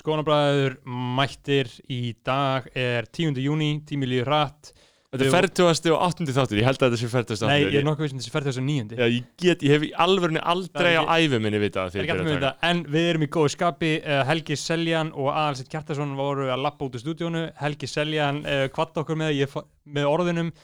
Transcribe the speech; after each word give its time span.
Skónabræður 0.00 0.78
mættir 0.88 1.68
í 1.92 2.14
dag 2.24 2.70
er 2.72 3.08
10. 3.12 3.36
júni, 3.44 3.74
tími 3.84 4.08
líður 4.08 4.30
hratt. 4.30 4.72
Þetta 5.10 5.26
er 5.26 5.32
fertugasti 5.34 5.90
og 5.90 6.02
áttundi 6.06 6.32
þáttur, 6.36 6.60
ég 6.60 6.66
held 6.68 6.78
að 6.78 6.92
þetta 6.92 6.98
sé 7.00 7.08
fertugasti 7.10 7.46
Nei, 7.50 7.64
ég 7.64 7.80
er 7.80 7.86
nokkuð 7.88 8.06
vissum 8.06 8.20
þessi 8.20 8.30
49. 8.30 8.94
Já, 8.94 9.08
ég 9.10 9.24
get, 9.42 9.64
ég 9.66 9.74
hef 9.74 9.86
í 9.88 9.90
alvörinu 10.04 10.42
aldrei 10.52 10.92
á 10.94 11.02
æfi 11.18 11.40
minni 11.42 11.58
vitað 11.58 11.96
þetta, 11.96 12.52
en 12.68 12.84
við 12.86 13.08
erum 13.08 13.24
í 13.26 13.30
góðu 13.34 13.50
skapi 13.56 13.90
uh, 13.98 14.20
Helgi 14.28 14.54
Seljan 14.60 15.10
og 15.10 15.32
Aðalsett 15.34 15.72
Kjartason 15.72 16.14
voru 16.14 16.46
að 16.54 16.62
lappa 16.62 16.86
út 16.86 16.94
úr 16.94 17.02
stúdíónu. 17.02 17.42
Helgi 17.58 17.90
Seljan 17.90 18.38
uh, 18.44 18.68
kvatt 18.70 19.02
okkur 19.02 19.18
með, 19.18 19.42
með 19.90 20.12
orðunum. 20.12 20.54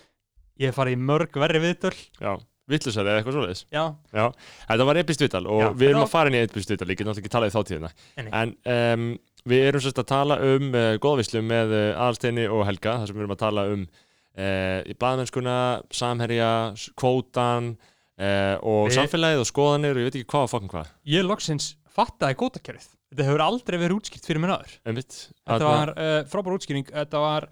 Ég 0.62 0.70
hef 0.70 0.78
farið 0.78 0.94
í 0.94 1.02
mörg 1.10 1.40
verri 1.42 1.64
viðtöl. 1.66 1.96
Já, 2.22 2.36
vittlusari 2.70 3.08
eða 3.12 3.20
eitthvað 3.20 3.36
svoleiðis. 3.36 3.62
Já, 3.72 3.84
Já, 4.16 4.24
þetta 4.70 4.86
var 4.88 5.00
epist 5.02 5.22
vital 5.22 5.44
og 5.46 5.60
Já, 5.62 5.68
við 5.78 5.88
erum 5.90 6.00
þetta 6.02 6.08
að 6.08 6.14
fara 6.16 6.32
inn 6.32 6.38
í 6.38 6.42
epist 6.46 6.72
vital, 6.74 6.88
ég 6.90 6.98
get 6.98 7.06
náttúrulega 7.06 7.24
ekki 7.26 7.34
talað 7.36 7.52
í 7.52 7.54
þáttíðina 7.56 7.90
Nei. 8.16 8.30
En 8.40 8.54
um, 8.76 9.04
við 9.46 9.66
erum 9.68 9.84
sérst 9.84 10.00
að 10.02 10.08
tala 10.10 10.38
um 10.42 10.72
uh, 10.74 10.86
góðvislu 11.04 11.42
með 11.46 11.76
uh, 11.76 11.84
Aðalsteini 12.02 12.48
og 12.50 12.64
Helga 12.66 12.96
þar 13.02 13.06
sem 13.12 13.18
við 13.20 13.24
erum 13.26 13.36
að 13.36 13.42
tala 13.44 13.66
um 13.76 13.84
uh, 13.86 14.80
í 14.82 14.96
blaðmennskuna, 14.98 15.56
samherja, 15.94 16.50
s- 16.74 16.90
kvótan 16.98 17.70
uh, 17.76 18.56
og 18.66 18.90
Við- 18.90 18.98
samfélagið 18.98 19.44
og 19.44 19.50
skoðanir 19.52 19.94
og 19.94 20.02
ég 20.02 20.10
veit 20.10 20.18
ekki 20.20 20.30
hvað 20.34 20.48
og 20.48 20.52
fokkin 20.56 20.72
hvað. 20.74 20.90
Ég 21.14 21.26
loksins 21.30 21.70
fattaði 21.96 22.38
gótakerfið 22.42 22.92
Þetta 23.06 23.22
hefur 23.28 23.42
aldrei 23.46 23.76
verið 23.78 24.00
útskýrt 24.00 24.24
fyrir 24.26 24.42
mér 24.42 24.56
aður 24.56 24.72
Einmitt, 24.90 25.14
Þetta 25.46 25.56
Þarna- 25.62 25.68
var 25.70 25.92
uh, 25.94 26.16
frábár 26.32 26.56
útskýring, 26.58 26.88
þetta 26.90 27.20
var 27.22 27.46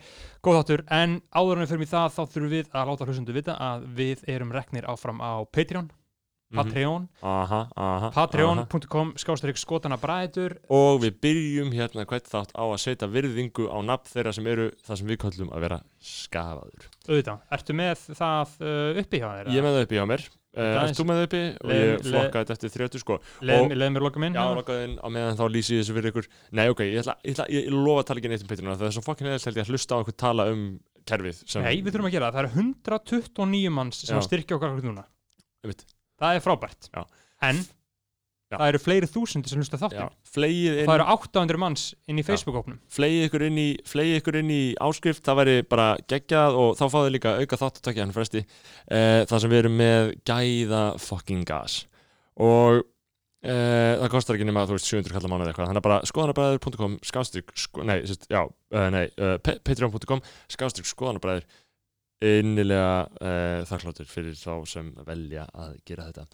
góð 0.44 0.58
þáttur 0.60 0.84
en 1.00 1.18
áður 1.32 1.56
en 1.58 1.64
við 1.64 1.72
fyrir 1.74 1.86
í 1.88 1.92
það 1.94 2.14
þá 2.14 2.22
þurfum 2.34 2.52
við 2.54 2.70
að 2.74 2.88
láta 2.92 3.08
hlustendu 3.08 3.36
vita 3.36 3.58
að 3.72 3.84
við 3.98 4.24
erum 4.36 4.52
reknir 4.54 4.88
áfram 4.92 5.20
á 5.24 5.32
Patreon 5.50 5.90
Mhm. 6.54 6.60
Patreon, 6.70 7.06
patreon.com 8.14 9.08
skástrík 9.18 9.58
skotana 9.58 9.96
bræður 9.98 10.52
Og 10.70 11.00
við 11.02 11.16
byrjum 11.24 11.72
hérna 11.74 12.04
hvert 12.06 12.28
þátt 12.30 12.52
á 12.54 12.62
að 12.62 12.78
setja 12.84 13.08
virðingu 13.10 13.66
á 13.66 13.78
nafn 13.82 14.10
þeirra 14.12 14.32
sem 14.36 14.46
eru 14.52 14.68
það 14.86 15.00
sem 15.00 15.08
við 15.10 15.18
kallum 15.24 15.50
að 15.50 15.64
vera 15.66 15.78
skafaður. 15.98 16.86
auðvitað, 17.08 17.40
ertu 17.58 17.76
með 17.80 18.04
það 18.20 18.54
uh, 18.60 19.00
uppi 19.02 19.20
hjá 19.22 19.28
þér? 19.32 19.50
Ég 19.56 19.64
með 19.66 19.74
það 19.78 19.86
uppi 19.88 19.98
hjá 19.98 20.06
mér. 20.12 20.26
Erst 20.54 20.98
þú 21.00 21.06
með 21.08 21.18
það 21.18 21.26
uppi? 21.28 21.42
Og 21.64 21.72
ég 21.74 22.04
flokkaði 22.08 22.48
þetta 22.50 22.54
eftir 22.54 22.72
30 22.78 23.02
sko. 23.02 23.18
Leðum 23.42 23.70
og- 23.72 23.78
leð 23.80 23.92
mér 23.94 24.04
loka 24.06 24.22
minn 24.22 24.34
Já, 24.36 24.40
hérna? 24.44 24.58
lokkaði 24.60 24.84
inn 24.88 24.96
á 25.02 25.08
meðan 25.16 25.38
þá 25.40 25.44
lýsi 25.50 25.74
ég 25.74 25.82
þessu 25.82 25.96
fyrir 25.98 26.12
ykkur. 26.12 26.28
Nei, 26.54 26.66
ok, 26.70 26.82
ég 26.86 27.00
ætla, 27.02 27.16
ég 27.24 27.34
ætla, 27.34 27.46
ég, 27.50 27.64
ég 27.66 27.74
lofa 27.74 28.04
að 28.04 28.08
tala 28.10 28.22
ekki 28.22 28.30
neitt 28.32 28.44
um 28.44 28.50
Patreon 28.52 28.78
það 28.78 28.86
er 28.90 28.94
svo 28.94 29.04
fokkin 29.04 29.30
eða 29.30 29.40
held 29.44 29.58
ég 29.58 29.64
að 29.66 29.72
hlusta 29.74 29.94
á 29.94 29.98
einhvern 29.98 30.20
tala 30.24 30.46
um 30.52 30.62
kerfið 31.04 31.40
sem... 31.44 31.64
Nei, 31.66 31.82
við 31.82 31.96
þurfum 31.96 32.08
að 32.08 32.14
gera 32.16 32.30
það, 32.30 32.34
það 32.34 32.44
eru 32.44 32.52
129 32.64 33.72
manns 33.74 34.02
sem 34.06 34.22
styrkja 34.24 34.56
okkar 34.58 34.74
okkur 34.74 34.88
núna. 34.92 35.04
Það 35.64 36.38
er 36.38 36.44
frábært 36.44 36.88
Já. 36.94 37.02
En 37.44 37.60
Já. 38.54 38.58
það 38.62 38.70
eru 38.72 38.80
fleiri 38.84 39.10
þúsundir 39.10 39.52
sem 39.52 39.60
hlusta 39.62 39.80
flegið 40.34 40.78
inn, 40.80 40.88
Það 40.88 40.96
eru 41.00 41.08
800 41.16 41.60
manns 41.64 41.84
inn 42.08 42.22
í 42.22 42.26
Facebook-ópnum 42.26 42.78
flegið 42.94 43.26
ykkur 43.28 43.46
ykkur 44.22 44.40
inn 44.40 44.54
í 44.54 44.62
áskrift, 44.88 45.24
það 45.26 45.40
væri 45.42 45.58
bara 45.74 45.90
geggjað 46.14 46.58
og 46.62 46.72
þá 46.80 46.84
fáðu 46.96 47.12
líka 47.16 47.36
auka 47.42 47.60
þátt 47.60 47.82
að 47.82 47.84
takja 47.90 48.06
hann 48.06 48.16
fresti. 48.16 48.44
Uh, 48.88 49.20
það 49.28 49.44
sem 49.44 49.54
við 49.54 49.62
erum 49.64 49.78
með 49.82 50.10
gæða 50.32 50.82
fucking 51.10 51.46
gas. 51.50 51.82
Og 52.40 52.82
Uh, 53.44 53.98
það 54.00 54.08
kostar 54.14 54.38
ekki 54.38 54.46
nema 54.48 54.62
þú 54.64 54.72
veist 54.78 54.86
700 54.88 55.12
kallar 55.12 55.28
mánuð 55.28 55.48
eitthvað 55.50 55.66
þannig 55.68 55.80
að 55.82 55.84
bara 55.84 55.96
skoðanabræður.com 56.08 56.94
skástrík 57.04 57.50
sko, 57.60 57.82
nei, 57.84 57.98
sérst, 58.08 58.24
já, 58.32 58.40
uh, 58.48 58.86
nei 58.88 59.02
uh, 59.20 59.34
pe- 59.44 59.58
patreon.com 59.68 60.22
skástrík 60.54 60.88
skoðanabræður 60.88 61.44
innilega 62.24 63.02
uh, 63.20 63.60
þakkláttur 63.68 64.08
fyrir 64.08 64.38
þá 64.40 64.64
sem 64.70 64.88
velja 65.04 65.44
að 65.52 65.76
gera 65.84 66.06
þetta 66.08 66.24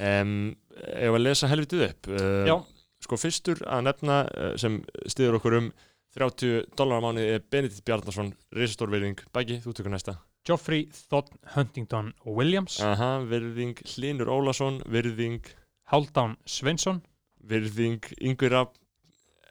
um, 0.00 0.34
ef 0.80 1.14
að 1.14 1.22
lesa 1.22 1.50
helvitið 1.50 1.86
upp? 1.86 2.10
Uh, 2.10 2.56
sko 3.04 3.18
fyrstur 3.20 3.62
að 3.68 3.86
nefna 3.88 4.18
uh, 4.28 4.50
sem 4.60 4.80
stiður 5.08 5.38
okkur 5.40 5.58
um 5.60 5.70
30 6.16 6.66
dólar 6.78 6.98
á 6.98 7.04
mánuði 7.04 7.36
er 7.36 7.44
Benedikt 7.52 7.84
Bjarnason 7.86 8.32
risastór 8.56 8.90
virðing, 8.90 9.20
bæki, 9.34 9.60
þú 9.62 9.76
tökur 9.78 9.94
næsta. 9.94 10.16
Geoffrey, 10.48 10.88
Thod, 11.12 11.28
Huntington 11.54 12.10
Williams. 12.26 12.80
Aha, 12.82 13.20
virðing, 13.30 13.78
Hlinur 13.92 14.32
Ólason 14.32 14.80
virðing 14.90 15.44
Hálfdán 15.92 16.34
Sveinsson. 16.48 17.02
Virðing 17.46 18.04
Yngvi 18.18 18.50
Rapp 18.52 18.74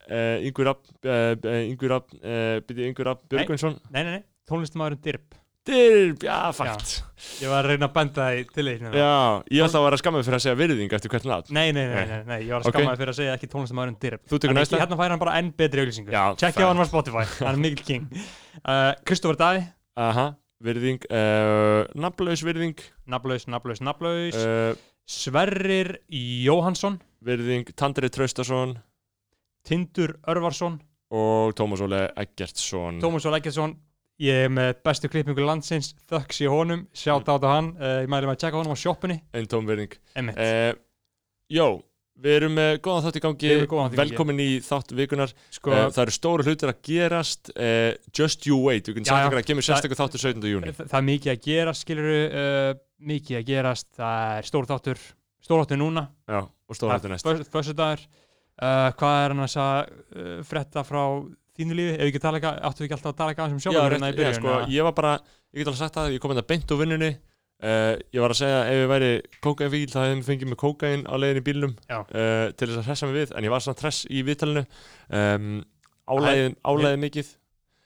Yngvi 0.10 0.66
Rapp 0.66 0.90
Yngvi 1.06 1.90
Rapp 1.90 2.14
Yngvi 2.18 3.06
Rapp 3.06 3.24
Björgvinsson. 3.30 3.78
Nei, 3.94 4.02
nei, 4.04 4.12
nei, 4.18 4.24
tónlistamæðurinn 4.50 5.02
Dirb, 5.06 5.39
já, 5.68 6.52
fakt. 6.56 7.04
Ég 7.42 7.50
var 7.52 7.66
að 7.66 7.74
reyna 7.74 7.90
að 7.90 7.96
benda 7.98 8.26
það 8.30 8.52
til 8.56 8.64
því 8.66 8.92
já, 8.96 9.10
ég 9.52 9.66
ætla 9.66 9.80
að 9.82 9.86
vera 9.86 9.98
skammað 10.00 10.26
fyrir 10.26 10.38
að 10.38 10.44
segja 10.46 10.58
virðing 10.60 10.94
eftir 10.96 11.12
hvert 11.12 11.26
nafn 11.28 11.54
Nei, 11.54 11.66
nei, 11.76 11.84
nei, 11.92 12.06
Nei. 12.08 12.22
nei, 12.30 12.38
ég 12.46 12.54
var 12.54 12.64
að 12.64 12.70
okay. 12.72 12.88
fyrir 13.02 13.12
að 13.12 13.18
segja 13.20 13.34
ekki 13.36 13.50
tónlistamæðurinn 13.52 13.98
Dirb 14.00 14.24
þú 14.32 14.40
tekur 14.40 14.56
næsta. 14.56 14.80
hérna 14.80 14.98
fær 15.00 15.14
hann 15.14 15.22
bara 15.22 15.34
enn 15.42 15.52
betri 15.60 15.84
auglýsingu. 15.84 16.14
Já, 16.16 16.24
Tjekkja 16.40 16.64
á 16.64 16.70
hann 16.72 16.80
á 16.80 16.88
Spotify, 16.88 17.26
hann 17.44 17.58
er 17.58 17.62
mikill 17.66 17.86
king. 17.90 18.08
Uh, 18.64 18.94
Kristoffer 19.04 19.40
Daði, 19.40 19.66
aha, 20.00 20.26
virðing 20.64 21.04
uh, 21.12 21.84
nafnlaus 22.00 22.46
virðing. 22.48 22.80
Naflaus, 23.12 23.46
naflaus, 23.52 23.84
naflaus 23.84 24.40
uh, 24.40 24.72
Sverrir 25.10 25.98
Jóhansson 26.08 27.02
virðing 27.26 27.74
Tandri 27.76 28.10
Traustason. 28.14 28.78
Tindur 29.68 30.16
Örvarsson. 30.30 30.80
Og 31.12 31.52
Tómas 31.58 31.82
Óle 31.84 32.06
Eggertsson. 32.16 33.00
Tómas 33.04 33.26
Ól 33.28 33.36
Eggertsson 33.36 33.74
ég 34.20 34.46
er 34.46 34.54
með 34.54 34.72
bestu 34.86 35.10
klippingu 35.12 35.46
landsins 35.46 35.94
þökks 36.10 36.42
í 36.44 36.50
honum, 36.52 36.86
sjátt 36.96 37.30
át 37.32 37.46
á 37.46 37.50
hann. 37.50 37.74
Uh, 37.80 38.00
ég 38.04 38.10
mæli 38.12 38.28
með 38.28 38.36
að 38.36 38.42
tjekka 38.44 38.62
honum 38.62 38.76
á 38.76 38.84
sjoppunni 38.84 39.20
einn 39.34 39.48
tóm 39.50 39.70
virðing 39.70 39.96
Emmett, 40.20 40.42
uh, 40.44 40.74
Jó, 41.50 41.80
við 42.20 42.36
erum 42.38 42.56
með 42.60 42.74
góðan 42.86 43.06
þátt 43.08 43.20
í 43.20 43.24
gangi. 43.24 43.48
Við 43.48 43.56
erum 43.56 43.64
með 43.64 43.72
góðan 43.72 43.88
þátt 43.88 43.96
í 43.96 44.00
gangi. 44.00 44.12
velkomin 44.12 44.42
í 44.44 44.50
þátt 44.66 44.94
vikunar 45.00 45.34
sko, 45.56 45.74
uh, 45.74 45.86
það 45.96 46.04
eru 46.04 46.16
stóru 46.16 46.46
hlutir 46.48 46.74
að 46.74 46.82
gerast. 46.90 47.52
Uh, 47.56 47.92
Just 48.20 48.48
You 48.50 48.60
Wait, 48.68 48.92
við 48.92 49.02
já. 49.08 49.16
ykkur 49.16 49.42
að 49.42 49.48
kemur 49.48 49.66
sérstaklega 49.66 50.02
þáttur 50.04 50.26
17. 50.28 50.50
júni 50.52 50.74
það, 50.76 50.92
það 50.92 51.00
er 51.00 51.08
mikið 51.10 51.34
að 51.34 51.44
gerast 51.48 51.86
skiluru, 51.88 52.20
uh, 52.44 52.72
mikið 53.14 53.42
að 53.42 53.50
gerast. 53.50 53.90
Það 53.98 54.38
er 54.38 54.50
stór 54.52 54.70
þáttur, 54.70 55.06
stór 55.48 55.64
þáttur 55.64 55.82
núna. 55.82 56.06
Já, 56.30 56.42
og 56.46 56.78
stóra 56.78 57.00
þetta 57.00 57.14
næst. 57.16 57.54
Fössudagur 57.56 58.06
uh, 58.60 58.90
hvað 59.00 59.24
er 59.24 59.36
hann 59.36 59.46
að 59.48 59.60
uh, 59.64 60.34
frétta 60.48 60.86
frá 60.88 61.04
þínu 61.60 61.78
lífi, 61.78 61.96
ef 61.96 62.02
við 62.02 62.10
ekki 62.10 62.22
tala 62.24 62.40
eitthvað 62.40 62.62
áttu 62.70 62.82
við 62.82 62.88
ekki 62.88 62.96
alltaf 62.98 63.12
að 63.12 63.18
tala 63.20 63.34
eitthvað 63.34 63.54
um 63.54 63.60
Já, 63.60 63.64
sjálfur 63.66 63.96
rétt, 63.96 64.22
já, 64.24 64.30
sko, 64.38 64.54
ég 64.74 64.88
var 64.88 64.96
bara, 64.98 65.12
ég 65.52 65.60
get 65.62 65.70
alveg 65.72 65.82
sagt 65.82 66.00
það 66.00 66.14
ég 66.16 66.24
kom 66.24 66.34
inn 66.34 66.42
að 66.42 66.48
beint 66.50 66.74
úr 66.74 66.82
vinnunni. 66.84 67.10
Uh, 67.60 67.94
ég 68.16 68.24
var 68.24 68.32
að 68.32 68.40
segja 68.40 68.60
ef 68.70 68.78
ég 68.80 68.86
væri 68.88 69.10
kókainvíl 69.44 69.90
þá 69.92 69.98
hefðum 70.00 70.22
við 70.22 70.28
fengið 70.30 70.48
mig 70.48 70.60
kókain 70.62 71.02
á 71.04 71.14
leiðin 71.20 71.40
í 71.42 71.44
bílnum 71.44 71.74
Já. 71.90 71.98
uh, 72.08 72.46
til 72.56 72.70
þess 72.70 72.80
að 72.80 72.86
hressa 72.88 73.10
mig 73.10 73.18
við 73.18 73.34
en 73.36 73.48
ég 73.50 73.52
var 73.52 73.66
svona 73.66 73.82
hress 73.84 74.06
í 74.08 74.22
viðtalinu. 74.24 74.64
Um, 75.12 75.50
álæðið, 76.08 76.96
mikið. 77.04 77.34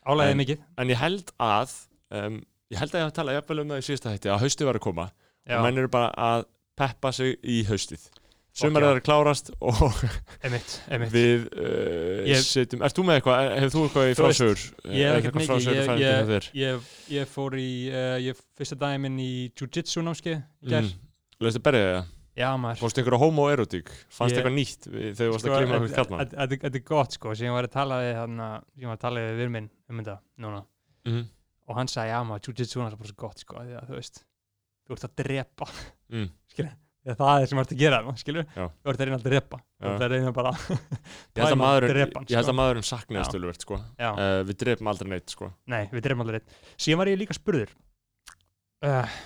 Álæðið 0.05 0.37
mikið. 0.43 0.61
en 0.77 0.93
ég 0.93 1.01
held 1.01 1.33
að 1.41 1.73
um, 2.13 2.37
ég 2.69 2.83
held 2.83 2.93
að 2.93 3.01
ég 3.01 3.07
hafa 3.07 3.17
talað 3.17 3.39
jafnvel 3.39 3.63
um 3.63 3.73
það 3.73 3.81
í 3.81 3.87
síðasta 3.89 4.13
hætti 4.13 4.33
að 4.35 4.43
haustið 4.45 4.69
var 4.69 4.77
að 4.77 4.85
koma. 4.85 5.07
Já, 5.41 5.57
og 5.57 5.65
menn 5.65 5.81
eru 5.81 5.89
bara 5.91 6.13
að 6.29 6.45
peppa 6.77 7.11
sig 7.17 7.33
í 7.41 7.63
haustið 7.65 8.05
sumar 8.53 8.83
er 8.85 8.97
að 8.99 9.03
klárast 9.07 9.49
og 9.65 9.79
emitt, 10.45 10.73
emitt 10.93 11.13
við 11.13 11.45
uh, 11.57 12.23
Ég- 12.29 12.43
setjum, 12.45 12.83
ert 12.85 12.95
þú 12.97 13.05
með 13.07 13.19
eitthvað, 13.19 13.45
hefur 13.59 13.73
þú 13.73 13.83
eitthvað 13.87 14.09
í 14.11 14.17
frásögur 14.19 14.63
ég 14.93 15.07
hef 15.09 15.19
ekkert 15.21 15.39
mikið 15.41 16.49
ég, 16.61 16.89
ég, 17.15 17.31
fór 17.33 17.55
í 17.57 17.69
uh, 17.89 18.17
ég 18.21 18.41
fyrsta 18.59 18.77
daginn 18.83 19.01
minn 19.07 19.17
í 19.23 19.29
jiu-jitsu 19.57 20.03
námskeið 20.05 20.37
í 20.37 20.73
gær, 20.75 20.85
mm. 20.85 20.99
Lestu 21.43 21.63
berið 21.65 21.87
það? 21.89 22.11
já 22.33 22.47
maður 22.57 22.79
Fórstu 22.81 23.01
einhverja 23.01 23.21
homoerotík? 23.21 23.89
Fannst 24.09 24.37
eitthvað 24.39 24.55
nýtt 24.57 24.87
þegar 24.89 25.17
þú 25.19 25.31
varst 25.33 25.45
að 25.45 25.53
glíma 25.53 25.63
þetta- 25.63 25.81
eitthvað 25.83 25.97
kallmann? 25.99 26.31
þetta 26.63 26.77
er 26.79 26.85
gott 26.87 27.17
sko, 27.17 27.33
ég 27.37 27.53
var 27.57 27.67
að 27.67 27.73
tala 27.75 27.99
við 28.01 28.15
hann 28.21 28.37
sem 28.41 28.83
ég 28.85 28.89
var 28.89 28.97
að 28.97 29.03
tala 29.03 29.25
við 29.25 29.41
við 29.43 29.51
minn 29.57 29.69
um 29.89 29.99
þetta 30.03 30.19
núna 30.45 30.63
Mm. 31.03 31.25
og 31.67 31.75
hann 31.75 31.89
sagði, 31.91 32.13
já 32.13 32.19
maður, 32.23 32.45
jiu-jitsu 32.47 32.79
er 32.85 32.95
bara 32.95 33.09
svo 33.09 33.17
gott 33.19 33.41
sko, 33.43 33.57
því 33.59 33.73
að 33.81 33.89
þú 33.89 33.97
veist 33.99 34.21
þú 34.87 34.95
ert 34.95 35.03
að 35.09 35.15
drepa, 35.19 35.67
Mm. 36.13 36.29
að 37.11 37.17
það 37.19 37.41
er 37.43 37.49
sem 37.51 37.59
ert 37.59 37.73
að 37.75 37.81
gera, 37.83 37.97
þarna, 37.99 38.21
skilur 38.21 38.45
Já. 38.55 38.65
þú 38.71 38.91
ert 38.93 39.01
að 39.01 39.07
reyna 39.09 39.17
að 39.19 39.25
drepa, 39.27 39.57
þú 39.83 39.89
ert 39.91 40.05
að 40.05 40.13
reyna 40.13 40.31
bara 40.37 40.53
Ég 41.35 41.43
held 41.43 41.63
að 42.23 42.47
ég 42.47 42.55
maðurinn 42.61 42.87
saknaðist 42.87 43.35
tölvöld 43.35 43.65
sko. 43.65 43.79
Uh, 43.99 44.39
Við 44.47 44.57
drefum 44.63 44.89
aldrei 44.93 45.09
neitt 45.11 45.33
sko. 45.35 45.51
Nei, 45.67 45.83
við 45.91 46.05
drefum 46.07 46.23
alveg 46.23 46.39
reitt. 46.39 46.57
Síðan 46.79 47.01
var 47.03 47.11
ég 47.11 47.19
líka 47.19 47.35
spurður 47.35 47.73
uh, 48.87 49.17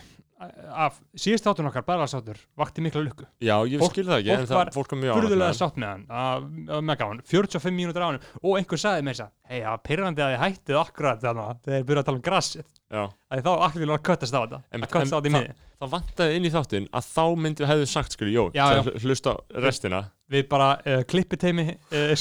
af 0.77 0.97
síðust 1.17 1.45
þáttun 1.47 1.65
okkar, 1.71 1.85
barðarstáttur, 1.87 2.37
vakti 2.59 2.83
mikla 2.85 3.01
lukku. 3.01 3.25
Já, 3.41 3.55
ég 3.65 3.81
Fólk- 3.81 3.95
skil 3.95 4.05
það 4.05 4.19
ekki 4.21 4.33
en 4.35 4.49
það, 4.49 4.69
fólk 4.75 4.91
var 4.93 4.99
mjög 5.01 5.31
hann. 5.41 5.55
sátt 5.57 5.79
með 5.81 6.03
hann, 6.13 6.51
með 6.85 6.99
gáðan, 7.01 7.21
45 7.31 7.73
mínútur 7.77 8.05
á 8.05 8.07
hann 8.11 8.19
og 8.43 8.59
einhver 8.59 8.81
sagði 8.81 9.05
mér 9.07 9.17
þess 9.17 9.25
að, 9.25 9.31
hei, 9.49 9.57
það 9.63 9.71
var 9.73 9.81
pyrrandi 9.89 10.25
að 10.27 10.33
ég 10.35 10.43
hættið 10.45 10.79
akkurat 10.83 11.23
þannig 11.25 11.47
að 11.47 11.63
þeir 11.65 11.87
byrjuðu 11.89 12.03
að 12.03 12.09
tala 12.11 12.19
um 12.21 12.25
grassið. 12.29 12.67
Að 12.87 13.41
þá 13.43 13.49
allir 13.51 13.81
vilja 13.83 13.95
að 13.97 14.03
köttast 14.07 14.35
á 14.35 14.39
þetta, 14.43 14.59
En- 14.71 14.83
að 14.85 14.91
köttast 14.93 15.13
á 15.13 15.17
þetta 15.17 15.27
í 15.27 15.31
það- 15.33 15.41
miði. 15.47 15.55
Það 15.77 15.89
vantaði 15.93 16.35
inn 16.37 16.45
í 16.47 16.51
þáttinn 16.53 16.85
að 16.97 17.07
þá 17.13 17.23
myndi 17.37 17.61
við 17.63 17.69
hefðu 17.69 17.87
sagt 17.91 18.11
skilju, 18.15 18.33
jó, 18.33 18.43
það 18.55 18.79
hl- 18.87 19.01
hlusta 19.03 19.33
restina 19.61 19.99
Við 20.31 20.47
bara 20.49 20.69
uh, 20.81 21.03
klippiteimi, 21.03 21.65
uh, 21.91 22.13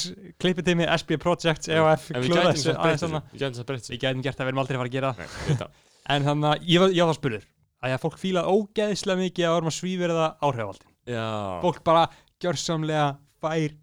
klippiteimi 0.42 0.84
SB 0.98 1.16
Projects, 1.22 1.68
EOF, 1.72 2.10
klúða 2.12 2.52
gætum 2.52 2.76
þessu. 2.76 3.90
Við 3.94 4.00
gætum 4.02 4.22
gert 4.26 4.36
það, 4.36 4.44
við 4.44 4.52
erum 4.52 4.60
aldrei 4.62 4.76
að 4.76 4.82
fara 4.82 4.90
að 4.90 4.96
gera 4.98 5.12
það. 5.14 5.38
Nei, 5.48 5.56
það. 5.62 5.70
En 6.16 6.22
þannig 6.22 6.50
að 6.52 6.68
ég 6.70 6.82
var, 6.84 6.92
ég 6.94 7.02
var 7.06 7.14
þá 7.14 7.18
spurður, 7.18 7.46
að 7.86 7.96
fólk 8.04 8.18
fíla 8.20 8.42
ógeðislega 8.46 9.18
mikið 9.24 9.46
að 9.48 9.54
vorum 9.56 9.70
að 9.72 9.76
svíverða 9.78 10.26
áhrifaldin. 10.46 10.92
Fólk 11.64 11.80
bara 11.86 12.04
gjörsamlega 12.42 13.08
fær 13.42 13.74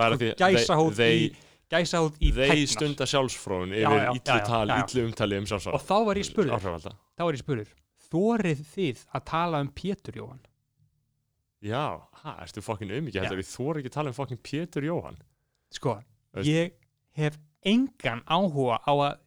Það 0.00 0.14
er 0.16 0.34
gæsahóð 0.40 0.96
they, 0.96 1.16
í 1.16 1.30
gæsa 1.70 2.00
út 2.06 2.16
í 2.20 2.30
þeir 2.34 2.50
tæknar 2.54 2.72
stunda 2.74 3.06
sjálfsfróun 3.10 3.74
Já, 3.76 3.86
yfir 3.86 4.06
illu 4.74 5.04
umtali 5.08 5.38
um 5.40 5.46
sjálfsfróun. 5.50 5.76
Og 5.78 5.84
þá 5.86 5.96
var 6.08 6.20
ég 6.20 6.28
spurður. 6.28 6.96
Þá 7.16 7.22
var 7.26 7.36
ég 7.38 7.42
spurður 7.44 7.74
þórið 8.10 8.62
þið 8.74 9.02
að 9.14 9.24
tala 9.30 9.60
um 9.62 9.68
Pétur 9.80 10.16
Jóhann? 10.18 10.40
Já, 11.62 12.00
hæ, 12.24 12.30
ertu 12.46 12.62
fokkin 12.64 12.90
Já. 13.20 13.28
heldur 13.28 13.42
ég 13.42 13.50
þóra 13.50 13.82
ekki 13.82 13.90
að 13.92 13.96
tala 13.98 14.10
um 14.12 14.16
fokkin 14.16 14.40
Pétur 14.42 14.86
Jóhann. 14.86 15.18
Sko, 15.70 15.98
Veist- 16.34 16.48
ég 16.48 16.72
hef 17.20 17.36
engan 17.62 18.22
áhuga 18.26 18.80
á 18.82 18.92
að 18.96 19.18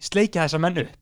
sleikja 0.00 0.46
þessa 0.46 0.60
menn 0.62 0.78
upp. 0.84 0.94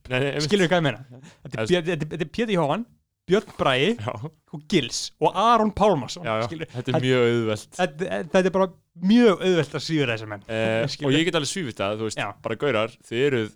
Skilur 0.43 0.64
við 0.66 0.70
hvað 0.72 0.81
ég 0.81 0.87
meina? 0.88 1.04
Þetta 1.44 1.66
þetta 1.69 2.08
þetta 2.08 2.25
er 2.26 2.32
Pétur 2.32 2.54
Jóhann, 2.56 2.87
Björn 3.28 3.54
Bræi 3.58 3.94
og 4.08 4.62
Gils 4.72 5.00
og 5.20 5.36
Aron 5.36 5.72
Pálmarsson 5.76 6.25
þetta 6.25 6.94
er 6.94 7.04
mjög 7.04 7.25
auðvelt. 7.28 7.70
Þetta, 7.76 8.10
þetta 8.32 8.44
er 8.44 8.54
bara 8.54 8.69
mjög 9.08 9.44
auðvelt 9.44 9.78
að 9.78 9.84
síður 9.84 10.12
þessa 10.14 10.28
menn 10.30 10.46
eh, 10.48 10.84
og 11.06 11.14
ég 11.14 11.28
get 11.28 11.38
alveg 11.38 11.52
svífitt 11.52 11.82
að, 11.84 12.00
þú 12.00 12.08
veist, 12.08 12.22
Já. 12.22 12.28
bara 12.44 12.58
gaurar 12.64 12.94
þið 13.08 13.25
eruð 13.28 13.50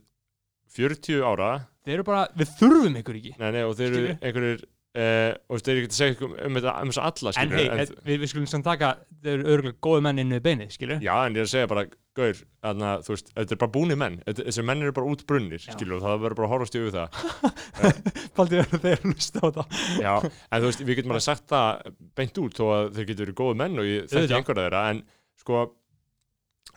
40 0.72 1.24
ára. 1.28 1.50
Bara, 2.06 2.26
við 2.38 2.52
þurfum 2.60 2.94
ykkur 3.00 3.16
ekki. 3.18 3.32
Nei, 3.40 3.48
nei, 3.56 3.62
og 3.66 3.74
þið 3.76 3.86
eru 3.88 3.96
Skilur. 3.98 4.18
einhverjir 4.22 4.60
eh, 4.98 5.32
og 5.48 5.56
þú 5.56 5.56
veist, 5.56 5.66
þeir 5.66 5.74
eru 5.74 5.82
ekki 5.82 5.92
að 5.92 5.98
segja 5.98 6.28
um 6.28 6.58
þetta 6.58 6.74
um 6.82 6.92
þess 6.92 7.00
alla, 7.02 7.32
en 7.32 7.36
skilur 7.38 7.58
hei, 7.58 7.86
við, 8.06 8.20
við 8.22 8.30
skulum 8.32 8.48
samt 8.50 8.66
taka 8.66 8.92
þeir 9.22 9.32
eru 9.34 9.52
örgulega 9.56 9.82
góði 9.86 10.04
menn 10.06 10.22
inn 10.22 10.34
við 10.36 10.42
beinið, 10.46 10.72
skilur 10.76 11.02
Já, 11.04 11.12
en 11.24 11.36
ég 11.36 11.42
er 11.42 11.48
að 11.48 11.52
segja 11.52 11.70
bara, 11.72 11.84
gaur, 12.18 12.40
þarna, 12.66 12.90
þú 13.06 13.14
veist, 13.14 13.30
þetta 13.32 13.56
er 13.56 13.60
bara 13.62 13.74
búni 13.76 13.98
menn, 14.02 14.18
þessir 14.28 14.66
menn 14.68 14.84
eru 14.84 14.94
bara 14.96 15.12
út 15.14 15.24
brunnir, 15.28 15.62
skilur, 15.64 15.96
og 15.98 16.04
það 16.04 16.24
verður 16.26 16.40
bara 16.40 16.48
að 16.48 16.52
horfast 16.52 16.78
yfir 16.80 16.96
það. 16.96 17.08
Faldi 18.36 18.58
verður 18.60 18.82
þeir 18.82 18.98
að 18.98 19.06
hlusta 19.08 19.40
á 19.40 19.44
þetta 19.46 19.64
Já, 20.02 20.12
en 20.20 20.64
þú 20.64 20.68
veist, 20.68 20.82
við 20.88 20.98
getum 20.98 21.14
bara 21.14 21.24
sagt 21.24 21.46
það 21.52 21.94
beint 22.20 22.42
út 22.42 22.58
þó 22.58 22.64
að 22.72 22.90
þeir 22.98 23.08
getur 23.12 23.24
verið 23.26 23.38
góði 23.40 23.60
menn 23.62 23.80
og 23.80 23.88
ég 23.88 24.10
þekki 24.12 24.36
einhverja 24.38 24.66
þeirra, 24.66 24.82
en 24.92 25.02
sko, 25.40 25.62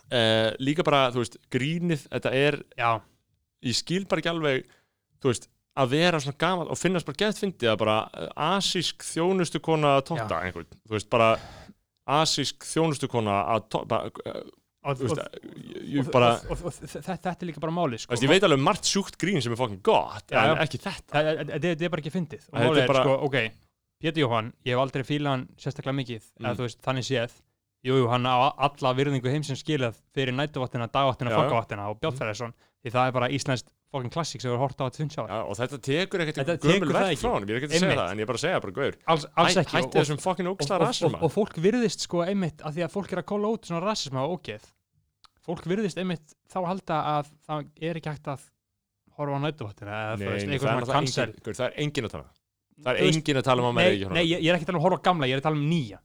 eh, 0.08 0.48
líka 0.64 0.86
bara, 0.88 1.02
þú 1.12 1.20
veist, 1.24 1.36
grínið, 1.52 2.08
þetta 2.16 2.32
er, 2.40 2.58
að 5.76 5.90
vera 5.92 6.20
svona 6.22 6.38
gaman 6.40 6.70
og 6.72 6.78
finnast 6.80 7.06
bara 7.08 7.20
gett 7.20 7.40
fyndið 7.40 7.72
að 7.72 7.80
bara 7.82 7.96
eh, 8.16 8.28
asísk 8.48 9.04
þjónustukona 9.06 9.96
að 9.98 10.04
totta 10.12 10.38
einhvern, 10.46 10.68
þú 10.86 10.96
veist, 10.96 11.10
bara 11.12 11.32
asísk 12.16 12.64
þjónustukona 12.68 13.40
að 13.54 13.66
totta, 13.74 13.98
bara, 16.14 16.30
eh, 16.46 16.54
og, 16.62 16.72
þetta, 16.78 17.34
er 17.34 17.48
líka 17.50 17.62
bara 17.64 17.74
máli 17.74 17.98
sko. 18.00 18.14
ég 18.22 18.30
veit 18.30 18.46
alveg 18.46 18.60
um 18.60 18.66
margt 18.68 18.88
sjúkt 18.88 19.18
grín 19.20 19.42
sem 19.42 19.52
er 19.52 19.60
fokkin 19.60 19.82
gott, 19.84 20.30
Já, 20.30 20.44
en 20.52 20.62
ekki 20.62 20.80
þetta. 20.82 21.24
Þetta 21.50 21.74
er 21.74 21.92
bara 21.92 22.04
ekki 22.04 22.14
fyndið 22.14 22.46
sko, 22.46 23.18
ok, 23.26 23.38
Pétur 24.02 24.26
Jóhann 24.26 24.52
ég 24.66 24.74
hef 24.76 24.82
aldrei 24.84 25.04
fílað 25.08 25.34
hann 25.34 25.44
sérstaklega 25.60 25.98
mikið 26.00 26.22
Mm. 26.36 26.46
eða 26.46 26.56
veist, 26.66 26.80
þannig 26.84 27.06
séð 27.08 27.36
jú, 27.86 27.96
jú, 28.02 28.08
hann 28.10 28.26
á 28.28 28.36
alla 28.68 28.92
virðingu 28.94 29.30
heimsins 29.30 29.62
skilað 29.64 29.98
fyrir 30.14 30.34
Já, 31.30 31.36
já. 31.36 31.40
fokkaváttina 31.42 31.90
og 31.90 32.00
Bjálfæðarsson, 32.00 32.54
því 32.84 32.92
það 32.92 33.06
er 33.08 33.12
bara 33.16 33.28
íslenskt 33.32 33.72
fokkin 33.96 34.12
klassík 34.14 34.44
sem 34.44 34.52
við 34.52 34.60
hort 34.62 34.80
á 34.80 34.84
að 34.86 34.94
tvinnsjá 34.98 35.24
Já, 35.24 35.38
og 35.42 35.58
þetta 35.58 35.80
tekur 35.88 36.24
ekkert 36.24 36.52
gömul 36.62 36.90
ekki. 37.00 37.20
frá 37.22 37.30
honum, 37.32 37.48
ég 37.48 37.56
er 37.56 37.60
ekki 37.60 37.70
að 37.70 37.76
segja 37.76 37.98
það, 37.98 38.10
en 38.12 38.20
ég 38.20 38.26
er 38.26 38.30
bara 38.30 38.40
að 38.40 38.44
segja 38.44 38.62
bara, 38.64 38.74
gaur, 38.76 38.98
alls, 39.14 39.26
alls 39.34 39.56
hæ, 39.56 39.60
ekki 39.62 39.76
hætti 39.76 40.00
þessum 40.00 40.20
fokkin 40.22 40.50
og, 40.52 40.64
rasisma. 40.84 41.20
og 41.20 41.32
fólk 41.34 41.60
virðist 41.66 42.06
sko 42.06 42.24
einmitt 42.26 42.64
að 42.66 42.78
því 42.78 42.86
að 42.86 42.96
fólk 42.96 43.14
er 43.14 43.22
að 43.22 43.28
kóla 43.32 43.52
út 43.56 43.70
svona 43.70 43.82
rasisma 43.84 44.24
og 44.26 44.36
ógeð 44.36 44.68
fólk 45.46 45.68
virðist 45.70 46.00
einmitt 46.02 46.36
þá 46.50 46.58
að 46.62 46.68
halda 46.72 47.00
að 47.14 47.30
það 47.46 47.70
er 47.88 48.00
ekki 48.00 48.12
hægt 48.12 48.32
að 48.34 48.46
horfa 49.16 49.38
á 49.38 49.40
veist, 50.20 51.60
það 51.60 51.66
er, 51.66 51.78
engin, 51.80 52.08
að 52.08 52.16
tala. 52.16 52.26
Það 52.84 52.90
er 52.92 53.06
engin 53.06 53.40
að 53.40 53.46
tala 53.46 53.62
um 53.62 53.70
að 53.70 53.78
Nei, 53.78 53.86
ekki 53.86 54.10
nei, 54.12 54.24
ég, 54.26 54.42
er 54.44 54.58
ekki 54.58 54.66
að 54.66 54.70
tala 54.70 54.76
um 54.76 54.82
að 54.82 54.86
horfa 54.90 55.04
gamla, 55.06 55.28
ég 55.30 55.36
er 55.36 55.40
að 55.40 55.46
tala 55.46 55.60
um 55.60 55.68
nýja 55.70 56.00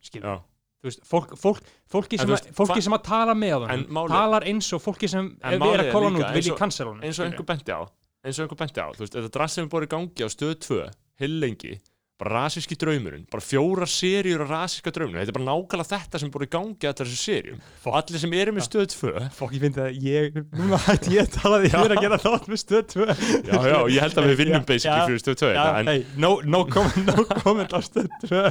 veist, 0.90 1.02
fólk, 1.06 1.36
fólk, 1.38 1.62
fólki, 1.92 2.18
sem 2.18 2.28
þú 2.28 2.34
að, 2.34 2.38
veist, 2.40 2.54
fólki 2.58 2.82
sem 2.82 2.94
að 2.98 3.04
tala 3.04 3.34
með 3.38 3.66
málið- 3.88 4.16
talar 4.16 4.42
eins 4.50 4.72
og 4.74 4.82
fólki 4.82 5.10
sem 5.10 5.38
er 5.44 5.60
að 5.60 5.92
kóla 5.92 6.10
hann 6.10 6.16
út 6.22 6.52
og- 6.52 6.58
cancel 6.58 6.88
honum 6.88 7.04
eins 7.04 7.20
og 7.20 7.26
einhver 7.28 7.46
benti 7.46 7.72
á, 7.72 7.82
eins 8.26 8.40
og 8.40 8.48
einhver 8.48 8.58
benti 8.64 8.80
á, 8.82 8.88
þú 8.96 9.00
veist, 9.06 9.14
þetta 9.14 9.32
drast 9.38 9.54
sem 9.56 9.66
er 9.66 9.70
búið 9.70 9.88
í 9.88 9.92
gangi 9.94 10.26
á 10.26 10.30
stöð 10.34 10.56
2, 10.68 10.90
heil 11.22 11.40
lengi, 11.40 11.80
bara 12.22 12.44
rasíski 12.46 12.76
draumurinn, 12.78 13.24
bara 13.34 13.42
fjóra 13.42 13.88
seríur 13.90 14.44
af 14.46 14.52
rasíska 14.54 14.92
draumurinn, 14.94 15.24
þetta 15.24 15.34
er 15.34 15.38
bara 15.40 15.48
nákvæmlega 15.50 15.90
þetta 15.96 16.20
sem 16.22 16.30
er 16.30 16.34
búið 16.36 16.46
í 16.46 16.50
gangi 16.54 16.90
allar 16.92 17.08
þessu 17.10 17.18
seríum. 17.18 17.62
Og 17.90 17.98
allir 17.98 18.22
sem 18.22 18.36
eru 18.38 18.54
með 18.54 18.66
stöð 18.68 18.86
2, 18.94 19.14
Fólk, 19.40 19.56
ég 19.58 19.64
fyndi 19.66 19.82
að 19.82 19.98
ég, 20.06 20.38
núna 20.60 20.80
hætti 20.86 21.16
ég 21.16 21.26
að 21.26 21.38
tala 21.40 21.60
því 21.64 21.72
ég 21.72 21.78
er 21.82 21.96
að 21.96 22.04
gera 22.06 22.20
þátt 22.22 22.50
með 22.52 22.62
stöð 22.62 22.84
2 22.94 23.08
já, 23.08 23.58
já, 23.72 23.78
ég 23.96 24.06
held 24.06 24.22
að 24.22 24.30
við 24.30 24.38
vinnum 24.44 24.68
basically 24.70 25.08
fyrir 25.10 25.24
stöð 25.24 25.40
2, 25.42 25.50
Já, 25.58 25.64
en, 25.82 25.92
hey, 25.92 26.06
no, 26.22 26.32
no, 26.46 26.62
comment, 26.70 27.10
no 27.10 27.26
comment 27.42 27.74
á 27.74 27.80
stöð 27.82 28.08
2 28.28 28.44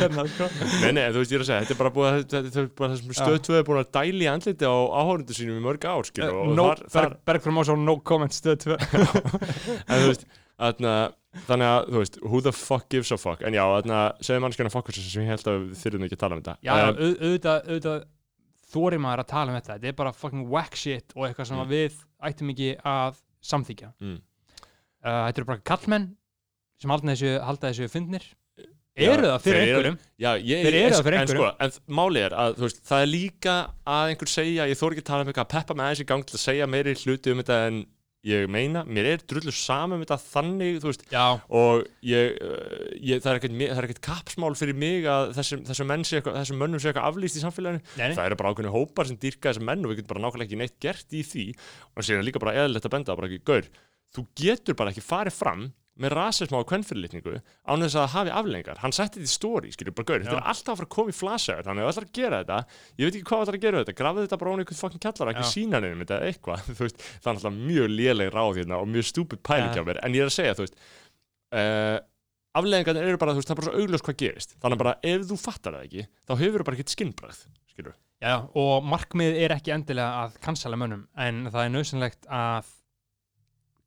hérna, 0.00 0.24
sko. 0.32 0.48
Nei, 0.80 0.90
nei, 0.96 1.04
þú 1.12 1.20
veist, 1.20 1.34
ég 1.34 1.38
er 1.38 1.44
að 1.44 1.50
segja, 1.50 1.60
þetta 1.68 1.76
er 1.76 1.80
bara 1.98 2.14
að, 2.16 2.24
það 2.80 2.96
sem 3.02 3.14
stöð 3.20 3.38
2 3.50 3.58
er 3.60 3.68
búin 3.68 3.82
að 3.82 3.92
dæli 3.98 4.24
í 4.24 4.30
andliti 4.32 4.64
á 4.64 4.72
áhórundu 4.72 5.36
sínum 5.36 5.60
í 5.60 5.64
mörg 5.68 5.84
ár, 5.84 6.08
Eh, 6.18 7.12
Bergfram 7.28 7.60
Ásson, 7.60 7.84
no 7.84 7.98
comment 8.00 8.32
stöð 8.32 8.64
2 8.64 8.76
en 9.92 10.00
þú 10.00 10.08
veist, 10.10 10.24
þarna, 10.58 10.94
þannig 11.46 11.68
að, 11.70 11.88
þú 11.92 11.98
veist, 12.02 12.18
who 12.24 12.40
the 12.40 12.52
fuck 12.52 12.88
gives 12.90 13.12
a 13.12 13.16
fuck, 13.18 13.42
en 13.42 13.52
já, 13.54 13.62
þarna, 13.62 13.98
segðu 14.20 14.42
mannskjana 14.44 14.70
fuck 14.74 14.88
þessu 14.90 15.04
sem 15.12 15.22
ég 15.22 15.28
held 15.34 15.44
að 15.52 15.58
við 15.68 15.82
þurfum 15.84 16.06
ekki 16.08 16.16
að 16.18 16.22
tala 16.24 16.36
um 16.38 16.42
þetta. 16.42 16.56
Já, 16.62 16.72
Um, 16.88 16.96
au- 16.96 17.18
auðvitað, 17.28 17.68
auðvitað 17.68 18.04
þóri 18.72 18.98
maður 19.00 19.22
að 19.24 19.28
tala 19.32 19.52
um 19.52 19.60
þetta 19.60 19.74
þetta 19.78 19.88
er 19.88 19.98
bara 20.02 20.12
fucking 20.12 20.48
whack 20.48 20.74
shit 20.76 21.12
og 21.16 21.28
eitthvað 21.28 21.46
sem 21.46 21.56
Mm. 21.56 21.64
að 21.64 21.72
við 21.76 21.92
ættum 22.28 22.50
ekki 22.52 22.70
að 22.84 23.14
samþykja 23.42 23.92
Mm. 24.00 24.18
uh, 25.04 25.22
Þetta 25.28 25.38
eru 25.38 25.44
bara 25.52 25.58
kallmenn 25.64 26.08
sem 26.80 26.90
halda 26.90 27.14
þessu, 27.14 27.40
halda 27.42 27.70
þessu 27.72 27.88
fyndnir 27.90 28.26
Já, 28.98 29.12
eru 29.14 29.28
það 29.30 29.42
fyrir 29.46 29.60
einhverjum 29.62 29.98
Já, 30.18 30.30
ég, 30.42 30.64
Þeir 30.66 30.74
eru 30.74 30.94
það 30.98 31.04
fyrir 31.06 31.18
en 31.20 31.26
sko, 31.28 31.42
einhverjum. 31.46 31.60
en 31.88 31.94
máli 31.94 32.18
er 32.26 32.32
að, 32.34 32.56
veist, 32.58 32.80
það 32.88 33.02
er 33.04 33.06
líka 33.12 33.54
að 33.86 34.08
einhver 34.10 34.28
segja, 34.32 34.66
ég 34.66 34.78
þór 34.80 34.90
ekki 34.96 35.04
að 35.04 35.10
tala 35.12 35.22
um 35.22 35.28
eitthvað 35.30 35.46
að 35.46 35.52
peppa 35.54 35.74
með 35.78 35.84
aðeins 35.86 36.02
í 36.02 36.06
gang 36.10 36.24
til 36.26 36.34
að 36.36 36.42
segja 36.42 36.66
meiri 36.66 36.94
hluti 36.98 37.30
um 37.30 37.38
þetta 37.42 37.58
en 37.68 37.78
ég 38.26 38.48
meina, 38.50 38.82
mér 38.88 39.12
er 39.12 39.22
drullu 39.30 39.52
saman 39.54 39.98
um 39.98 40.02
þetta 40.02 40.18
þannig, 40.24 40.78
þú 40.82 40.90
veist, 40.90 41.04
Já, 41.12 41.38
og 41.54 41.84
ég, 42.06 42.34
uh, 42.42 42.86
ég, 42.98 43.22
það 43.22 43.30
er 43.30 43.40
ekkert, 43.40 43.62
er 43.70 44.02
kapsmál 44.08 44.54
fyrir 44.58 44.78
mig 44.78 45.06
að 45.08 45.34
þessum, 45.38 45.62
þessum, 45.68 45.92
eitthvað, 45.94 46.38
þessum 46.40 46.62
mönnum 46.62 46.82
sé 46.82 46.90
eitthvað 46.90 47.10
aflýst 47.12 47.38
í 47.38 47.44
samfélaginu. 47.44 47.84
Nei, 48.00 48.16
það 48.18 48.24
eru 48.24 48.40
bara 48.40 48.54
ákveðinu 48.54 48.74
hópar 48.74 49.10
sem 49.10 49.20
dýrka 49.22 49.52
þessum 49.52 49.68
menn 49.70 49.84
og 49.86 49.92
við 49.92 50.00
getum 50.00 50.12
bara 50.14 50.24
nákvæmlega 50.26 50.48
ekki 50.48 50.60
neitt 50.62 50.78
gert 50.82 51.14
í 51.14 51.22
því. 51.30 51.46
Og 51.94 52.08
síðan 52.08 52.26
líka 52.26 52.42
bara 52.42 52.56
eðlilegt 52.64 52.90
að 52.90 52.96
benda 52.96 53.18
bara 53.18 53.30
ekki, 53.30 53.44
gaur, 53.46 53.70
þú 54.16 54.26
getur 54.42 54.78
bara 54.78 54.94
ekki 54.94 55.06
farið 55.06 55.38
fram 55.38 55.68
með 55.98 56.14
rasisma 56.14 56.60
og 56.62 56.68
kvennfyrirlitningu 56.70 57.34
án 57.38 57.82
þess 57.84 57.96
að 57.96 58.04
það 58.04 58.12
hafi 58.14 58.32
aflengar 58.40 58.80
hann 58.82 58.94
setti 58.94 59.18
þetta 59.18 59.28
í 59.28 59.32
stóri, 59.32 59.72
skilur 59.74 59.96
bara 59.98 60.08
gaur, 60.10 60.24
þetta 60.24 60.36
er 60.38 60.50
alltaf 60.52 60.72
að 60.72 60.80
fara 60.80 60.88
að 60.88 60.94
koma 60.94 61.12
í 61.12 61.16
flasaður 61.18 61.68
þannig 61.68 61.84
að 61.84 61.88
það 61.88 61.94
ætlar 61.94 62.08
að 62.08 62.18
gera 62.18 62.40
þetta 62.42 62.58
ég 62.98 63.08
veit 63.08 63.18
ekki 63.18 63.28
hvað 63.28 63.38
það 63.38 63.44
ætlar 63.48 63.58
að 63.58 63.64
gera 63.66 63.82
þetta, 63.82 63.96
grafið 63.98 64.26
þetta 64.26 64.40
bara 64.42 64.52
án 64.54 64.62
einhvern 64.62 64.80
fucking 64.82 65.02
kjallar 65.04 65.32
ekki 65.32 65.48
sína 65.52 65.82
nefnum 65.82 66.04
þetta 66.04 66.20
eitthvað 66.28 66.68
þú 66.78 66.86
veist, 66.86 67.06
það 67.18 67.30
er 67.32 67.40
alltaf 67.40 67.58
mjög 67.58 67.90
léleg 67.94 68.32
ráð 68.34 68.60
hérna 68.60 68.80
og 68.82 68.90
mjög 68.92 69.08
stúpid 69.08 69.42
pæling 69.46 69.74
hjá 69.74 69.84
mér. 69.86 70.00
En 70.06 70.16
ég 70.16 70.24
er 70.24 70.30
að 70.30 70.36
segja, 70.38 70.56
þú 70.58 70.66
veist 70.66 70.78
uh, 71.58 71.96
afleðingarnir 72.58 73.08
eru 73.12 73.20
bara, 73.20 73.34
þú 73.34 73.42
veist, 73.42 73.50
það 73.50 73.56
er 73.56 73.60
bara 73.62 73.70
svo 73.70 73.82
augljós 73.82 74.04
hvað 74.06 74.18
gerist. 74.22 74.54
Þannig 74.62 74.82
bara 74.82 74.94
ef 75.12 75.26
þú 75.28 75.40
fattar 75.40 75.78
það 75.78 75.88
ekki 75.88 76.06
þá 76.08 76.34
hefur 76.42 76.66
bara 76.68 76.78
ekkert 76.78 76.94
skinnbragð, 76.94 77.42
skilur 77.72 77.96
Já, 78.18 78.34
og 78.58 78.82
markmið 78.82 79.36
er 79.44 79.54
ekki 79.54 79.70
endilega 79.70 80.24
að 80.24 80.38
cancela 80.42 80.78
mönnum 80.80 81.04
en 81.22 81.44
það 81.52 81.60
er 81.62 81.74
nöðsynlegt 81.76 82.26
að 82.26 82.72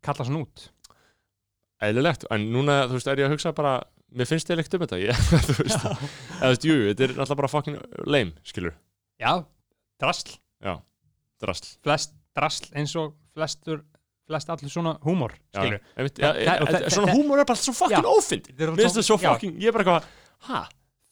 kalla 0.07 0.27
svona 0.27 0.45
út 0.45 0.69
eðlilegt, 1.81 2.25
en 2.31 2.47
núna, 2.53 2.83
þú 2.89 2.97
veist, 2.99 3.07
er 3.11 3.21
ég 3.23 3.29
að 3.29 3.35
hugsa 3.35 3.53
bara 3.57 3.73
mér 4.11 4.27
finnst 4.29 4.49
þið 4.49 4.59
leikt 4.59 4.73
um 4.77 4.83
þetta. 4.85 4.99
Ég, 5.01 5.21
þú 5.47 5.55
veist, 5.63 5.85
eða 5.85 6.41
þú 6.41 6.49
veist, 6.51 6.65
jú, 6.69 6.75
þetta 6.89 7.05
er 7.07 7.13
alltaf 7.23 7.39
bara 7.41 7.51
fucking 7.51 7.77
lame, 8.05 8.33
skilur, 8.47 8.75
Já, 9.21 9.33
drasl, 10.01 10.35
drasl. 11.41 11.71
Flest 11.85 12.13
drasl 12.37 12.67
eins 12.77 12.93
og 13.01 13.15
flestur 13.35 13.81
flest 14.31 14.47
allir 14.53 14.69
svona 14.71 14.93
húmor, 15.03 15.33
Já, 15.51 15.59
skilur 15.63 15.79
einmitt, 15.97 16.19
Það- 16.21 16.37
og 16.37 16.43
ja, 16.45 16.53
það- 16.71 16.85
svona 16.95 17.15
húmor 17.17 17.39
er 17.41 17.47
bara 17.49 17.59
svo 17.59 17.73
fucking 17.75 18.05
Já. 18.05 18.11
ófynd 18.13 18.45
Þetta 18.51 18.69
mér 18.71 18.81
finnst 18.85 18.99
það 18.99 19.07
svo 19.09 19.17
já. 19.17 19.25
fucking, 19.33 19.55
ég 19.59 19.67
er 19.67 19.75
bara 19.75 19.83
eitthvað 19.83 20.05
ha, 20.47 20.61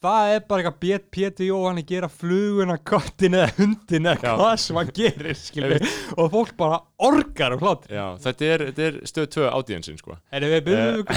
það 0.00 0.30
er 0.34 0.44
bara 0.48 0.62
eitthvað 0.62 0.78
Bét 0.80 1.06
Pétur 1.12 1.46
Jóhann 1.48 1.80
að 1.80 1.90
gera 1.90 2.08
fluguna, 2.12 2.76
kottin 2.90 3.36
eða 3.36 3.50
hundin 3.58 4.08
eða 4.08 4.34
hvað 4.38 4.54
sem 4.62 4.78
hann 4.80 4.92
gerir 4.96 5.38
skilur, 5.44 5.84
og 6.16 6.30
fólk 6.32 6.54
bara 6.60 6.80
orgar 7.10 7.56
og 7.56 7.64
hlátri. 7.64 7.96
Já, 7.98 8.06
þetta 8.24 8.48
er, 8.54 8.64
er 8.86 8.98
stöð 9.08 9.28
2 9.36 9.46
audiensin, 9.50 10.00
sko. 10.00 10.16
Erum 10.32 10.54
við 10.54 10.64
byrjuð 10.70 11.12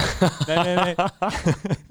nei, 0.49 0.57
nei, 0.57 0.75
nei, 0.81 1.77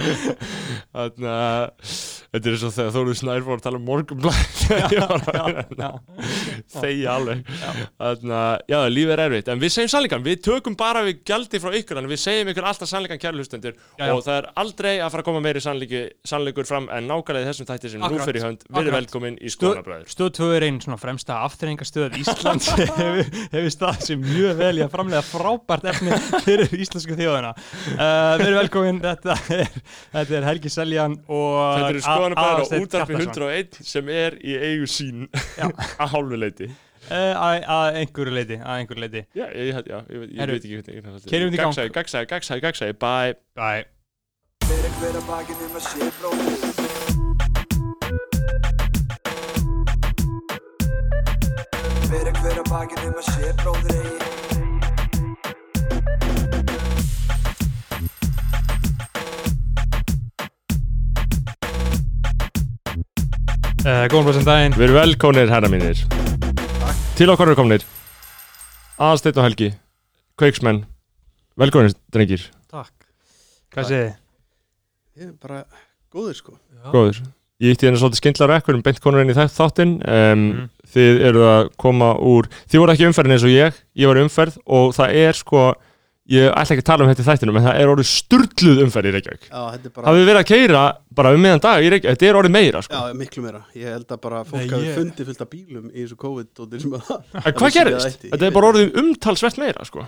þannig 0.00 1.30
að 1.30 1.94
þetta 2.30 2.50
er 2.50 2.58
svo 2.60 2.70
þegar 2.74 2.94
Þóruð 2.96 3.18
Snær 3.20 3.44
fór 3.46 3.58
að 3.58 3.64
tala 3.66 3.80
um 3.80 3.86
morgunblæð 3.88 4.40
ég 4.70 4.94
þegja 6.70 7.14
alveg. 7.16 7.42
Þannig 8.00 8.36
að, 8.36 8.54
já, 8.70 8.78
lífið 8.94 9.14
er 9.16 9.22
erfitt 9.26 9.50
en 9.50 9.62
við 9.62 9.74
segjum 9.74 9.92
sannleikan, 9.94 10.24
við 10.26 10.42
tökum 10.46 10.76
bara 10.78 11.02
við 11.06 11.22
gjaldi 11.26 11.60
frá 11.62 11.74
ykkur, 11.80 12.00
en 12.00 12.10
við 12.10 12.22
segjum 12.22 12.52
ykkur 12.52 12.68
alltaf 12.70 12.90
sannleikan 12.90 13.20
já. 13.20 14.12
og 14.14 14.22
það 14.24 14.36
er 14.36 14.48
aldrei 14.62 14.92
að 15.00 15.10
fara 15.12 15.24
að 15.24 15.28
koma 15.28 15.42
meiri 15.44 15.62
sannleikur 15.64 16.68
fram 16.68 16.88
en 16.92 17.08
nákvæmlega 17.10 17.50
þessum 17.50 17.68
þætti 17.68 17.92
sem 17.94 18.04
nú 18.04 18.20
fyrir 18.22 18.44
hönd. 18.46 18.64
Verið 18.68 18.90
Akkurat. 18.90 18.96
velkomin 18.98 19.38
í 19.40 19.52
Skónabræður 19.52 20.10
Stöð 20.10 20.30
2 20.38 20.48
er 20.56 20.66
einn 20.66 20.80
svona 20.82 20.98
fremsta 21.00 21.40
afturrengastöð 21.46 22.16
Íslands. 22.20 22.70
Hefur, 23.54 23.70
stað 23.74 24.04
sem 24.06 24.22
mjög 24.22 24.60
vel 24.60 24.72
í 24.80 24.84
að 24.84 24.92
framlega 24.94 25.22
frábært 25.26 25.88
efni 25.92 26.18
fyrir 26.46 26.74
íslensku 26.78 27.16
þjóðina. 27.18 27.52
Uh, 27.94 28.36
Við 28.40 28.46
erum 28.48 28.60
þetta 30.12 30.36
er 30.40 30.46
Helgi 30.50 30.70
Seljan 30.74 31.16
og 31.28 31.56
Þetta 31.78 31.90
eru 31.94 32.02
skoðanabæðar 32.06 32.60
á 32.60 32.66
útarpi 32.80 33.16
Kjartansson. 33.16 33.48
101 33.48 33.90
sem 33.94 34.12
er 34.20 34.38
í 34.40 34.56
eigu 34.70 34.86
sín 34.90 35.26
að 35.64 36.08
hálfu 36.14 36.40
leiti 36.40 36.70
Eh, 37.10 37.32
Að 37.32 37.96
einhverju 37.96 38.32
leiti, 38.36 38.58
að 38.60 38.82
einhverju 38.82 39.00
leiti 39.06 39.22
Já, 39.34 39.46
ég, 39.56 39.70
ég, 39.70 39.78
já, 39.88 39.96
ég, 40.12 40.26
ég 40.28 40.42
Herru, 40.42 40.52
veit 40.58 40.66
ekki 40.68 40.76
hvernig 40.76 41.24
keyrum 41.32 41.54
þetta 41.54 41.56
í 41.56 41.62
gang. 41.64 41.94
Gagsæði, 41.96 42.28
gagsæði, 42.34 42.60
gagsæði, 42.66 42.98
bye 43.00 43.32
Bye 43.56 43.88
Fyrir 44.68 44.92
hver 45.00 45.16
að 45.18 45.24
bakið 45.32 45.64
um 45.64 45.80
að 45.80 45.88
sé 45.88 46.10
bróðir 46.20 47.70
Fyrir 52.10 52.34
hver 52.42 52.60
að 52.60 52.68
bakið 52.70 53.04
um 53.08 53.18
að 53.20 53.26
sé 53.32 53.52
bróðir 53.62 54.39
uh, 63.84 64.04
Góðan 64.10 64.26
blessan 64.28 64.46
daginn 64.46 64.76
Við 64.76 64.86
erum 64.88 64.98
velkomnir, 65.00 65.50
herra 65.52 65.70
mínir 65.72 66.00
Til 67.18 67.28
okkar 67.32 67.50
eru 67.52 67.58
komnir 67.58 67.84
Aðalsteinn 69.00 69.40
og 69.40 69.46
Helgi 69.48 69.70
Kveiksmenn 70.40 70.82
Velkomnir, 71.60 71.94
drengir 72.14 72.46
Takk. 72.70 72.92
Hvað 73.74 73.90
segið 73.90 74.06
þið? 74.06 74.16
Ég 75.20 75.26
er 75.26 75.36
bara 75.42 75.62
góður 76.14 76.36
sko. 76.38 76.56
Góður 76.92 77.20
Ég 77.60 77.74
ítti 77.74 77.84
hérna 77.84 78.00
svolítið 78.00 78.22
skindlar 78.22 78.54
ekkur 78.56 78.78
um 78.78 78.84
beint 78.86 79.00
konur 79.04 79.20
inn 79.24 79.32
í 79.32 79.36
þáttinn 79.36 79.98
um, 80.00 80.44
Mhm. 80.50 80.68
Þið 80.90 81.20
eru 81.28 81.42
að 81.46 81.68
koma 81.78 82.14
úr 82.18 82.48
Þið 82.70 82.80
voru 82.82 82.94
ekki 82.96 83.06
umferðin 83.10 83.36
eins 83.36 83.44
og 83.46 83.52
ég 83.52 83.76
Ég 84.00 84.10
var 84.10 84.18
umferð 84.24 84.56
og 84.66 84.94
það 84.96 85.18
er 85.26 85.36
sko 85.38 85.60
Ég 86.30 86.46
ætla 86.54 86.62
ekki 86.76 86.82
að 86.84 86.86
tala 86.86 87.02
um 87.04 87.08
þetta 87.10 87.22
í 87.24 87.26
þættinum 87.26 87.56
En 87.58 87.64
það 87.64 87.78
er 87.82 87.90
orðið 87.90 88.06
sturluð 88.10 88.80
umferð 88.84 89.08
í 89.10 89.12
Reykjavík. 89.16 89.46
Já, 89.50 89.60
þetta 89.74 89.88
er 89.88 89.94
bara, 89.96 90.06
Hafið 90.10 90.26
verið 90.30 90.40
að 90.40 90.48
keira 90.50 90.82
bara 91.20 91.32
um 91.34 91.40
meðan 91.42 91.62
dag 91.64 91.82
í 91.82 91.88
Reykjavík? 91.90 92.14
Þetta 92.14 92.28
er 92.30 92.38
orðið 92.40 92.54
meira 92.54 92.82
sko. 92.86 92.94
Já, 93.00 93.16
miklu 93.18 93.42
meira. 93.42 93.62
Ég 93.74 93.88
held 93.96 94.14
að 94.14 94.20
bara 94.22 94.42
fólk 94.46 94.60
Nei, 94.60 94.68
hafi 94.70 94.86
ég- 94.90 94.98
fundið 95.00 95.26
fullt 95.30 95.40
af 95.42 95.50
bílum 95.50 95.88
í 95.90 96.04
þessu 96.04 96.18
COVID 96.22 96.62
og 96.62 96.68
þessum 96.70 96.94
að 97.00 97.10
En 97.42 97.56
hvað 97.58 97.74
gerist? 97.80 98.26
Þetta 98.30 98.46
er 98.46 98.54
bara 98.54 98.70
orðið 98.70 98.94
umtalsvert 99.02 99.58
meira 99.58 99.84
sko. 99.90 100.06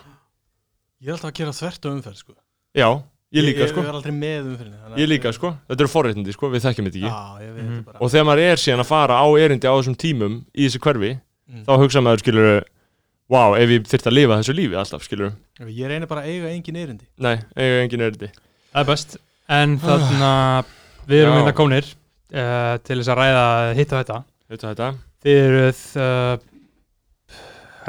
Ég 1.03 1.09
er 1.11 1.17
alltaf 1.17 1.33
að 1.33 1.37
gera 1.41 1.57
þvert 1.59 1.83
á 1.83 1.89
umferð 1.91 2.21
sko. 2.23 2.37
Já, 2.79 2.89
ég 3.35 3.43
líka 3.49 3.65
Ég, 3.67 3.73
sko. 3.75 3.83
ég 3.83 3.91
er 3.91 3.99
aldrei 3.99 4.15
með 4.15 4.47
umferðinni 4.53 4.79
þannig 4.79 4.95
að- 4.95 5.03
Ég 5.03 5.11
líka 5.11 5.33
sko, 5.35 5.51
þetta 5.67 5.83
eru 5.83 5.91
forréttindi 5.91 6.33
sko, 6.39 6.51
við 6.55 6.63
þekkjum 6.69 6.87
þetta 6.87 7.01
ekki. 7.03 7.11
Já, 7.11 7.43
ég 7.43 7.51
veit 7.57 7.67
þetta 7.67 7.85
bara 7.91 7.99
Og 8.07 8.13
þegar 8.15 8.27
maður 8.31 8.45
er 8.47 8.63
síðan 8.63 8.85
að 8.85 8.91
fara 8.95 9.19
á 9.19 9.27
erindi 9.43 9.67
á 9.67 9.75
þessum 9.75 9.99
tímum 9.99 10.39
í 10.55 10.69
þessu 10.71 10.79
hverfi 10.87 11.13
Mm. 11.53 11.65
Þá 11.67 11.73
hugsa 11.83 12.01
maður 12.01 12.21
skilur 12.23 12.63
Vá, 13.33 13.43
ef 13.57 13.71
ég 13.73 13.87
þyrfti 13.89 14.11
að 14.11 14.17
lifa 14.19 14.39
þessu 14.41 14.55
lífi 14.59 14.77
alltaf 14.77 15.05
skilur 15.07 15.33
Ég 15.73 15.89
reyni 15.89 16.09
bara 16.11 16.25
að 16.25 16.33
eiga 16.35 16.51
engin 16.53 16.79
erindi. 16.83 17.07
Nei, 17.23 17.37
eiga 17.57 17.79
engin 17.87 18.05
erindi. 18.05 18.29
Það 18.73 18.83
er 18.83 18.89
best. 18.93 19.17
En 19.53 19.79
þarna 19.83 20.31
Við 21.09 21.23
erum 21.23 21.33
Já. 21.35 21.39
hérna 21.41 21.55
komnir 21.59 21.89
uh, 21.89 22.77
Til 22.85 22.99
þess 23.01 23.11
að 23.13 23.19
ræða 23.23 23.45
hitt 23.79 23.93
og 23.97 24.03
þetta 24.03 24.19
Veitu 24.53 24.69
þetta? 24.69 24.91
Þið 25.25 25.41
eruð 25.47 25.83
uh, 26.03 26.37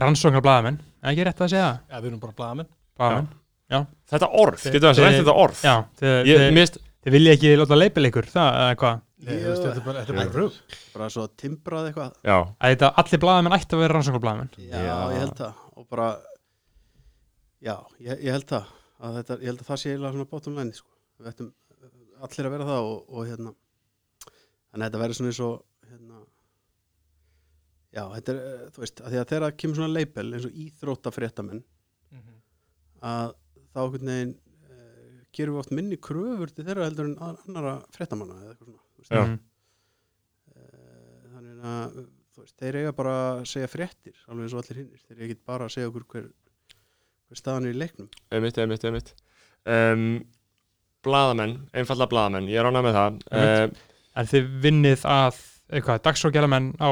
Rannsóknar 0.01 0.43
blaðamenn 0.45 0.79
Ekki 1.03 1.25
rétt 1.27 1.41
að 1.43 1.51
segja? 1.51 1.69
Já, 1.91 1.97
við 2.00 2.09
erum 2.13 2.19
bara 2.23 2.35
blaðamenn. 2.39 2.69
Blaðamenn 2.97 3.31
Þetta 4.13 4.27
orð, 4.38 4.59
getur 4.69 4.83
það 4.88 4.97
þi- 5.00 5.03
rætt 5.07 5.15
þetta 5.19 5.33
orð? 5.43 5.62
Já, 5.65 5.73
þið, 6.00 6.12
Ég 6.29 6.41
þið, 6.43 6.51
mist, 6.53 6.75
þið 7.03 7.15
vilja 7.17 7.33
ekki 7.38 7.53
láta 7.57 7.77
leipil 7.79 8.05
ykkur 8.09 8.27
Það, 8.29 8.50
eða 8.63 8.75
hvað? 8.83 9.00
Þetta 9.24 9.70
er 9.72 9.82
bara, 9.86 10.01
þetta 10.03 10.13
er 10.13 10.18
bara 10.20 10.36
rugg 10.36 10.77
bara 10.94 11.10
svo 11.13 11.24
timbrað 11.39 11.89
eitthvað. 11.89 12.15
já 12.27 12.36
Að 12.60 12.74
þetta 12.74 12.89
allir 13.03 13.22
blaðamenn 13.24 13.56
ætti 13.58 13.75
að 13.77 13.82
vera 13.84 13.94
rannsóknar 13.98 14.24
blaðamenn 14.25 14.50
Já, 14.58 14.80
Já. 14.84 14.96
ég 15.13 15.20
held 15.24 15.36
það. 15.39 15.62
Og 15.80 15.88
bara, 15.89 16.08
já, 17.63 17.75
ég, 18.03 18.24
ég 18.27 18.32
held 18.36 18.48
það. 18.51 18.72
Að 19.03 19.18
þetta, 19.20 19.38
ég 19.42 19.50
held 19.51 19.62
að 19.63 19.70
það 19.70 19.80
sé 19.84 19.89
eiginlega 19.94 20.15
svona 20.18 20.30
bottom 20.34 20.58
line, 20.60 20.74
sko. 20.77 20.89
Við 21.20 21.32
ættum 21.34 21.50
allir 22.24 22.48
að 22.50 22.53
vera 22.58 22.68
það 22.70 22.89
og, 22.92 23.00
og 23.10 23.25
hérna, 23.32 23.53
þannig 24.24 24.84
að 24.84 24.86
þetta 24.88 25.01
verður 25.03 25.18
svona 25.20 25.32
eins 25.34 25.42
og, 25.44 25.56
hérna, 25.89 26.22
já, 27.94 28.03
þetta 28.15 28.34
er, 28.34 28.39
uh, 28.44 28.70
þú 28.75 28.84
veist, 28.84 29.01
að 29.03 29.12
því 29.13 29.20
að 29.22 29.27
þegar 29.32 29.46
það 29.48 29.58
kemur 29.63 29.80
svona 29.80 29.94
label 29.98 30.27
eins 30.38 30.48
og 30.50 30.62
íþróttafréttamenn, 30.65 31.63
Mhm. 32.13 32.38
að 33.03 33.34
þá 33.74 33.80
einhvern 33.84 34.10
veginn 34.13 34.34
uh, 34.70 35.20
gerum 35.34 35.56
við 35.58 35.62
oft 35.63 35.72
minni 35.74 35.98
kröfur 35.98 36.53
til 36.53 36.65
þeirra 36.68 36.88
heldur 36.88 37.10
en 37.10 37.18
annara 37.32 37.75
fréttamanna 37.96 38.38
eða 38.39 38.53
eitthvað 38.53 38.70
svona 38.72 38.83
Mhm. 39.12 39.39
Eh, 40.55 41.24
þannig 41.33 41.65
að 41.74 41.98
veist, 42.38 42.55
þeir 42.60 42.77
eiga 42.81 42.93
bara 42.98 43.15
að 43.39 43.43
segja 43.50 43.69
fréttir 43.72 44.15
alveg 44.27 44.45
eins 44.48 44.53
og 44.55 44.63
allir 44.63 44.79
hinnir, 44.81 45.01
þeir 45.07 45.19
eiga 45.19 45.27
ekki 45.29 45.39
bara 45.45 45.67
að 45.67 45.74
segja 45.75 45.89
okkur 45.91 46.05
hver, 46.13 46.27
hver 47.29 47.39
staðan 47.39 47.67
er 47.69 47.74
í 47.75 47.79
leiknum. 47.83 48.10
Einmitt, 48.31 48.57
einmitt, 48.57 48.86
einmitt. 48.89 49.13
Um, 49.65 50.05
Blaðamenn, 51.03 51.57
einfalda 51.75 52.07
blaðamenn 52.07 52.48
Ég 52.48 52.60
er 52.62 52.67
ánægð 52.69 52.86
með 52.88 52.98
það. 52.98 53.17
Einmitt. 53.31 53.74
uh, 53.79 53.89
En 54.13 54.29
þið 54.29 54.51
vinnið 54.63 55.01
að 55.10 55.39
eitthvað, 55.74 56.01
dagsókjælamenn 56.05 56.67
á 56.79 56.89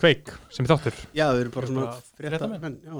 kveik 0.00 0.28
sem 0.52 0.64
er 0.64 0.70
þáttur? 0.74 0.98
Já, 1.16 1.24
við 1.32 1.40
erum 1.44 1.54
bara 1.54 1.70
svona. 1.70 1.86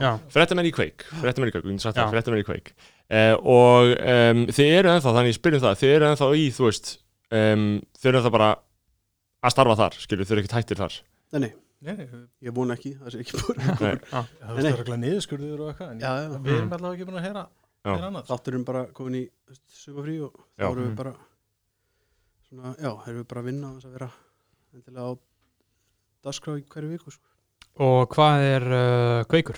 Já, 0.01 0.11
Fréttamenn 0.33 0.69
í 0.69 0.73
kveik. 0.75 1.05
Fréttamenn 1.21 1.51
í 1.51 1.55
kveik, 1.55 2.41
í 2.41 2.49
kveik. 2.49 2.73
Uh, 3.11 3.35
Og 3.43 3.93
um, 4.01 4.43
þið 4.53 4.73
eru 4.79 4.93
ennþá, 4.95 5.13
þannig 5.17 5.33
ég 5.33 5.39
spyrjum 5.39 5.63
það 5.65 5.79
Þið 5.81 5.95
eru 5.97 6.09
ennþá 6.11 6.29
í, 6.39 6.45
þú 6.57 6.67
veist 6.69 6.91
um, 7.31 7.65
Þið 8.01 8.09
eru 8.11 8.21
ennþá 8.21 8.33
bara 8.37 8.51
að 9.47 9.55
starfa 9.55 9.77
þar 9.81 9.99
Skilju, 10.03 10.25
þið 10.29 10.35
eru 10.37 10.43
ekkert 10.45 10.57
hættir 10.59 10.81
þar. 10.83 10.97
Nei, 11.33 11.41
nei, 11.47 11.53
Nei, 11.81 12.07
ég 12.45 12.53
vona 12.53 12.75
ekki, 12.77 12.91
það 13.01 13.15
sé 13.15 13.21
ekki 13.23 13.39
búin 13.41 13.61
Nei. 13.81 13.95
það 14.11 14.59
er 14.61 14.75
regla 14.83 14.97
niðurskurður 15.01 15.63
og 15.65 15.71
eitthvað 15.73 15.93
en 15.95 16.03
Já, 16.05 16.11
já. 16.21 16.29
Við 16.45 16.57
erum 16.59 16.75
allavega 16.77 16.97
ekki 16.99 17.07
búin 17.09 17.21
að 17.21 17.27
heyra 17.29 17.45
Þátturinn 18.29 18.67
bara 18.69 18.83
komin 18.93 19.17
í 19.17 19.23
sumafrí 19.73 20.19
og 20.27 20.35
þá 20.61 20.67
erum 20.67 20.83
við 20.83 20.91
Mhm. 20.91 20.97
bara 20.99 21.15
svona, 22.51 22.75
já, 22.77 22.91
erum 23.09 23.21
við 23.23 23.29
bara 23.31 23.41
að 23.41 23.49
vinna 23.49 23.71
á 23.71 23.73
þess 23.79 23.89
að 23.89 23.95
vera 23.97 24.11
endilega 24.75 25.07
á 25.09 25.13
dagskrá 26.29 26.57
í 26.61 26.65
hverju 26.69 26.91
viku 26.93 27.15
sko. 27.15 27.25
og 27.81 28.09
hvað 28.13 28.45
er 28.51 28.67
uh, 28.77 29.25
kveikur? 29.33 29.57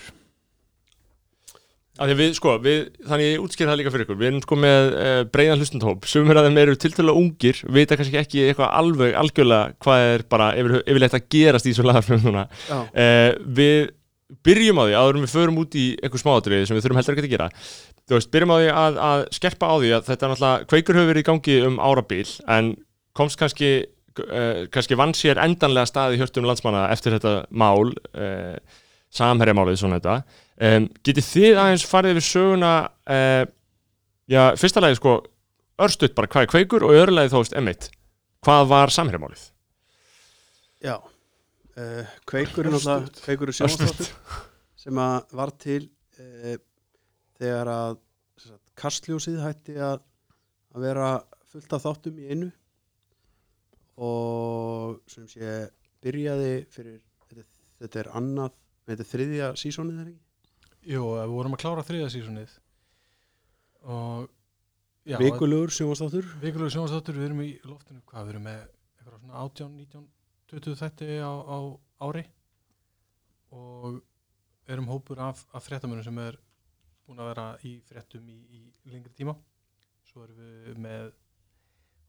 Við, 2.00 2.30
sko, 2.38 2.54
við, 2.64 2.86
þannig 3.04 3.26
ég 3.26 3.42
útskýr 3.44 3.68
það 3.68 3.76
líka 3.78 3.90
fyrir 3.92 4.06
ykkur. 4.06 4.16
Við 4.16 4.28
erum 4.30 4.38
sko 4.40 4.56
með 4.56 4.86
uh, 4.96 5.16
breiðan 5.28 5.60
hlustundhóp 5.60 6.06
Sumir 6.08 6.38
af 6.40 6.46
þeim 6.46 6.60
eru 6.62 6.76
tiltölulega 6.80 7.20
ungir 7.20 7.58
Vita 7.76 7.98
kannski 8.00 8.16
ekki 8.16 8.44
eitthvað 8.46 8.70
alveg 8.78 9.16
algjörlega 9.20 9.74
Hvað 9.84 10.04
er 10.08 10.24
bara 10.32 10.46
yfir, 10.56 10.74
yfirleitt 10.86 11.16
að 11.18 11.26
gerast 11.34 11.68
í 11.68 11.74
svo 11.76 11.84
lagarfröðum 11.84 12.30
núna. 12.30 12.46
Uh, 12.72 13.36
Við 13.58 13.92
byrjum 14.48 14.80
á 14.80 14.84
því 14.88 14.94
en 14.96 15.20
við 15.26 15.34
förum 15.34 15.60
út 15.60 15.76
í 15.76 15.84
eitthvað 15.98 16.22
smáatriði 16.22 16.68
sem 16.70 16.78
við 16.78 16.86
þurfum 16.86 17.00
heldur 17.02 17.18
ekki 17.18 17.28
að 17.28 17.34
gera. 17.34 17.48
Þú 18.08 18.16
veist, 18.16 18.30
byrjum 18.32 18.52
á 18.52 18.56
því 18.56 18.70
að, 18.72 19.00
að 19.10 19.24
skerpa 19.36 19.68
á 19.68 19.74
því 19.76 19.90
að 19.92 20.06
þetta 20.08 20.24
er 20.24 20.32
náttúrulega 20.32 20.70
Kveikur 20.72 20.98
hefur 20.98 21.10
verið 21.12 21.26
í 21.26 21.28
gangi 21.28 21.58
um 21.68 21.76
árabil 21.84 22.24
En 22.56 22.70
komst 23.12 23.36
kannski 23.42 23.70
uh, 23.84 24.64
kannski 24.72 24.96
vann 24.96 25.12
sér 25.12 25.42
endanlega 25.44 25.92
staði 25.92 26.22
hjörtum 26.22 26.48
landsmanna 26.48 26.86
eftir 26.96 27.18
þetta 27.18 27.42
mál 27.52 27.92
samherjamálið 29.12 29.80
svona 29.80 29.98
þetta. 30.00 30.38
Um, 30.62 30.88
getið 31.04 31.28
þið 31.28 31.60
aðeins 31.62 31.86
farið 31.88 32.16
yfir 32.16 32.28
söguna 32.28 32.72
uh, 32.88 33.44
já, 34.30 34.42
fyrsta 34.60 34.82
lagi 34.84 34.98
sko 35.00 35.16
örstutt 35.82 36.14
bara 36.16 36.30
hvað 36.30 36.46
er 36.46 36.52
kveikur 36.52 36.86
og 36.86 36.94
öðru 36.96 37.16
lagi 37.16 37.34
veist 37.34 37.56
emitt 37.58 37.90
hvað 38.44 38.68
var 38.72 38.92
samherjamálið? 38.94 39.44
Já 40.82 40.96
uh, 40.98 42.14
Kveikur 42.28 42.66
er 42.66 42.74
náttúrulega 42.74 43.22
Kveikur 43.22 43.52
er 43.52 43.58
sjónastáttur 43.58 44.12
sem 44.82 44.98
að 44.98 45.36
var 45.38 45.52
til 45.62 45.82
uh, 46.18 46.56
þegar 47.38 47.70
að 47.72 48.00
sem 48.38 48.54
sagt, 48.54 48.64
kastljósið 48.78 49.38
hætti 49.42 49.76
að, 49.82 50.02
að 50.74 50.88
vera 50.88 51.12
fullt 51.52 51.76
af 51.76 51.84
þáttum 51.84 52.18
í 52.18 52.28
einu. 52.32 52.48
Og 54.02 54.98
sem 55.10 55.26
sé 55.28 55.68
byrjaði 56.02 56.52
fyrir 56.72 56.98
þetta, 57.28 57.44
þetta 57.82 58.00
er 58.02 58.10
annað, 58.18 58.54
þetta 58.92 59.04
er 59.04 59.10
þriðja 59.12 59.48
sísónið 59.62 60.02
er 60.02 60.12
ekki? 60.12 60.22
Jú, 60.92 61.02
við 61.14 61.34
vorum 61.36 61.56
að 61.56 61.62
klára 61.62 61.86
þriða 61.86 62.12
sísonið 62.12 62.54
og 63.82 64.28
já, 65.08 65.16
Vikulegur 65.18 65.74
sjónastáttur 65.74 66.28
Vikulegur 66.42 66.74
sjónastáttur, 66.74 67.18
við 67.18 67.28
erum 67.30 67.42
í 67.42 67.50
loftinu. 67.66 68.02
Hvað, 68.06 68.28
við 68.28 68.34
erum 68.34 68.46
með 68.46 68.60
eitthvað 68.62 69.20
svona 69.24 69.42
18, 69.42 69.76
19, 69.80 70.04
20 70.52 70.78
þætti 70.82 71.08
á, 71.22 71.32
á 71.32 71.58
ári. 72.06 72.24
Og 73.52 74.00
erum 74.70 74.90
hópur 74.90 75.20
af, 75.20 75.42
af 75.52 75.66
fréttamönnum 75.66 76.06
sem 76.06 76.20
er 76.22 76.38
búin 77.06 77.20
að 77.20 77.32
vera 77.32 77.46
í 77.66 77.74
fréttum 77.88 78.28
í, 78.30 78.38
í 78.54 78.92
lengri 78.92 79.12
tíma. 79.16 79.34
Svo 80.06 80.26
erum 80.26 80.38
við 80.38 80.78
með 80.86 81.10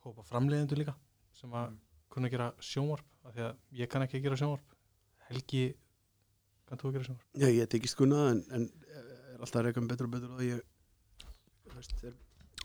hópa 0.04 0.26
framleiðendur 0.28 0.82
líka 0.84 0.96
sem 1.34 1.54
að 1.58 1.78
kunna 2.14 2.30
gera 2.30 2.52
sjónvarp 2.62 3.08
af 3.26 3.34
því 3.34 3.46
að 3.48 3.80
ég 3.80 3.90
kann 3.90 4.06
ekki 4.06 4.20
að 4.20 4.28
gera 4.28 4.40
sjónvarp. 4.40 4.78
Helgi, 5.30 5.64
kann 6.70 6.80
þú 6.82 6.90
að 6.90 6.96
gera 6.98 7.08
sjónvarp? 7.10 7.28
Já, 7.44 7.48
ég 7.54 7.70
tekist 7.72 7.98
kunnað 8.00 8.30
en, 8.32 8.42
en 8.58 8.68
er 8.94 9.40
alltaf 9.44 9.60
að 9.62 9.66
reyka 9.68 9.82
um 9.84 9.88
betur 9.92 10.08
og 10.10 10.14
betur 10.16 10.34
og 10.38 10.44
ég 10.46 10.62
þú 11.70 11.78
veist, 11.78 11.96
er 12.08 12.14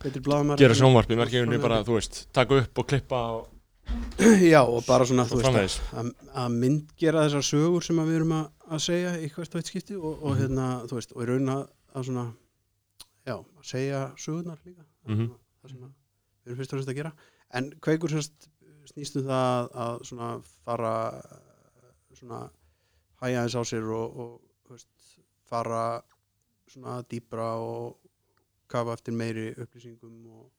betri 0.03 0.21
blaðamar 0.23 0.61
gera 0.61 0.77
sjónvarp, 0.79 1.09
ég 1.13 1.19
merki 1.19 1.41
henni 1.41 1.59
bara, 1.61 1.81
þú 1.87 1.97
veist 1.99 2.21
taka 2.35 2.59
upp 2.63 2.81
og 2.83 2.87
klippa 2.93 3.21
og, 3.37 3.47
Já, 4.53 4.61
og 4.69 4.83
bara 4.85 5.05
svona, 5.09 5.23
og 5.25 5.31
þú 5.41 5.51
veist, 5.55 5.81
að, 5.97 6.11
myndgera 6.53 7.23
þessar 7.25 7.45
sögur 7.47 7.81
sem 7.85 7.97
að 8.03 8.11
við 8.11 8.19
erum 8.19 8.35
að, 8.37 8.45
að 8.69 8.83
segja 8.85 9.15
í 9.25 9.29
hvert 9.33 9.55
og 9.55 9.61
eitt 9.63 9.71
skipti 9.71 9.97
og, 9.97 10.11
og 10.21 10.29
Mhm. 10.35 10.39
hérna, 10.43 10.67
þú 10.91 10.99
veist, 10.99 11.15
og 11.15 11.23
í 11.25 11.27
raun 11.31 11.49
að, 11.55 11.63
að 11.97 12.05
svona 12.09 12.25
já, 13.25 13.35
að 13.39 13.65
segja 13.73 14.03
sögurnar 14.17 14.59
líka 14.65 14.85
Mhm. 15.09 15.31
það 15.63 15.71
sem 15.73 15.81
við 15.81 16.51
erum 16.51 16.59
fyrst 16.61 16.73
og 16.73 16.77
fremst 16.77 16.89
að 16.93 16.99
gera 17.01 17.13
en 17.57 17.71
kveikur 17.81 18.13
semst 18.13 18.47
snýst 18.93 19.17
um 19.19 19.25
það 19.27 19.71
að 19.83 20.03
svona 20.05 20.29
fara 20.65 20.93
svona 22.13 22.39
hæja 23.21 23.43
eins 23.43 23.55
á 23.55 23.61
sér 23.67 23.87
og, 23.93 24.19
og 24.19 24.73
veist, 24.73 24.89
fara 25.49 26.01
svona 26.69 26.99
dýbra 27.09 27.49
og 27.59 27.97
kafa 28.69 28.93
eftir 28.93 29.15
meiri 29.17 29.49
upplýsingum 29.57 30.17
og, 30.29 30.51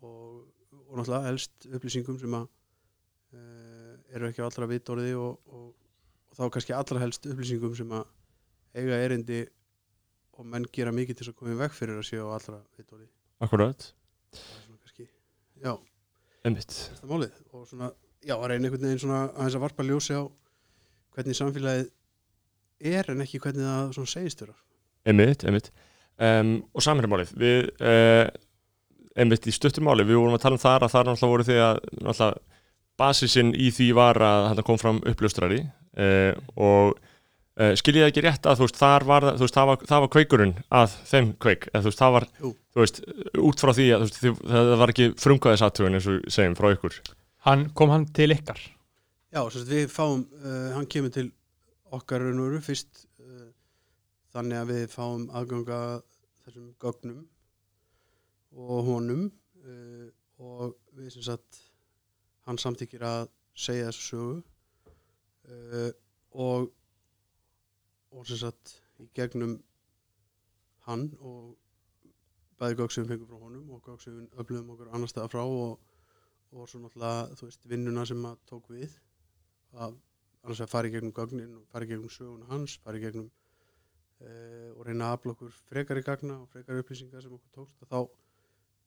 og, 0.00 0.46
og 0.88 0.94
náttúrulega 0.96 1.28
helst 1.28 1.68
upplýsingum 1.68 2.18
sem 2.20 2.38
að 2.38 2.46
uh, 3.36 3.92
eru 4.16 4.30
ekki 4.30 4.44
allra 4.44 4.70
vitorði 4.70 5.12
og, 5.18 5.36
og, 5.52 5.68
og 6.30 6.38
þá 6.38 6.48
kannski 6.56 6.76
allra 6.76 7.04
helst 7.04 7.28
upplýsingum 7.28 7.76
sem 7.76 7.94
að 7.98 8.08
eiga 8.78 8.98
erindi 9.04 9.44
og 10.38 10.46
menn 10.46 10.66
gera 10.72 10.94
mikið 10.94 11.18
til 11.18 11.26
þess 11.26 11.34
að 11.34 11.38
koma 11.40 11.54
í 11.54 11.60
veg 11.60 11.72
fyrir 11.74 12.00
að 12.00 12.08
séu 12.08 12.26
á 12.30 12.30
allra 12.30 12.60
vitorði. 12.78 13.08
Akkurat, 13.44 13.88
það 14.34 14.42
er 14.54 14.64
svona 14.64 14.82
kannski, 14.82 15.06
já, 15.64 15.72
einmitt. 16.46 16.76
Þetta 16.94 17.10
málið. 17.10 17.40
Og 17.52 17.64
svona, 17.70 17.88
já, 18.22 18.34
að 18.36 18.46
reyna 18.52 18.68
einhvern 18.68 18.86
veginn 18.86 19.02
svona 19.02 19.22
aðeins 19.32 19.58
að 19.58 19.64
varpa 19.66 19.86
ljósi 19.86 20.14
á 20.14 20.22
hvernig 21.18 21.38
samfélagið 21.38 21.88
er 22.94 23.10
en 23.12 23.24
ekki 23.24 23.40
hvernig 23.42 23.66
það 23.66 23.94
svona 23.96 24.12
segist 24.14 24.44
vera 24.44 24.54
Einmitt, 25.08 25.44
einmitt 25.46 25.72
um, 26.18 26.52
Og 26.74 26.84
samherjumálið 26.84 27.34
Við, 27.38 27.72
uh, 27.82 28.28
einmitt 29.18 29.48
í 29.50 29.54
stuttumáli 29.54 30.06
Við 30.06 30.20
vorum 30.20 30.38
að 30.38 30.44
tala 30.46 30.58
um 30.58 30.62
þar 30.62 30.86
að 30.86 30.94
þar 30.94 31.10
náttúrulega 31.10 31.34
voru 31.34 31.48
því 31.48 31.58
að 31.64 31.82
náttúrulega 31.98 32.56
basisinn 32.98 33.52
í 33.54 33.68
því 33.74 33.92
var 33.94 34.18
að 34.26 34.48
þetta 34.50 34.64
kom 34.66 34.80
fram 34.80 34.96
uppljóstrari 35.06 35.60
uh, 35.62 36.32
og 36.58 36.96
uh, 36.98 37.74
skiljið 37.78 38.08
ekki 38.08 38.24
rétt 38.26 38.48
að 38.48 38.58
þú 38.58 38.66
veist, 38.66 38.80
þar 38.80 39.06
var, 39.06 39.26
þú 39.36 39.44
veist, 39.44 39.58
það 39.58 39.68
var, 39.70 39.84
það 39.90 40.02
var 40.04 40.10
kveikurinn 40.16 40.54
að 40.80 40.96
þeim 41.12 41.28
kveik, 41.44 41.68
eða 41.70 41.84
þú 41.84 41.92
veist, 41.92 42.02
það 42.02 42.16
var 42.16 42.26
Jú. 42.40 42.50
þú 42.74 42.82
veist, 42.82 42.98
út 43.50 43.62
frá 43.62 43.72
því 43.78 43.86
að 43.94 44.04
veist, 44.04 44.18
það 44.50 44.72
var 44.82 44.94
ekki 44.94 45.08
frumkvæðisathugun 45.22 46.00
eins 46.00 46.10
og 46.10 46.26
segjum 46.34 46.58
frá 46.58 46.68
ykkur 46.74 46.98
Hann, 47.46 47.68
kom 47.78 47.94
hann 47.94 48.08
til 48.18 48.32
ykkar? 48.34 48.58
Já, 49.28 49.42
við 49.68 49.90
fáum, 49.92 50.22
uh, 50.40 50.70
hann 50.72 50.86
kemur 50.88 51.12
til 51.12 51.26
okkar 51.92 52.22
raun 52.24 52.38
og 52.40 52.46
veru 52.48 52.60
fyrst 52.64 53.02
uh, 53.20 53.50
þannig 54.32 54.56
að 54.56 54.70
við 54.70 54.84
fáum 54.88 55.26
aðganga 55.36 55.80
þessum 56.46 56.70
gögnum 56.80 57.26
og 58.56 58.86
honum 58.86 59.26
uh, 59.66 60.06
og 60.40 60.78
við 60.96 61.10
sem 61.12 61.26
sagt 61.26 61.58
hann 62.48 62.60
samþykir 62.62 63.04
að 63.04 63.28
segja 63.52 63.90
þessu 63.90 64.06
sögu 64.08 65.90
og 66.32 66.70
og 68.16 68.24
sem 68.28 68.40
sagt 68.40 68.78
í 69.02 69.10
gegnum 69.16 69.58
hann 70.86 71.10
og 71.20 71.52
bæði 72.60 72.78
við 72.80 73.12
fengum 73.12 73.28
frá 73.28 73.42
honum 73.42 73.76
og 73.76 73.92
við 74.06 74.24
öflugum 74.40 74.72
okkur 74.72 74.88
annar 74.94 75.12
staða 75.12 75.32
frá 75.34 75.44
og, 75.44 75.76
og 76.56 76.64
svo 76.64 76.80
náttúrulega 76.80 77.36
þú 77.36 77.50
veist 77.50 77.68
vinnuna 77.74 78.06
sem 78.08 78.24
að 78.24 78.40
tók 78.48 78.72
við 78.72 78.96
að 79.76 79.96
annars 80.44 80.60
að 80.64 80.70
fara 80.72 80.88
í 80.88 80.92
gegnum 80.94 81.12
gögnin 81.16 81.56
og 81.58 81.66
fara 81.72 81.84
í 81.84 81.90
gegnum 81.90 82.12
söguna 82.12 82.46
hans, 82.48 82.78
fara 82.84 82.96
í 82.96 83.02
gegnum 83.02 83.26
uh, 83.28 84.70
og 84.76 84.86
reyna 84.86 85.10
að 85.10 85.16
afla 85.18 85.34
okkur 85.34 85.56
frekari 85.68 86.02
gagna 86.06 86.38
og 86.42 86.48
frekari 86.52 86.82
upplýsingar 86.82 87.22
sem 87.24 87.34
okkur 87.36 87.54
tókst 87.60 87.82
og 87.84 87.90
þá 87.92 87.98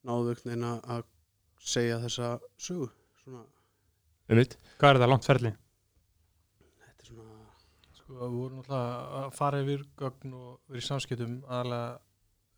náðu 0.10 0.28
við 0.28 0.32
einhvern 0.32 0.52
veginn 0.52 0.70
að- 0.72 1.10
segja 1.62 2.00
þessa 2.02 2.28
sögu 2.58 2.88
svona, 3.22 3.44
einmitt, 4.30 4.56
Hvað 4.82 4.96
er 4.96 5.00
það 5.04 5.12
langt 5.12 5.28
ferli? 5.28 5.52
þetta 6.82 7.04
er 7.04 7.10
svona 7.12 7.36
Sko, 8.00 8.14
við 8.18 8.38
vorum 8.40 8.58
náttúrulega 8.62 9.20
að 9.22 9.36
fara 9.38 9.60
yfir 9.62 9.84
gögn 10.02 10.34
og 10.34 10.56
verið 10.72 10.82
í 10.82 10.88
samskiptum 10.88 11.36
aðalega 11.46 11.92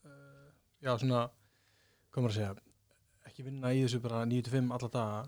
uh, 0.07 0.47
já, 0.85 0.93
svona, 1.01 1.25
maður 2.15 2.29
að 2.31 2.37
segja 2.37 2.53
ekki 3.27 3.43
vinna 3.49 3.73
í 3.75 3.81
þessu 3.83 3.99
bara 4.05 4.23
9-5 4.29 4.71
alla 4.77 4.89
daga 4.93 5.19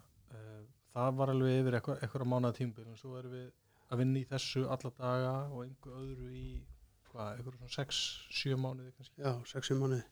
það 0.96 1.12
var 1.20 1.32
alveg 1.34 1.60
yfir 1.62 1.78
eitthvað, 1.80 2.00
eitthvað 2.06 2.30
mánuða 2.32 2.58
tímbil 2.60 2.88
en 2.88 2.98
svo 3.00 3.18
erum 3.20 3.36
við 3.36 3.50
að 3.92 4.02
vinna 4.02 4.22
í 4.22 4.28
þessu 4.32 4.64
alla 4.72 4.92
daga 4.98 5.34
og 5.52 5.62
einhver 5.66 5.98
öðru 6.02 6.30
í 6.34 6.46
hvað, 7.12 7.32
eitthvað 7.38 7.58
svona 7.60 7.76
6-7 7.76 8.58
mánuði 8.66 8.94
kannski 8.98 9.22
Já, 9.26 9.34
6 9.52 9.76
mánuði 9.82 10.04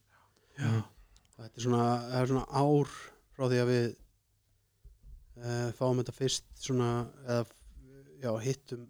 Já. 0.59 0.71
og 0.83 1.39
þetta 1.39 1.57
er 1.61 1.65
svona, 1.67 1.87
er 2.19 2.29
svona 2.33 2.45
ár 2.63 2.93
frá 3.33 3.47
því 3.49 3.61
að 3.63 3.71
við 3.73 3.87
uh, 5.43 5.69
fáum 5.79 6.01
þetta 6.03 6.15
fyrst 6.19 6.45
svona, 6.61 6.89
eða 7.25 7.45
já, 8.23 8.31
hittum 8.45 8.85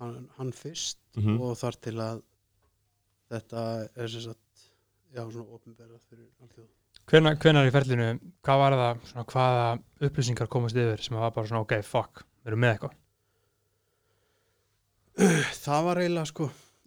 hann, 0.00 0.30
hann 0.38 0.52
fyrst 0.56 1.02
Mhm. 1.16 1.38
og 1.40 1.54
þar 1.56 1.76
til 1.80 1.94
að 2.04 2.18
þetta 3.32 3.60
er 3.96 4.08
sem 4.12 4.20
sagt 4.26 4.64
já, 5.14 5.22
svona 5.32 5.46
opinberað 5.56 6.02
fyrir 6.10 6.26
alltaf 6.44 6.66
Hvenar, 7.06 7.36
hvenar 7.38 7.68
í 7.68 7.72
ferlinu, 7.74 8.06
hvað 8.42 8.62
var 8.62 8.74
það, 8.80 9.02
svona, 9.10 9.26
hvaða 9.30 9.66
upplýsingar 10.08 10.48
komast 10.50 10.78
yfir 10.78 11.02
sem 11.04 11.18
var 11.18 11.34
bara 11.34 11.46
svona, 11.46 11.62
ok, 11.62 11.76
fuck, 11.86 12.24
við 12.42 12.50
erum 12.50 12.64
með 12.64 12.72
eitthvað? 12.74 12.96
það 15.64 15.86
var 15.86 16.00
eiginlega 16.02 16.28
sko 16.28 16.46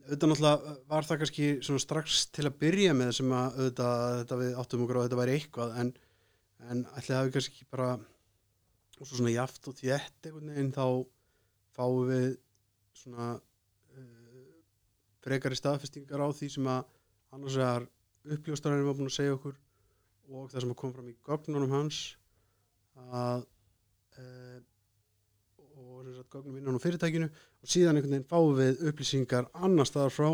auðvitað 0.10 0.32
náttúrulega 0.32 0.74
var 0.90 1.06
það 1.06 1.20
kannski 1.22 1.48
svona 1.66 1.82
strax 1.84 2.20
til 2.34 2.46
að 2.50 2.58
byrja 2.62 2.94
með 2.98 3.12
sem 3.20 3.34
að 3.34 3.58
auðvitað 3.60 4.14
þetta 4.20 4.38
við 4.40 4.60
áttum 4.62 4.84
okkur 4.86 4.98
á 4.98 5.00
að 5.00 5.08
þetta 5.08 5.20
væri 5.20 5.36
eitthvað 5.38 5.76
en, 5.82 5.92
en 6.70 6.84
ætli 6.98 7.14
það 7.14 7.20
hafi 7.20 7.34
kannski 7.36 7.68
bara 7.70 7.90
og 9.00 9.08
svo 9.08 9.20
svona 9.20 9.34
jaft 9.34 9.70
og 9.70 9.78
þétt 9.78 10.30
einhvern 10.30 10.52
veginn 10.54 10.74
þá 10.76 10.86
fáum 11.78 12.10
við 12.10 12.28
svona 13.00 13.30
uh, 13.38 14.52
frekari 15.24 15.58
staðfestingar 15.60 16.26
á 16.26 16.28
því 16.36 16.52
sem 16.58 16.70
að 16.70 16.84
annars 17.38 17.60
vegar 17.62 17.88
uppljóstararinn 18.30 18.90
var 18.90 18.98
búin 18.98 19.10
að 19.12 19.18
segja 19.20 19.38
okkur 19.38 19.58
og 20.30 20.50
það 20.52 20.62
sem 20.64 20.74
að 20.74 20.80
kom 20.82 20.94
fram 20.96 21.10
í 21.12 21.16
gögnunum 21.26 21.72
hans 21.74 22.00
að 23.10 23.46
uh, 24.20 24.58
og 25.80 26.02
sem 26.06 26.16
sagt 26.20 26.34
gögnum 26.36 26.58
innan 26.60 26.78
á 26.78 26.84
fyrirtækinu 26.84 27.30
og 27.30 27.70
síðan 27.74 27.98
einhvern 28.00 28.16
veginn 28.18 28.30
fáum 28.30 28.58
við 28.60 28.84
upplýsingar 28.92 29.48
annar 29.58 29.88
staðar 29.90 30.14
frá 30.16 30.30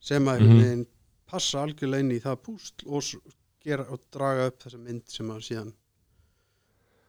sem 0.00 0.24
að 0.28 0.38
einhvern 0.40 0.56
Mhm. 0.56 0.62
veginn 0.64 0.86
passa 1.26 1.64
algjörlega 1.66 2.04
inn 2.04 2.14
í 2.14 2.20
það 2.22 2.36
púsl 2.46 2.86
og, 2.86 3.32
gera, 3.66 3.86
og 3.90 4.00
draga 4.14 4.46
upp 4.52 4.60
þessa 4.62 4.78
mynd 4.78 5.02
sem 5.10 5.30
að 5.34 5.40
síðan 5.48 5.72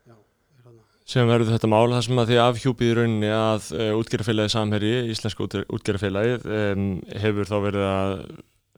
já, 0.10 0.16
er 0.18 0.64
þarna 0.66 0.82
sem 1.06 1.28
verður 1.30 1.54
þetta 1.54 1.70
mál 1.70 1.88
það 1.94 2.04
sem 2.08 2.22
að 2.24 2.30
því 2.32 2.40
afhjúpið 2.44 2.90
í 2.92 2.96
rauninni 2.98 3.30
að 3.38 3.68
uh, 3.78 3.92
útgerðarfélagi 4.02 4.54
samherji, 4.56 4.96
íslenska 5.14 5.46
útgerðarfélagið 5.78 6.48
um, 6.60 6.88
hefur 7.24 7.52
þá 7.52 7.58
verið 7.68 7.86
að 7.92 8.14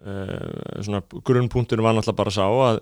uh, 0.03 0.81
svona 0.83 1.01
grunnpunktur 1.31 1.81
var 1.85 1.95
náttúrulega 1.97 2.19
bara 2.19 2.35
sá 2.35 2.45
að 2.45 2.81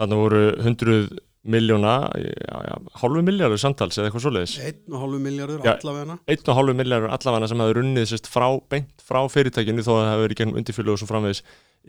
þarna 0.00 0.18
voru 0.22 0.42
hundruð 0.64 1.12
miljóna, 1.42 1.96
já, 2.22 2.58
já, 2.68 2.74
hálfu 3.00 3.22
miljardur 3.26 3.58
samtals 3.58 3.98
eða 3.98 4.08
eitthvað 4.08 4.24
svoleiðis. 4.28 4.54
Einn 4.62 4.94
og 4.94 5.02
hálfu 5.02 5.18
miljardur 5.24 5.64
og 5.64 6.58
hálfu 6.58 6.76
miljardur 6.78 7.14
allavega 7.16 7.50
sem 7.50 7.64
hefur 7.64 7.80
runnið 7.80 8.06
sérst 8.12 8.30
frá, 8.30 8.46
beint 8.70 9.02
frá 9.02 9.20
fyrirtækinu 9.32 9.82
þó 9.82 9.92
að 9.96 10.00
það 10.04 10.12
hefur 10.12 10.24
verið 10.28 10.40
gegnum 10.40 10.60
undirfjölu 10.60 10.94
og 10.94 11.02
svo 11.02 11.10
framvegis 11.10 11.42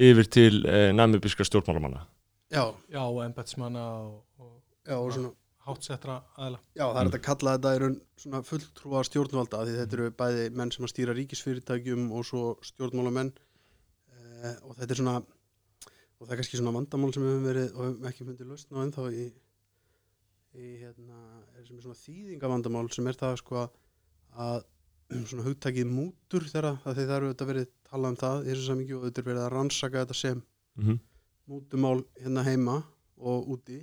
yfir 0.09 0.29
til 0.33 0.63
uh, 0.65 0.89
namibíska 0.97 1.45
stjórnmálamanna. 1.45 2.01
Já, 2.53 2.65
já, 2.89 3.01
og 3.03 3.21
embetsmanna 3.27 3.85
og, 4.01 4.17
og 4.41 4.53
og 4.91 5.13
svona 5.15 5.31
hátsettra 5.63 6.17
aðila. 6.35 6.59
Já, 6.75 6.83
það 6.83 6.99
er 6.99 7.07
þetta 7.07 7.19
að 7.19 7.27
kalla 7.27 7.55
þetta 7.55 7.73
er 7.77 7.85
svona 8.23 8.41
fulltrúa 8.47 9.03
stjórnvalda 9.07 9.61
því 9.63 9.75
þetta 9.79 9.97
eru 9.97 10.09
bæði 10.19 10.47
menn 10.59 10.73
sem 10.73 10.87
að 10.87 10.91
stýra 10.91 11.15
ríkisfyrirtækjum 11.17 12.09
og 12.11 12.27
svo 12.27 12.43
stjórnmálamenn. 12.67 13.31
Eh, 14.11 14.57
og 14.67 14.75
þetta 14.79 14.89
er 14.89 14.99
svona 14.99 15.15
og 16.23 16.27
það 16.27 16.33
er 16.33 16.39
kannski 16.39 16.59
svona 16.59 16.71
vandamál 16.77 17.11
sem 17.11 17.23
við 17.23 17.33
höfum 17.33 17.47
verið 17.49 17.73
og 17.73 17.87
höfum 17.87 18.05
ekki 18.07 18.25
fundið 18.27 18.51
lausn 18.51 18.77
á 18.79 18.83
ennþá 18.83 19.07
í, 19.11 19.23
í 20.55 20.67
hérna, 20.79 21.17
er 21.57 21.65
sem 21.67 21.79
er 21.79 21.83
svona 21.83 21.99
þýðingavandamál 21.99 22.91
sem 22.95 23.09
er 23.11 23.17
það 23.19 23.33
sko 23.41 23.63
að 23.63 24.61
svona 25.29 25.47
hugtakið 25.49 25.89
mútur 25.91 26.45
þegar 26.47 26.77
það 26.85 26.95
því 26.99 27.07
það 27.09 27.17
eru 27.17 27.31
þetta 27.33 27.49
verið 27.49 27.73
talað 27.89 28.13
um 28.13 28.19
það 28.21 28.37
í 28.45 28.51
þessu 28.53 28.67
samingi 28.69 28.95
og 28.95 29.09
er 29.09 29.27
verið 29.27 29.41
að 29.43 29.51
rannsaka 29.57 30.05
þetta 30.05 30.17
sem 30.21 30.37
mm 30.39 30.85
-hmm. 30.85 31.01
mútumál 31.51 32.05
hérna 32.21 32.45
heima 32.47 32.77
og 33.17 33.51
úti 33.57 33.81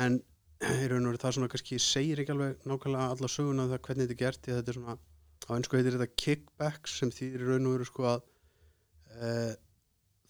en 0.00 0.16
í 0.82 0.88
raun 0.88 1.04
og 1.04 1.12
veru 1.12 1.22
það 1.26 1.36
svona 1.36 1.50
kannski 1.52 1.78
segir 1.82 2.22
ekki 2.24 2.32
alveg 2.32 2.64
nákvæmlega 2.64 3.10
alla 3.12 3.28
söguna 3.28 3.66
um 3.66 3.74
það 3.74 3.84
hvernig 3.84 4.08
þetta 4.08 4.16
er 4.16 4.22
gert 4.24 4.48
þetta 4.48 4.72
er 4.72 4.78
svona, 4.80 4.96
á 5.44 5.50
einsku 5.52 5.76
heitir 5.76 5.98
þetta 5.98 6.16
kickbacks 6.16 6.98
sem 7.02 7.12
þýðir 7.12 7.44
í 7.44 7.48
raun 7.50 7.68
og 7.68 7.76
veru 7.76 7.84
sko 7.84 8.08
að 8.14 8.22
e, 9.20 9.56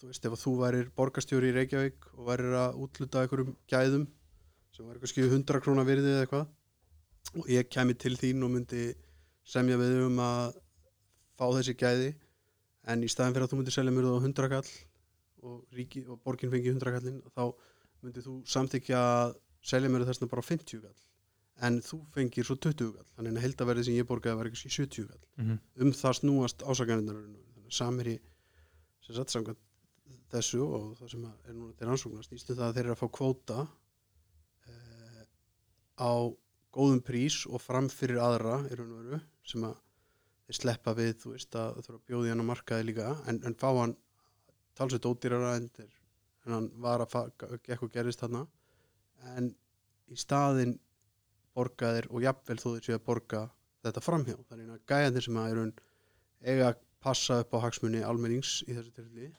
þú 0.00 0.10
veist 0.10 0.28
ef 0.28 0.36
að 0.36 0.42
þú 0.42 0.52
værir 0.60 0.92
borgarstjóri 0.98 1.50
í 1.50 1.56
Reykjavík 1.56 2.06
og 2.14 2.28
værir 2.28 2.56
að 2.60 2.78
útluta 2.84 3.22
einhverjum 3.22 3.56
gæðum 3.70 4.06
sem 4.76 4.88
væri 4.88 5.02
kannski 5.02 5.24
100 5.26 5.62
krónar 5.64 5.88
virðið 5.88 6.12
eða 6.12 6.26
eitthvað 6.26 7.40
og 7.40 7.50
ég 7.50 7.70
kemi 7.72 7.96
til 7.98 8.14
þín 8.20 8.44
og 8.46 8.52
myndi 8.54 8.84
semja 9.46 9.78
við 9.80 10.02
um 10.06 10.20
að 10.22 10.58
fá 11.38 11.46
þessi 11.56 11.76
gæði 11.80 12.12
en 12.92 13.02
í 13.02 13.10
staðin 13.10 13.34
fyrir 13.36 13.46
að 13.46 13.52
þú 13.52 13.60
myndir 13.60 13.76
selja 13.76 13.94
mér 13.94 14.08
það 14.08 14.18
á 14.20 14.24
100 14.26 14.52
kall 14.52 14.70
og, 15.46 15.56
og 16.12 16.20
borgin 16.24 16.52
fengi 16.52 16.72
100 16.74 16.94
kallin 16.96 17.18
þá 17.34 17.42
myndir 18.04 18.26
þú 18.26 18.36
samþykja 18.52 19.02
að 19.16 19.34
selja 19.66 19.90
mér 19.90 20.06
þessna 20.08 20.30
bara 20.30 20.44
á 20.44 20.50
50 20.50 20.84
kall 20.84 21.02
en 21.66 21.80
þú 21.80 22.02
fengir 22.12 22.44
svo 22.44 22.58
20 22.60 22.92
kall. 22.92 23.06
Þannig 23.16 23.38
að 23.38 23.44
heldaverði 23.46 23.84
sem 23.86 23.96
ég 23.96 24.08
borgaði 24.08 24.38
var 24.40 24.50
ekki 24.50 24.68
70 24.68 25.06
kall 25.08 25.22
Mm 25.36 25.46
-hmm. 25.46 25.58
um 25.82 25.92
það 25.92 26.18
snúast 26.18 26.62
ásakanirnar 26.62 27.16
samir 27.70 28.06
í 28.06 28.16
samkvæmt 29.00 29.65
þessu 30.36 30.62
og 30.66 30.86
það 31.00 31.12
sem 31.14 31.26
er 31.26 31.56
núna 31.56 31.74
til 31.76 31.88
rannsóknar 31.88 32.26
snýstu 32.26 32.54
það 32.54 32.68
að 32.68 32.78
þeir 32.78 32.86
eru 32.86 32.96
að 32.96 33.02
fá 33.02 33.08
kvóta 33.18 33.66
á 35.96 36.12
góðum 36.76 37.00
prís 37.04 37.42
og 37.48 37.62
fram 37.64 37.88
fyrir 37.92 38.20
aðra 38.20 38.60
veru 38.68 39.20
sem 39.48 39.64
að 39.64 39.76
þeir 40.46 40.58
sleppa 40.60 40.94
við 40.96 41.14
þú 41.22 41.32
veist 41.34 41.56
að 41.58 41.78
þurfa 41.80 41.98
að 41.98 42.08
bjóði 42.10 42.32
hann 42.32 42.44
á 42.44 42.50
markaði 42.50 42.88
líka. 42.90 43.12
En, 43.30 43.40
en 43.48 43.56
fá 43.58 43.68
hann 43.80 43.96
talsveit 44.76 45.08
ódýrara 45.08 45.54
en, 45.58 45.68
þeir, 45.74 45.94
en 46.46 46.56
hann 46.56 46.68
var 46.84 47.06
að 47.06 47.16
og 47.88 47.94
gerist 47.94 48.22
þarna. 48.22 48.44
En 49.34 49.50
í 50.12 50.18
staðinn 50.20 50.76
borgaðir 51.56 52.10
og 52.12 52.22
jafnvel 52.22 52.58
þeir 52.60 52.84
séu 52.84 52.98
að 52.98 53.06
borga 53.08 53.46
þetta 53.86 54.04
framhjá. 54.04 54.36
Þannig 54.50 54.74
að 54.74 54.84
gæjandir 54.92 55.26
sem 55.26 55.40
að 55.40 55.50
eru 55.54 55.66
eiga 56.44 56.70
að 56.70 56.84
passa 57.02 57.40
upp 57.42 57.56
á 57.56 57.64
hagsmunni 57.64 58.04
almennings 58.04 58.60
í 58.66 58.74
þessu 58.76 58.92
tilfelli 58.92 59.32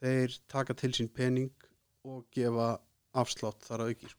þeir 0.00 0.36
taka 0.50 0.74
til 0.80 0.92
sín 0.96 1.08
pening 1.12 1.50
og 2.08 2.24
gefa 2.34 2.72
afslátt 3.20 3.66
þar 3.66 3.84
að 3.84 3.92
auki 3.94 4.08
sko. 4.08 4.16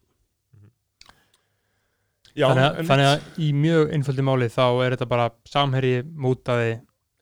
Já, 2.31 2.45
þannig, 2.47 2.63
að, 2.63 2.77
þannig 2.87 3.07
að 3.09 3.39
í 3.43 3.47
mjög 3.59 3.89
einföldi 3.97 4.23
máli 4.23 4.47
þá 4.53 4.63
er 4.85 4.93
þetta 4.95 5.07
bara 5.11 5.25
samherji 5.51 5.97
mútaði 6.07 6.69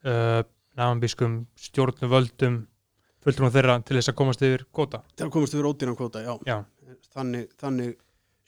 uh, 0.05 0.41
náambískum 0.77 1.39
stjórnvöldum 1.57 2.59
fulltrúum 3.25 3.51
þeirra 3.55 3.79
til 3.87 3.97
þess 3.97 4.11
að 4.13 4.17
komast 4.21 4.43
yfir 4.45 4.67
kóta 4.75 5.01
þegar 5.15 5.31
komast 5.33 5.55
við 5.57 5.65
ódýran 5.71 5.97
kvóta, 5.97 6.21
já, 6.23 6.35
Já. 6.47 6.59
Þannig, 7.15 7.49
þannig 7.59 7.95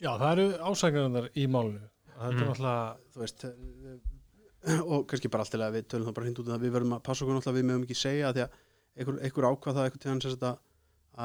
Já, 0.01 0.11
það 0.21 0.29
eru 0.35 0.45
ásækjarnar 0.69 1.27
í 1.37 1.47
málinu 1.49 1.81
þetta 1.81 2.29
er 2.29 2.37
Mm. 2.37 2.47
náttúrulega 2.51 3.13
þú 3.15 3.21
veist 3.23 3.43
eh, 3.49 4.81
og 4.85 5.07
kannski 5.09 5.29
bara 5.33 5.41
alltaf 5.47 5.63
að 5.65 5.75
við 5.79 5.87
tölum 5.89 6.05
það 6.11 6.15
bara 6.19 6.25
hreint 6.27 6.39
út 6.43 6.45
um 6.45 6.53
það 6.53 6.65
við 6.67 6.73
verðum 6.75 6.93
að 6.93 7.03
passa 7.07 7.25
okkur 7.25 7.37
náttúrulega 7.39 7.57
við 7.57 7.67
meðum 7.71 7.85
ekki 7.87 7.97
segja 7.97 8.29
því 8.37 8.43
að 8.45 8.59
einhver, 8.97 9.19
einhver 9.21 9.49
ákvað 9.49 9.77
það 9.77 9.87
einhver 9.87 10.03
tíðan 10.05 10.23
að, 10.51 10.61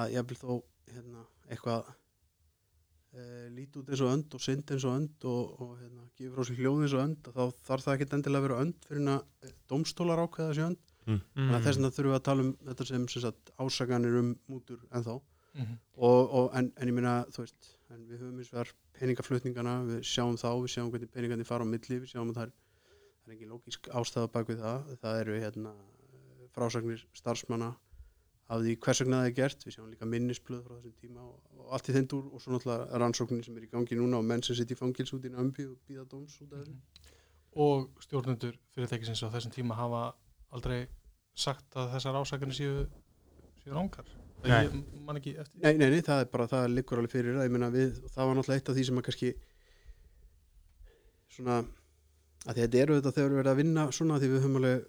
að 0.01 0.17
ég 0.17 0.27
vil 0.31 0.41
þó 0.41 0.51
hérna, 0.95 1.23
eitthvað 1.51 1.93
e, 3.13 3.23
líti 3.57 3.81
út 3.81 3.93
eins 3.93 4.03
og 4.07 4.13
önd 4.15 4.37
og 4.39 4.45
synd 4.47 4.75
eins 4.75 4.89
og 4.89 4.99
önd 5.01 5.29
og, 5.31 5.55
og 5.63 5.73
hérna, 5.83 6.09
gefur 6.19 6.43
á 6.43 6.45
sig 6.49 6.61
hljóð 6.61 6.83
eins 6.87 6.97
og 6.97 7.05
önd 7.05 7.31
þá 7.31 7.45
þarf 7.69 7.87
það 7.87 7.95
ekki 7.95 8.11
endilega 8.19 8.43
að 8.43 8.49
vera 8.49 8.61
önd 8.67 8.91
fyrir 8.91 9.15
að 9.15 9.55
domstólar 9.71 10.25
ákveða 10.27 10.51
þessi 10.53 10.67
önd 10.67 10.83
mm. 11.07 11.23
þannig 11.37 11.57
að 11.61 11.69
þess 11.69 11.81
vegna 11.81 11.95
þurfum 11.97 12.13
við 12.13 12.21
að 12.21 12.27
tala 12.31 12.47
um 12.47 12.53
þetta 12.69 12.91
sem, 12.91 13.09
sem 13.15 13.27
sagt, 13.27 13.57
ásaganir 13.63 14.21
um 14.21 14.37
mútur 14.51 14.85
ennþá 14.91 15.21
Mhm. 15.57 15.77
og, 15.97 16.31
og, 16.31 16.51
en, 16.59 16.73
en 16.77 16.91
ég 16.91 16.93
meina 16.93 17.15
þú 17.33 17.45
veist, 17.45 17.69
en 17.95 18.03
við 18.05 18.21
höfum 18.21 18.41
eins 18.43 18.51
og 18.53 18.59
þar 18.59 18.73
peningaflutningana, 18.99 19.75
við 19.89 20.03
sjáum 20.05 20.37
þá, 20.41 20.49
við 20.61 20.73
sjáum 20.75 20.91
hvernig 20.93 21.13
peningandi 21.15 21.47
fara 21.49 21.65
á 21.65 21.69
milli, 21.69 22.01
við 22.03 22.11
sjáum 22.13 22.33
að 22.33 22.37
það 22.37 22.47
er, 22.47 22.53
það 23.23 23.31
er 23.31 23.37
ekki 23.37 23.49
lógísk 23.53 23.89
ástæða 24.01 24.33
bak 24.35 24.51
við 24.51 24.61
það 24.65 24.91
það 25.05 25.21
eru 25.23 25.39
hérna 25.41 25.73
frásagnir 26.57 27.05
starfsmanna 27.17 27.75
af 28.47 28.63
því 28.63 28.77
hvers 28.85 29.01
vegna 29.03 29.23
það 29.23 29.29
er 29.29 29.37
gert, 29.37 29.65
við 29.67 29.75
sjáum 29.75 29.89
líka 29.91 30.09
minnisblöð 30.11 30.61
frá 30.67 30.75
þessum 30.77 30.99
tíma 31.03 31.25
og, 31.25 31.39
og 31.59 31.73
allt 31.75 31.89
í 31.91 31.97
þindur 31.97 32.29
og 32.31 32.43
svo 32.43 32.55
náttúrulega 32.55 33.01
rannsóknir 33.03 33.47
sem 33.47 33.57
er 33.59 33.67
í 33.67 33.71
gangi 33.73 33.99
núna 33.99 34.21
og 34.21 34.29
menn 34.29 34.45
sem 34.47 34.59
sitt 34.59 34.71
í 34.71 34.79
fangils 34.79 35.15
út 35.17 35.27
í 35.27 35.33
nömbi 35.33 35.67
og 35.67 35.81
býða 35.89 36.07
dóms 36.13 36.37
út 36.45 36.53
af 36.53 36.63
þessu. 36.63 36.77
Og 37.67 38.05
stjórnendur 38.05 38.55
fyrirtækisins 38.77 39.25
á 39.27 39.35
þessum 39.35 39.55
tíma 39.57 39.79
hafa 39.79 40.05
aldrei 40.55 40.87
sagt 41.37 41.75
að 41.77 41.91
þessar 41.97 42.21
ásakarnir 42.21 42.57
séu 42.57 42.87
séu 43.65 43.75
rángar 43.75 44.07
Nei. 44.47 44.69
ég 44.69 44.75
man 45.03 45.19
ekki 45.19 45.35
eftir 45.41 45.63
Nei, 45.65 45.75
nei, 45.81 45.89
nei, 45.91 46.03
það 46.07 46.23
er 46.23 46.31
bara, 46.31 46.47
það 46.51 46.69
liggur 46.77 47.01
alveg 47.01 47.15
fyrir. 47.17 47.35
Það, 47.35 47.49
ég 47.49 47.55
meina 47.57 47.71
við, 47.75 47.97
það 48.15 48.29
var 48.29 48.39
náttúrulega 48.39 48.61
eitt 48.61 48.71
af 48.71 48.77
því 48.77 48.85
sem 48.87 49.01
að 49.01 49.07
kannski 49.09 49.31
svona 51.37 51.57
að 52.47 52.61
þetta 52.61 52.83
eru 52.85 52.99
þetta 53.01 53.15
þegar 53.17 53.33
við 53.33 53.41
erum 53.41 53.53
að 53.53 53.61
vinna 53.63 53.87
svona 53.97 54.21
því 54.23 54.31
við 54.31 54.45
höfum 54.45 54.61
alveg 54.61 54.85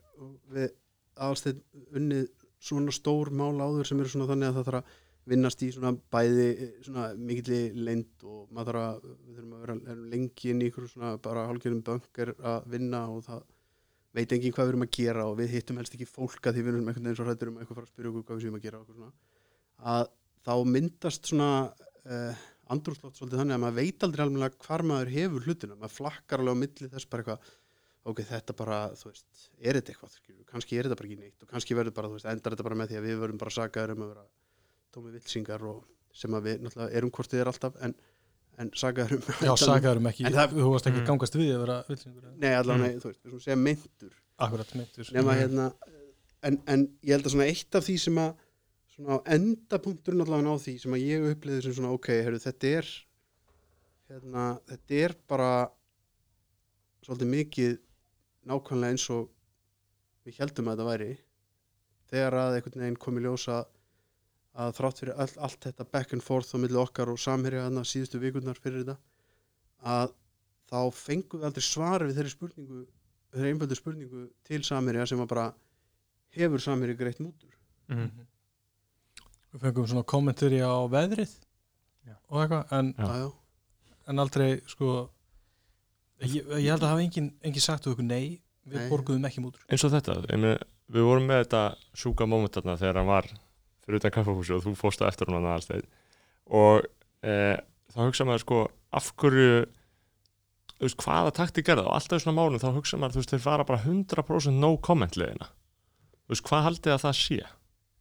við 0.53 0.75
aðalsteinn 1.17 1.61
unnið 1.99 2.29
svona 2.67 2.93
stór 2.95 3.31
mál 3.33 3.55
áður 3.61 3.89
sem 3.89 3.99
eru 4.01 4.11
svona 4.11 4.29
þannig 4.31 4.49
að 4.49 4.57
það 4.57 4.69
þarf 4.69 4.79
að 4.81 4.95
vinnast 5.27 5.63
í 5.65 5.69
svona 5.75 5.91
bæði 6.13 6.47
svona 6.85 7.09
mikilli 7.19 7.59
leynd 7.75 8.23
og 8.23 8.47
maður 8.55 8.79
þarf 8.79 8.83
að 8.85 9.07
við 9.11 9.37
þurfum 9.37 9.55
að 9.57 9.63
vera 9.65 9.95
lengi 10.13 10.51
inn 10.53 10.63
í 10.63 10.69
ykkur 10.71 10.89
svona 10.91 11.13
bara 11.23 11.45
hálfgerðum 11.49 11.83
böngar 11.89 12.33
að 12.37 12.69
vinna 12.73 13.03
og 13.11 13.25
það 13.27 13.43
veit 14.17 14.33
engin 14.33 14.53
hvað 14.55 14.67
við 14.67 14.73
erum 14.73 14.85
að 14.85 14.93
gera 14.97 15.25
og 15.29 15.35
við 15.37 15.53
hittum 15.53 15.81
helst 15.81 15.97
ekki 15.97 16.07
fólk 16.09 16.47
að 16.47 16.57
því 16.57 16.63
við 16.63 16.71
erum 16.73 16.87
einhvern 16.87 17.09
veginn 17.09 17.19
svo 17.19 17.27
hrættur 17.27 17.51
um 17.51 17.59
eitthvað 17.59 17.79
fara 17.79 17.89
að 17.89 17.91
spyrja 17.91 18.11
okkur 18.11 18.25
hvað 18.27 18.39
við 18.39 18.45
séum 18.45 18.57
að 18.57 18.63
gera 18.65 18.79
eitthvað 18.79 19.01
svona. 19.01 19.11
Að 19.93 20.07
þá 20.47 20.53
myndast 20.73 21.29
svona 21.29 21.49
uh, 21.67 22.45
andrúrslótt 22.73 23.19
svolítið 23.19 23.43
þannig 23.43 23.57
að 23.57 23.63
maður 23.63 23.77
veit 23.81 24.05
aldrei 24.07 24.23
alveg 24.25 24.57
hvar 24.63 24.83
maður 24.87 25.13
hefur 25.13 25.47
hlutina, 25.47 25.77
maður 25.77 25.95
flakkar 25.97 26.43
alveg 26.43 26.57
á 26.57 26.61
milli 26.63 26.89
þess 26.93 27.11
bara 27.11 27.23
eitthvað, 27.23 27.51
ok, 28.07 28.19
þetta 28.29 28.53
bara 28.57 28.77
þú 28.95 29.09
veist, 29.11 29.25
er 29.59 29.77
þetta 29.79 29.91
eitthvað, 29.93 30.11
skilur, 30.17 30.43
kannski 30.51 30.77
er 30.79 30.87
þetta 30.87 30.97
bara 31.01 31.09
ekki 31.09 31.19
neitt 31.21 31.43
og 31.43 31.49
kannski 31.51 31.75
verður 31.77 31.95
bara, 31.97 32.07
þú 32.11 32.17
veist, 32.19 32.27
endar 32.31 32.53
þetta 32.55 32.65
bara 32.67 32.77
með 32.79 32.91
því 32.93 32.99
að 33.01 33.07
við 33.09 33.17
verðum 33.23 33.41
bara 33.41 33.53
sagaður 33.57 33.93
um 33.97 34.03
að 34.05 34.11
vera 34.13 34.25
tómi 34.95 35.11
vilsingar 35.17 35.65
og 35.67 35.81
sem 36.17 36.37
að 36.37 36.45
við 36.47 36.61
náttúrulega 36.65 36.97
erum 37.01 37.11
hvort 37.17 37.33
þið 37.33 37.41
er 37.43 37.51
alltaf 37.51 37.75
en, 37.85 37.93
en 38.63 38.71
sagaður 38.81 39.17
um 39.17 39.27
Já, 39.47 39.51
sagarum 39.61 40.07
ekki, 40.11 40.25
En 40.29 40.33
það- 40.37 40.55
þú 40.57 40.71
varst 40.73 40.87
ekki 40.91 41.01
Mm. 41.03 41.07
gangast 41.11 41.35
við 41.37 41.51
að 41.57 41.61
vera 41.65 41.77
vilsingur 41.89 42.31
Nei, 42.41 42.53
allavega, 42.57 42.99
þú 43.03 43.11
veist, 43.11 43.21
við 43.23 43.31
svona 43.35 43.45
segja 43.47 43.59
meintur. 43.67 44.15
Akkurat, 44.47 44.71
meintur. 44.79 45.11
Nema 45.13 45.35
hérna 45.37 45.67
en, 46.47 46.57
en 46.67 46.87
ég 47.03 47.11
held 47.17 47.25
að 47.27 47.33
svona 47.35 47.49
eitt 47.51 47.75
af 47.75 47.83
því 47.85 47.97
sem 48.05 48.17
að 48.23 48.33
svona 48.95 49.17
á 49.17 49.25
endapunkturinn 49.35 50.23
allavega 50.25 50.53
á 50.53 50.57
því 50.63 50.73
sem 50.81 50.95
að 50.97 51.03
ég 51.05 51.27
upplýði 51.35 51.63
sem 51.67 51.75
svona 51.77 51.91
ok, 51.97 52.07
heru, 52.25 52.39
þetta 52.41 52.71
er 52.79 52.89
hérna, 54.07 54.43
þetta 54.71 54.99
er 55.03 55.15
bara 55.27 55.51
svolítið 57.05 57.29
mikið 57.33 57.77
nákvæmlega 58.47 58.95
eins 58.95 59.07
og 59.13 59.27
við 60.27 60.41
heldum 60.41 60.69
að 60.69 60.77
þetta 60.77 60.91
væri 60.91 61.09
þegar 62.11 62.37
að 62.41 62.57
einhvern 62.57 62.83
veginn 62.83 63.01
kom 63.03 63.19
í 63.19 63.23
ljósa 63.25 63.57
að 64.57 64.77
þrátt 64.79 65.01
fyrir 65.01 65.19
all, 65.21 65.33
allt 65.45 65.67
þetta 65.67 65.87
back 65.93 66.13
and 66.15 66.25
forth 66.25 66.55
á 66.55 66.57
milli 66.57 66.79
okkar 66.81 67.11
og 67.11 67.19
samherja 67.21 67.67
þarna 67.67 67.83
síðustu 67.85 68.21
vikurnar 68.21 68.59
fyrir 68.59 68.83
þetta 68.83 68.97
að 69.97 70.15
þá 70.67 70.79
fengum 70.97 71.41
við 71.41 71.49
aldrei 71.49 71.65
svar 71.65 72.05
við 72.05 72.17
þeirri 72.17 72.33
spurningu 72.33 72.85
þeirri 73.35 73.51
einföldu 73.53 73.77
spurningu 73.77 74.23
til 74.47 74.63
samherja 74.65 75.07
sem 75.11 75.21
að 75.21 75.31
bara 75.33 75.45
hefur 76.37 76.63
samherja 76.63 76.97
greitt 76.99 77.21
mútur 77.23 77.53
mm. 77.91 78.09
Við 79.53 79.63
fengum 79.63 79.87
svona 79.89 80.07
kommentari 80.07 80.59
á 80.59 80.75
veðrið 80.91 81.35
Já. 82.07 82.15
og 82.27 82.41
eitthvað 82.41 82.73
en, 82.79 82.91
en 84.11 84.23
aldrei 84.23 84.49
sko 84.69 84.97
ég, 86.21 86.43
ég 86.63 86.69
held 86.71 86.83
að 86.83 86.89
hafa 86.93 87.03
engin, 87.05 87.27
engin 87.45 87.61
sagt 87.63 87.85
við 87.85 87.93
ykkur 87.97 88.07
nei 88.07 88.39
við 88.67 88.79
Nei. 88.81 88.87
borguðum 88.91 89.25
ekki 89.29 89.41
mútur. 89.43 89.61
Eins 89.71 89.83
og 89.87 89.93
þetta 89.93 90.15
meni, 90.33 90.55
við 90.91 91.05
vorum 91.07 91.27
með 91.29 91.43
þetta 91.45 91.61
sjúka 91.95 92.25
moment 92.27 92.51
þarna 92.57 92.77
þegar 92.81 92.97
hann 93.01 93.07
var 93.11 93.27
fyrir 93.85 93.99
utan 94.01 94.11
kaffahúsi 94.17 94.55
og 94.57 94.63
þú 94.65 94.73
fórst 94.75 95.03
á 95.03 95.07
eftir 95.07 95.29
hann 95.31 95.45
aðalsteð 95.47 95.85
og 96.51 96.87
e, 97.23 97.35
þá 97.93 97.99
hugsa 98.03 98.25
maður 98.27 98.43
sko 98.43 98.57
af 98.97 99.11
hverju 99.21 99.53
þú 100.77 100.83
veist, 100.87 100.99
hvaða 101.05 101.31
taktík 101.37 101.69
er 101.71 101.79
það? 101.79 101.87
Og 101.87 101.95
alltaf 101.97 102.19
í 102.19 102.23
svona 102.25 102.37
málum 102.41 102.59
þá 102.61 102.67
hugsa 102.75 102.99
maður 102.99 103.15
þú 103.15 103.21
veist 103.23 103.31
þeir 103.35 103.45
fara 103.45 103.67
bara 103.69 103.79
100% 103.87 104.59
no 104.61 104.73
comment 104.83 105.15
liðina 105.17 105.47
þú 105.47 106.35
veist 106.35 106.45
hvað 106.49 106.67
haldið 106.67 106.93
að 106.97 107.01
það 107.05 107.17
sé? 107.21 107.39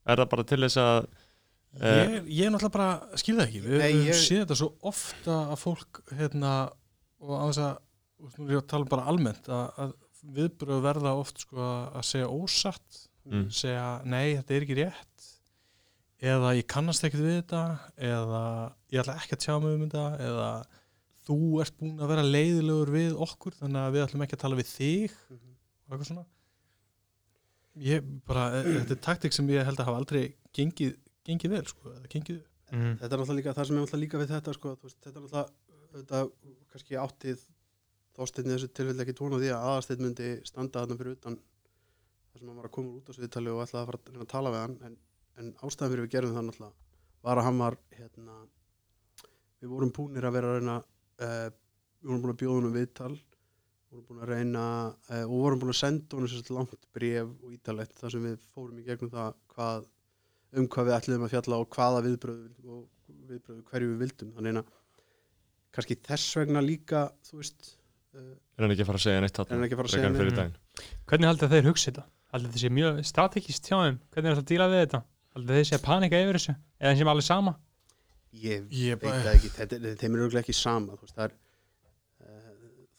Er 0.07 0.20
það 0.22 0.31
bara 0.35 0.48
til 0.50 0.61
þess 0.66 0.83
að 0.83 1.07
Eh. 1.76 1.92
ég, 2.09 2.29
ég 2.33 2.46
er 2.46 2.52
náttúrulega 2.55 2.72
bara 2.72 3.16
skil 3.20 3.35
það 3.37 3.42
ekki. 3.50 3.59
Við, 3.61 3.74
Nei, 3.83 3.92
við 3.92 4.07
ég- 4.09 4.16
séð 4.16 4.38
þetta 4.46 4.57
svo 4.57 4.68
ofta 4.88 5.35
að 5.52 5.59
fólk 5.61 5.98
hérna 6.16 6.52
og 7.20 7.33
á 7.37 7.44
þess 7.50 7.61
að 7.66 7.74
þú 8.16 8.26
veist, 8.26 8.38
nú 8.38 8.46
er 8.48 8.55
ég 8.57 8.62
að 8.62 8.68
tala 8.72 8.85
bara 8.90 9.07
almennt 9.12 9.48
að, 9.48 9.66
að 9.85 9.94
viðbröð 10.37 10.83
verða 10.83 11.12
oft 11.20 11.38
sko 11.44 11.57
að 11.61 12.00
að 12.00 12.09
segja 12.12 12.29
ósatt 12.33 13.02
Mm. 13.26 13.48
segja 13.50 13.87
nei 14.07 14.37
þetta 14.37 14.55
er 14.55 14.62
ekki 14.62 14.74
rétt 14.79 15.24
eða 16.22 16.52
ég 16.55 16.66
kannast 16.70 17.02
ekkert 17.02 17.24
við 17.26 17.40
þetta 17.40 17.62
eða 17.98 18.42
ég 18.94 19.00
ætla 19.02 19.16
ekki 19.18 19.35
að 19.35 19.40
tjá 19.42 19.55
mig 19.64 19.72
um 19.74 19.83
þetta 19.83 20.05
eða 20.22 20.50
þú 21.26 21.38
ert 21.64 21.74
búin 21.81 21.98
að 21.98 22.12
vera 22.12 22.22
leiðilegur 22.22 22.92
við 22.94 23.16
okkur 23.26 23.57
þannig 23.59 23.81
að 23.83 23.96
við 23.96 24.05
ætlum 24.05 24.22
ekki 24.29 24.37
að 24.38 24.42
tala 24.44 24.61
við 24.61 24.70
þig 24.70 25.16
Mhm. 25.26 25.57
og 25.59 25.90
eitthvað 25.96 26.07
svona 26.12 26.24
ég 27.90 28.07
bara, 28.31 28.44
e- 28.61 28.62
þetta 28.79 28.94
er 28.96 29.02
taktik 29.11 29.35
sem 29.35 29.48
ég 29.52 29.64
held 29.66 29.79
að 29.83 29.88
hafa 29.90 29.98
aldrei 30.00 30.22
gengið, 30.57 30.94
gengið 31.26 31.50
vel 31.52 31.64
sko, 31.66 31.90
eða 31.92 32.09
gengið 32.14 32.38
upp. 32.38 32.52
Mm. 32.72 32.94
þetta 32.98 33.11
er 33.11 33.18
náttúrulega 33.20 33.38
líka 33.42 33.55
það 33.59 33.66
sem 33.66 33.76
er 33.76 33.83
náttúrulega 33.83 34.05
líka 34.07 34.20
við 34.22 34.31
þetta 34.37 34.55
sko, 34.57 34.72
þú 34.76 34.87
veist, 34.88 35.00
þetta 35.02 35.16
er 35.16 35.26
náttúrulega 35.26 35.50
þetta, 35.96 36.22
kannski 36.72 36.96
áttið 37.02 37.44
þósteinn 38.16 38.48
í 38.48 38.55
þessu 38.55 38.70
tilfelli 38.72 39.05
ekki 39.05 39.16
tóna 39.18 39.40
því 39.40 39.52
að 39.52 39.68
aðasteinn 39.70 40.02
myndi 40.05 40.31
standa 40.48 40.83
þarna 40.83 40.98
fyrir 41.00 41.16
utan 41.16 41.37
þar 41.37 42.40
sem 42.40 42.50
hann 42.50 42.59
var 42.61 42.68
að 42.68 42.74
koma 42.76 42.96
út 42.96 43.11
á 43.11 43.16
sviðtali 43.16 43.52
og 43.52 43.62
ætlaði 43.64 43.83
að 43.83 43.90
fara 43.90 44.24
að 44.24 44.31
tala 44.33 44.52
við 44.55 44.62
hann. 44.64 44.76
En, 44.88 44.98
en 45.40 45.52
ástæðan 45.61 45.92
fyrir 45.92 46.07
við 46.07 46.12
gerðum 46.16 46.37
það 46.37 46.46
náttúrulega 46.48 46.87
var 47.26 47.40
að 47.40 47.48
hann 47.48 47.62
var 47.62 47.79
hérna, 47.96 48.37
við 49.61 49.72
vorum 49.72 49.94
búnir 49.96 50.26
að 50.29 50.37
vera 50.37 50.52
að 50.52 50.61
reyna 50.61 50.76
uh, 50.79 51.48
við 52.00 52.11
vorum 52.11 52.22
búin 52.22 52.35
að 52.35 52.40
bjóða 52.42 52.59
honum 52.61 52.76
viðtal 52.76 53.12
vorum 53.90 54.07
búin 54.09 54.22
að 54.22 54.33
reyna 54.33 54.64
uh, 55.11 55.24
og 55.24 55.35
vorum 55.35 55.62
búin 55.62 55.74
að 55.74 55.81
senda 55.81 56.18
honum 56.18 56.31
sér 56.31 56.55
langt 56.55 56.88
bref 56.94 57.33
og 57.42 57.55
ítalett 57.57 57.94
þar 57.98 58.14
sem 58.14 58.26
við 58.29 58.40
fórum 58.55 58.81
í 58.81 58.87
gegnum 58.87 59.12
það 59.12 59.38
hvað 59.55 59.88
um 60.57 60.68
hvað 60.72 60.88
við 60.88 60.96
ætliðum 60.96 61.26
að 61.26 61.33
fjalla 61.35 61.61
og 61.61 61.76
hvaða 61.76 62.02
viðbröð 62.07 62.70
og 62.76 62.85
viðbröð 63.31 63.62
við 63.66 64.64
kannski 65.76 65.98
þess 66.00 66.38
vegna 66.38 66.62
líka 66.64 67.02
þú 67.26 67.42
veist 67.42 67.74
er 68.16 68.64
hann 68.64 68.74
ekki 68.74 68.85
að 68.85 68.90
fara 68.90 69.00
að 69.00 69.07
segja 69.07 69.22
neitt 69.24 69.40
Er 69.42 69.52
hann 69.52 69.66
ekki 69.66 69.76
að 69.76 69.83
fara 69.83 69.90
að 69.90 69.96
segja 69.96 70.12
fyrir 70.16 70.33
neitt? 70.33 70.40
daginn 70.40 70.94
Hvernig 71.11 71.31
haldið 71.31 71.55
þeir 71.57 71.70
hugsa 71.70 71.90
þetta? 71.90 72.07
Haldið 72.35 72.57
þeir 72.57 72.64
sé 72.64 72.72
mjög 72.76 73.00
strategist 73.12 73.70
hjá 73.70 73.76
þeim? 73.76 73.98
Hvernig 74.12 74.31
er 74.31 74.37
þetta 74.37 74.46
að 74.46 74.52
díla 74.52 74.68
við 74.72 74.85
þetta? 74.85 75.02
Haldið 75.37 75.59
þeir 75.61 75.68
sé 75.70 75.76
að 75.76 75.87
panika 75.87 76.20
yfir 76.24 76.38
þessu? 76.40 76.55
Eða 76.81 76.92
þeim 76.92 77.02
sem 77.02 77.12
alveg 77.12 77.26
sama? 77.26 77.57
ég 78.37 78.70
Ég 78.76 79.00
veit 79.00 79.12
það 79.24 79.35
ekki 79.35 79.50
þetta, 79.55 79.76
þeim 80.00 80.16
er 80.16 80.22
auðvitað 80.22 80.42
ekki 80.42 80.57
sama 80.57 80.96
þú 80.96 81.07
veist, 81.07 81.16
það 81.16 81.29
er 81.29 81.37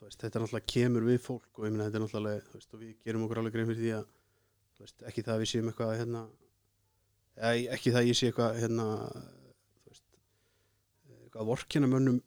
veist, 0.07 0.21
þetta 0.21 0.39
er 0.39 0.43
náttúrulega 0.43 0.71
kemur 0.73 1.07
við 1.07 1.19
fólk 1.23 1.59
og 1.59 1.67
ég 1.67 1.73
meina 1.73 1.87
þetta 1.87 1.99
er 1.99 2.03
náttúrulega 2.05 2.43
þú 2.47 2.59
veist, 2.59 2.73
og 2.73 2.81
við 2.83 2.93
gerum 3.05 3.25
okkur 3.25 3.41
alveg 3.41 3.55
grein 3.55 3.69
fyrir 3.69 3.81
því 3.83 3.93
að 3.97 4.05
þú 4.77 4.85
veist, 4.85 5.03
ekki 5.09 5.25
það 5.25 5.33
að 5.33 5.41
við 5.43 5.51
séum 5.51 5.71
eitthvað 5.71 5.93
hérna, 6.01 6.21
eða, 7.37 7.51
ekki 7.75 7.93
það 7.93 8.01
að 8.01 8.09
ég 8.09 8.19
sé 8.19 8.29
eitthvað 8.31 8.59
hérna, 8.61 8.87
þú 9.81 9.91
veist, 9.91 10.05
eitthvað 11.25 11.49
vorkina 11.51 11.91
mönnum 11.91 12.21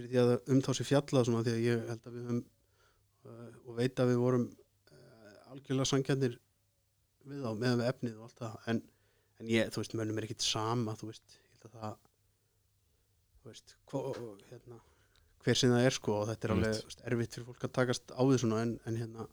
fyrir 0.00 0.12
því 0.12 0.20
að 0.22 0.52
um 0.54 0.62
þá 0.64 0.70
sé 0.76 0.86
fjallað 0.88 1.26
svona 1.28 1.44
því 1.46 1.54
að 1.56 1.64
ég 1.66 1.88
held 1.90 2.06
að 2.06 2.16
við 2.16 2.28
höfum 2.28 2.42
uh, 2.42 3.48
og 3.66 3.80
veit 3.80 4.02
að 4.02 4.12
við 4.12 4.22
vorum 4.24 4.46
uh, 4.50 5.34
algjörlega 5.54 5.90
sangjarnir 5.92 6.38
við 7.30 7.42
á 7.44 7.50
meðan 7.52 7.82
við 7.82 7.90
efnið 7.92 8.18
og 8.18 8.28
allt 8.28 8.44
það 8.44 8.70
en, 8.72 8.84
en 9.40 9.50
ég, 9.52 9.72
þú 9.72 9.82
veist, 9.82 9.98
mönnum 10.00 10.20
er 10.20 10.28
ekkit 10.28 10.46
sama 10.46 10.96
þú 11.00 11.10
veist, 11.10 11.36
ég 11.36 11.50
held 11.52 11.68
að 11.68 11.76
það 11.80 11.98
þú 13.40 13.52
veist, 13.52 13.76
hva, 13.90 14.04
hérna 14.50 14.80
hver 15.40 15.56
sem 15.56 15.72
það 15.72 15.86
er 15.88 15.96
sko 15.96 16.16
og 16.20 16.26
þetta 16.30 16.48
er 16.48 16.54
alveg 16.56 16.80
veist, 16.80 17.04
erfitt 17.08 17.36
fyrir 17.36 17.48
fólk 17.48 17.68
að 17.68 17.76
takast 17.78 18.12
á 18.12 18.20
því 18.20 18.40
svona 18.42 18.64
en, 18.64 18.74
en 18.88 18.98
hérna 19.00 19.28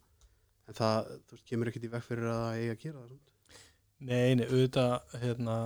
en 0.68 0.78
það, 0.78 1.12
þú 1.28 1.38
veist, 1.38 1.48
kemur 1.48 1.72
ekkit 1.72 1.88
í 1.88 1.92
veg 1.92 2.06
fyrir 2.06 2.30
að 2.30 2.40
það 2.44 2.60
eigi 2.60 2.72
að 2.72 2.80
gera 2.84 3.02
það 3.02 3.12
svona. 3.12 3.24
Nei, 3.98 4.36
nei, 4.38 4.46
auðvitað 4.46 5.14
hérna, 5.24 5.58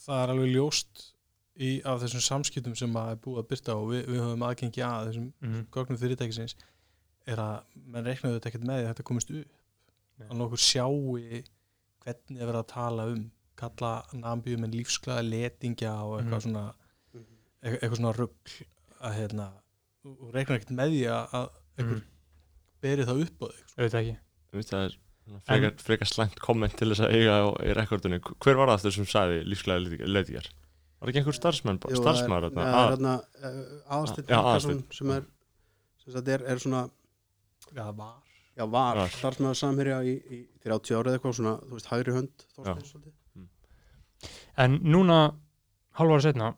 það 0.00 0.22
er 0.22 0.32
alveg 0.34 0.52
ljóst 0.54 1.02
í, 1.58 1.82
af 1.84 2.00
þessum 2.02 2.22
samskiptum 2.22 2.76
sem 2.78 2.92
að 2.94 3.10
er 3.14 3.20
búið 3.24 3.38
að 3.42 3.48
byrta 3.52 3.74
og 3.76 3.88
við, 3.92 4.02
við 4.06 4.20
höfum 4.22 4.44
aðgengi 4.48 4.82
að 4.86 5.08
þessum 5.08 5.32
Mhm. 5.42 5.64
gögnum 5.74 5.98
fyrirtækisins 5.98 6.54
er 7.26 7.36
að 7.42 7.62
menn 7.86 8.04
reiknaðu 8.06 8.38
þetta 8.38 8.48
ekkert 8.52 8.66
með 8.68 8.78
því 8.78 8.84
að 8.84 8.90
þetta 8.94 9.06
komist 9.10 9.30
upp 9.30 9.48
Nei. 10.18 10.28
að 10.28 10.36
nokkur 10.38 10.62
sjáu 10.62 11.42
hvernig 12.04 12.40
er 12.40 12.46
verið 12.48 12.60
að 12.62 12.68
tala 12.72 13.06
um 13.12 13.24
kalla 13.58 13.92
nambjum 14.14 14.64
en 14.64 14.70
lífsglæða 14.76 15.24
letingja 15.28 15.92
og 16.06 16.20
eitthvað 16.20 16.38
Mhm. 16.38 16.46
svona 16.46 16.74
e- 17.62 17.78
eitthvað 17.78 17.96
svona 17.98 18.14
rugg 18.16 18.52
að 19.02 19.16
hérna 19.18 19.48
og 20.06 20.32
reiknaðu 20.32 20.60
ekkert 20.60 20.76
með 20.78 20.88
því 20.94 21.02
að, 21.10 21.28
að 21.32 21.50
eitthvað 21.78 21.98
Mhm. 21.98 22.02
beri 22.80 23.04
það 23.04 23.22
upp 23.24 23.42
á 23.42 23.46
þig 23.48 23.66
sko. 23.66 23.82
auðvitað 23.82 24.00
ekki 24.00 24.16
það 24.52 24.84
er 24.84 24.96
svona 25.26 25.40
frekar, 25.44 25.74
frekar 25.82 26.06
slæmt 26.08 26.38
komment 26.40 26.76
til 26.78 26.88
þess 26.88 27.00
að 27.04 27.12
eiga 27.12 27.36
í 27.66 27.74
rekordinu 27.74 28.20
hver 28.22 28.56
var 28.56 28.68
það 28.78 28.92
sem 28.94 29.04
sagði 29.04 29.44
lífsglæði 29.44 30.06
leitingar 30.06 30.46
var 31.00 31.10
ekki 31.12 31.20
einhver 31.22 31.36
starfsmenn, 31.36 31.78
starfsmæður 31.82 32.48
það 32.52 32.56
þarna? 32.58 32.78
er, 32.78 32.94
hérna, 32.94 33.12
aðastitt 33.96 34.28
Já, 34.28 34.36
Helgason 34.36 34.70
Aðalsteinn. 34.72 34.82
sem 34.98 35.10
er 35.16 35.26
sem 36.02 36.12
sagt 36.16 36.28
er, 36.34 36.44
er 36.54 36.58
svona 36.62 36.84
Já, 37.76 37.84
var. 37.92 38.16
Já, 38.58 38.64
var, 38.66 38.96
Var. 38.96 39.08
starfsmæður 39.14 39.58
samherja 39.60 39.98
í, 40.02 40.14
í 40.34 40.38
30 40.64 40.96
ára 40.98 41.10
eða 41.12 41.18
eitthvað 41.20 41.36
svona, 41.38 41.52
þú 41.68 41.76
veist, 41.76 41.90
hægri 41.92 42.14
hönd 42.16 42.46
Þorsteins 42.56 42.92
svolítið. 42.92 43.14
En 44.58 44.78
núna, 44.82 45.18
hálfara 45.98 46.24
setna 46.24 46.48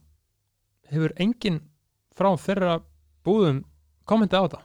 hefur 0.90 1.12
enginn 1.20 1.58
frá 2.16 2.30
þeirra 2.40 2.78
búðum 3.26 3.64
kommentið 4.08 4.40
á 4.40 4.44
þetta 4.46 4.62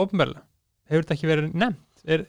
ofnverðlega 0.00 0.42
hefur 0.90 1.04
þetta 1.04 1.14
ekki 1.18 1.30
verið 1.30 1.54
nefnt? 1.62 2.02
Er 2.10 2.24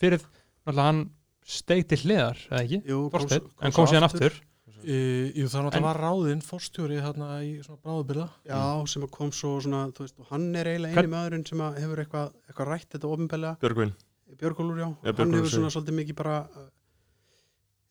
fyrir, 0.00 0.22
náttúrulega 0.64 0.86
hann 0.88 1.02
steig 1.46 1.84
til 1.90 1.98
hliðar, 2.04 2.40
eða 2.50 2.62
ekki? 2.64 2.80
Jú, 2.88 3.00
kom 3.10 3.20
Þorsteinn, 3.20 3.44
svo- 3.50 3.66
en 3.68 3.72
kom 3.76 3.86
síðan 3.90 4.06
aftur 4.08 4.38
E, 4.84 5.32
jú, 5.34 5.46
það 5.48 5.70
En- 5.78 5.82
var 5.86 5.96
ráðinn 5.96 6.42
fórstjóri 6.44 6.98
þarna 7.00 7.28
í 7.46 7.52
svona 7.64 7.80
bráðubyrða 7.82 8.26
Já, 8.44 8.58
sem 8.92 9.06
kom 9.08 9.30
svo 9.32 9.54
svona, 9.64 9.86
þú 9.96 10.04
veist, 10.04 10.18
og 10.20 10.26
hann 10.30 10.50
er 10.54 10.68
eiginlega 10.68 11.00
eini 11.00 11.12
maðurinn 11.14 11.46
sem 11.48 11.62
að 11.64 11.78
hefur 11.80 12.02
eitthvað, 12.04 12.34
eitthvað 12.50 12.68
rætt 12.70 12.88
þetta 12.92 13.08
ofinbeglega, 13.14 13.56
Björgvin. 13.62 13.94
Björgólfur, 14.36 14.78
já, 14.82 14.88
Já, 15.06 15.12
hann 15.16 15.32
hefur 15.38 15.48
svona 15.54 15.70
svolítið 15.72 15.96
mikið 16.00 16.16
bara, 16.20 16.36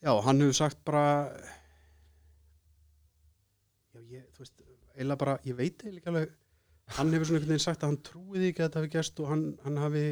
já, 0.05 0.11
hann 0.27 0.41
hefur 0.45 0.53
sagt 0.59 0.83
bara, 0.85 1.05
já, 3.95 4.01
ég, 4.17 4.25
þú 4.35 4.43
veist, 4.43 4.65
eiginlega 4.95 5.19
bara, 5.23 5.37
ég 5.47 5.57
veit 5.57 5.79
eiginlega 5.81 6.01
ekki 6.03 6.11
alveg, 6.13 6.35
hann 6.99 7.13
hefur 7.15 7.29
svona 7.29 7.39
einhvern 7.41 7.53
veginn 7.55 7.65
sagt 7.65 7.83
að 7.85 7.91
hann 7.91 8.01
trúi 8.09 8.37
því 8.41 8.51
ekki 8.51 8.61
að 8.61 8.67
þetta 8.69 8.83
hafi 8.83 8.93
gerst 8.95 9.19
og 9.23 9.31
hann, 9.31 9.45
hann 9.65 9.81
hafi, 9.81 10.05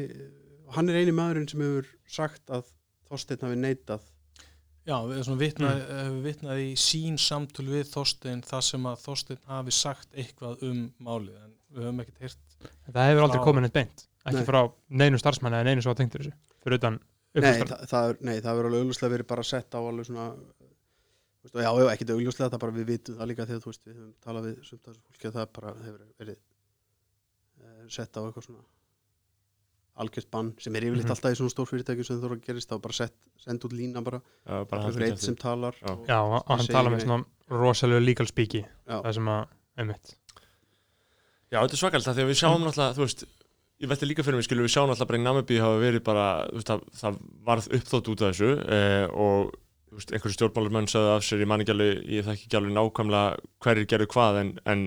hann 0.74 0.90
er 0.90 0.98
eini 1.00 1.14
maðurinn 1.14 1.48
sem 1.52 1.62
hefur 1.64 1.92
sagt 2.18 2.50
að 2.50 2.66
Þorsteinn 3.04 3.42
hafi 3.44 3.56
neitað 3.60 4.04
Já, 4.84 4.98
við 5.00 5.14
erum 5.14 5.24
svona 5.24 5.40
vitnað, 5.40 5.78
mm. 5.80 6.16
vitnað 6.26 6.58
í 6.60 6.72
sín 6.76 7.14
samtöl 7.20 7.64
við 7.70 7.86
Þorstein 7.88 8.42
þar 8.44 8.64
sem 8.66 8.88
að 8.90 8.98
Þorstein 9.06 9.40
hafi 9.48 9.72
sagt 9.72 10.10
eitthvað 10.12 10.64
um 10.68 10.82
málið 11.00 11.38
en 11.40 11.54
við 11.72 11.86
höfum 11.86 12.02
ekkert 12.04 12.20
heyrt 12.26 12.68
það 12.90 13.08
hefur 13.08 13.26
aldrei 13.26 13.44
komið 13.46 13.64
neitt 13.64 13.78
beint 13.78 14.04
ekki 14.24 14.40
Nei. 14.40 14.46
frá 14.48 14.60
neinu 15.02 15.20
starfsmanni 15.20 15.60
eða 15.60 15.70
neinu 15.70 15.84
svo 15.84 15.94
að 15.94 16.02
tengtur 16.02 16.24
þessu 16.24 16.60
fyrir 16.64 16.80
utan 16.80 17.00
Nei, 17.34 17.50
það, 17.58 17.72
það 17.90 18.08
er, 18.08 18.20
nei, 18.22 18.34
það 18.38 18.50
hefur 18.52 18.68
alveg 18.68 18.84
augljóslega 18.84 19.12
verið 19.16 19.28
bara 19.32 19.44
sett 19.48 19.74
á 19.74 19.80
alveg 19.80 20.06
svona 20.06 20.26
þú 20.30 21.48
veist, 21.48 21.56
og 21.56 21.64
já, 21.64 21.70
já, 21.80 21.88
ekkert 21.94 22.12
augljóslega 22.14 22.52
það 22.52 22.62
bara 22.62 22.76
við 22.76 22.86
vitum 22.92 23.16
það 23.18 23.30
líka 23.30 23.46
þegar 23.48 23.64
þú 23.64 23.72
veist 23.72 23.88
við 23.88 23.96
höfum 23.96 24.12
talað 24.26 24.46
við 24.46 24.60
sumt 24.68 24.84
af 24.84 24.92
þessu 24.92 25.08
fólki 25.08 25.30
að 25.30 25.38
það 25.38 25.48
bara 25.58 25.72
hefur 25.80 26.04
verið 26.22 26.38
uh, 26.38 27.82
sett 27.96 28.20
á 28.20 28.22
eitthvað 28.22 28.46
svona 28.46 28.64
algjört 29.96 30.30
bann 30.30 30.52
sem 30.58 30.74
er 30.74 30.82
yfirleitt 30.88 31.04
Mhm. 31.06 31.14
alltaf 31.14 31.30
í 31.32 31.36
svona 31.38 31.52
stór 31.54 31.68
fyrirtæki 31.70 32.04
sem 32.04 32.16
þú 32.18 32.24
þarf 32.24 32.36
að 32.38 32.44
gerist 32.48 32.68
þá 32.70 32.80
bara 32.82 32.92
sett, 32.92 33.14
send 33.38 33.60
út 33.64 33.72
lína 33.72 34.02
bara 34.04 34.20
Já, 34.46 34.64
bara 34.66 34.82
það 34.88 34.96
er 35.00 35.06
eitt 35.12 35.18
sem 35.22 35.36
talar 35.36 35.74
Já. 35.80 35.90
og- 35.92 36.06
já, 36.08 36.18
og 36.22 36.42
hann 36.48 36.58
segir 36.58 36.72
tala 36.72 36.90
með 36.90 37.04
svona 37.04 37.24
rosalega 37.50 38.04
legal 38.04 38.26
speaki 38.26 38.64
Já. 38.88 39.02
það 39.02 39.14
sem 39.14 39.24
að, 39.26 39.46
einmitt 39.78 40.14
Já, 41.52 41.60
þetta 41.62 41.76
er 41.76 41.82
svakalt 41.82 42.04
það 42.08 42.16
því 42.18 42.24
að 42.24 42.30
við 42.32 42.38
sjáum 42.40 42.64
náttúrulega, 42.66 42.94
þú 42.96 43.04
veist 43.04 43.24
ég 43.84 43.88
velti 43.90 44.06
líka 44.08 44.24
fyrir 44.24 44.38
mig, 44.40 44.46
skilur 44.48 44.64
við 44.66 44.72
sjáum 44.74 44.88
náttúrulega 44.90 45.10
bara 45.10 45.18
í 45.18 45.24
Namibí 45.24 45.58
hafa 45.62 45.78
verið 45.82 46.02
bara, 46.06 46.26
þú 46.48 46.58
veist, 46.58 46.70
það, 46.72 46.80
það 47.02 47.18
varð 47.46 47.68
uppþótt 47.78 48.08
út 48.14 48.22
af 48.24 48.32
þessu 48.34 48.50
eh, 48.66 49.06
og 49.14 49.52
þú 49.90 49.98
veist, 50.00 50.12
einhverju 50.16 50.34
stjórnmálumenn 50.38 50.90
sögðu 50.90 51.10
af 51.14 51.22
sér, 51.22 51.42
ég 51.44 51.46
man 51.46 51.60
ekki 51.62 51.74
alveg, 51.76 52.02
ég 52.10 52.24
þekki 52.26 52.46
ekki 52.48 52.58
alveg 52.58 52.74
nákvæmlega 52.74 53.38
hverjir 53.62 53.86
gerðu 53.94 54.08
hvað, 54.10 54.40
en, 54.40 54.50
en 54.66 54.84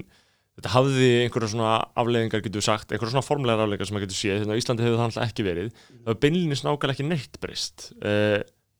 þetta 0.57 0.73
hafði 0.73 1.09
einhverja 1.23 1.51
svona 1.53 1.73
afleiðingar, 2.01 2.43
getur 2.45 2.65
sagt, 2.65 2.91
einhverja 2.91 3.13
svona 3.15 3.25
formlegar 3.25 3.63
afleiðingar 3.63 3.89
sem 3.89 3.97
maður 3.97 4.07
getur 4.07 4.19
séð, 4.21 4.39
þannig 4.41 4.55
að 4.55 4.61
Íslandi 4.63 4.87
hefur 4.87 4.97
það 4.97 5.07
alltaf 5.07 5.27
ekki 5.27 5.45
verið, 5.47 5.81
það 5.91 6.07
var 6.09 6.21
beinlínis 6.23 6.63
nákvæmlega 6.65 6.95
ekki 6.97 7.07
neitt 7.07 7.41
breyst. 7.43 7.89
Eh, 8.01 8.39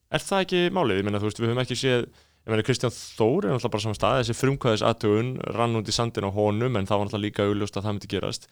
er 0.10 0.26
það 0.26 0.46
ekki 0.48 0.64
málið? 0.74 1.02
Ég 1.02 1.08
meina, 1.08 1.22
þú 1.22 1.30
veist, 1.30 1.44
við 1.44 1.52
höfum 1.52 1.64
ekki 1.64 1.78
séð 1.78 2.08
ég 2.48 2.54
meina 2.54 2.64
Kristján 2.64 2.94
Þór 2.96 3.44
er 3.44 3.52
náttúrulega 3.52 3.74
bara 3.74 3.84
saman 3.84 3.98
stað. 3.98 4.18
Þessi 4.22 4.36
frumkvæðis 4.40 4.84
aðtugun 4.88 5.32
rann 5.52 5.76
út 5.76 5.90
í 5.92 5.96
sandin 5.96 6.28
á 6.28 6.32
honum 6.32 6.80
en 6.80 6.88
það 6.88 7.02
var 7.02 7.10
náttúrulega 7.10 7.26
líka 7.26 7.44
augljóst 7.44 7.76
að 7.76 7.88
það 7.88 7.96
myndi 7.98 8.12
gerast. 8.14 8.48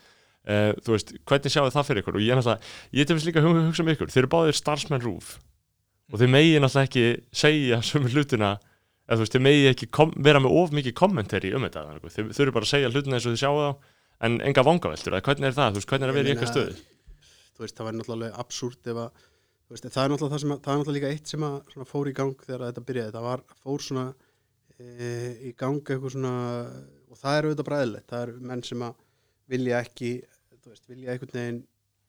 Uh, 0.46 0.72
þú 0.84 0.94
veist, 0.94 1.14
hvernig 1.24 1.54
sjáu 1.54 1.72
það 1.72 1.88
fyrir 1.88 2.04
ykkur? 2.04 2.18
Og 2.20 2.26
ég 2.26 2.34
er 2.36 2.42
náttúrulega, 2.42 2.74
ég 2.92 3.08
þess 3.10 3.28
líka 3.30 3.44
hugsa 3.46 3.86
um 3.86 3.92
ykkur. 3.94 4.12
Þeir 4.12 4.22
eru 4.26 4.32
báðir 4.36 4.60
starfsmenn 4.60 5.06
rúf 5.06 5.38
og 6.12 6.20
þeir 6.20 6.34
megi 6.36 6.60
náttúrulega 6.60 6.90
ekki 6.90 7.06
segja 7.40 7.80
sömu 7.88 8.12
hlutina 8.12 8.52
eða 9.06 9.20
þú 9.20 9.24
veist, 9.26 9.36
þeir 9.36 9.46
megi 9.46 9.70
ekki 9.72 9.92
kom, 9.94 10.16
vera 10.26 10.42
með 10.42 10.58
of 10.62 10.74
mikið 10.76 10.98
kommentari 10.98 11.54
um 11.56 11.68
þetta 11.68 11.86
þeir, 12.08 12.34
þeir 12.34 12.48
eru 12.48 12.56
bara 12.56 12.68
að 12.68 12.74
segja 12.74 12.92
hlutina 12.92 13.20
eins 13.20 13.28
og 13.28 13.36
þeir 13.36 13.44
sjáu 13.44 13.62
þá 13.62 13.94
en 14.26 14.38
enga 14.48 14.64
vangaveltur, 14.66 15.14
eða 15.14 15.26
hvernig 15.28 15.50
er 15.50 15.58
það, 15.58 15.74
þú 15.76 15.82
veist, 15.82 15.90
hvernig 15.92 16.08
er 16.08 16.14
að 16.14 16.20
vera 16.20 16.28
í 16.28 16.34
eitthvað 16.34 16.54
stöðu? 16.54 16.84
þú 17.56 17.64
veist, 17.64 17.78
það 17.78 17.88
væri 17.88 18.00
náttúrulega 18.00 18.44
absúrt 18.44 18.90
ef 18.92 19.00
að 19.00 19.24
þú 19.66 19.76
veist, 19.76 19.88
það 19.88 20.02
er 20.02 20.12
náttúrulega 20.12 20.36
það 20.36 20.44
sem 20.44 20.54
að, 20.54 20.62
það 20.66 20.74
er 20.74 20.80
náttúrulega 20.80 20.98
líka 20.98 21.12
eitt 21.14 21.32
sem 21.32 21.46
að 21.46 21.90
fór 21.92 22.10
í 22.10 22.16
gang 22.20 22.44
þegar 22.44 22.66
þetta 22.66 22.86
byrjaði. 22.90 23.14
Það 23.16 23.28
var, 23.28 23.44
fór 23.64 23.86
svona 23.86 24.06
e, 24.76 25.10
í 25.50 25.54
gang 25.62 25.80
eitthvað 25.80 26.16
svona 26.16 26.34
og 27.10 27.22
það 27.22 27.38
er 27.38 27.48
auðvitað 27.48 27.70
bræðilegt, 27.70 28.10
það 28.12 28.26
er 28.26 28.34
menn 28.52 28.66
sem 28.68 28.86
að 28.86 29.00
vilja 29.56 29.82
ekki, 29.86 30.12
þú 30.60 30.74
veist, 30.74 30.88
vilja 30.92 31.16
einhvern 31.16 31.36
veginn 31.40 31.62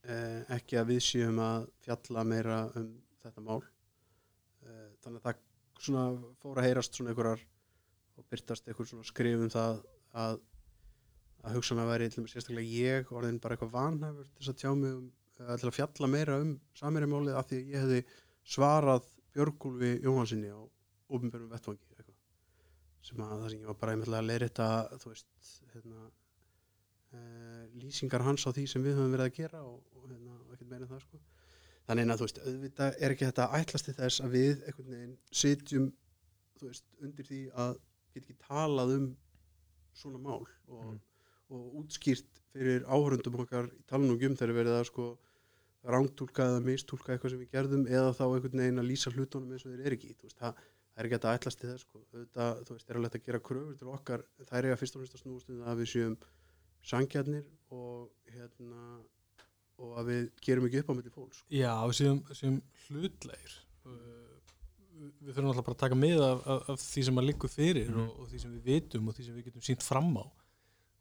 e, 0.03 0.21
ekki 0.59 0.81
að 0.81 0.93
við 0.93 1.03
séum 1.07 1.41
að 1.47 1.71
fjalla 1.87 2.27
meira 2.27 2.61
um 2.81 2.91
þetta 3.23 3.47
mál. 3.47 3.61
E, 4.67 4.77
þannig 5.05 5.21
að 5.21 5.29
það 5.29 5.45
svona 5.79 6.09
fór 6.43 6.61
að 6.61 6.69
heyrast 6.69 6.97
svona 6.97 7.13
einhverjar 7.13 7.43
og 8.17 8.29
byrtast 8.31 8.69
einhver 8.69 8.89
svona 8.89 9.07
skrif 9.07 9.41
um 9.41 9.53
það 9.53 9.81
að 10.17 10.39
að 11.47 11.59
hugsanlega 11.61 11.93
væri 11.93 12.09
til 12.11 12.21
og 12.21 12.27
með 12.27 12.33
sérstaklega 12.33 12.75
ég 12.75 13.11
orðin 13.15 13.41
bara 13.43 13.55
eitthvað 13.55 13.75
vanhæfur 13.77 14.31
til 14.35 14.51
að 14.51 14.61
tjá 14.63 14.71
mig 14.75 14.95
um, 14.97 15.05
til 15.37 15.69
að 15.69 15.77
fjalla 15.77 16.09
meira 16.11 16.39
um 16.43 16.55
samirjamálið 16.81 17.39
af 17.39 17.49
því 17.51 17.59
að 17.61 17.71
ég 17.71 17.85
hefði 17.85 18.01
svarað 18.57 19.09
Björgúlfi 19.37 19.93
Jóhansinni 20.03 20.51
á 20.51 20.61
ofinbjörnum 21.13 21.53
vettvangi 21.53 21.85
eitthvað. 21.95 22.17
sem 23.07 23.23
að 23.23 23.35
það 23.35 23.51
sem 23.53 23.61
ég 23.61 23.71
var 23.71 23.79
bara 23.83 23.95
einmitt 23.95 24.11
að 24.11 24.31
leira 24.31 24.49
þetta 24.49 25.01
þú 25.03 25.13
veist 25.13 25.51
hérna, 25.75 26.07
e, 27.13 27.21
lýsingar 27.83 28.25
hans 28.27 28.47
á 28.49 28.51
því 28.51 28.67
sem 28.73 28.83
við 28.83 28.97
höfum 28.99 29.15
verið 29.15 29.29
að 29.29 29.37
gera 29.37 29.63
og, 29.63 29.83
og 29.95 30.09
hérna, 30.11 30.39
og 30.41 30.55
ekkert 30.57 30.73
meira 30.73 30.89
en 30.89 30.95
það 30.95 31.05
sko. 31.05 31.21
Þannig 31.87 32.13
að 32.13 32.21
þú 32.21 32.27
veist, 32.27 32.41
auðvitað 32.47 32.97
er 33.01 33.15
ekki 33.15 33.29
þetta 33.29 33.49
ætlasti 33.61 33.95
þess 33.97 34.23
að 34.25 34.35
við 34.37 34.65
einhvern 34.67 34.95
veginn 34.95 35.19
sitjum 35.43 35.91
þú 36.61 36.71
veist, 36.71 36.87
undir 37.03 37.29
því 37.29 37.43
að 37.55 37.77
geta 38.15 38.25
ekki 38.25 38.39
talað 38.47 38.95
um 38.97 39.07
svona 39.97 40.19
mál 40.23 40.43
og, 40.69 40.87
Mm. 40.87 41.01
og 41.55 41.75
útskýrt 41.81 42.41
fyrir 42.53 42.85
áhörundum 42.91 43.39
okkar 43.41 43.69
í 43.71 43.83
talnum 43.87 44.17
um 44.17 44.37
þegar 44.37 44.57
verið 44.57 44.79
að 44.81 44.89
sko 44.91 45.07
rángtúlka 45.87 46.47
eða 46.51 46.63
mistúlka 46.65 47.13
eitthvað 47.15 47.35
sem 47.35 47.43
við 47.45 47.53
gerðum 47.55 47.85
eða 47.87 48.15
þá 48.17 48.25
einhvern 48.27 48.63
veginn 48.63 48.83
að 48.83 48.89
lýsa 48.91 49.13
hlutunum 49.15 49.53
eins 49.55 49.67
og 49.67 49.73
þeir 49.73 49.85
eru 49.87 49.97
ekki 49.99 50.17
veist, 50.23 50.39
það, 50.41 50.57
það 50.57 50.99
er 50.99 51.07
ekki 51.07 51.17
hægt 51.17 51.29
að 51.29 51.37
ætlast 51.39 51.61
til 51.61 51.71
þess 51.71 51.85
sko. 51.87 52.01
auðvitað, 52.13 52.65
þú 52.67 52.77
veist, 52.77 52.89
er 52.91 52.99
alveg 52.99 53.19
að 53.21 53.27
gera 53.29 53.43
kröfur 53.49 53.79
til 53.79 53.93
okkar 53.93 54.25
það 54.43 54.59
er 54.59 54.67
eiga 54.67 54.81
fyrst 54.81 54.97
og 54.97 55.03
fremst 55.03 55.15
að 55.15 55.23
snúast 55.23 55.53
um 55.53 55.61
það 55.63 55.71
að 55.73 55.81
við 55.83 55.93
séum 55.93 56.17
sangjarnir 56.91 57.47
og 57.71 58.11
hérna 58.35 58.83
og 59.79 59.99
að 60.01 60.07
við 60.11 60.23
gerum 60.47 60.67
ekki 60.67 60.81
upp 60.83 60.91
á 60.91 60.95
milli 60.97 61.11
fólks 61.15 61.37
sko. 61.43 61.47
Já, 61.53 61.73
við 61.87 61.97
séum, 62.01 62.21
séum 62.33 62.63
hlutlegir 62.89 63.63
Uh, 63.87 63.93
við 65.23 65.37
þurfum 65.37 65.49
alltaf 65.53 65.65
bara 65.67 65.75
að 65.77 65.83
taka 65.85 65.95
með 65.95 66.21
af, 66.27 66.41
af, 66.51 66.63
af 66.73 66.81
því 66.83 67.03
sem 67.07 67.19
að 67.21 67.27
liggur 67.29 67.51
fyrir 67.53 67.91
Mhm. 67.93 68.01
og, 68.03 68.21
og 68.25 68.29
því 68.33 68.39
sem 68.43 68.51
við 68.57 68.63
vitum 68.67 69.09
og 69.09 69.15
því 69.15 69.25
sem 69.29 69.35
við 69.37 69.45
getum 69.47 69.63
sínt 69.63 69.83
fram 69.87 70.09
á 70.19 70.25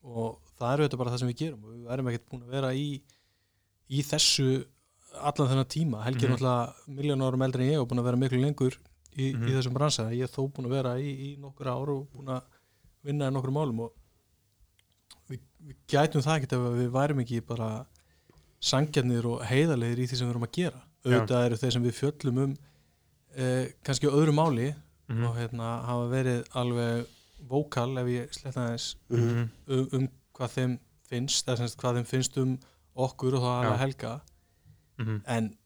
og 0.05 0.37
það 0.59 0.69
er 0.73 0.83
auðvitað 0.83 0.99
bara 1.01 1.11
það 1.15 1.19
sem 1.23 1.29
við 1.31 1.39
gerum 1.39 1.63
og 1.65 1.71
við 1.73 1.87
erum 1.95 2.09
ekkert 2.11 2.27
búin 2.29 2.43
að 2.45 2.51
vera 2.53 2.69
í 2.77 3.01
í 3.89 4.03
þessu 4.05 4.45
allan 5.17 5.49
þennan 5.49 5.71
tíma 5.73 6.03
Helgi 6.05 6.25
er 6.25 6.29
Mhm. 6.29 6.35
náttúrulega 6.37 6.93
miljón 6.99 7.25
árum 7.25 7.41
eldri 7.47 7.63
en 7.65 7.71
ég 7.73 7.81
og 7.81 7.87
búin 7.89 7.99
að 8.03 8.07
vera 8.11 8.17
miklu 8.21 8.41
lengur 8.43 8.77
í, 9.17 9.33
Mhm. 9.33 9.47
í 9.47 9.51
þessum 9.57 9.73
bransa 9.73 10.09
ég 10.13 10.23
er 10.23 10.33
þó 10.35 10.45
búin 10.53 10.67
að 10.69 10.75
vera 10.77 10.93
í, 11.01 11.09
í 11.09 11.37
nokkur 11.41 11.65
ár 11.73 11.89
og 11.89 12.07
búin 12.13 12.29
að 12.37 12.43
vinna 13.03 13.29
í 13.29 13.33
nokkur 13.33 13.49
málum 13.57 13.79
og 13.79 13.93
við, 15.29 15.39
við 15.65 15.75
gætum 15.87 16.21
það 16.21 16.37
ekkert 16.37 16.53
ef 16.53 16.69
við 16.83 16.91
værum 16.91 17.23
ekki 17.25 17.41
bara 17.47 17.87
sangjarnir 18.65 19.25
og 19.29 19.43
heiðarlegir 19.45 20.01
í 20.03 20.07
því 20.09 20.17
sem 20.19 20.27
við 20.27 20.33
erum 20.35 20.47
að 20.47 20.55
gera 20.57 20.81
auðvitað 21.05 21.45
eru 21.49 21.57
þeir 21.61 21.73
sem 21.75 21.83
við 21.85 21.97
fjöllum 21.99 22.39
um 22.45 22.55
eh, 23.35 23.65
kannski 23.85 24.09
á 24.09 24.15
öðru 24.17 24.33
máli 24.33 24.71
Mhm. 25.07 25.25
og 25.27 25.35
hérna 25.37 25.67
hafa 25.85 26.05
verið 26.09 26.47
alveg 26.57 27.05
vókal 27.45 27.91
ef 28.01 28.07
ég 28.09 28.31
sletta 28.33 28.63
þess 28.71 28.95
Mhm. 29.11 29.49
um, 29.67 29.89
um 29.93 30.07
hvað 30.33 30.49
þeim 30.55 30.79
finnst 31.09 31.45
eða 31.45 31.57
semst 31.59 31.77
hvað 31.77 31.99
þeim 31.99 32.07
finnst 32.09 32.37
um 32.41 32.55
okkur 32.97 33.35
og 33.37 33.43
Já. 33.45 33.51
alveg 33.61 33.79
helga 33.83 34.21
Mhm. 34.97 35.21
en 35.27 35.57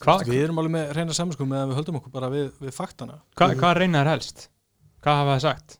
Hva- 0.00 0.22
við 0.24 0.44
erum 0.44 0.58
alveg 0.62 0.70
með 0.76 0.92
reyna 0.94 1.12
samanskum 1.12 1.48
meðan 1.48 1.70
við 1.72 1.76
höldum 1.80 1.96
okkur 2.00 2.12
bara 2.12 2.30
við, 2.30 2.52
við 2.60 2.72
faktana 2.72 3.18
Hva, 3.36 3.50
Hvað 3.54 3.76
reyna 3.82 4.04
þær 4.04 4.10
helst? 4.14 4.48
Hvað 5.02 5.18
hafa 5.24 5.34
það 5.36 5.40
sagt? 5.40 5.78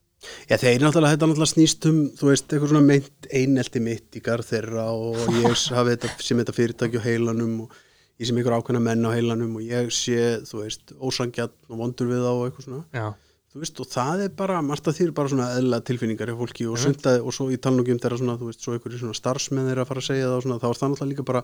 Já, 0.51 0.57
þeir 0.61 0.83
náttúrulega, 0.85 1.15
þetta 1.15 1.29
náttúrulega 1.31 1.53
snýst 1.55 1.87
um, 1.91 2.01
þú 2.19 2.29
veist, 2.29 2.49
eitthvað 2.51 2.73
svona 2.75 2.87
meint 2.87 3.31
einelti 3.33 3.81
mitt 3.85 4.19
í 4.19 4.25
garð 4.25 4.51
þeirra 4.51 4.89
og 4.93 5.17
ég 5.41 5.65
hafi 5.77 5.95
þetta 5.95 6.13
sem 6.27 6.43
þetta 6.43 6.57
fyrirtæki 6.57 7.01
á 7.01 7.07
heilanum 7.07 7.57
og 7.65 7.79
ég 8.21 8.29
sem 8.29 8.41
ykkur 8.43 8.59
ákveðna 8.59 8.85
menn 8.85 9.09
á 9.09 9.17
heilanum 9.17 9.57
og 9.57 9.65
ég 9.65 9.89
sé, 9.97 10.21
þú 10.49 10.65
veist, 10.67 10.93
ósangjarn 11.01 11.57
og 11.73 11.81
vondur 11.81 12.13
við 12.13 12.25
þá 12.27 12.31
og 12.35 12.47
eitthvað 12.49 12.69
svona. 12.69 12.85
Já, 12.93 13.09
Þú 13.51 13.59
veist, 13.65 13.81
og 13.83 13.87
það 13.91 14.21
er 14.23 14.35
bara, 14.39 14.61
margt 14.63 14.87
af 14.87 14.95
því 14.95 15.05
er 15.09 15.13
bara 15.19 15.31
svona 15.33 15.47
eðla 15.59 15.81
tilfinningar 15.83 16.31
hjá 16.31 16.37
fólki 16.39 16.67
og 16.71 16.77
Einmitt. 16.77 17.01
sunda, 17.01 17.15
og 17.19 17.35
svo 17.35 17.49
í 17.51 17.57
talningum 17.59 17.99
þeirra 17.99 18.19
svona, 18.21 18.37
þú 18.39 18.47
veist, 18.47 18.61
svo 18.63 18.77
ykkur 18.77 18.95
svona 19.01 19.17
starfsmenn 19.19 19.67
þeirra 19.67 19.83
að 19.83 19.89
fara 19.89 20.03
að 20.05 20.07
segja 20.07 20.29
það 20.29 20.35
og 20.37 20.45
svona, 20.45 20.59
þá 20.63 20.67
er 20.69 20.79
það 20.79 20.93
náttúrulega 20.93 21.11
líka 21.11 21.25
bara, 21.27 21.43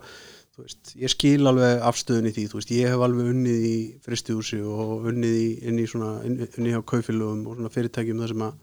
þú 0.55 0.63
veist, 0.63 0.93
ég 1.03 1.11
skil 1.11 1.51
alveg 1.51 1.83
afstöðun 1.89 2.29
í 2.29 2.33
því, 2.37 2.45
þú 2.53 2.59
veist, 2.61 2.71
ég 2.77 2.93
hef 2.95 3.03
alveg 3.09 3.27
unnið 3.33 3.65
í 3.67 3.75
fristihúsi 4.07 4.61
og 4.63 5.09
unnið 5.11 5.35
í, 5.35 5.49
inn 5.67 5.83
í 5.83 5.89
svona, 5.91 6.13
unnið 6.31 6.71
hjá 6.77 6.79
kaufélögum 6.93 7.43
og 7.43 7.59
svona 7.59 7.73
fyrirtækjum 7.75 8.23
þar 8.23 8.33
sem 8.37 8.47
að, 8.47 8.55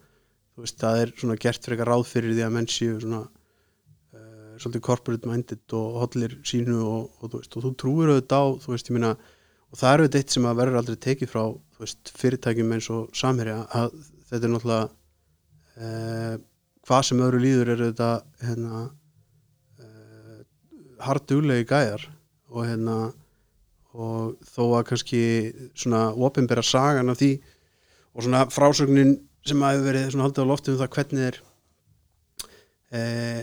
þú 0.54 0.64
veist, 0.64 0.78
það 0.80 1.00
er 1.02 1.14
svona 1.18 1.38
gert 1.42 1.66
frekar 1.66 1.90
ráð 1.90 2.04
fyrir 2.08 2.34
því 2.34 2.44
að 2.46 2.54
menn 2.54 2.68
séu 2.70 2.98
svona 3.02 3.22
uh, 3.26 4.54
svolítið 4.62 4.84
corporate 4.86 5.30
minded 5.30 5.76
og 5.78 6.00
hollir 6.04 6.36
sínu 6.46 6.78
og, 6.80 7.08
og, 7.20 7.30
þú 7.32 7.40
veist, 7.40 7.56
og 7.58 7.66
þú 7.66 7.72
trúir 7.82 8.12
auðvitað 8.14 8.38
á, 8.38 8.44
þú 8.62 8.74
veist, 8.74 8.90
ég 8.90 8.98
meina 8.98 9.14
og 9.74 9.80
það 9.80 9.90
er 9.90 10.04
auðvitað 10.04 10.20
eitt 10.22 10.36
sem 10.36 10.46
að 10.46 10.60
verður 10.62 10.80
aldrei 10.80 10.98
tekið 11.08 11.32
frá 11.32 11.42
þú 11.44 11.84
veist, 11.84 12.12
fyrirtækjum 12.22 12.76
eins 12.76 12.90
og 12.94 13.16
samherja 13.18 13.56
að 13.74 13.96
þetta 14.30 14.46
er 14.46 14.54
náttúrulega 14.54 14.86
uh, 15.74 16.36
hvað 16.84 17.06
sem 17.08 17.24
öðru 17.26 17.42
líður 17.42 17.74
er 17.74 17.84
þetta 17.88 18.10
hérna 18.44 18.84
uh, 19.82 20.40
hardulegi 21.02 21.68
gæjar 21.70 22.08
og 22.54 22.66
hérna 22.68 22.96
og 23.94 24.38
þó 24.50 24.62
að 24.78 24.86
kannski 24.88 25.22
svona 25.78 26.08
opinbera 26.14 26.62
sagan 26.66 27.12
af 27.12 27.20
því 27.20 27.32
og 28.14 28.26
svona 28.26 28.42
frásögnin 28.50 29.16
sem 29.44 29.64
að 29.64 29.74
hefur 29.74 29.88
verið 29.90 30.18
haldið 30.24 30.46
á 30.46 30.50
lofti 30.50 30.72
um 30.72 30.80
það 30.80 30.92
hvernig 30.96 31.26
er 31.28 31.38
eh, 32.94 33.40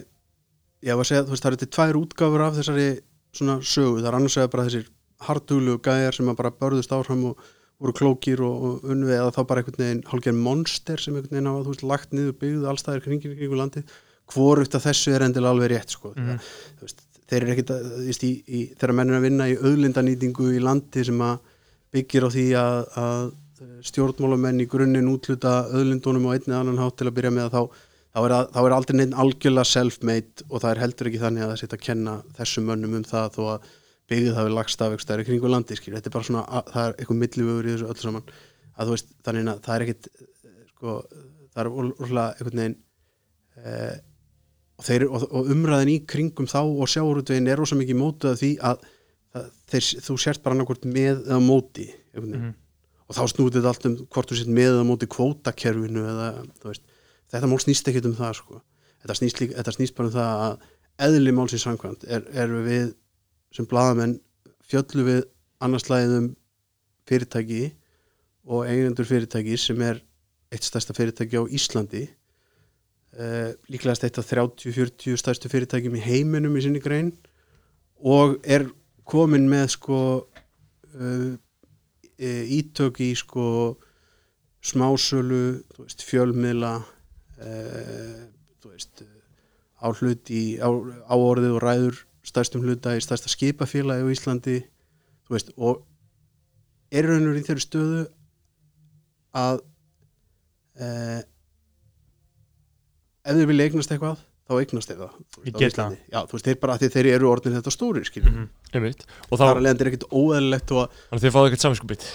ég 0.81 0.97
var 0.97 1.05
að 1.05 1.09
segja, 1.11 1.25
þú 1.25 1.35
veist, 1.35 1.45
það 1.45 1.51
eru 1.51 1.61
til 1.61 1.71
tvær 1.77 1.99
útgáfur 2.01 2.45
af 2.45 2.57
þessari 2.57 2.89
svona 3.37 3.57
sögu, 3.61 4.01
það 4.01 4.09
er 4.09 4.17
annars 4.17 4.37
vegar 4.39 4.53
bara 4.55 4.67
þessir 4.67 4.87
harduglu 5.21 5.77
gæjar 5.85 6.17
sem 6.17 6.31
að 6.31 6.39
bara 6.39 6.53
börðust 6.61 6.95
áfram 6.95 7.27
og 7.31 7.51
voru 7.81 7.93
klókir 7.97 8.41
og, 8.45 8.65
og 8.65 8.89
unnvið 8.93 9.17
eða 9.17 9.35
þá 9.35 9.41
bara 9.49 9.61
einhvern 9.61 9.81
veginn 9.81 10.03
hálfgerð 10.09 10.41
monster 10.47 11.01
sem 11.01 11.15
einhvern 11.15 11.35
veginn 11.37 11.49
hafa, 11.49 11.63
þú 11.65 11.75
veist, 11.75 11.85
lagt 11.91 12.15
niður 12.15 12.35
byggðu 12.41 12.67
allstæðir 12.71 13.05
kringin 13.05 13.37
kringu 13.37 13.57
landi 13.57 13.85
hvorugt 14.31 14.75
af 14.77 14.85
þessu 14.85 15.15
er 15.15 15.25
endilega 15.25 15.55
alveg 15.55 15.71
rétt 15.73 15.95
sko. 15.95 16.13
Mhm. 16.15 16.41
þú 16.79 16.87
veist, 16.87 17.01
þeir 17.31 17.45
eru 17.45 17.55
að, 17.63 17.87
þú 17.87 18.05
veist, 18.09 18.25
í, 18.27 18.31
í, 18.47 18.61
þegar 18.75 18.95
menn 18.97 19.13
er 19.13 19.19
að 19.19 19.25
vinna 19.27 19.49
í 19.49 19.57
auðlindanýtingu 19.57 20.51
í 20.55 20.61
landi 20.63 21.05
sem 21.07 21.25
að 21.25 21.39
byggir 21.91 22.27
á 22.27 22.29
því 22.31 22.45
að, 22.59 22.77
að 23.01 23.23
stjórnmálamenn 23.85 24.63
í 24.63 24.67
grunninn 24.69 25.09
útluta 25.11 25.51
auðlindunum 25.71 26.27
á 26.29 26.33
einni 26.35 26.55
annan 26.57 26.79
hátt 26.81 26.97
til 26.99 27.07
að 27.09 27.15
byrja 27.19 27.31
með 27.35 27.49
þá, 27.53 27.61
þá, 28.13 28.19
er, 28.23 28.33
að, 28.37 28.47
þá 28.55 28.59
er 28.63 28.75
aldrei 28.77 28.97
neitt 28.97 29.17
algjörlega 29.23 29.69
self-made 29.71 30.45
og 30.49 30.63
það 30.63 30.71
er 30.71 30.81
heldur 30.85 31.09
ekki 31.11 31.21
þannig 31.21 31.45
að 31.45 31.51
það 31.53 31.61
setja 31.61 31.79
að 31.79 31.85
kenna 31.87 32.15
þessum 32.39 32.69
mönnum 32.71 32.95
um 32.99 33.07
það 33.07 33.35
þó 33.37 33.41
að 33.55 33.67
byggðið 34.11 34.39
hafi 34.39 34.53
lagst 34.55 34.81
af 34.83 34.95
eitthvað 34.95 35.25
kringu 35.29 35.51
landi 35.51 35.77
skil. 35.79 35.93
þetta 35.95 36.09
er 36.09 36.15
bara 36.15 36.27
svona, 36.27 36.45
að, 36.49 36.71
það 36.73 36.87
er 36.87 36.95
eitthvað 36.97 37.19
millivögur 37.21 37.67
í 37.67 37.75
þessu 37.75 37.91
öllu 37.93 38.05
saman 38.07 38.31
að 38.75 38.87
þú 38.89 38.95
veist, 38.95 39.11
þannig 39.27 39.51
að 39.51 39.61
það 39.67 39.75
er 39.75 39.85
ekkit 39.85 40.09
sko, 40.71 40.95
það 41.53 41.61
er 41.61 41.69
úrlega 41.71 42.25
einhvern 42.31 42.61
veginn 42.63 42.77
eh, 43.61 43.99
og, 44.81 44.87
þeir, 44.87 45.05
og, 45.07 45.27
og 45.29 45.51
umræðin 45.53 45.93
í 45.93 45.99
kringum 46.09 46.49
þá 46.49 46.59
og 46.63 46.89
sjáurútvegin 46.91 47.51
er 47.51 47.61
rosa 47.61 47.77
mikið 47.79 47.99
mótuð 48.01 48.33
af 48.33 48.41
því 48.41 48.51
að 48.71 48.85
það, 49.31 49.47
þeir, 49.71 49.89
þú 50.07 50.17
sért 50.25 50.43
bara 50.43 50.57
annarkvort 50.57 50.87
með 50.89 51.23
eða 51.27 51.41
móti 51.45 51.87
veginn 52.15 52.35
Mhm. 52.41 52.57
Og 53.11 53.17
þá 53.17 53.23
snúið 53.27 53.57
þetta 53.57 53.71
allt 53.73 53.87
um 53.89 53.95
hvort 54.07 54.31
þú 54.31 54.37
sért 54.39 54.53
með 54.55 54.69
eða 54.77 54.87
móti 54.87 55.07
kvótakerfinu 55.11 56.03
eða, 56.07 56.27
veist, 56.63 56.83
þetta 57.33 57.49
mál 57.51 57.59
snýst 57.59 57.89
ekkit 57.91 58.07
um 58.07 58.15
það 58.15 58.37
sko. 58.39 58.61
þetta, 59.03 59.17
snýst 59.19 59.41
líka, 59.41 59.57
þetta 59.59 59.73
snýst 59.75 59.97
bara 59.97 60.07
um 60.07 60.15
það 60.15 60.43
að 60.45 60.69
eðli 61.07 61.33
málsins 61.35 61.65
samkvæmt 61.65 62.05
er, 62.07 62.23
er 62.31 62.55
við 62.63 62.93
sem 63.51 63.67
blaðamenn 63.67 64.15
fjöllu 64.71 65.05
við 65.09 65.21
annarslæðið 65.61 66.17
um 66.21 66.31
fyrirtæki 67.09 67.61
og 68.47 68.65
eigendur 68.69 69.09
fyrirtæki 69.09 69.59
sem 69.59 69.83
er 69.83 69.99
eitt 70.51 70.67
stærsta 70.67 70.95
fyrirtæki 70.95 71.41
á 71.41 71.43
Íslandi 71.51 72.05
uh, 72.07 73.51
líklegast 73.71 74.07
eitt 74.07 74.19
af 74.21 74.31
30-40 74.31 75.19
stærstu 75.19 75.51
fyrirtækjum 75.51 75.99
í 75.99 76.05
heiminum 76.05 76.55
í 76.55 76.63
sinni 76.63 76.83
grein 76.83 77.11
og 77.99 78.39
er 78.47 78.69
komin 79.03 79.49
með 79.51 79.73
sko 79.75 79.99
uh, 80.23 81.31
ítök 82.21 83.01
í 83.01 83.11
sko 83.17 83.45
smásölu, 84.61 85.61
veist, 85.79 86.03
fjölmiðla 86.05 86.75
þú 88.61 88.69
veist 88.69 89.03
á 89.81 89.89
hlut 89.89 90.29
í 90.29 90.43
áorðið 90.61 91.55
og 91.57 91.63
ræður 91.63 92.01
stærstum 92.21 92.61
hluta 92.61 92.93
í 92.93 93.01
stærsta 93.01 93.31
skipafélagi 93.31 94.05
á 94.05 94.13
Íslandi. 94.13 94.57
Veist, 95.31 95.49
og 95.57 95.81
er 96.91 97.07
raunur 97.07 97.39
í 97.39 97.43
þeirri 97.45 97.63
stöðu 97.63 98.01
að 99.37 99.61
uh, 100.81 101.21
ef 103.23 103.37
þeir 103.37 103.49
vilja 103.49 103.69
eignast 103.69 103.93
eitthvað 103.95 104.25
þá 104.51 104.55
eignast 104.61 104.91
þeir 104.91 104.99
það 105.01 105.45
Ég 105.47 105.55
get 105.57 105.71
Íslandi. 105.73 105.97
Já, 106.11 106.19
þú 106.27 106.35
veist, 106.37 106.45
þeir 106.49 106.59
bara, 106.61 106.73
af 106.75 106.81
því 106.83 106.89
þeir 106.97 107.09
eru 107.15 107.29
orðin 107.31 107.55
þetta 107.57 107.73
stóri 107.73 108.03
Mhm. 108.21 108.45
einmitt 108.75 109.05
og 109.31 109.39
það 109.39 109.47
er 109.51 109.59
alveg 109.61 109.71
endur 109.75 109.89
ekkit 109.91 110.07
óeðlilegt 110.11 110.71
og 110.75 110.79
að 110.83 110.89
þannig 111.09 111.21
að 111.21 111.25
þið 111.25 111.35
fáðu 111.37 111.49
ekkert 111.51 111.65
saminskupið 111.65 112.07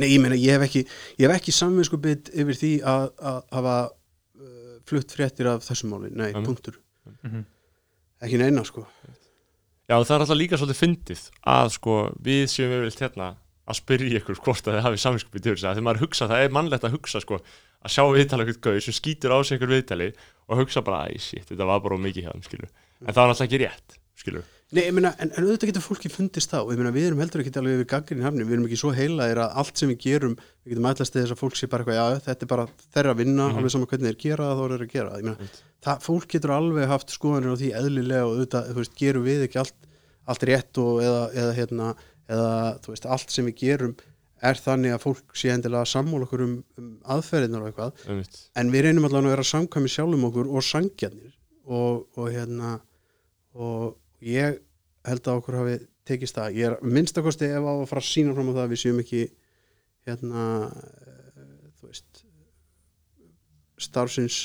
Nei, 0.00 0.08
ég 0.14 0.20
meina, 0.22 0.36
ég 0.38 0.54
hef 0.54 0.62
ekki, 0.68 0.82
ég 1.18 1.26
hef 1.28 1.36
ekki 1.40 1.52
samvinsku 1.52 1.98
bit 2.00 2.30
yfir 2.32 2.54
því 2.56 2.70
að, 2.86 3.08
að 3.20 3.40
hafa 3.58 3.74
uh, 3.90 4.76
flutt 4.86 5.10
fréttir 5.12 5.48
af 5.50 5.66
þessum 5.66 5.90
máli, 5.92 6.10
nei, 6.14 6.30
Nei. 6.32 6.44
punktur 6.46 6.78
Mhm. 7.26 7.44
ekki 8.22 8.38
neina, 8.38 8.64
sko 8.64 8.86
Já, 9.90 9.96
það 10.06 10.14
er 10.14 10.22
alltaf 10.22 10.38
líka 10.38 10.56
svolítið 10.60 10.78
fyndið 10.84 11.22
að 11.50 11.70
sko 11.74 11.94
við 12.22 12.44
séum 12.52 12.70
yfirleitt 12.76 13.00
hérna 13.02 13.32
að 13.70 13.78
spyrja 13.80 14.20
ykkur 14.20 14.38
hvort 14.44 14.66
að 14.70 14.76
þið 14.78 14.84
hafið 14.86 15.02
saminskupið 15.02 15.42
til 15.42 15.54
þess 15.56 15.64
að 15.66 15.74
þegar 15.74 15.86
maður 15.88 16.02
hugsa, 16.04 16.28
það 16.30 16.44
er 16.44 16.54
mannlegt 16.54 16.84
að 16.86 16.94
hugsa 16.94 17.20
sko 17.24 17.38
að 17.40 17.90
sjá 17.94 18.02
viðtala 18.14 18.46
ykkur 18.46 18.60
gauð 18.66 18.80
sem 18.86 18.94
skýtur 18.96 19.34
á 19.34 19.38
sig 19.42 19.58
ykkur 19.58 19.72
viðtali 19.74 20.08
og 20.50 20.60
hugsa 20.64 20.82
bara, 20.86 21.04
shit, 21.22 21.46
þetta 21.48 21.66
var 21.68 21.82
bara 21.84 21.98
mikið 22.02 22.26
hjá 22.26 22.32
þeim, 22.34 22.46
skilur 22.48 22.70
en 22.70 23.12
það 23.14 23.20
var 23.22 23.30
náttúrulega 23.30 23.50
ekki 23.50 23.62
rétt, 23.64 24.00
skilur 24.20 24.48
Nei, 24.70 24.84
ég 24.86 24.92
meina, 24.94 25.10
en, 25.18 25.32
en 25.34 25.42
auðvitað 25.48 25.70
getur 25.72 25.82
fólki 25.82 26.10
fundist 26.14 26.52
ég 26.76 26.78
meina, 26.78 26.92
við 26.94 27.08
erum 27.08 27.18
heldur 27.24 27.40
ekki 27.42 27.50
alveg 27.58 27.80
yfir 27.80 27.86
gaggrinn 27.90 28.22
hafni 28.22 28.44
við 28.46 28.54
erum 28.54 28.66
ekki 28.68 28.76
svo 28.78 28.92
heilaðir 28.94 29.40
að 29.42 29.56
allt 29.58 29.80
sem 29.82 29.90
við 29.90 29.98
gerum 30.04 30.36
við 30.38 30.70
getum 30.76 30.86
til 31.10 31.22
þess 31.24 31.34
að 31.34 31.40
fólk 31.40 31.56
sé 31.58 31.66
bara 31.72 31.82
eitthvað 31.82 31.98
já, 31.98 32.20
þetta 32.28 32.46
er 32.46 32.50
bara 32.52 32.66
þeirra 32.94 33.14
að 33.16 33.18
vinna, 33.24 33.48
Mhm. 33.48 33.58
alveg 33.58 33.72
saman 33.74 33.90
hvernig 33.90 34.06
þeir 34.12 34.20
gera 34.22 34.46
þá 34.54 34.62
er 34.62 34.74
þeir 34.76 34.84
að 34.86 34.92
gera 34.94 35.10
meina, 35.16 35.34
Einmitt. 35.40 35.58
það, 35.82 36.04
fólk 36.06 36.28
getur 36.36 36.54
alveg 36.54 36.86
haft 36.92 37.10
skoðanir 37.16 37.50
á 37.50 37.56
því 37.58 37.72
eðlilega 37.80 38.22
og 38.28 38.36
auðvitað, 38.36 38.70
þú 38.70 38.78
veist, 38.78 38.94
gerum 39.02 39.26
við 39.26 39.42
ekki 39.48 39.58
allt, 39.64 39.74
allt 40.30 40.46
rétt 40.52 40.78
og 40.84 41.02
eða, 41.02 41.24
eða 41.34 41.56
hérna, 41.58 41.88
eða, 42.30 42.52
þú 42.86 42.94
veist, 42.94 43.10
allt 43.10 43.30
sem 43.34 43.50
við 43.50 43.58
gerum 43.64 43.96
er 44.40 44.60
þannig 44.60 44.94
að 44.94 45.02
fólk 45.04 45.36
sé 45.36 45.50
endilega 45.52 45.84
að 45.84 45.92
sammóla 45.92 46.26
okkur 46.26 46.44
um, 46.46 46.54
um 46.80 46.90
aðferðinar 47.14 47.64
og 47.64 47.70
eitthvað. 47.70 48.04
Einmitt. 48.08 48.38
en 48.56 48.72
við 48.72 48.86
reynum 48.86 49.08
allavega 49.08 49.30
að 49.30 49.36
vera 49.36 49.48
samkvæmi 49.50 49.92
sjálfum 49.92 50.26
okkur 50.30 50.50
og 50.50 50.66
sangjarnir 50.66 51.34
og, 51.66 52.06
og 52.16 52.30
hérna 52.32 52.78
og 53.54 53.98
ég 54.24 54.60
held 55.08 55.28
að 55.28 55.42
okkur 55.42 55.58
hafi 55.60 55.76
tekist 56.08 56.38
það. 56.38 56.56
Ég 56.58 56.70
er 56.70 56.96
minnstakosti 56.96 57.50
ef 57.50 57.68
á 57.68 57.72
að 57.74 57.86
fara 57.90 58.02
að 58.02 58.08
sína 58.10 58.34
fram 58.36 58.50
á 58.50 58.56
það 58.56 58.64
að 58.64 58.72
við 58.72 58.82
séum 58.84 59.02
ekki 59.04 59.22
hérna 60.08 60.46
eh, 60.70 61.68
þú 61.78 61.90
veist 61.90 62.24
starfsins 63.80 64.40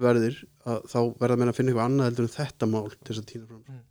verðir 0.00 0.38
að 0.66 0.86
þá 0.90 1.00
verða 1.20 1.40
menn 1.40 1.52
að 1.52 1.58
finna 1.58 1.72
eitthvað 1.72 1.90
annað 1.90 2.08
heldur 2.10 2.26
en 2.26 2.34
þetta 2.34 2.70
mál 2.70 2.86
til 2.94 3.10
þess 3.10 3.22
að 3.22 3.28
týna 3.30 3.48
fram. 3.50 3.82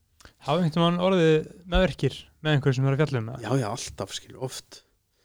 Hafa 0.43 0.63
einhvern 0.63 0.83
veginn 0.83 1.03
orðið 1.07 1.35
meðverkir 1.71 2.17
með 2.43 2.55
einhverjum 2.55 2.77
sem 2.79 2.87
er 2.87 2.95
að 2.95 3.03
fjalla 3.03 3.21
um 3.21 3.29
það? 3.31 3.45
já 3.45 3.51
já 3.61 3.67
alltaf 3.69 4.15
skil 4.17 4.35
oft 4.47 4.79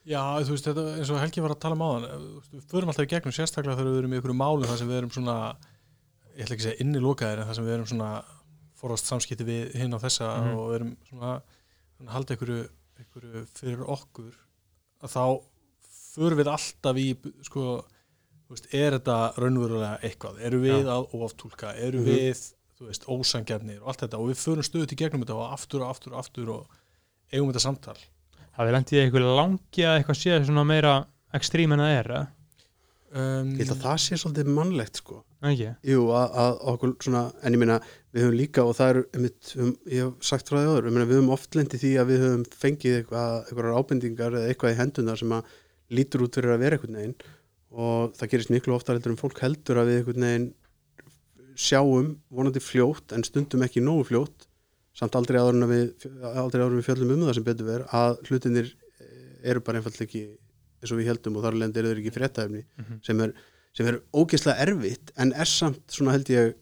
Já, 0.09 0.23
þú 0.41 0.55
veist, 0.55 0.65
þetta, 0.71 0.85
eins 0.97 1.11
og 1.13 1.19
Helgi 1.21 1.43
var 1.45 1.53
að 1.53 1.61
tala 1.61 1.77
um 1.77 1.83
áðan 1.85 2.05
veist, 2.39 2.53
við 2.55 2.63
förum 2.71 2.89
alltaf 2.93 3.05
í 3.05 3.11
gegnum 3.13 3.35
sérstaklega 3.37 3.77
þegar 3.77 3.91
við 3.93 3.99
erum 4.01 4.15
í 4.15 4.19
einhverju 4.19 4.39
málu 4.41 4.69
þar 4.71 4.79
sem 4.81 4.89
við 4.89 4.99
erum 5.03 5.13
svona 5.13 5.35
ég 6.39 6.45
ætla 6.47 6.55
ekki 6.57 6.63
að 6.63 6.67
segja 6.69 6.81
inni 6.85 7.03
lokaðir 7.05 7.43
en 7.43 7.49
það 7.51 7.59
sem 7.59 7.67
við 7.69 7.75
erum 7.77 7.89
svona 7.91 8.11
forast 8.79 9.11
samskipti 9.11 9.45
við 9.49 9.75
hinn 9.77 9.93
á 9.93 9.99
þessa 10.01 10.29
Mhm. 10.39 10.57
og 10.57 10.75
erum 10.79 10.97
svona 11.11 11.33
að 12.01 12.13
halda 12.15 12.35
einhverju, 12.37 12.69
einhverju 13.03 13.45
fyrir 13.59 13.85
okkur 13.85 14.33
að 15.03 15.13
þá 15.13 15.25
förum 16.15 16.39
við 16.41 16.51
alltaf 16.57 16.97
í 16.97 17.09
sko, 17.45 17.65
þú 18.49 18.55
veist, 18.55 18.69
er 18.73 18.97
þetta 18.99 19.17
raunverulega 19.37 20.01
eitthvað, 20.01 20.39
eru 20.41 20.61
við 20.63 20.85
Já. 20.87 20.95
að 20.95 21.11
oftúlka, 21.19 21.75
eru 21.77 21.99
Mhm. 22.01 22.07
við 22.09 22.53
þú 22.79 22.87
veist, 22.87 23.05
ósangjafnir 23.11 23.83
og 23.83 23.89
allt 23.89 24.01
þetta 24.07 24.19
og 24.23 24.29
við 24.31 24.39
förum 24.47 24.65
stöðut 24.65 24.93
í 24.95 24.97
gegnum 24.97 25.25
þetta 25.27 25.35
og 25.37 25.53
aftur 25.53 25.83
og 25.83 25.91
aftur 25.91 26.13
og 26.15 26.19
aftur 26.25 26.49
og 26.49 26.67
eigum 27.33 27.51
þetta 27.53 27.61
samtal 27.61 27.99
hafið 28.59 28.75
lendið 28.75 29.05
eitthvað 29.05 29.31
langi 29.39 29.87
að 29.87 30.01
eitthvað 30.01 30.19
sé 30.19 30.43
svona 30.43 30.67
meira 30.67 30.99
ekstrím 31.37 31.75
en 31.75 31.85
það 31.85 31.95
er, 31.95 32.11
um, 33.13 33.55
Ég 33.55 33.63
held 33.63 33.75
að 33.77 33.85
það 33.85 34.03
sé 34.05 34.19
svolítið 34.19 34.53
mannlegt 34.57 35.01
sko. 35.03 35.23
Ekki? 35.49 35.69
Jú, 35.87 36.09
að, 36.19 36.37
að 36.43 36.61
okkur 36.73 36.95
svona, 37.05 37.23
en 37.47 37.55
ég 37.55 37.63
meina 37.63 37.79
við 38.11 38.25
höfum 38.25 38.39
líka 38.41 38.65
og 38.67 38.75
það 38.75 38.93
er, 38.93 39.01
einmitt, 39.15 39.53
um, 39.55 39.73
ég 39.87 40.09
hef 40.09 40.29
sagt 40.33 40.51
frá 40.51 40.59
því 40.59 40.91
meina 40.91 41.07
við 41.07 41.21
höfum 41.21 41.35
oft 41.37 41.59
lendið 41.59 41.85
því 41.85 41.93
að 42.03 42.11
við 42.11 42.25
höfum 42.25 42.45
fengið 42.65 42.97
eitthvað, 42.99 43.35
eitthvað 43.47 43.79
ábendingar 43.79 44.39
eða 44.41 44.53
eitthvað 44.53 44.75
í 44.75 44.79
hendunar 44.81 45.21
sem 45.23 45.37
að 45.39 45.53
lítur 45.95 46.25
út 46.27 46.39
fyrir 46.41 46.57
að 46.57 46.65
vera 46.65 46.79
einhvern 46.79 46.99
veginn. 46.99 47.19
Og 47.79 48.17
það 48.19 48.33
gerist 48.33 48.51
miklu 48.53 48.75
oftar 48.75 48.99
heldur 48.99 49.15
en 49.15 49.21
fólk 49.21 49.43
heldur 49.45 49.79
að 49.79 49.93
við 49.93 50.01
einhvern 50.01 50.27
veginn 50.27 50.51
sjáum 51.59 52.13
vonandi 52.35 52.63
fljótt 52.63 53.15
en 53.15 53.27
stundum 53.27 53.65
ekki 53.67 53.83
nógu 53.83 54.09
fljótt 54.11 54.48
samt 54.99 55.15
aldrei 55.19 55.39
áður 55.41 55.57
en 55.61 55.69
við, 55.71 55.85
við 56.75 56.87
fjöllum 56.89 57.13
um 57.15 57.27
það 57.29 57.37
sem 57.39 57.47
betur 57.47 57.69
ver 57.69 57.85
að 57.95 58.17
hlutinir 58.29 58.71
eru 59.49 59.61
bara 59.63 59.79
einfall 59.81 59.95
ekki 60.07 60.23
eins 60.83 60.93
og 60.95 60.99
við 61.01 61.09
heldum 61.13 61.37
og 61.39 61.45
þar 61.47 61.57
lendir 61.61 61.87
eru 61.87 62.01
ekki 62.03 62.15
fréttaefni 62.15 62.65
Mhm. 62.79 62.99
sem 63.07 63.21
er, 63.25 63.33
er 63.79 64.01
ógeðslega 64.13 64.65
erfitt 64.67 65.13
en 65.17 65.33
er 65.35 65.47
samt 65.51 65.85
svona 65.95 66.15
held 66.17 66.31
ég 66.35 66.55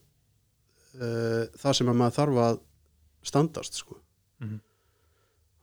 uh, 1.00 1.44
það 1.60 1.76
sem 1.80 1.90
að 1.92 1.98
maður 2.02 2.16
þarf 2.20 2.40
að 2.46 2.58
standast 3.26 3.80
sko 3.80 3.96
Mhm. 4.40 4.58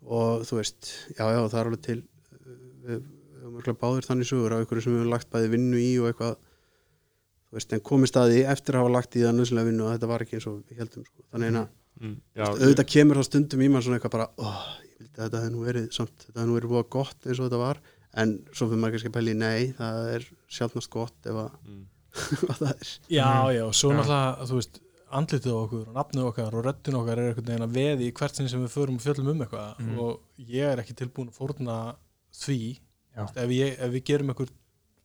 og 0.10 0.42
þú 0.50 0.58
veist 0.60 0.90
já 1.18 1.24
já 1.30 1.40
það 1.46 1.60
er 1.60 1.68
alveg 1.70 1.82
til 1.86 2.00
uh, 2.02 2.56
við 2.88 3.04
höfum 3.44 3.60
örugglega 3.60 3.80
báðir 3.84 4.08
þannig 4.10 4.28
sögur 4.30 4.56
af 4.56 4.64
einhverju 4.64 4.84
sem 4.88 4.94
við 4.96 5.02
höfum 5.04 5.14
lagt 5.14 5.30
bæði 5.34 5.52
vinnu 5.54 5.78
í 5.78 5.92
og 6.02 6.10
eitthvað 6.10 6.36
þú 6.38 7.58
veist 7.60 7.74
en 7.78 7.84
komist 7.86 8.18
að 8.18 8.34
því 8.34 8.42
eftir 8.56 8.74
að 8.76 8.82
hafa 8.84 8.94
lagt 8.98 9.16
í 9.20 9.24
það 9.24 9.38
nöðslega 9.38 9.68
vinnu 9.70 9.86
að 9.88 9.94
þetta 9.98 10.10
var 10.14 10.26
ekki 10.26 10.38
eins 10.40 10.48
og 10.50 10.60
við 10.72 10.82
heldum 10.84 11.06
sko 11.06 11.26
þannig 11.32 11.60
að 11.62 11.70
mm, 12.02 12.16
já, 12.36 12.46
auðvitað 12.50 12.90
kemur 12.94 13.20
það 13.22 13.28
stundum 13.30 13.62
í 13.62 13.68
maður 13.74 13.86
svona 13.88 13.98
eitthvað 14.00 14.16
bara 14.18 14.30
oh, 14.38 14.62
ég 14.84 14.96
vildi 15.00 15.18
að 15.20 15.26
þetta 15.26 15.42
hefði 15.44 15.54
nú 15.56 15.66
verið 15.68 15.90
samt, 15.98 16.16
þetta 16.28 16.40
hefði 16.40 16.50
nú 16.52 16.58
verið 16.60 16.74
búið 16.74 16.88
gott 16.98 17.28
eins 17.28 17.40
og 17.40 17.46
þetta 17.50 17.62
var. 17.64 17.82
En 18.14 18.34
svo 18.54 18.68
fyrir 18.70 18.82
maður 18.84 18.94
kannski 18.98 19.10
að 19.10 19.18
pæli 19.18 19.34
nei, 19.34 19.60
það 19.78 20.08
er 20.16 20.26
sjálfnast 20.54 20.90
gott 20.94 21.30
ef 21.32 21.38
að, 21.44 21.54
mm, 21.66 21.84
að 22.52 22.58
það 22.62 22.74
er. 22.74 22.90
Já, 23.10 23.30
Mhm. 23.34 23.54
já, 23.58 23.64
og 23.68 23.74
svo 23.78 23.90
náttúrulega, 23.94 24.48
þú 24.50 24.60
veist, 24.60 24.80
andlitið 25.14 25.54
okkur 25.54 25.88
og 25.90 25.94
nafnið 25.98 26.28
okkar 26.30 26.56
og 26.58 26.64
röddin 26.66 26.96
okkar 26.98 27.20
er 27.22 27.28
einhvern 27.32 27.46
veginn 27.50 27.66
að 27.68 27.74
veði 27.78 28.08
í 28.10 28.14
hvert 28.18 28.36
sinn 28.38 28.50
sem 28.50 28.62
við 28.66 28.72
förum 28.74 28.96
og 28.98 29.04
fjöllum 29.06 29.30
um 29.34 29.42
eitthvað. 29.46 29.80
Mhm. 29.80 30.00
og 30.00 30.20
ég 30.50 30.72
er 30.74 30.82
ekki 30.82 30.96
tilbúin 30.98 31.30
að 31.30 31.38
fórna 31.38 31.96
því. 32.34 32.80
Já. 33.14 33.28
ef, 33.38 33.50
ég, 33.54 33.76
ef 33.78 33.92
við 33.94 34.04
gerum 34.10 34.30
einhver 34.34 34.50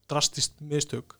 drastist 0.08 0.54
mistök 0.64 1.12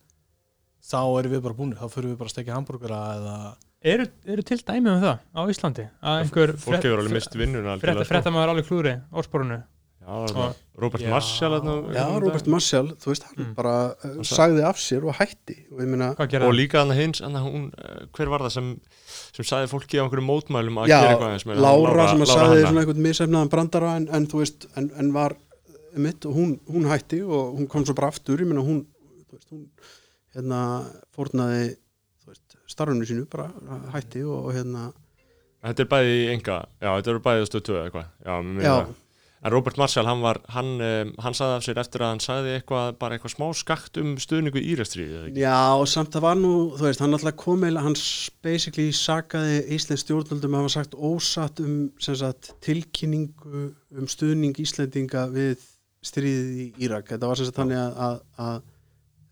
þá 0.81 1.01
erum 1.21 1.33
við 1.35 1.43
bara 1.45 1.55
búin, 1.59 1.75
þá 1.77 1.85
förum 1.93 2.14
við 2.14 2.16
bara 2.23 2.31
að 2.31 2.33
stekja 2.33 2.55
hambúrgara 2.57 3.01
eða 3.19 3.35
Eru, 3.79 4.07
eru 4.26 4.43
til 4.43 4.59
dæmi 4.66 4.91
um 4.91 5.03
það 5.03 5.18
á 5.39 5.41
Íslandi? 5.53 5.85
Að 6.03 6.22
einhver 6.24 6.53
fólk 6.59 6.83
hefur 6.83 6.99
alveg 7.05 7.14
mist 7.14 7.37
vinnuna 7.39 7.76
sko. 7.79 8.07
frétta 8.09 8.33
maður 8.35 8.55
alveg 8.57 8.66
klúri 8.66 8.95
orðsporunu 9.14 9.59
Já, 10.09 10.55
Robert 10.81 11.03
Já. 11.05 11.11
Marshall 11.12 11.53
þarna, 11.59 11.72
Já, 11.93 12.05
um 12.09 12.20
Robert. 12.24 12.47
Marshall, 12.49 12.87
þú 12.97 13.11
veist, 13.12 13.24
hann 13.29 13.45
Mm. 13.45 13.55
bara 13.55 13.74
uh, 13.93 14.22
sagði 14.24 14.62
af 14.64 14.79
sér 14.81 15.05
og 15.05 15.14
hætti 15.18 15.57
og 15.70 15.83
ég 15.85 15.87
meina, 15.93 16.14
Hvað 16.16 16.31
gerði 16.33 16.49
og 16.49 16.55
líka 16.57 16.79
hann 16.81 16.95
hins 16.97 17.20
hann, 17.20 17.35
hún, 17.45 17.66
eh, 17.76 18.07
hver 18.16 18.31
var 18.33 18.41
það 18.41 18.53
sem, 18.57 18.70
sem 19.37 19.45
sagði 19.45 19.68
fólki 19.68 20.01
á 20.01 20.03
einhverjum 20.07 20.26
mótmælum 20.31 20.81
að 20.81 20.89
já, 20.89 20.97
gera 21.05 21.29
eitthvað 21.35 21.47
meira? 21.51 21.61
Lára 21.61 22.09
sem 22.09 22.24
að 22.24 22.33
sagði 22.33 22.62
svona 22.64 22.81
einhvern 22.83 23.05
misefnaðan 23.05 23.51
brandara 23.53 23.97
en, 24.01 24.09
en 24.09 24.26
þú 24.26 24.41
veist, 24.43 24.66
en, 24.81 24.91
en 24.97 25.12
var 25.12 25.37
mitt 25.95 26.24
og 26.26 26.35
hún, 26.35 26.57
hún 26.72 26.89
hætti 26.89 27.20
og 27.22 27.59
hún 27.61 27.68
kom 27.68 27.85
svo 27.85 27.95
bara 27.95 28.09
aftur, 28.09 28.41
ég 28.41 28.49
meina 28.49 28.64
hún, 28.64 28.87
þú 29.29 29.37
veist, 29.37 29.51
hún 29.53 29.68
hérna 30.35 30.62
fórnaði 31.14 31.76
starfinu 32.79 33.11
sínu 33.11 33.26
bara 33.35 33.51
hætti 33.93 34.24
og, 34.24 34.49
hérna, 34.55 34.89
Þetta 35.59 35.83
er 35.83 35.91
bæði 35.91 36.18
enga, 36.37 36.57
já, 36.79 36.89
þetta 36.93 37.11
eru 37.11 37.20
bæði 37.24 37.47
stöð 37.49 37.62
2 37.66 37.76
eða 37.76 37.87
eitthvað. 37.89 38.97
En 39.39 39.53
Robert 39.55 39.76
Marshall, 39.79 40.07
hann 40.07 40.22
var, 40.22 40.41
hann, 40.51 40.70
hann 41.22 41.35
sagði 41.37 41.57
af 41.57 41.64
sér 41.66 41.79
eftir 41.79 42.03
að 42.03 42.12
hann 42.12 42.22
sagði 42.22 42.55
eitthvað, 42.57 42.89
bara 42.99 43.14
eitthvað 43.14 43.33
smá 43.37 43.45
skakt 43.55 43.99
um 44.03 44.16
stuðningu 44.18 44.59
í 44.59 44.72
Írastriði? 44.72 45.20
Já, 45.39 45.79
og 45.79 45.87
samt 45.91 46.11
það 46.14 46.24
var 46.24 46.41
nú, 46.41 46.53
þú 46.79 46.87
veist, 46.89 47.03
hann 47.03 47.14
alltaf 47.14 47.37
kom 47.39 47.66
eða, 47.66 47.85
hann 47.87 47.95
basically 48.43 48.89
sagaði 48.95 49.61
Íslands 49.76 50.03
stjórnvöldum 50.07 50.57
að 50.59 50.64
hafa 50.64 50.74
sagt 50.74 50.97
ósatt 50.99 51.62
um 51.62 51.76
sem 52.03 52.18
sagt, 52.18 52.51
tilkynningu 52.66 53.68
um 53.99 54.11
stuðning 54.11 54.59
Íslendinga 54.62 55.29
við 55.35 55.62
stríðið 56.07 56.59
í 56.64 56.68
Írak. 56.87 57.07
Þetta 57.12 57.31
var 57.31 57.39
sem 57.39 57.51
sagt 57.51 57.62
þannig 57.62 57.79
að, 57.83 58.03
að, 58.09 58.18
að 58.49 58.59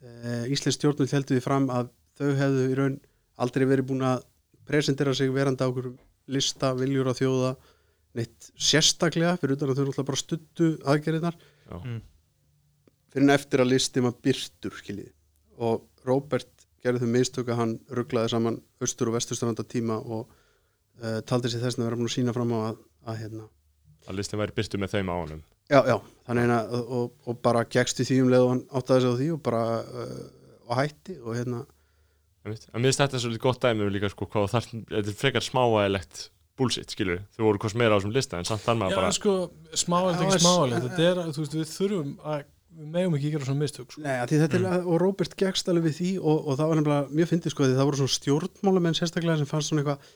e, 0.07 0.39
Íslands 0.55 0.79
stjórnvöld 0.79 1.19
heldur 1.19 1.39
því 1.39 1.47
fram 1.47 1.71
að 1.75 1.91
þau 2.19 2.31
hefðu 2.45 2.71
í 2.71 2.79
raun 2.79 2.99
aldrei 3.43 3.67
verið 3.69 3.91
búin 3.91 4.05
að 4.07 4.25
presentera 4.67 5.15
sig 5.15 5.31
verandi 5.33 5.63
á 5.63 5.71
okkur 5.71 5.93
lista, 6.33 6.73
viljur 6.75 7.11
á 7.11 7.15
þjóða 7.15 7.55
neitt 8.17 8.51
sérstaklega 8.57 9.37
fyrir 9.41 9.57
utan 9.57 9.71
að 9.71 9.79
þau 9.79 9.83
eru 9.85 9.93
alltaf 9.93 10.09
bara 10.09 10.21
stuttu 10.21 10.69
aðgerðinar 10.89 11.37
Já. 11.37 11.77
Mm. 11.77 12.01
fyrir 13.13 13.27
en 13.27 13.35
eftir 13.37 13.63
að 13.63 13.73
listi 13.75 14.03
maður 14.05 14.23
byrtur 14.27 14.79
skiljið 14.81 15.13
og 15.67 15.85
Robert 16.09 16.67
gerði 16.85 17.05
þau 17.05 17.13
mistök 17.13 17.51
að 17.53 17.61
hann 17.61 17.75
rugglaði 17.99 18.33
saman 18.33 18.59
austur 18.83 19.11
og 19.11 19.19
vesturstranda 19.19 19.67
tíma 19.67 19.99
og 20.01 20.25
uh, 20.27 21.21
taldi 21.29 21.53
sér 21.53 21.65
þess 21.67 21.79
að 21.81 21.89
vera 21.89 22.01
búin 22.01 22.11
að 22.11 22.17
sína 22.17 22.35
fram 22.37 22.57
á 22.57 22.59
að, 22.71 22.81
að 23.07 23.21
hérna 23.25 23.47
Að 24.07 24.21
listin 24.21 24.39
væri 24.39 24.55
byrtu 24.55 24.79
með 24.79 24.93
þeim 24.95 25.09
á 25.11 25.17
honum. 25.19 25.39
já, 25.67 25.81
já, 25.83 25.97
þannig 26.29 26.53
að 26.55 26.75
og, 26.79 27.07
og, 27.27 27.39
bara 27.43 27.65
gegst 27.67 28.01
í 28.01 28.07
því 28.07 28.21
um 28.23 28.29
leið 28.31 28.45
og 28.45 28.53
hann 28.53 28.61
áttaði 28.79 29.03
sig 29.03 29.11
á 29.11 29.19
því 29.19 29.31
og 29.35 29.41
bara 29.49 29.63
uh, 29.83 30.21
og 30.67 30.79
hætti 30.79 31.17
og 31.23 31.35
hérna. 31.35 31.65
En 32.47 32.81
mér 32.81 32.91
finnst 32.93 33.03
þetta 33.05 33.21
svolítið 33.23 33.45
gott 33.47 33.61
dæmi 33.65 33.87
um 33.87 33.93
líka, 33.95 34.11
sko, 34.13 34.29
hvað 34.33 34.51
þar, 34.55 34.67
þetta 34.95 35.13
er 35.13 35.21
frekar 35.21 35.45
smáægilegt 35.47 36.27
bullshit, 36.57 36.93
skilur 36.95 37.23
Þau 37.37 37.43
voru 37.51 37.61
hvort 37.63 37.79
meira 37.79 37.97
á 37.97 37.99
þessum 37.99 38.15
lista, 38.17 38.39
en 38.41 38.49
samt 38.49 38.65
þannig 38.65 38.93
Já, 38.93 38.97
að 38.97 39.01
bara, 39.01 39.15
sko, 39.17 39.33
Já, 39.37 39.73
ekki 39.73 40.29
es- 40.37 40.45
smáalegt 40.45 40.87
þetta 40.87 41.09
er, 41.11 41.23
þú 41.37 41.43
veist, 41.43 41.57
við 41.59 41.73
þurfum 41.75 42.13
að 42.25 42.45
við 42.77 42.89
megum 42.93 43.15
ekki 43.17 43.31
gera 43.33 43.47
svona 43.49 43.63
mistök 43.63 43.93
sko. 43.93 44.03
Nei, 44.05 44.15
að 44.21 44.29
því 44.33 44.39
þetta 44.43 44.59
er, 44.61 44.65
og 44.85 44.99
Robert 45.01 45.35
gegst 45.41 45.69
alveg 45.73 45.87
við 45.89 45.95
því 45.97 46.09
og, 46.21 46.37
og 46.45 46.59
það 46.59 46.69
var 46.71 46.79
nefnilega 46.81 47.17
mjög 47.21 47.31
fyndið 47.31 47.55
sko 47.55 47.65
því 47.67 47.77
það 47.79 47.89
voru 47.89 48.01
svona 48.03 48.15
stjórnmálamenn 48.17 48.99
sérstaklega 48.99 49.39
sem 49.41 49.49
fannst 49.49 49.73
svona 49.73 49.81
eitthvað 49.85 50.11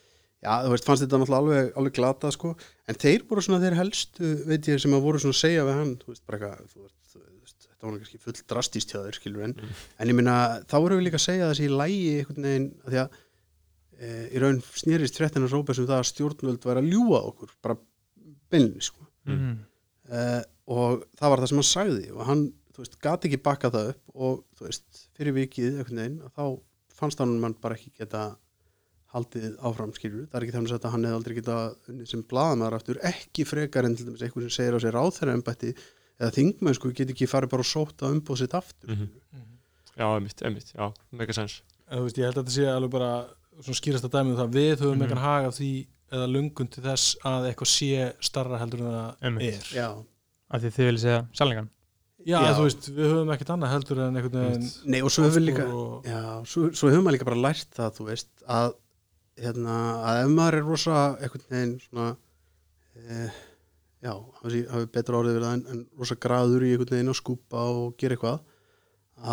já, 0.45 0.53
þú 0.66 0.74
veist, 0.74 0.89
fannst 0.91 1.05
þetta 1.07 1.20
náttúrulega 1.22 1.41
alveg, 1.41 1.70
alveg 1.81 1.97
glata 1.97 2.33
sko, 2.37 2.53
en 2.89 3.01
þeir 3.01 3.24
voru 3.31 3.45
svona 3.47 3.62
þeir 3.64 3.78
helstu 3.81 4.33
veit 4.51 4.68
ég, 4.68 4.83
sem 4.85 4.97
að 4.99 5.07
voru 5.09 5.22
svona 5.24 5.37
að 5.37 5.41
segja 5.41 5.64
við 5.70 5.78
hann 5.81 5.95
þú 6.05 6.12
veist, 6.12 6.24
bara 6.28 6.41
eitthvað, 6.41 6.68
þú 6.74 6.85
veist, 6.85 6.99
þú 7.14 7.24
veist 7.41 7.70
þetta 7.81 7.89
var 7.89 7.99
kannski 8.03 8.20
full 8.20 8.37
drastíst 8.53 8.93
hjá 8.93 8.99
þeir, 9.07 9.16
skilur 9.16 9.47
en 9.49 9.55
en 9.64 10.11
ég 10.12 10.16
minna, 10.18 10.35
þá 10.68 10.76
voru 10.85 10.99
við 11.01 11.07
líka 11.09 11.16
að 11.16 11.24
segja 11.24 11.49
þessi 11.51 11.64
í 11.66 11.72
lægi 11.72 12.11
einhvern 12.20 12.49
veginn, 12.51 12.68
að 12.85 12.93
því 12.93 13.01
að 13.01 13.18
e, 14.01 14.11
í 14.37 14.43
raun 14.45 14.61
snýrist 14.83 15.16
fréttina 15.16 15.49
Robert 15.49 15.78
sem 15.81 15.89
það 15.89 15.99
að 16.03 16.09
stjórnvöld 16.11 16.68
væri 16.68 16.83
að 16.85 16.91
ljúga 16.93 17.20
okkur 17.33 17.57
bara 17.64 17.78
beinni, 18.53 18.85
sko 18.85 19.07
Mm. 19.28 19.59
uh, 20.09 20.41
og 20.72 21.03
það 21.20 21.31
var 21.31 21.41
það 21.43 21.51
sem 21.51 21.59
hann 21.61 21.66
sagði 21.68 22.07
og 22.14 22.22
hann, 22.24 22.45
þú 22.72 22.81
veist, 22.81 22.95
gati 23.05 23.28
ekki 23.28 23.39
bakka 23.45 23.68
það 23.74 23.91
upp 23.91 24.14
og 24.26 24.39
þú 24.57 24.64
veist, 24.64 25.03
fyrir 25.18 25.35
vikið 25.37 25.76
einhvern 25.76 26.01
veginn, 26.01 26.14
að 26.24 26.33
þá 26.39 26.45
fannst 27.01 27.20
hann 27.20 27.35
mann 27.43 27.57
bara 27.61 27.76
ekki 27.76 27.93
geta 28.01 28.22
haldið 29.12 29.59
áfram 29.66 29.93
skilur, 29.95 30.24
það 30.31 30.39
er 30.39 30.47
ekki 30.47 30.55
þannig 30.57 30.74
að 30.78 30.89
hann 30.95 31.05
hefði 31.07 31.18
aldrei 31.18 31.37
geta 31.37 31.59
unnið 31.93 32.11
sem 32.14 32.24
blaðamaður 32.33 32.78
aftur 32.78 33.01
ekki 33.11 33.47
frekar 33.49 33.89
en 33.89 33.97
til 33.99 34.07
dæmis 34.09 34.24
eitthvað 34.24 34.47
sem 34.49 34.55
segir 34.57 34.78
á 34.78 34.81
sér 34.87 34.97
ráþæra 34.97 35.37
embætti 35.37 35.72
eða 36.21 36.35
þingmennsku 36.37 36.93
get 36.95 37.11
ekki 37.14 37.27
farið 37.31 37.51
bara 37.55 37.64
og 37.64 37.71
sótt 37.71 38.03
að 38.05 38.14
umbóð 38.18 38.39
sitt 38.43 38.55
aftur 38.55 38.91
Mhm. 38.95 39.09
já, 39.97 40.07
einmitt, 40.14 40.43
einmitt, 40.43 40.73
já, 40.77 40.93
mega 41.12 41.33
sens. 41.33 41.62
en 41.91 41.99
þú 41.99 42.03
veist, 42.07 42.18
ég 42.18 42.25
held 42.29 42.37
að 42.39 42.45
þetta 42.45 42.57
sé 42.59 42.66
alveg 42.71 42.91
bara 42.91 43.11
svona 43.61 43.81
skýrasta 43.81 44.09
dæmi 44.12 44.31
um 44.33 44.37
það, 44.39 44.53
við 44.55 44.77
höfum 44.81 44.97
mm 44.99 45.09
-hmm. 45.09 45.18
hag 45.18 45.45
af 45.47 45.55
því 45.59 45.87
eða 46.12 46.27
lungun 46.33 46.68
til 46.68 46.83
þess 46.83 47.16
að 47.25 47.49
eitthvað 47.51 47.71
sé 47.71 48.12
starra 48.21 48.59
heldur 48.59 48.81
en 48.81 48.87
það 48.93 49.14
Einmitt. 49.23 49.55
er 49.55 49.77
Já, 49.77 50.05
Af 50.51 50.62
því 50.62 50.71
þið 50.75 50.87
viljið 50.89 51.01
segja 51.01 51.27
sannleikan 51.33 51.68
Já, 52.27 52.41
Já. 52.43 52.53
þú 52.55 52.62
veist, 52.66 52.89
við 52.91 53.07
höfum 53.12 53.31
ekkert 53.33 53.51
annað 53.51 53.71
heldur 53.73 53.99
en 53.99 54.16
einhvern 54.16 54.41
veginn 54.45 54.71
nei 54.85 55.01
og 55.03 55.11
svo 55.11 55.23
hefur 55.25 55.41
líka 55.41 55.64
og, 55.73 56.05
Já, 56.05 56.43
svo, 56.45 56.71
svo 56.73 56.91
hefur 56.91 57.03
maður 57.03 57.14
líka 57.16 57.25
bara 57.25 57.37
lært 57.47 57.71
það, 57.75 57.91
þú 57.97 58.05
veist, 58.11 58.29
að, 58.49 58.73
hérna, 59.41 59.77
að 60.05 60.25
ef 60.25 60.29
maður 60.31 60.55
er 60.59 60.62
rosa 60.68 61.16
einhvern 61.21 61.47
veginn 61.51 61.81
svona, 61.81 62.16
e, 62.97 63.31
já, 64.01 64.12
hafi, 64.40 64.62
betra 64.94 65.20
orðið 65.20 65.38
verið 65.38 65.51
en, 65.51 65.64
en 65.74 65.82
rosa 65.98 66.16
graður 66.20 66.66
í 66.66 66.72
einhvern 66.74 66.94
veginn 66.96 67.12
og 67.12 67.18
skúpa 67.18 67.64
og 67.74 67.94
gera 68.01 68.16
eitthvað, 68.16 68.42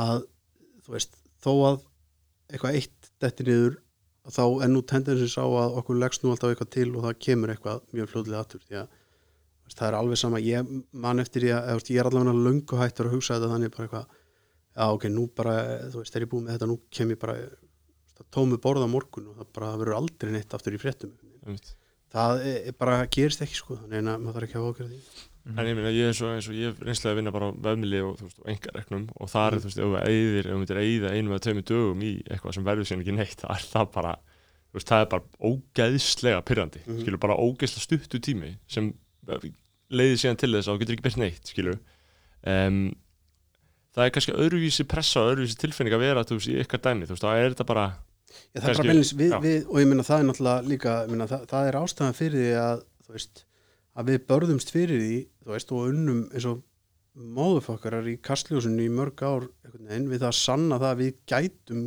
að, 0.03 0.23
þú 0.85 0.95
veist, 0.95 1.19
þó 1.43 1.51
að 1.55 1.81
eitthvað 2.51 2.79
eitt 2.79 3.11
detti 3.23 3.47
niður, 3.47 3.79
þá 4.27 4.43
er 4.65 4.71
nú 4.71 4.83
tendensin 4.83 5.31
sá 5.31 5.43
að 5.45 5.77
okkur 5.81 5.99
leggst 6.01 6.23
nú 6.23 6.33
alltaf 6.33 6.51
eitthvað 6.51 6.73
til 6.75 6.89
og 6.93 7.03
það 7.05 7.19
kemur 7.23 7.53
eitthvað 7.53 7.83
mjög 7.95 8.11
fljóðlega 8.11 8.43
aftur, 8.43 8.63
því 8.67 8.79
að 8.81 8.87
veist, 9.67 9.77
það 9.77 9.87
er 9.87 9.99
alveg 10.01 10.21
sama, 10.21 10.43
ég 10.43 10.71
man 10.91 11.23
eftir 11.23 11.47
að, 11.51 11.71
eða, 11.73 11.85
ég 11.93 12.01
er 12.01 12.09
allavega 12.11 12.47
löngu 12.47 12.81
hættur 12.81 13.09
að 13.09 13.17
hugsa 13.17 13.37
þetta 13.37 13.51
þannig 13.53 13.75
bara 13.75 13.87
eitthvað 13.87 14.15
já 14.77 14.85
ok, 14.93 15.07
nú 15.09 15.25
bara, 15.33 15.55
þú 15.89 16.03
veist, 16.03 16.13
þegar 16.13 16.25
ég 16.27 16.31
búið 16.33 16.45
með 16.45 16.57
þetta 16.57 16.69
nú 16.69 16.77
kem 16.93 17.13
ég 17.13 17.19
bara, 17.21 17.35
tómu 18.33 18.59
borða 18.61 18.87
morgun 18.91 19.31
og 19.31 19.39
það 19.39 19.51
bara 19.57 19.73
verður 19.79 19.99
aldrei 20.01 20.33
neitt 20.33 20.53
aftur 20.53 20.75
í 20.75 20.81
fréttum. 20.81 21.13
Það 22.13 22.43
er, 22.47 22.59
er 22.71 22.75
bara 22.79 22.99
gerist 23.11 23.41
ekki 23.43 23.55
sko 23.59 23.77
þannig 23.81 23.99
að 24.07 24.21
maður 24.23 24.37
þarf 24.37 24.47
ekki 24.47 24.59
að 24.61 24.69
ákjöra 24.71 24.89
því 24.93 25.25
En 25.47 25.63
ég 25.63 25.77
meina, 25.77 25.91
ég 25.95 26.09
er 26.11 26.15
svo 26.17 26.27
eins 26.35 26.47
og 26.51 26.55
ég 26.59 26.73
hef 26.73 26.79
reynslega 26.83 27.13
að 27.13 27.19
vinna 27.21 27.31
bara 27.31 27.47
á 27.47 27.51
vefmili 27.63 28.01
og, 28.03 28.19
og 28.19 28.49
engareknum 28.51 29.05
og 29.15 29.29
það 29.31 29.45
er, 29.47 29.55
þú 29.63 29.69
veist, 29.69 29.77
ef 29.79 29.85
þú 29.87 29.99
eyðir, 30.01 30.43
ef 30.43 30.51
þú 30.51 30.57
myndir 30.59 30.79
eyða 30.81 31.11
einu 31.15 31.31
eða 31.31 31.43
tveimur 31.45 31.63
dögum 31.69 32.01
í 32.03 32.09
eitthvað 32.27 32.55
sem 32.57 32.65
verður 32.67 32.87
síðan 32.89 33.03
ekki 33.05 33.15
neitt, 33.15 33.39
það 33.45 33.53
er 33.55 33.63
það 33.71 33.85
bara, 33.93 34.11
þú 34.67 34.75
veist, 34.81 34.89
það 34.91 35.03
er 35.05 35.09
bara 35.13 35.23
ógeðslega 35.47 36.41
pyrrandi, 36.49 36.81
Mhm. 36.83 36.99
skilur, 36.99 37.21
bara 37.23 37.37
ógeðslega 37.39 37.85
stuttu 37.87 38.19
tími 38.27 38.51
sem 38.67 38.91
leiðir 39.87 40.19
síðan 40.19 40.37
til 40.43 40.51
þess 40.51 40.67
að 40.67 40.75
þú 40.75 40.79
getur 40.83 40.95
ekki 40.97 41.05
byrst 41.07 41.21
neitt, 41.23 41.47
skilur. 41.47 41.79
Um, 42.43 42.81
það 43.95 44.03
er 44.03 44.11
kannski 44.17 44.35
öðruvísi 44.35 44.83
pressa 44.83 45.23
og 45.23 45.31
öðruvísi 45.31 45.55
er 48.27 48.59
Já, 48.59 48.61
það 48.61 48.69
er 48.69 48.79
bara 48.79 48.87
meðlins 48.91 49.13
við, 49.17 49.35
við, 49.43 49.59
og 49.67 49.81
ég 49.81 49.89
meina 49.91 50.07
það 50.07 50.21
er 50.21 50.29
náttúrulega 50.29 50.71
líka 50.71 50.95
meina, 51.11 51.27
það, 51.31 51.45
það 51.51 51.69
er 51.69 51.79
ástæðan 51.81 52.17
fyrir 52.17 52.43
því 52.43 52.55
að 52.61 52.81
veist, 53.11 53.43
að 53.97 54.11
við 54.11 54.25
börðumst 54.31 54.73
fyrir 54.73 55.03
því 55.03 55.19
veist, 55.51 55.73
og 55.73 55.91
unnum 55.91 56.23
eins 56.31 56.47
og 56.49 56.63
móðufokkarar 57.17 58.07
í 58.11 58.17
kastljósinu 58.21 58.85
í 58.85 58.91
mörg 58.93 59.23
ár 59.25 59.47
veginn, 59.73 60.09
við 60.11 60.21
það 60.21 60.29
að 60.29 60.39
sanna 60.39 60.77
það 60.77 60.91
að 60.91 60.99
við 61.01 61.13
gætum 61.31 61.85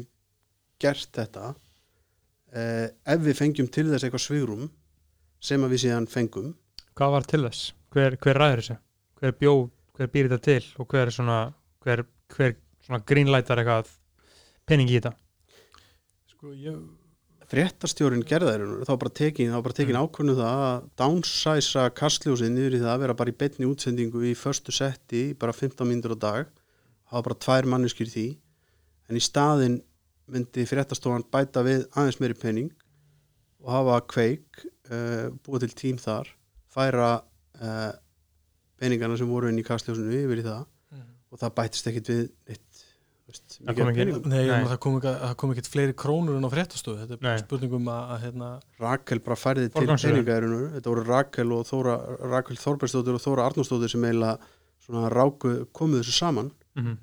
gert 0.80 1.12
þetta 1.14 1.52
eh, 2.56 2.86
ef 2.88 3.22
við 3.22 3.38
fengjum 3.38 3.70
til 3.70 3.86
þess 3.92 4.06
eitthvað 4.06 4.24
svigrum 4.24 4.70
sem 5.40 5.62
að 5.64 5.76
við 5.76 5.84
síðan 5.84 6.10
fengum 6.10 6.54
Hvað 6.98 7.14
var 7.14 7.28
til 7.30 7.42
þess? 7.46 7.70
Hver, 7.94 8.16
hver 8.20 8.36
ræður 8.36 8.60
þessu? 8.60 8.76
Hver 9.20 9.36
bjó, 9.38 9.54
hver 9.96 10.10
býr 10.12 10.28
þetta 10.28 10.44
til 10.44 10.82
og 10.82 10.90
hver 10.90 11.12
svona, 11.14 11.38
hver, 11.84 12.02
hver 12.34 12.56
svona 12.84 13.00
greenlightar 13.06 13.62
eitthvað 13.62 13.92
pening 14.68 14.90
í 14.90 14.98
þetta? 14.98 15.14
Sko, 16.40 16.54
ég, 16.56 16.76
fréttastjórin 17.52 18.22
gerðar 18.24 18.62
þá 18.88 18.94
bara 18.94 19.10
tekin, 19.12 19.50
þá 19.52 19.58
bara 19.60 19.74
tekin 19.76 19.98
ákvörnu 20.00 20.36
það 20.38 20.62
að 20.64 20.86
downsæsa 20.96 21.82
kastljósið 21.92 22.54
niður 22.54 22.76
í 22.78 22.80
það 22.80 22.92
að 22.94 23.02
vera 23.02 23.16
bara 23.18 23.34
í 23.34 23.36
betni 23.42 23.68
útsendingu 23.68 24.22
í 24.24 24.30
förstu 24.40 24.72
setti 24.72 25.20
bara 25.36 25.52
15 25.52 25.84
mínútur 25.84 26.14
á 26.16 26.18
dag. 26.22 26.48
Hafa 27.12 27.22
bara 27.26 27.38
tvær 27.44 27.68
manneskir 27.68 28.08
því. 28.08 28.24
En 29.12 29.20
í 29.20 29.22
staðin 29.26 29.76
myndi 30.32 30.64
fréttastofan 30.70 31.28
bæta 31.28 31.60
við 31.66 31.84
aðeins 31.92 32.22
meiri 32.24 32.40
penning 32.40 32.72
og 33.60 33.74
hafa 33.76 34.00
kveik 34.14 34.64
uh, 34.64 35.28
búið 35.44 35.66
til 35.66 35.76
tím 35.82 36.00
þar 36.00 36.32
færa 36.72 37.10
uh, 37.60 37.92
peningana 38.80 39.20
sem 39.20 39.28
voru 39.28 39.52
inn 39.52 39.60
í 39.60 39.68
kastljósinu 39.68 40.22
yfir 40.22 40.40
í 40.40 40.48
það 40.48 40.64
og 41.30 41.44
það 41.44 41.56
bætist 41.60 41.92
ekkit 41.92 42.14
við 42.14 42.24
neitt 42.48 42.64
veist, 43.30 43.56
Það 43.60 43.76
kom 43.78 43.88
af 43.90 43.94
ekki- 43.94 44.28
nei, 44.32 44.42
Nei. 44.50 44.64
það 44.70 44.78
kom 44.84 44.96
ekki, 45.00 45.12
það 45.24 45.34
kom 45.42 45.52
ekki 45.54 45.64
fleiri 45.74 45.94
krónur 46.02 46.36
en 46.40 46.46
á 46.46 46.50
fréttastofu 46.52 46.96
þetta 47.00 47.16
er 47.18 47.26
Nei. 47.28 47.42
spurningum 47.44 47.90
að, 47.92 48.02
að 48.14 48.24
hérna, 48.26 48.48
Rakel 48.82 49.20
bara 49.26 49.38
færði 49.40 49.68
til 49.70 49.86
peningaðurinu 49.86 50.60
þetta 50.76 50.92
voru 50.94 51.04
Rakel 51.08 51.52
og 51.56 51.64
Þóra 51.70 51.94
Rakel 52.32 52.58
Þorbergsdóttir 52.60 53.16
og 53.18 53.24
Þóra 53.24 53.46
Arnósdóttir 53.50 53.92
sem 53.94 54.04
eiginlega 54.08 54.38
svona 54.84 55.10
ráku 55.14 55.54
komuð 55.76 56.02
þessu 56.02 56.18
saman 56.18 56.52
Mm 56.78 56.98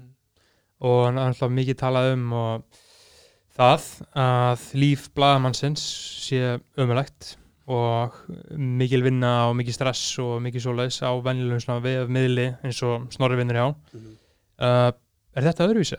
Og 0.77 1.07
hann 1.07 1.17
er 1.17 1.31
alltaf 1.31 1.49
mikið 1.49 1.77
talað 1.79 2.11
um 2.13 2.33
og 2.37 2.63
það 3.57 3.85
að 4.13 4.65
líf 4.77 5.07
bladamannsins 5.17 5.81
sé 6.27 6.59
ömulegt 6.77 7.31
og 7.67 8.13
mikil 8.53 9.01
vinna 9.03 9.31
og 9.49 9.55
mikil 9.57 9.73
stress 9.73 10.03
og 10.21 10.37
mikil 10.45 10.61
svoleiðis 10.61 11.01
á 11.01 11.09
venjulegum 11.25 11.63
svona 11.65 11.81
vef 11.83 12.07
miðli 12.13 12.45
eins 12.61 12.83
og 12.85 13.07
snorri 13.11 13.39
vinnur 13.41 13.57
hjá. 13.57 13.65
Uh, 14.61 14.91
er 15.33 15.47
þetta 15.49 15.65
öðruvísi? 15.65 15.97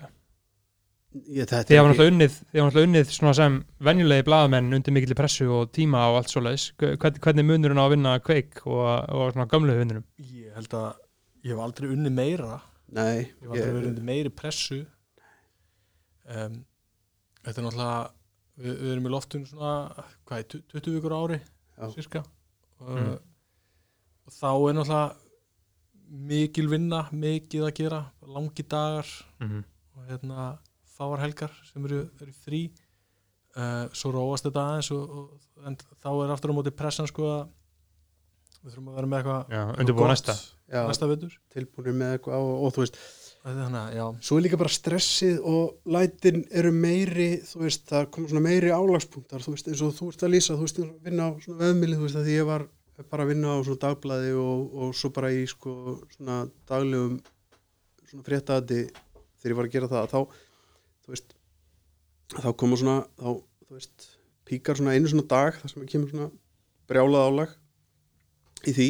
Ég, 1.27 1.47
þetta 1.49 1.65
Þið 1.69 1.79
hafa 1.79 1.89
ekki- 1.89 1.93
náttúrulega 1.93 2.13
unnið, 2.13 2.35
þið 2.53 2.61
hafa 2.61 2.69
náttúrulega 2.69 2.89
unnið 2.89 3.11
svona 3.17 3.35
sem 3.35 3.57
venjulegi 3.89 4.25
blaðamenn 4.29 4.75
undir 4.79 4.93
mikil 4.97 5.15
pressu 5.19 5.47
og 5.51 5.73
tíma 5.73 6.05
og 6.11 6.17
allt 6.21 6.29
svoleiðis. 6.33 6.65
Hvern, 6.79 7.19
hvernig 7.25 7.39
er 7.45 7.49
munurinn 7.51 7.79
á 7.81 7.85
að 7.87 7.91
vinna 7.95 8.13
kveik 8.21 8.63
og, 8.67 8.85
og 9.09 9.33
svona 9.33 9.47
gömlu 9.51 9.77
vinnunum? 9.79 10.05
ég 10.21 10.55
held 10.55 10.75
að 10.75 10.95
ég 11.45 11.51
hef 11.55 11.59
aldrei 11.65 11.89
unni 11.95 12.11
meira 12.11 12.61
Nei, 12.91 13.19
ég 13.19 13.43
hef 13.43 13.51
aldrei 13.51 13.73
verið 13.73 13.89
undir 13.93 14.05
meiri 14.09 14.31
pressu 14.31 14.87
um, 16.29 16.65
þetta 17.45 17.61
er 17.61 17.67
náttúrulega 17.67 18.11
við, 18.59 18.75
við 18.83 18.93
erum 18.95 19.09
í 19.09 19.13
loftun 19.15 19.47
svona 19.49 19.73
hvað, 20.29 20.39
er, 20.39 20.63
20 20.75 20.95
vikur 20.99 21.15
á 21.15 21.19
ári 21.25 21.41
cirka 21.95 22.25
og, 22.81 22.95
Mm. 22.99 23.19
og 24.27 24.33
þá 24.35 24.49
er 24.71 24.77
náttúrulega 24.79 25.17
mikil 26.09 26.69
vinna, 26.73 27.03
mikið 27.13 27.65
að 27.69 27.75
gera 27.83 28.01
langi 28.27 28.63
dagar 28.65 29.07
Mm 29.41 29.49
-hmm. 29.49 29.65
og 29.97 30.07
hérna 30.09 30.59
fáar 30.99 31.23
helgar 31.23 31.55
sem 31.69 31.85
eru, 31.89 32.03
eru 32.21 32.35
frí 32.45 32.65
uh, 33.57 33.87
svo 33.97 34.13
róast 34.15 34.49
þetta 34.49 34.65
aðeins 34.65 34.91
og, 34.97 35.15
og, 35.21 35.63
en 35.69 35.79
þá 35.79 36.11
er 36.13 36.35
aftur 36.35 36.55
á 36.55 36.59
móti 36.59 36.75
pressan 36.75 37.09
sko 37.11 37.31
að 37.31 37.41
við 38.59 38.75
þurfum 38.75 38.91
að 38.91 38.99
vera 38.99 39.11
með 39.11 39.21
eitthvað 39.23 39.81
undirbúið 39.83 40.13
næsta. 40.13 40.37
næsta 40.75 41.09
vetur. 41.11 41.35
tilbúinir 41.55 41.99
með 41.99 42.15
eitthvað 42.17 42.47
og, 42.47 42.55
og 42.67 42.75
þú 42.75 42.85
veist, 42.85 42.99
þannig 43.45 44.25
svo 44.27 44.39
er 44.39 44.45
líka 44.45 44.59
bara 44.61 44.75
stressið 44.75 45.39
og 45.47 45.93
lætin 45.95 46.43
eru 46.51 46.73
meiri 46.75 47.29
þú 47.47 47.63
veist, 47.63 47.87
það 47.89 48.11
koma 48.17 48.33
svona 48.33 48.45
meiri 48.49 48.75
álagspunktar 48.75 49.45
þú 49.45 49.55
veist, 49.55 49.71
eins 49.71 49.85
og 49.87 49.95
þú 49.97 50.11
ert 50.13 50.27
að 50.27 50.35
lýsa, 50.35 50.59
þú 50.59 50.67
veist, 50.67 50.83
að 50.83 51.07
vinna 51.07 51.31
á 51.31 51.39
svona 51.45 51.61
vefmili, 51.63 51.99
þú 51.99 52.09
veist, 52.09 52.19
að 52.19 52.29
því 52.29 52.37
ég 52.37 52.51
var 52.51 52.67
bara 53.07 53.25
að 53.25 53.31
vinna 53.31 53.55
á 53.55 53.59
svona 53.63 53.83
dagblæði 53.85 54.35
og, 54.43 54.77
og 54.83 54.95
svo 54.99 55.13
bara 55.15 55.31
í 55.31 55.45
sko 55.47 55.75
svona 56.17 56.41
daglegum 56.67 57.21
svona 58.09 58.27
fréttaði 58.27 58.83
þegar 59.39 59.53
ég 59.53 59.59
var 59.61 59.69
að 59.69 59.75
gera 59.77 59.91
það, 59.93 60.11
þá 60.11 60.48
þú 61.09 61.15
veist, 61.15 61.35
þá 62.37 62.49
koma 62.61 62.79
svona 62.81 62.99
þá, 63.17 63.31
þú 63.65 63.79
veist, 63.79 64.09
píkar 64.49 64.79
svona 64.79 64.95
einu 64.97 65.09
svona 65.09 65.29
dag 65.33 65.57
þar 65.57 65.73
sem 65.73 65.89
kemur 65.89 66.13
svona 66.13 66.29
brjálað 66.89 67.27
álag 67.31 67.57
í 68.69 68.77
því. 68.77 68.89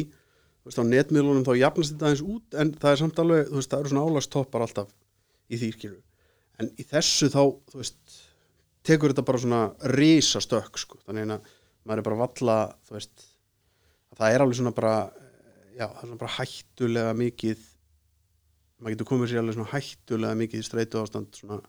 Þú 0.59 0.69
veist, 0.69 0.83
á 0.83 0.91
netmiðlunum 0.91 1.47
þá 1.47 1.53
jafnast 1.55 1.95
þetta 1.95 2.09
aðeins 2.09 2.25
út 2.35 2.59
en 2.59 2.75
það 2.75 2.91
er 2.91 3.01
samt 3.01 3.23
alveg, 3.23 3.47
þú 3.47 3.59
veist, 3.61 3.71
það 3.71 3.83
eru 3.85 3.93
svona 3.93 4.05
álagstoppar 4.05 4.65
alltaf 4.67 4.93
í 5.49 5.57
því 5.57 5.71
skilur 5.77 6.03
en 6.59 6.69
í 6.75 6.85
þessu 6.87 7.29
þá, 7.31 7.41
þú 7.71 7.79
veist 7.79 8.19
tekur 8.87 9.13
þetta 9.13 9.25
bara 9.27 9.41
svona 9.41 9.61
risa 9.95 10.41
stökk 10.43 10.79
sko, 10.81 10.99
þannig 11.05 11.35
að 11.37 11.49
maður 11.87 12.01
er 12.01 12.07
bara 12.09 12.19
valla, 12.19 12.57
þú 12.87 12.97
veist 12.97 13.25
að 14.11 14.21
það 14.21 14.35
er 14.35 14.43
alveg 14.43 14.59
svona 14.59 14.75
bara 14.75 14.95
já, 15.77 15.85
það 15.85 16.01
er 16.01 16.07
svona 16.07 16.21
bara 16.23 16.35
hættulega 16.35 17.13
mikið 17.19 17.67
maður 18.79 18.95
getur 18.95 19.09
komið 19.11 19.31
sér 19.31 19.41
alveg 19.41 19.57
svona 19.57 19.73
hættulega 19.73 20.39
mikið 20.39 20.65
streitu 20.65 21.01
ástand 21.01 21.37
svona 21.37 21.59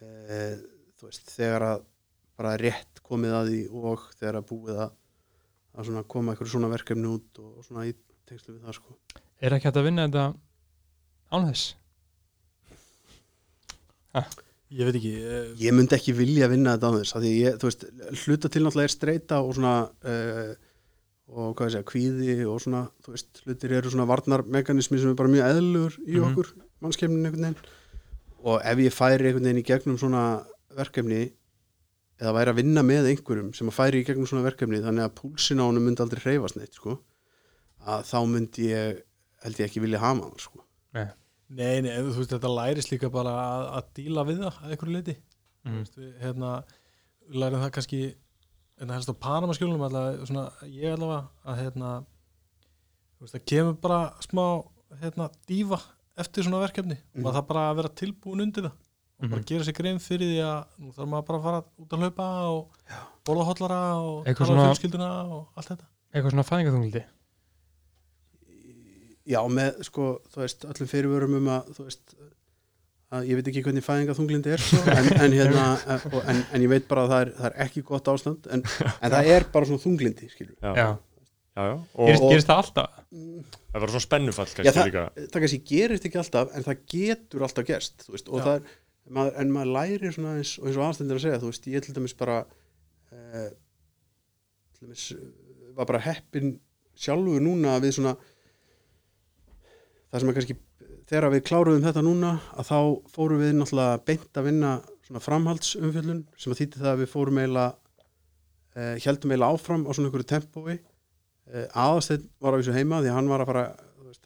e, 0.00 0.40
þú 0.96 1.08
veist, 1.08 1.30
þegar 1.34 1.66
að 1.72 1.84
bara 2.36 2.56
rétt 2.60 3.02
komið 3.06 3.36
að 3.36 3.50
því 3.50 3.60
og 3.80 4.08
þegar 4.18 4.40
að 4.40 4.48
búið 4.50 4.82
að, 4.84 4.96
að 5.76 5.88
svona 5.90 6.04
koma 6.14 6.32
eitthvað 6.32 6.52
svona 6.52 6.72
verkefni 6.72 7.12
út 7.12 7.40
og, 7.42 7.52
og 7.60 7.66
svona 7.68 7.86
í 7.88 7.94
tengslu 8.28 8.56
við 8.56 8.66
það 8.66 8.78
sko. 8.80 8.96
Er 9.40 9.56
ekki 9.56 9.68
hægt 9.68 9.80
að 9.80 9.88
vinna 9.88 10.06
þetta 10.08 10.26
án 11.32 11.48
þess? 11.50 11.66
ég 14.72 14.88
veit 14.88 14.96
ekki 14.98 15.12
eh, 15.20 15.48
Ég 15.60 15.74
myndi 15.76 15.96
ekki 15.96 16.14
vilja 16.16 16.48
vinna 16.50 16.76
þetta 16.76 16.90
á 16.90 16.96
þess 16.98 17.16
af 17.16 17.24
því 17.24 17.32
ég, 17.36 17.58
veist, 17.62 17.84
hluta 18.24 18.50
til 18.52 18.62
náttúrulega 18.64 18.88
er 18.88 18.94
streita 18.94 19.40
og 19.44 19.52
svona 19.58 19.74
uh, 19.86 20.52
og 21.28 21.56
hvað 21.58 21.66
ég 21.66 21.72
segja, 21.74 21.86
kvíði 21.90 22.34
og 22.46 22.60
svona 22.62 22.84
þú 23.02 23.14
veist, 23.16 23.40
hlutir 23.46 23.72
eru 23.80 23.90
svona 23.90 24.06
varnarmekanismi 24.06 25.00
sem 25.02 25.10
er 25.10 25.18
bara 25.18 25.32
mjög 25.32 25.48
eðlur 25.56 25.96
í 26.06 26.14
Mhm. 26.20 26.28
okkur 26.30 26.52
mannskemnin 26.82 27.26
einhvern 27.26 27.42
veginn 27.48 27.56
og 28.46 28.60
ef 28.62 28.78
ég 28.78 28.94
færi 28.94 29.26
einhvern 29.26 29.42
veginn 29.48 29.62
í 29.62 29.66
gegnum 29.66 29.98
svona 29.98 30.22
verkefni 30.76 31.32
eða 32.20 32.32
væri 32.36 32.52
að 32.52 32.58
vinna 32.62 32.82
með 32.86 33.10
einhverjum 33.10 33.50
sem 33.54 33.68
að 33.68 33.74
færi 33.80 34.00
í 34.02 34.06
gegnum 34.06 34.26
svona 34.30 34.46
verkefni 34.46 34.78
þannig 34.84 35.04
að 35.08 35.16
púlsin 35.18 35.60
á 35.60 35.64
honum 35.66 35.82
myndi 35.84 36.00
aldrei 36.04 36.22
hreyfast 36.22 36.56
neitt 36.56 36.74
sko, 36.78 36.98
að 37.86 38.04
þá 38.06 38.18
myndi 38.30 38.70
ég 38.70 39.02
held 39.42 39.56
ég 39.60 39.66
ekki 39.68 39.80
vilja 39.82 39.98
hafa 39.98 40.22
hann 40.22 40.38
sko. 40.38 40.62
Nei, 41.48 41.80
nei, 41.80 41.92
þú 42.02 42.14
veist, 42.18 42.30
þetta 42.32 42.50
lærist 42.50 42.90
líka 42.90 43.10
bara 43.12 43.30
að, 43.30 43.66
að 43.78 43.84
díla 43.94 44.24
við 44.26 44.38
það 44.42 44.54
að 44.62 44.70
einhverju 44.74 44.94
leiti 44.96 45.16
Mm. 45.66 45.82
Hérna, 46.22 46.64
lærum 47.34 47.58
það 47.62 47.70
kannski 47.74 48.00
en 48.80 48.90
helst 48.92 49.08
á 49.08 49.14
Panamaskjólunum 49.16 49.82
allavega, 49.86 50.26
svona, 50.28 50.46
ég 50.68 50.92
allavega 50.92 51.28
að 51.46 51.60
hérna 51.62 51.90
þú 53.16 53.24
veist, 53.24 53.34
það 53.36 53.44
kemur 53.52 53.76
bara 53.80 54.00
smá 54.20 54.44
hérna, 55.02 55.30
dífa 55.48 55.78
eftir 56.16 56.44
svona 56.44 56.60
verkefni 56.64 56.96
Mhm. 57.14 57.24
og 57.26 57.32
það 57.32 57.38
er 57.42 57.46
bara 57.52 57.64
að 57.72 57.76
vera 57.76 57.88
tilbúin 58.00 58.42
undir 58.44 58.62
það 58.68 58.72
og 59.16 59.30
bara 59.30 59.40
Mhm. 59.40 59.46
gera 59.46 59.64
sér 59.64 59.76
grein 59.78 59.98
fyrir 59.98 60.28
því 60.28 60.40
að 60.44 60.64
nú 60.78 60.92
þarf 60.92 61.08
maður 61.08 61.26
bara 61.26 61.38
að 61.38 61.42
fara 61.42 61.64
út 61.80 61.88
að 61.88 62.00
hlaupa 62.00 62.26
og 62.52 62.68
borða 63.24 63.46
hóllara 63.48 63.80
og 63.96 64.24
Eitthvað 64.26 64.46
tala 64.46 64.60
um 64.62 64.68
fjölskylduna 64.74 65.10
og 65.32 65.48
allt 65.56 65.68
þetta 65.68 65.86
Eitthvað 66.14 66.30
svona 66.32 66.48
fæðingaþungliti? 66.50 67.04
Já, 69.26 69.40
með 69.50 69.80
sko, 69.88 70.20
þú 70.30 70.36
veist, 70.44 70.64
öllum 70.70 70.86
fyrirvörum 70.90 71.36
um 71.40 71.48
að, 71.50 71.70
þú 71.74 71.84
veist, 71.88 72.14
að 73.14 73.26
ég 73.30 73.38
veit 73.38 73.48
ekki 73.52 73.62
hvernig 73.62 73.84
fæðinga 73.86 74.14
þunglindi 74.18 74.50
er 74.56 74.62
svo, 74.62 74.80
en, 74.90 75.10
en, 75.14 75.34
hérna, 75.36 75.66
en, 76.32 76.40
en 76.56 76.64
ég 76.64 76.70
veit 76.72 76.86
bara 76.90 77.04
að 77.06 77.12
það 77.12 77.20
er, 77.26 77.28
það 77.38 77.46
er 77.52 77.60
ekki 77.66 77.82
gott 77.86 78.08
ástand, 78.10 78.48
en, 78.50 78.64
en 78.98 79.12
það 79.14 79.28
er 79.36 79.46
bara 79.52 79.68
svona 79.68 79.82
þunglindi, 79.84 80.30
skilur. 80.32 80.56
já, 80.58 80.72
Já. 80.74 80.86
já, 81.56 81.62
já. 81.70 81.76
og 81.94 82.10
Gerist, 82.10 82.48
það 82.50 82.62
alltaf? 82.64 82.98
það 83.70 83.84
var 83.84 83.92
svona 83.94 84.06
spennufall 84.06 84.48
Já, 84.66 84.72
það, 84.74 84.98
það 85.22 85.38
kannski 85.44 85.60
gerist 85.70 86.08
ekki 86.10 86.20
alltaf, 86.24 86.50
en 86.58 86.66
það 86.66 86.82
getur 86.96 87.46
alltaf 87.46 87.68
gerst, 87.70 88.06
þú 88.08 88.16
veist, 88.16 88.28
og 88.32 88.42
Já. 88.42 88.46
það 88.48 88.58
er, 88.58 88.74
en 89.06 89.16
maður, 89.20 89.34
en 89.44 89.54
maður 89.54 89.72
læri 89.78 90.12
svona 90.16 90.34
eins 90.40 90.56
og 90.58 90.66
eins 90.66 90.80
og 90.80 90.86
aðstendir 90.88 91.20
að 91.20 91.24
segja 91.28 91.40
þú 91.44 91.50
veist, 91.52 91.70
ég 91.76 91.86
til 91.86 91.94
dæmis 92.00 92.16
bara 92.18 92.40
eh, 93.14 93.50
til 94.74 94.88
dæmis 94.88 95.04
eh, 95.14 95.26
var 95.78 95.86
bara 95.92 96.02
heppin 96.08 96.56
sjálfur 96.98 97.38
núna 97.44 97.76
við 97.84 97.94
svona 98.00 98.16
það 100.10 100.22
sem 100.24 100.30
er 100.32 100.36
kannski 100.40 100.56
þegar 101.06 101.30
við 101.34 101.46
kláruðum 101.46 101.86
þetta 101.86 102.04
núna 102.04 102.34
að 102.56 102.70
þá 102.70 102.78
fórum 103.14 103.42
við 103.42 103.56
náttúrulega 103.56 104.02
beint 104.08 104.38
að 104.40 104.48
vinna 104.50 104.74
svona 105.06 105.22
framhaldsumfjöllun 105.22 106.22
sem 106.36 106.52
að 106.52 106.62
þýtti 106.62 106.82
það 106.82 106.92
að 106.92 107.02
við 107.02 107.12
fórum 107.12 107.40
eiginlega 107.40 107.68
eh, 108.76 108.94
heldum 109.06 109.34
eiginlega 109.34 109.54
áfram 109.54 109.86
á 109.86 109.90
svona 109.92 110.10
einhverju 110.10 110.30
tempói. 110.32 110.78
Eh, 111.46 111.66
aðasteinn 111.70 112.26
var 112.42 112.56
á 112.56 112.58
þessu 112.58 112.74
heima 112.74 113.02
því 113.04 113.14
hann 113.14 113.30
var 113.30 113.44
að 113.44 113.52
fara 113.52 113.66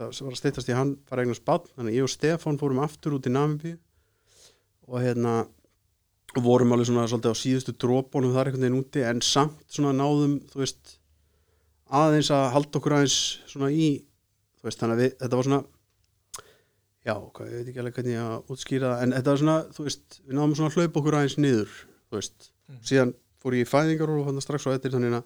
það 0.01 0.20
var 0.24 0.35
að 0.35 0.41
steytast 0.41 0.70
í 0.70 0.76
hann 0.76 0.93
fara 1.09 1.24
eignast 1.24 1.45
bann 1.47 1.66
þannig 1.74 1.97
ég 1.99 2.07
og 2.07 2.12
Stefán 2.12 2.59
fórum 2.61 2.83
aftur 2.85 3.16
út 3.16 3.26
í 3.28 3.33
Namibíu 3.33 3.76
og 4.89 5.03
hérna 5.03 5.35
vorum 6.39 6.72
alveg 6.74 6.89
svona 6.89 7.09
svolítið 7.11 7.35
á 7.35 7.43
síðustu 7.43 7.74
drópunum 7.74 8.35
þar 8.35 8.51
einhvern 8.51 8.66
veginn 8.66 8.81
úti 8.81 9.05
en 9.07 9.22
samt 9.24 9.64
svona 9.72 9.93
náðum 9.97 10.39
þú 10.53 10.62
veist 10.62 10.97
aðeins 11.91 12.31
að 12.35 12.47
halda 12.55 12.81
okkur 12.81 12.97
aðeins 12.99 13.18
svona 13.51 13.70
í 13.74 13.91
þú 14.61 14.68
veist 14.68 14.83
þannig 14.83 14.97
að 14.97 15.03
við, 15.03 15.14
þetta 15.22 15.41
var 15.41 15.49
svona 15.49 15.62
já, 17.07 17.15
hvað, 17.17 17.51
ég 17.51 17.57
veit 17.61 17.69
ekki 17.73 17.81
alveg 17.83 17.95
hvernig 17.99 18.15
ég 18.17 18.23
að 18.29 18.53
útskýra 18.55 18.91
það 18.95 19.03
en 19.07 19.15
þetta 19.17 19.33
var 19.35 19.41
svona, 19.43 19.59
þú 19.77 19.87
veist, 19.89 20.21
við 20.27 20.37
náðum 20.39 20.55
svona 20.59 20.71
að 20.71 20.77
hlaupa 20.81 21.01
okkur 21.01 21.17
aðeins 21.21 21.39
niður, 21.41 21.77
þú 22.11 22.19
veist 22.21 22.51
Mhm. 22.71 22.83
síðan 22.87 23.13
fór 23.43 23.55
ég 23.57 23.65
í 23.67 23.71
fæðingar 23.71 24.11
og 24.15 24.27
þannig 24.29 24.45
strax 24.45 24.67
á 24.69 24.71
eftir 24.77 24.93
þannig 24.95 25.15
að 25.17 25.25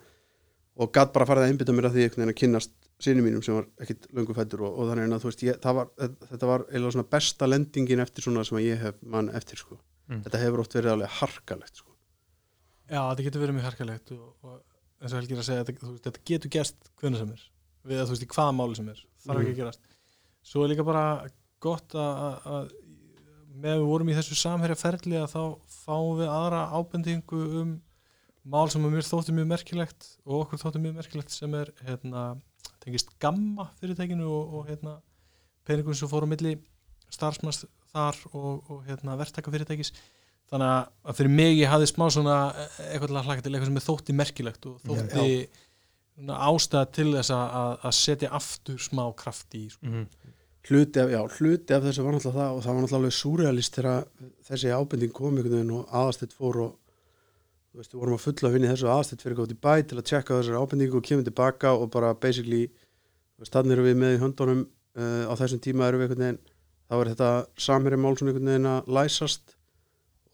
og 0.81 0.93
gatt 0.97 1.13
bara 1.13 1.27
farið 1.29 1.43
að 1.45 1.51
einbytta 1.53 1.73
mér 1.77 1.87
að 1.91 1.93
því 1.95 2.03
einhvern 2.05 2.23
veginn 2.25 2.33
að 2.35 2.39
kynnast 2.41 2.71
sinni 3.05 3.23
mínum 3.23 3.43
sem 3.45 3.55
var 3.55 3.67
ekkit 3.85 4.07
löngu 4.17 4.35
fættur 4.35 4.63
og, 4.65 4.79
og 4.81 4.89
þannig 4.89 5.13
að 5.13 5.21
þú 5.23 5.29
veist, 5.29 5.43
ég, 5.45 5.59
það 5.61 5.75
var, 5.77 5.91
þetta 6.31 6.47
var 6.49 6.65
eiginlega 6.71 6.95
svona 6.97 7.09
besta 7.15 7.47
lendingin 7.51 8.01
eftir 8.03 8.25
svona 8.25 8.45
sem 8.49 8.59
að 8.59 8.65
ég 8.65 8.81
hef 8.81 8.97
mann 9.03 9.29
eftir 9.35 9.61
sko. 9.61 9.77
Mm. 10.09 10.23
þetta 10.25 10.41
hefur 10.41 10.61
oft 10.65 10.75
verið 10.75 10.93
alveg 10.95 11.13
harkalegt 11.21 11.77
sko. 11.83 11.93
Já, 12.91 13.01
þetta 13.13 13.25
getur 13.29 13.41
verið 13.45 13.55
mjög 13.59 13.67
harkalegt 13.69 14.11
og, 14.17 14.25
og 14.43 14.57
eins 15.03 15.13
og 15.15 15.19
Helgi 15.21 15.33
er 15.37 15.43
að 15.43 15.47
segja, 15.51 15.65
þetta, 15.69 15.87
veist, 15.93 16.05
þetta 16.09 16.25
getur 16.33 16.51
gerst 16.57 16.91
hvernig 17.01 17.19
sem 17.23 17.31
er, 17.37 17.45
við 17.85 18.01
að 18.03 18.09
þú 18.09 18.15
veist 18.17 18.27
í 18.27 18.31
hvaða 18.35 18.57
máli 18.59 18.77
sem 18.81 18.89
er, 18.93 19.05
þarf 19.27 19.41
ekki 19.45 19.55
að 19.55 19.61
gerast 19.63 19.81
svo 20.45 20.65
er 20.65 20.73
líka 20.75 20.85
bara 20.85 21.05
gott 21.65 21.95
að, 21.99 22.71
með 23.65 23.79
við 23.81 23.87
vorum 23.89 24.11
í 24.13 24.17
þessu 24.19 24.37
samherja 24.39 24.77
ferli 24.81 25.19
að 25.21 25.33
þá 25.35 25.43
fáum 25.85 26.19
við 26.21 26.31
aðra 26.33 26.63
ábendingu 26.75 27.43
um 27.63 27.75
mál 28.45 28.67
sem 28.73 28.83
mér 28.85 29.07
þótti 29.07 29.33
mjög 29.37 29.47
merkilegt 29.55 30.09
og 30.27 30.43
okkur 30.45 30.61
þótti 30.61 30.83
mjög 30.85 30.99
merkilegt 30.99 31.33
sem 31.33 31.55
er 31.57 31.71
hérna, 31.87 32.25
tengist 32.85 33.15
gamma 33.23 33.71
fyrirtækinu 33.81 34.27
og, 34.29 34.59
og 34.59 34.67
hérna, 34.69 34.99
peningum 35.65 35.97
sem 35.97 36.11
fór 36.11 36.27
á 36.27 36.29
milli 36.29 36.57
starfsmanns 37.15 37.63
þar 37.95 38.19
og, 38.35 38.67
og 38.69 38.83
hérna, 38.89 39.15
verktaka 39.21 39.53
fyrirtækis 39.55 39.95
þannig 40.53 40.69
að- 40.69 41.17
fyrir 41.17 41.33
mig 41.33 41.55
ég 41.63 41.71
hafði 41.73 41.89
smá 41.89 42.05
svona 42.13 42.35
eh, 42.53 42.81
eitthvað 42.91 43.09
til 43.15 43.17
að 43.23 43.29
hlaka 43.31 43.45
til 43.47 43.53
eitthvað 43.55 43.71
sem 43.71 43.81
er 43.81 43.87
þótti 43.89 44.17
merkilegt 44.19 44.67
og 44.69 44.83
þótti 44.85 45.25
svona 46.19 46.37
ástæða 46.51 46.85
til 46.99 47.09
þess 47.17 47.33
að, 47.39 47.79
að 47.89 47.95
setja 48.03 48.29
aftur 48.37 48.83
smá 48.85 49.07
kraft 49.19 49.57
í 49.57 49.65
sko. 49.73 49.87
Mhm. 49.89 50.05
Hluti 50.65 51.01
af, 51.03 51.11
já, 51.13 51.21
hluti 51.39 51.75
af 51.77 51.83
þessu 51.85 52.05
var 52.05 52.15
náttúrulega 52.17 52.39
það 52.41 52.55
og 52.57 52.63
það 52.65 52.73
var 52.75 52.83
náttúrulega 52.85 53.01
alveg 53.01 53.17
súrealist 53.19 53.75
þegar 53.77 54.07
þessi 54.49 54.71
ábending 54.73 55.13
kom 55.13 55.35
einhvern 55.37 55.57
veginn 55.59 55.75
og 55.77 55.91
aðastett 55.93 56.33
fór 56.33 56.57
og 56.65 56.71
þú 57.75 57.81
veist, 57.81 57.93
við 57.93 58.01
vorum 58.01 58.17
að 58.17 58.23
fulla 58.25 58.49
að 58.49 58.55
vinna 58.57 58.71
þessu 58.73 58.89
aðastett 58.89 59.25
fyrir 59.25 59.37
gótt 59.41 59.53
í 59.53 59.59
bæ 59.61 59.75
til 59.83 59.99
að 59.99 60.07
tjekka 60.09 60.39
þessari 60.39 60.61
ábendingu 60.63 60.97
og 61.01 61.05
kemur 61.05 61.27
tilbaka 61.27 61.75
og 61.77 61.91
bara 61.93 62.15
basically 62.15 62.63
þú 62.71 63.45
veist, 63.45 63.53
þannig 63.57 63.77
erum 63.77 63.89
við 63.91 63.99
með 64.01 64.15
í 64.17 64.21
höndunum 64.23 64.63
uh, 64.65 65.25
á 65.29 65.33
þessum 65.43 65.61
tíma 65.67 65.89
erum 65.91 66.01
við 66.01 66.15
einhvern 66.15 66.25
veginn 66.25 66.41
þá 66.89 66.95
er 67.01 67.11
þetta 67.13 67.31
samherja 67.67 68.01
mál 68.01 68.15
svona 68.17 68.33
einhvern 68.33 68.51
veginn 68.53 68.71
að 68.71 68.89
læsast 68.97 69.57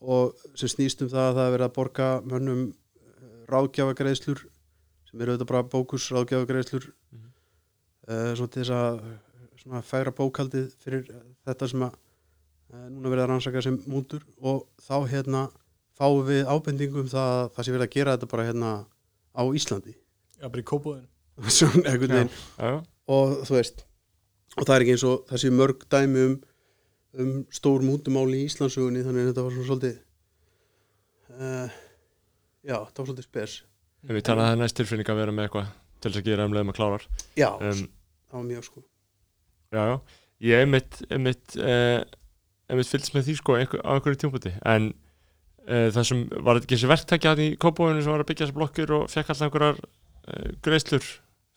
og 0.00 0.44
sem 0.54 0.70
snýst 0.70 1.02
um 1.04 1.10
það 1.10 1.26
að 1.30 1.34
það 1.40 1.46
er 1.48 1.54
verið 1.56 1.66
að 1.66 1.74
borga 1.80 2.10
mönnum 2.28 2.62
uh, 2.68 3.42
ráðgjafagreiðslur 3.50 4.44
sem 5.10 5.24
eru 5.24 5.34
auðvitað 5.34 5.50
bara 5.50 5.66
bókus 5.74 6.06
ráðgjafagreiðslur 6.14 6.86
Mhm. 7.10 7.26
uh, 8.06 9.28
svona 9.60 9.80
að 9.80 9.88
færa 9.90 10.12
bókaldið 10.16 10.70
fyrir 10.80 11.08
þetta 11.46 11.68
sem 11.70 11.84
að 11.84 11.96
uh, 11.96 12.86
núna 12.88 13.12
verið 13.12 13.24
að 13.24 13.30
rannsaka 13.32 13.62
sem 13.64 13.76
mútur 13.90 14.24
og 14.40 14.64
þá 14.80 14.96
hérna 15.10 15.46
fáum 15.98 16.22
við 16.28 16.48
ábendingum 16.48 17.10
það 17.12 17.32
að 17.36 17.50
það 17.56 17.66
sé 17.66 17.74
verið 17.74 17.86
að 17.86 17.96
gera 17.96 18.16
þetta 18.16 18.30
bara 18.30 18.46
hérna 18.48 18.72
á 19.36 19.42
Íslandi. 19.60 19.96
Já, 20.40 20.46
bara 20.48 20.62
í 20.62 20.68
kópúðinu 20.70 21.08
svona 21.56 21.94
já, 21.94 22.28
já. 22.60 22.78
og 23.12 23.34
þú 23.48 23.56
veist 23.56 23.84
og 24.56 24.64
það 24.64 24.74
er 24.74 24.84
ekki 24.84 24.94
eins 24.96 25.06
og 25.08 25.26
þessi 25.30 25.52
mörg 25.54 25.84
dæmi 25.92 26.24
um, 26.26 26.38
um 27.20 27.34
stór 27.54 27.84
mútumál 27.86 28.28
í 28.34 28.44
Íslandsugunni 28.46 29.04
þannig 29.06 29.28
að 29.28 29.30
þetta 29.30 29.44
var 29.46 29.56
svona 29.56 29.68
svolítið 29.70 29.98
uh, 31.36 31.78
já, 32.64 32.76
þetta 32.76 33.02
var 33.02 33.10
svolítið 33.10 33.28
spes. 33.28 33.58
En 34.08 34.16
við 34.16 34.24
talaðum 34.26 34.54
það 34.54 34.62
næst 34.64 34.80
tilfinning 34.80 35.12
að 35.12 35.20
vera 35.20 35.36
með 35.36 35.48
eitthvað 35.48 35.74
til 36.00 36.10
þess 36.10 36.22
að 36.22 36.30
gera 36.30 36.48
um 36.48 36.56
leiðum 36.56 36.72
að 36.72 36.78
klárar. 36.80 37.06
Já, 37.36 37.50
um, 37.52 37.84
það 38.30 38.40
var 38.40 38.48
mjög 38.48 38.68
sko 38.70 38.84
Já, 39.70 39.82
já, 39.86 39.96
ég 40.50 40.60
hef 40.64 40.68
mitt, 40.72 41.00
mitt, 41.22 41.56
uh, 41.60 42.02
mitt 42.74 42.90
fylgst 42.90 43.14
með 43.14 43.28
því 43.28 43.36
sko 43.38 43.56
einhver, 43.60 43.82
á 43.86 43.90
einhverju 43.94 44.18
tjómpúti 44.24 44.52
en 44.66 44.90
uh, 45.68 45.88
það 45.94 46.04
sem 46.10 46.22
var 46.40 46.58
þetta 46.58 46.66
ekki 46.66 46.76
þessi 46.78 46.90
verktækja 46.90 47.34
í 47.44 47.48
kópóinu 47.62 48.02
sem 48.02 48.10
var 48.14 48.24
að 48.24 48.30
byggja 48.32 48.46
þessi 48.48 48.56
blokkir 48.58 48.94
og 48.98 49.08
fekk 49.12 49.30
alltaf 49.34 49.46
einhverjar 49.48 49.80
uh, 49.82 50.48
greiðslur 50.66 51.04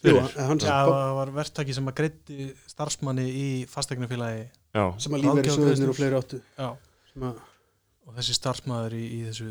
Jú, 0.04 0.18
fyrir 0.20 0.48
hann, 0.50 0.60
Já, 0.60 0.68
það 0.84 1.14
var 1.16 1.30
verktaki 1.38 1.74
sem 1.78 1.86
að 1.88 1.94
greiddi 2.02 2.48
starfsmanni 2.68 3.24
í 3.40 3.46
fastegnafélagi 3.72 4.42
Já, 4.76 4.84
sem 5.00 5.14
að 5.16 5.22
lífið 5.24 5.40
er 5.46 5.54
sögurnir 5.56 5.92
og 5.94 5.96
fleiri 5.96 6.18
áttu. 6.20 6.40
Já, 6.60 6.70
sem 7.14 7.24
að, 7.30 7.38
og 8.04 8.18
þessi 8.18 8.36
starfsmæður 8.36 8.96
í, 9.00 9.04
í 9.16 9.20
þessu 9.30 9.48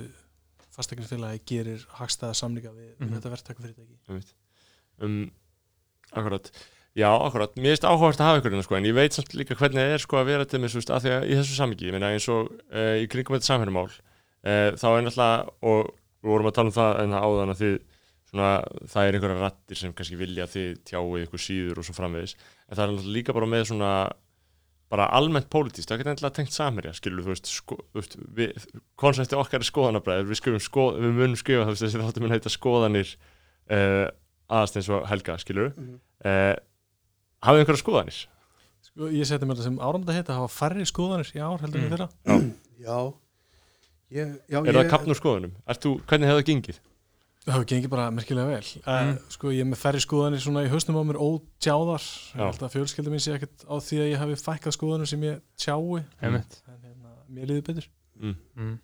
fastegnafélagi 0.76 1.40
gerir 1.48 1.86
hagstæða 1.96 2.36
samlinga 2.36 2.70
við, 2.74 2.90
við 2.98 3.06
Mhm. 3.06 3.14
þetta 3.16 3.32
verktakafyrirtæki 3.32 3.96
einmitt. 4.08 4.34
um, 5.00 5.16
akkurat 6.12 6.50
Já, 6.93 7.09
akkurat, 7.24 7.55
mér 7.57 7.72
finnst 7.72 7.86
áhugavert 7.88 8.20
að 8.20 8.26
hafa 8.28 8.40
ykkur 8.43 8.53
hérna 8.53 8.64
sko, 8.66 8.76
en 8.76 8.84
ég 8.90 8.97
veit 8.99 9.14
samt 9.16 9.32
líka 9.38 9.57
hvernig 9.57 9.80
það 9.80 9.95
er 9.97 10.03
sko 10.03 10.18
að 10.20 10.26
vera 10.28 10.45
til 10.45 10.59
með, 10.61 10.72
svo 10.74 10.80
veist, 10.82 10.90
að 10.93 11.05
því 11.07 11.12
að 11.16 11.22
í 11.24 11.36
þessu 11.38 11.55
samingi, 11.57 11.86
ég 11.88 11.95
meina 11.97 12.11
eins 12.12 12.26
og 12.28 12.51
uh, 12.53 12.97
í 13.01 13.07
kringum 13.09 13.36
þetta 13.38 13.49
samhörumál 13.49 13.86
uh, 13.88 14.68
þá 14.76 14.86
er 14.90 15.07
náttúrulega, 15.07 15.55
og 15.72 15.88
við 16.22 16.32
vorum 16.34 16.51
að 16.51 16.57
tala 16.59 16.68
um 16.68 16.76
það 16.76 17.01
en 17.03 17.14
það 17.16 17.24
áðan 17.30 17.53
að 17.55 17.62
þið 17.62 17.78
svona, 18.32 18.51
það 18.93 19.07
er 19.09 19.16
einhverja 19.18 19.40
rattir 19.40 19.80
sem 19.80 19.95
kannski 19.97 20.18
vilja 20.20 20.45
að 20.45 20.53
þið 20.59 20.74
tjáið 20.90 21.24
ykkur 21.26 21.43
síður 21.47 21.80
og 21.80 21.86
svo 21.88 21.95
framvegis 21.97 22.34
en 22.36 22.76
það 22.76 22.82
er 22.84 22.93
náttúrulega 22.93 23.16
líka 23.16 23.36
bara 23.38 23.49
með 23.55 23.64
svona 23.72 23.93
bara 24.93 25.07
almennt 25.16 25.49
pólitíst, 25.49 25.88
það 25.88 26.03
getur 26.03 26.12
endilega 26.12 26.36
tengt 26.36 26.53
samherja, 26.53 26.93
skilur 26.99 27.24
þú 27.24 27.30
veist, 27.32 27.49
sko, 27.49 27.78
þú 27.97 28.03
við, 28.36 28.66
konsepti 29.01 29.38
okkar 29.40 29.62
er 29.64 29.68
skoðanabræður, 29.70 30.26
við, 30.28 30.38
skrifum 30.43 30.61
sko, 30.61 30.84
við 31.01 31.14
munum 31.16 31.38
skrifa 31.40 31.64
þú 31.64 31.72
veist, 31.72 31.84
þessi 31.86 32.03
þáttum 32.03 32.26
mun 32.26 32.34
heita 32.36 32.53
skoðanir 32.53 33.14
uh, 33.72 34.05
aðast 34.53 34.76
eins 34.76 34.90
og 34.93 35.07
Helga, 35.09 35.38
skilur 35.40 35.70
Mhm. 35.72 35.97
uh, 36.28 36.53
hafið 37.43 37.62
einhverja 37.64 37.82
skoðanir? 37.82 38.20
Sko, 38.86 39.09
ég 39.14 39.26
seti 39.28 39.47
mér 39.49 39.59
það 39.61 39.68
sem 39.70 39.78
áramönda 39.82 40.14
heita 40.16 40.32
að 40.34 40.40
hafa 40.43 40.55
færri 40.61 40.86
skoðanir 40.88 41.32
í 41.36 41.40
ár 41.43 41.61
heldur 41.64 41.80
en 41.80 41.82
Mm. 41.82 41.88
í 41.88 41.93
fyrra 41.93 42.09
já 42.82 42.97
ég, 44.12 44.32
já, 44.53 44.59
Er 44.66 44.74
það 44.78 44.90
kapn 44.90 45.11
úr 45.14 45.18
skoðunum? 45.20 45.53
Ert 45.66 45.80
þú, 45.86 45.93
hvernig 46.07 46.28
hefur 46.28 46.43
það 46.43 46.49
gengið? 46.51 46.80
Það 47.43 47.55
hefur 47.57 47.68
gengið 47.72 47.90
bara 47.90 48.11
merkilega 48.14 48.47
vel 48.53 48.68
mm. 48.86 49.16
Sko 49.32 49.51
ég 49.51 49.64
er 49.64 49.70
með 49.72 49.80
færri 49.82 50.03
skoðanir 50.05 50.43
svona 50.45 50.62
í 50.66 50.70
hausnum 50.70 50.99
á 51.01 51.03
mér 51.09 51.18
ótjáðar 51.18 52.05
Ég 52.07 52.38
Já. 52.38 52.45
held 52.53 52.62
að 52.62 52.74
fjölskylda 52.76 53.11
mín 53.14 53.22
sé 53.24 53.34
ekkert 53.38 53.64
á 53.66 53.74
því 53.82 53.99
að 54.05 54.11
ég 54.12 54.20
hafi 54.22 54.36
fækkað 54.45 54.76
skoðanum 54.76 55.09
sem 55.11 55.24
ég 55.26 55.40
tjái 55.59 56.05
Einmitt. 56.22 56.61
en 56.68 56.78
hérna, 56.86 57.11
mér 57.32 57.47
liði 57.51 57.64
betur 57.66 57.88
Mm. 58.22 58.36
Mm. 58.55 58.74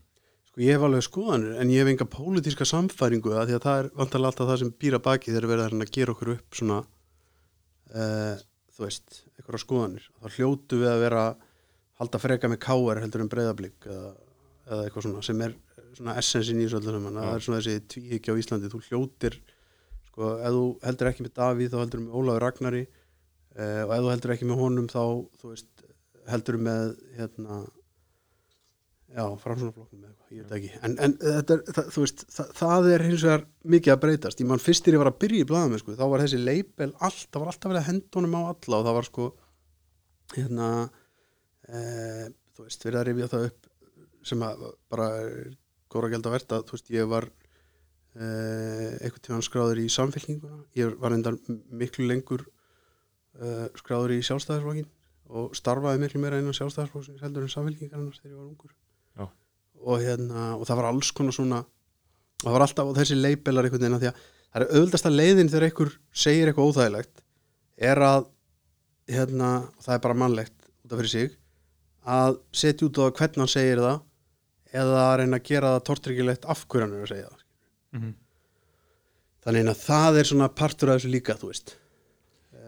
Sko 0.48 0.58
ég 0.64 0.72
hef 0.74 0.82
alveg 0.88 1.04
skoðanir 1.06 1.60
en 1.60 1.68
ég 1.70 1.78
hef 1.84 1.92
enga 1.92 2.06
pólitíska 2.10 2.66
samfæringu 2.66 3.30
að 3.38 3.52
því 3.52 3.54
að 3.60 3.62
það 3.68 3.78
er 3.84 3.90
vantarlega 4.00 4.32
alltaf 4.32 4.48
það 4.48 4.58
sem 4.64 4.72
býra 4.82 4.98
baki 5.04 5.30
þegar 5.30 5.46
verið 5.52 5.62
að 5.62 5.70
reyna 5.70 5.84
að 5.86 5.92
gera 5.94 6.14
okkur 6.16 6.32
upp 6.34 6.58
svona 6.58 6.78
uh, 7.94 8.34
þú 8.78 8.86
veist, 8.86 9.22
einhverja 9.36 9.62
skoðanir. 9.64 10.08
Þá 10.22 10.38
hljótu 10.38 10.80
við 10.80 10.90
að 10.92 11.04
vera 11.04 11.22
halda 11.98 12.20
freka 12.22 12.50
með 12.50 12.60
káar 12.62 13.00
heldur 13.02 13.24
en 13.24 13.30
breyðablík 13.32 13.88
eða, 13.90 14.12
eða 14.68 14.84
eitthvað 14.84 15.06
svona 15.08 15.24
sem 15.26 15.42
er 15.48 15.56
svona 15.98 16.14
essensin 16.20 16.60
í 16.60 16.66
þessu 16.66 16.78
öllu 16.78 16.94
saman. 16.94 17.18
Það 17.18 17.32
er 17.34 17.46
svona 17.46 17.62
þessi 17.64 17.86
tvíhyggja 17.94 18.36
á 18.36 18.40
Íslandi. 18.42 18.70
Þú 18.70 18.82
hljótir 18.86 19.38
sko, 20.10 20.30
ef 20.38 20.54
þú 20.54 20.62
heldur 20.84 21.10
ekki 21.10 21.26
með 21.26 21.34
Davíð 21.40 21.74
þá 21.74 21.78
heldur 21.82 22.04
með 22.04 22.20
Ólafur 22.20 22.44
Ragnari 22.46 22.84
uh, 22.86 23.82
og 23.82 23.96
ef 23.96 24.04
þú 24.04 24.12
heldur 24.12 24.34
ekki 24.36 24.48
með 24.48 24.62
honum 24.62 24.88
þá 24.92 25.02
þú 25.40 25.52
veist, 25.52 25.84
heldur 26.28 26.60
með 26.68 26.94
hérna 27.18 27.60
já, 29.08 29.24
framsónaflokknum 29.42 30.02
eða 30.02 30.10
eitthvað, 30.10 30.32
ég 30.36 30.44
veit 30.44 30.54
ekki. 30.58 30.70
En, 30.84 30.94
en 31.04 31.14
þetta 31.22 31.54
er, 31.54 31.62
það, 31.76 31.90
þú 31.94 32.04
veist, 32.04 32.24
það, 32.34 32.50
það 32.58 32.88
er 32.92 33.04
hins 33.06 33.24
vegar 33.24 33.44
mikið 33.74 33.94
að 33.94 34.02
breytast, 34.04 34.42
ég 34.42 34.50
mann 34.50 34.62
fyrst 34.62 34.84
þegar 34.84 34.96
ég 34.96 35.02
var 35.02 35.10
að 35.12 35.20
byrja 35.24 35.44
í 35.44 35.48
blaðum 35.48 35.80
sko, 35.82 35.96
þá 35.98 36.04
var 36.12 36.24
þessi 36.24 36.40
leipel 36.42 36.90
allt, 37.08 37.24
það 37.24 37.42
var 37.42 37.52
alltaf 37.52 37.72
verið 37.72 37.80
að 37.80 37.88
henda 37.88 38.18
honum 38.18 38.36
á 38.36 38.42
alla 38.42 38.80
og 38.80 38.86
það 38.88 38.98
var 38.98 39.08
sko 39.08 39.28
hérna 40.34 40.68
e, 41.64 41.80
þú 42.54 42.66
veist, 42.66 42.84
verið 42.84 43.00
að 43.00 43.08
rifja 43.08 43.30
það 43.32 43.48
upp 43.48 43.60
sem 44.28 44.44
að 44.44 44.66
bara 44.92 45.08
góra 45.88 46.10
gæld 46.12 46.28
að 46.28 46.36
verta, 46.36 46.60
þú 46.68 46.76
veist, 46.76 46.92
ég 46.92 47.08
var 47.08 47.28
e, 48.12 48.28
eitthvað 49.00 49.22
tíma 49.24 49.40
skráður 49.46 49.80
í 49.80 49.88
samfélkinguna, 49.92 50.60
ég 50.76 50.98
var 51.00 51.16
endar 51.16 51.38
miklu 51.48 52.04
lengur 52.10 52.44
e, 52.44 53.70
skráður 53.80 54.18
í 54.18 54.20
sjálfstæðarsflokkin 54.28 54.90
og 55.38 55.56
starfaði 55.56 56.04
miklu 56.04 56.20
meira 56.20 56.40
innan 56.42 56.56
sjálfstæðarsflokkin 56.56 57.16
og 59.84 60.00
hérna 60.02 60.48
og 60.56 60.64
það 60.68 60.80
var 60.80 60.88
alls 60.90 61.10
konar 61.16 61.36
svona 61.36 61.58
og 61.62 62.44
það 62.46 62.54
var 62.56 62.64
alltaf 62.66 62.90
þessi 62.98 63.16
leibelar 63.18 63.66
einhvern 63.68 63.82
veginn 63.84 63.96
af 63.98 64.02
því 64.02 64.10
að 64.12 64.20
það 64.48 64.62
er 64.62 64.66
auðvöldasta 64.74 65.10
leiðin 65.14 65.50
þegar 65.52 65.66
einhver 65.68 65.92
segir 66.24 66.50
eitthvað 66.50 66.68
óþægilegt 66.72 67.22
er 67.90 68.02
að 68.08 68.28
hérna, 69.08 69.50
og 69.78 69.84
það 69.86 69.94
er 69.94 70.02
bara 70.04 70.18
mannlegt 70.22 70.56
út 70.84 70.92
af 70.92 70.98
fyrir 71.02 71.12
sig 71.14 71.36
að 72.08 72.38
setja 72.52 72.86
út 72.88 72.98
á 72.98 73.02
það 73.06 73.16
hvernig 73.20 73.42
hann 73.44 73.52
segir 73.54 73.82
það 73.84 74.00
eða 74.78 75.02
að 75.08 75.14
reyna 75.22 75.38
að 75.40 75.46
gera 75.48 75.74
það 75.76 75.84
tortryggilegt 75.88 76.48
af 76.52 76.64
hverju 76.68 76.84
hann 76.86 76.96
er 76.98 77.04
að 77.06 77.12
segja 77.14 77.28
það 77.32 77.44
Mhm. 77.88 78.10
þannig 79.46 79.70
að 79.72 79.78
það 79.86 80.18
er 80.20 80.26
svona 80.28 80.48
partur 80.52 80.90
af 80.92 80.98
þessu 80.98 81.10
líka 81.12 81.36
þú 81.40 81.48
veist 81.52 81.70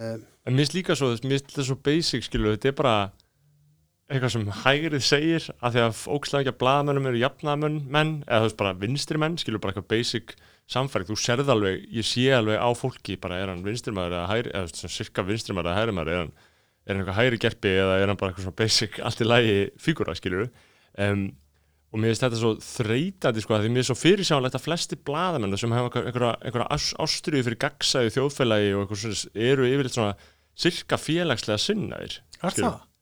um, 0.00 0.22
En 0.48 0.54
mér 0.56 0.62
finnst 0.64 0.76
líka 0.78 0.94
svo, 0.96 1.10
mér 1.12 1.34
finnst 1.36 1.50
þetta 1.50 1.64
svo 1.68 1.76
basic 1.84 2.24
skilu, 2.24 2.54
þetta 2.56 2.70
er 2.70 2.76
bara 2.78 2.94
eitthvað 4.10 4.32
sem 4.34 4.46
hægrið 4.64 5.02
segir 5.06 5.44
að 5.62 5.74
því 5.76 5.82
að 5.86 5.98
ókslega 6.16 6.42
ekki 6.44 6.52
að 6.54 6.60
blaðmennum 6.62 7.06
eru 7.10 7.20
jafnamenn 7.22 7.76
menn, 7.94 8.12
eða 8.26 8.40
þú 8.42 8.48
veist 8.48 8.58
bara 8.60 8.72
vinstri 8.80 9.20
menn 9.22 9.36
skilu 9.40 9.60
bara 9.62 9.72
eitthvað 9.74 9.90
basic 9.92 10.34
samfæring. 10.70 11.08
Þú 11.10 11.16
sérð 11.22 11.52
alveg, 11.54 11.84
ég 11.94 12.06
sé 12.06 12.24
alveg 12.34 12.58
á 12.58 12.68
fólki 12.78 13.16
bara 13.22 13.38
er 13.42 13.52
hann 13.52 13.62
vinstri 13.66 13.94
maður 13.94 14.16
eða 14.18 14.30
hægri 14.32 14.50
eða 14.54 14.72
svona 14.74 14.94
cirka 14.96 15.24
vinstri 15.26 15.54
maður 15.56 15.70
eða 15.72 15.80
hægri 15.80 15.94
maður 15.98 16.12
er 16.12 16.20
hann, 16.24 16.32
er 16.86 16.90
hann 16.94 17.02
eitthvað 17.04 17.20
hægri 17.20 17.40
gerpi 17.46 17.72
eða 17.84 17.94
er 18.00 18.08
hann 18.12 18.20
bara 18.20 18.32
eitthvað 18.34 18.46
svona 18.48 18.60
basic 18.60 18.98
allt 19.06 19.22
í 19.22 19.28
lagi 19.30 19.56
fígúra 19.78 20.16
skilu 20.18 20.44
um, 20.98 21.24
og 21.90 21.98
mér 21.98 22.12
finnst 22.12 22.22
þetta 22.26 22.38
svo 22.42 22.52
þreytandi 22.62 23.42
sko, 23.42 23.58
því 23.62 23.70
mér 23.74 23.82
er 23.82 23.88
svo 23.88 23.96
fyrirsjánlegt 23.98 24.58
að 24.58 24.66
flesti 24.66 24.98
blaðamenn 25.06 25.56
sem 25.58 25.72
hafa 25.74 25.88
einhverja, 25.90 26.06
einhverja, 26.10 26.34
einhverja 26.46 26.68
ás- 26.70 26.94
ástriðu 27.02 27.46
fyrir 27.48 27.58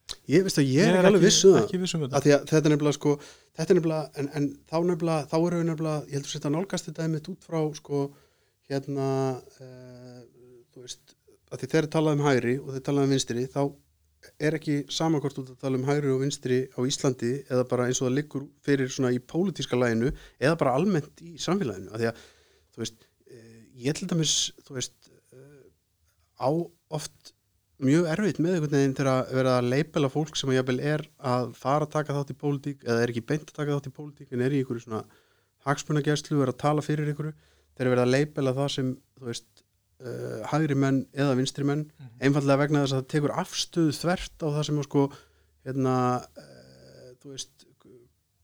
Er 0.09 0.34
ég 0.34 0.46
veist 0.46 0.61
að 0.61 0.70
ég 0.70 0.86
er 0.86 0.98
ekki 0.98 1.11
alveg 1.11 1.26
viss 1.26 1.44
um 1.44 1.56
það. 1.59 1.74
um 1.98 2.06
að 2.09 2.28
þetta 2.28 2.56
að 2.56 2.59
er 2.62 2.72
nefnilega 2.74 2.96
sko 2.96 3.14
þetta 3.59 3.74
er 3.74 3.78
nefnilega, 3.78 4.11
en, 4.20 4.30
en 4.38 4.48
þá 4.68 4.78
nefnilega 4.88 5.26
þá 5.28 5.36
eru 5.38 5.59
við 5.61 5.68
nefnilega, 5.68 6.00
ég 6.06 6.16
heldur 6.16 6.28
að 6.30 6.34
setja 6.36 6.52
nálgast 6.54 6.88
þetta 6.88 7.04
einmitt 7.04 7.30
út 7.32 7.48
frá 7.48 7.61
sko 7.76 8.04
hérna 8.68 9.09
uh, 9.36 10.22
þú 10.72 10.84
veist 10.84 11.14
að 11.48 11.62
því 11.62 11.70
þeir 11.74 11.90
talað 11.92 12.18
um 12.18 12.24
hægri 12.26 12.56
og 12.61 12.72
þeir 12.74 12.86
talað 12.88 13.09
um 13.09 13.14
vinstri 13.16 13.44
þá 13.52 13.62
er 14.42 14.56
ekki 14.59 14.78
samankort 14.92 15.38
út 15.40 15.52
að 15.52 15.61
tala 15.62 15.78
um 15.78 15.86
hægri 15.88 16.11
og 16.12 16.22
vinstri 16.22 16.59
á 16.74 16.80
Íslandi 16.86 17.32
eða 17.46 17.64
bara 17.70 17.86
eins 17.88 18.00
og 18.02 18.09
það 18.09 18.16
liggur 18.18 18.46
fyrir 18.66 18.90
svona 18.92 19.12
í 19.14 19.20
pólitíska 19.22 19.78
læginu 19.78 20.11
eða 20.40 20.59
bara 20.61 20.74
almennt 20.78 21.22
í 21.24 21.36
samfélaginu. 21.42 21.92
Að 21.92 22.02
því 22.02 22.11
að 22.11 22.22
þú 22.74 22.82
veist, 22.82 23.06
uh, 23.30 23.61
ég 23.86 23.98
til 23.98 24.09
dæmis 24.11 24.34
þú 24.66 24.78
veist 24.78 25.11
uh, 25.36 25.62
á 26.42 26.50
oft 26.98 27.34
mjög 27.85 28.09
erfitt 28.11 28.41
með 28.43 28.57
einhvern 28.57 28.74
veginn 28.74 28.97
þegar 28.99 29.11
að 29.12 29.33
vera 29.39 29.55
að 29.59 29.68
leipela 29.72 30.11
fólk 30.11 30.39
sem 30.39 30.51
að 30.51 30.59
jafnvel 30.59 30.79
er 30.93 31.05
að 31.33 31.53
fara 31.59 31.87
að 31.87 31.93
taka 31.95 32.16
þátt 32.16 32.33
í 32.33 32.39
pólitík 32.41 32.85
eða 32.87 33.05
er 33.05 33.12
ekki 33.12 33.24
beint 33.29 33.47
að 33.47 33.59
taka 33.61 33.76
þátt 33.76 33.91
í 33.91 33.95
pólitík 33.99 34.35
en 34.35 34.43
er 34.43 34.55
í 34.55 34.62
einhverju 34.62 34.85
svona 34.85 35.05
hagsmunagerslu 35.68 36.43
er 36.43 36.53
að 36.53 36.61
tala 36.64 36.85
fyrir 36.85 37.12
einhverju 37.12 37.35
þeir 37.79 37.91
verið 37.93 38.05
að 38.05 38.12
leipela 38.16 38.55
það 38.57 38.70
sem 38.74 38.91
veist 39.22 39.62
uh, 40.03 40.43
hægri 40.51 40.79
menn 40.79 41.01
eða 41.14 41.37
vinstri 41.39 41.66
menn 41.68 41.87
einfallega 42.18 42.62
vegna 42.64 42.83
þess 42.85 42.97
að 42.97 43.03
það 43.03 43.11
tekur 43.14 43.37
afstöðu 43.45 43.97
þvert 44.01 44.43
á 44.43 44.49
það 44.49 44.68
sem 44.68 44.83
sko 44.89 45.07
hérna 45.68 45.97
uh, 46.18 47.09
þú 47.22 47.35
veist 47.37 47.66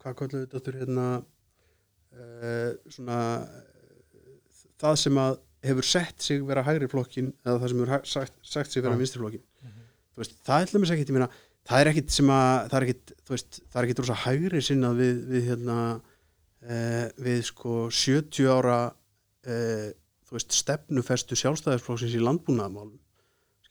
hvað 0.04 0.18
kallar 0.20 0.44
þetta 0.44 0.62
þurr 0.68 0.80
hérna 0.84 1.08
uh, 1.18 2.70
svona 2.92 3.18
uh, 3.42 4.62
það 4.78 5.00
sem 5.02 5.20
að 5.24 5.42
hefur 5.64 5.88
sett 5.88 6.24
sig 6.24 6.42
vera 6.46 6.64
hægri 6.66 6.88
flokkin 6.92 7.32
eða 7.44 7.58
það 7.62 7.72
sem 7.72 7.82
hefur 7.82 8.08
sagt, 8.12 8.38
sagt 8.44 8.74
sig 8.74 8.84
vera 8.84 8.98
vinstri 9.00 9.22
flokkin 9.22 9.44
þú 9.44 10.22
veist, 10.22 10.36
það 10.46 10.64
er 10.64 10.74
dæmis 10.74 10.94
ekkit, 10.94 11.12
meina 11.16 11.30
það 11.64 11.80
er 11.80 11.90
ekkit 11.92 12.16
sem 12.16 12.32
að, 12.34 12.56
það 12.70 12.78
er 12.78 12.86
ekkit 12.88 13.14
veist, 13.30 13.60
það 13.70 13.80
er 13.80 13.88
ekkit 13.88 14.02
rosa 14.02 14.18
hægri 14.24 14.64
sinnað 14.64 15.00
við, 15.00 15.22
við 15.32 15.48
hérna 15.52 15.78
uh, 15.94 17.06
við 17.26 17.40
sko 17.50 17.78
70 17.90 18.52
ára 18.52 18.78
þú 19.44 20.38
veist, 20.38 20.54
stefnufestu 20.56 21.36
sjálfstæðisflokksins 21.36 22.14
í 22.16 22.22
landbúnaðamálum 22.22 23.00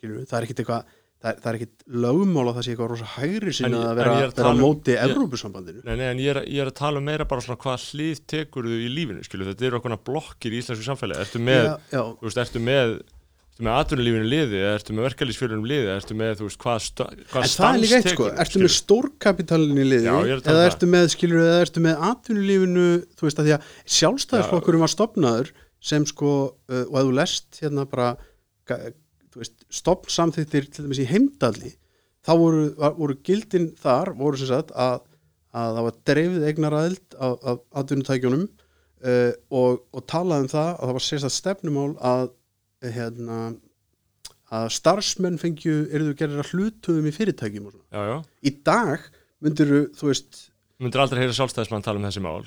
það 0.03 0.37
er 0.37 0.45
ekkit 0.45 0.63
eitthvað 0.63 0.91
það 1.23 1.37
það 1.43 1.49
er 1.53 1.57
ekkit 1.59 1.83
lögmál 2.03 2.43
að 2.49 2.55
það 2.57 2.65
sé 2.67 2.73
eitthvað 2.73 2.91
rosa 2.93 3.09
hægri 3.15 3.51
En 3.53 3.57
sinnað 3.59 3.79
ég- 3.79 3.87
að 3.87 3.91
en 3.93 3.97
vera, 4.01 4.13
er 4.19 4.27
að 4.27 4.35
vera 4.41 4.51
um- 4.53 4.61
móti 4.63 4.97
Evrópusambandinu. 5.07 5.83
Nei, 5.87 5.95
nei, 5.95 6.05
en 6.11 6.19
ég 6.19 6.29
er, 6.35 6.41
ég 6.45 6.61
er 6.65 6.71
að 6.73 6.77
tala 6.81 6.99
um 6.99 7.05
meira 7.07 7.25
bara 7.25 7.41
svona 7.41 7.61
hvað 7.63 7.87
hlið 7.93 8.21
tekur 8.27 8.67
þú 8.67 8.77
í 8.83 8.89
lífinu, 8.91 9.23
skilu, 9.23 9.47
þetta 9.49 9.67
eru 9.69 9.79
okkur 9.79 9.97
blokkir 10.11 10.51
í 10.51 10.59
íslensku 10.61 10.83
samfélagi, 10.83 11.23
ertu 11.23 11.39
með, 11.39 11.63
já, 11.63 11.75
já, 11.95 12.01
þú 12.19 12.27
veist, 12.27 12.41
ertu 12.43 12.59
með 12.63 13.01
ertu 13.53 13.67
með 13.67 13.75
atvinnulífinu 13.83 14.25
liði, 14.33 14.59
ertu 14.73 14.93
með 14.97 15.05
verkalýsfjölunum 15.07 15.65
liði, 15.69 15.89
ertu 15.93 16.15
með, 16.17 16.31
þú 16.39 16.45
veist, 16.47 16.57
hvað, 16.63 16.87
hvað 17.29 17.43
En 17.43 17.67
er 17.69 17.81
líka 17.83 17.97
eitt 17.99 18.09
sko, 18.15 18.29
ertu 18.43 18.61
með 18.63 18.71
stórkapitalin 18.73 19.77
í 19.77 19.85
liði 19.85 20.07
Já, 20.09 20.13
að 20.17 20.23
um 20.23 20.31
eða 20.33 20.55
það. 20.57 20.65
ertu 20.71 20.89
með, 20.89 21.05
skilur, 21.13 21.43
eða 21.45 21.59
ertu 21.67 21.83
með 21.85 22.01
atvinnulífinu, 22.09 22.87
þú 23.13 23.27
veist 23.29 23.39
að 23.43 23.45
því 23.45 23.53
að 23.53 23.67
sjálfstæðisflokkurum 23.99 24.83
var 24.83 24.91
stopnaður 24.95 25.51
sem 25.79 26.05
sko, 26.09 26.31
uh, 26.71 26.83
og 26.89 26.97
ef 26.97 27.05
þú 27.05 27.13
lest 27.13 27.61
hérna 27.61 27.85
bara, 27.93 28.09
ga- 29.33 29.37
þú 29.37 29.41
veist 29.41 29.65
stopn 29.73 30.13
samþýttir 30.13 30.67
til 30.71 30.85
dæmis 30.85 31.01
í 31.03 31.07
heimdalli 31.09 31.73
þá 32.23 32.31
voru, 32.39 32.61
voru 32.99 33.15
gildin 33.25 33.71
þar 33.81 34.13
voru 34.15 34.37
sem 34.39 34.47
sagt 34.53 34.71
að, 34.77 35.01
að 35.53 35.75
það 35.79 35.87
var 35.89 35.97
dreifið 36.11 36.45
eignaræðild 36.51 37.17
af, 37.19 37.59
atvinnutækjunum 37.81 38.45
uh, 38.47 39.31
og, 39.51 39.81
og 39.91 40.05
talað 40.07 40.45
um 40.45 40.51
það 40.53 40.69
að 40.71 40.85
það 40.87 40.97
var 40.99 41.05
sérstætt 41.09 41.35
stefnumál 41.37 41.91
að 41.99 42.25
eh, 42.83 42.93
hérna 42.95 43.41
að 44.53 44.67
starfsmenn 44.75 45.39
fengju, 45.41 45.75
eru 45.89 46.11
þau 46.11 46.17
gerir 46.19 46.41
að 46.43 46.49
hlutuðum 46.53 47.07
í 47.09 47.13
fyrirtækjum. 47.15 47.69
Já, 47.89 48.01
já, 48.05 48.17
Í 48.45 48.51
dag 48.67 49.07
myndir 49.41 49.71
þú 49.97 50.11
veist, 50.11 50.43
myndir 50.83 51.01
aldrei 51.01 51.23
heyra 51.23 51.33
sjálfstæðismann 51.33 51.81
tala 51.85 51.97
um 51.97 52.05
þessi 52.05 52.21
mál 52.21 52.43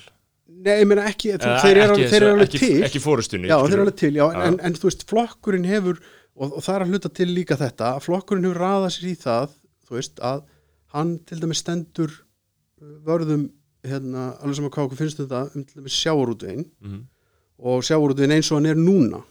nei, 0.46 0.76
ég 0.78 0.86
meina 0.86 1.08
ekki, 1.10 1.32
Eða 1.34 1.56
þeir 1.64 1.80
eru 1.82 2.28
alveg, 2.36 2.52
til. 2.54 2.76
Ekki 2.86 3.00
fórustunni 3.02 3.50
já, 3.50 3.56
þeir 3.58 3.74
eru 3.74 3.84
alveg 3.88 3.98
til, 3.98 4.12
já, 4.20 4.24
en, 4.30 4.38
Já. 4.38 4.44
en, 4.52 4.58
en 4.68 4.76
þú 4.78 4.86
veist, 4.86 5.02
flokkurinn 5.10 5.66
hefur, 5.66 5.98
og, 6.36 6.52
og 6.56 6.62
það 6.64 6.74
er 6.76 6.84
að 6.84 6.92
hluta 6.94 7.10
til 7.16 7.28
líka 7.32 7.56
þetta, 7.60 7.94
að 7.96 8.04
flokkurinn 8.06 8.44
hefur 8.48 8.60
raðað 8.62 8.92
sér 8.96 9.08
í 9.10 9.14
það, 9.22 9.54
þú 9.88 9.96
veist, 9.98 10.20
að 10.20 10.42
hann 10.96 11.14
til 11.28 11.40
dæmis 11.42 11.62
stendur 11.64 12.12
uh, 12.12 12.96
vörðum, 13.06 13.48
hérna, 13.86 14.28
alveg 14.42 14.58
saman 14.58 14.72
hvað 14.74 14.88
okkur 14.88 15.00
finnst 15.02 15.20
um 15.22 15.26
þetta, 15.28 15.42
um 15.54 15.64
til 15.64 15.80
dæmis 15.82 15.98
sjáurútvegin 16.02 16.64
Mhm. 16.82 17.02
og 17.58 17.82
sjáurútvegin 17.86 18.34
eins 18.36 18.50
og 18.52 18.58
hann 18.60 18.66
er 18.72 18.80
núna, 18.80 19.22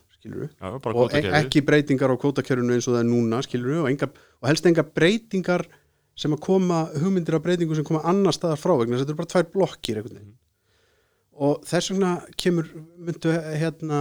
bara 0.81 0.95
og 0.97 1.13
e 1.13 1.21
ekki 1.43 1.61
breytingar 1.61 2.09
á 2.09 2.17
kvótakjörunu 2.17 2.73
eins 2.73 2.87
og 2.89 2.95
það 2.95 3.03
er 3.03 3.09
núna, 3.11 3.41
og, 3.83 3.89
enga, 3.91 4.07
og 4.41 4.47
helst 4.49 4.65
enga 4.65 4.83
breytingar 4.83 5.65
sem 6.15 6.31
að 6.33 6.39
koma, 6.41 6.85
hugmyndir 6.95 7.35
af 7.35 7.43
breytingu 7.43 7.75
sem 7.75 7.83
koma 7.85 8.01
annar 8.07 8.33
staðar 8.33 8.57
frá 8.57 8.73
vegna, 8.79 8.97
þetta 8.97 9.11
eru 9.11 9.19
bara 9.19 9.31
tvær 9.33 9.51
blokkir 9.51 9.97
einhvern 9.99 10.15
veginn. 10.15 10.33
Og 11.35 11.65
þess 11.67 11.91
vegna 11.91 12.11
kemur, 12.39 12.69
myndu 12.97 13.33
hérna 13.59 13.99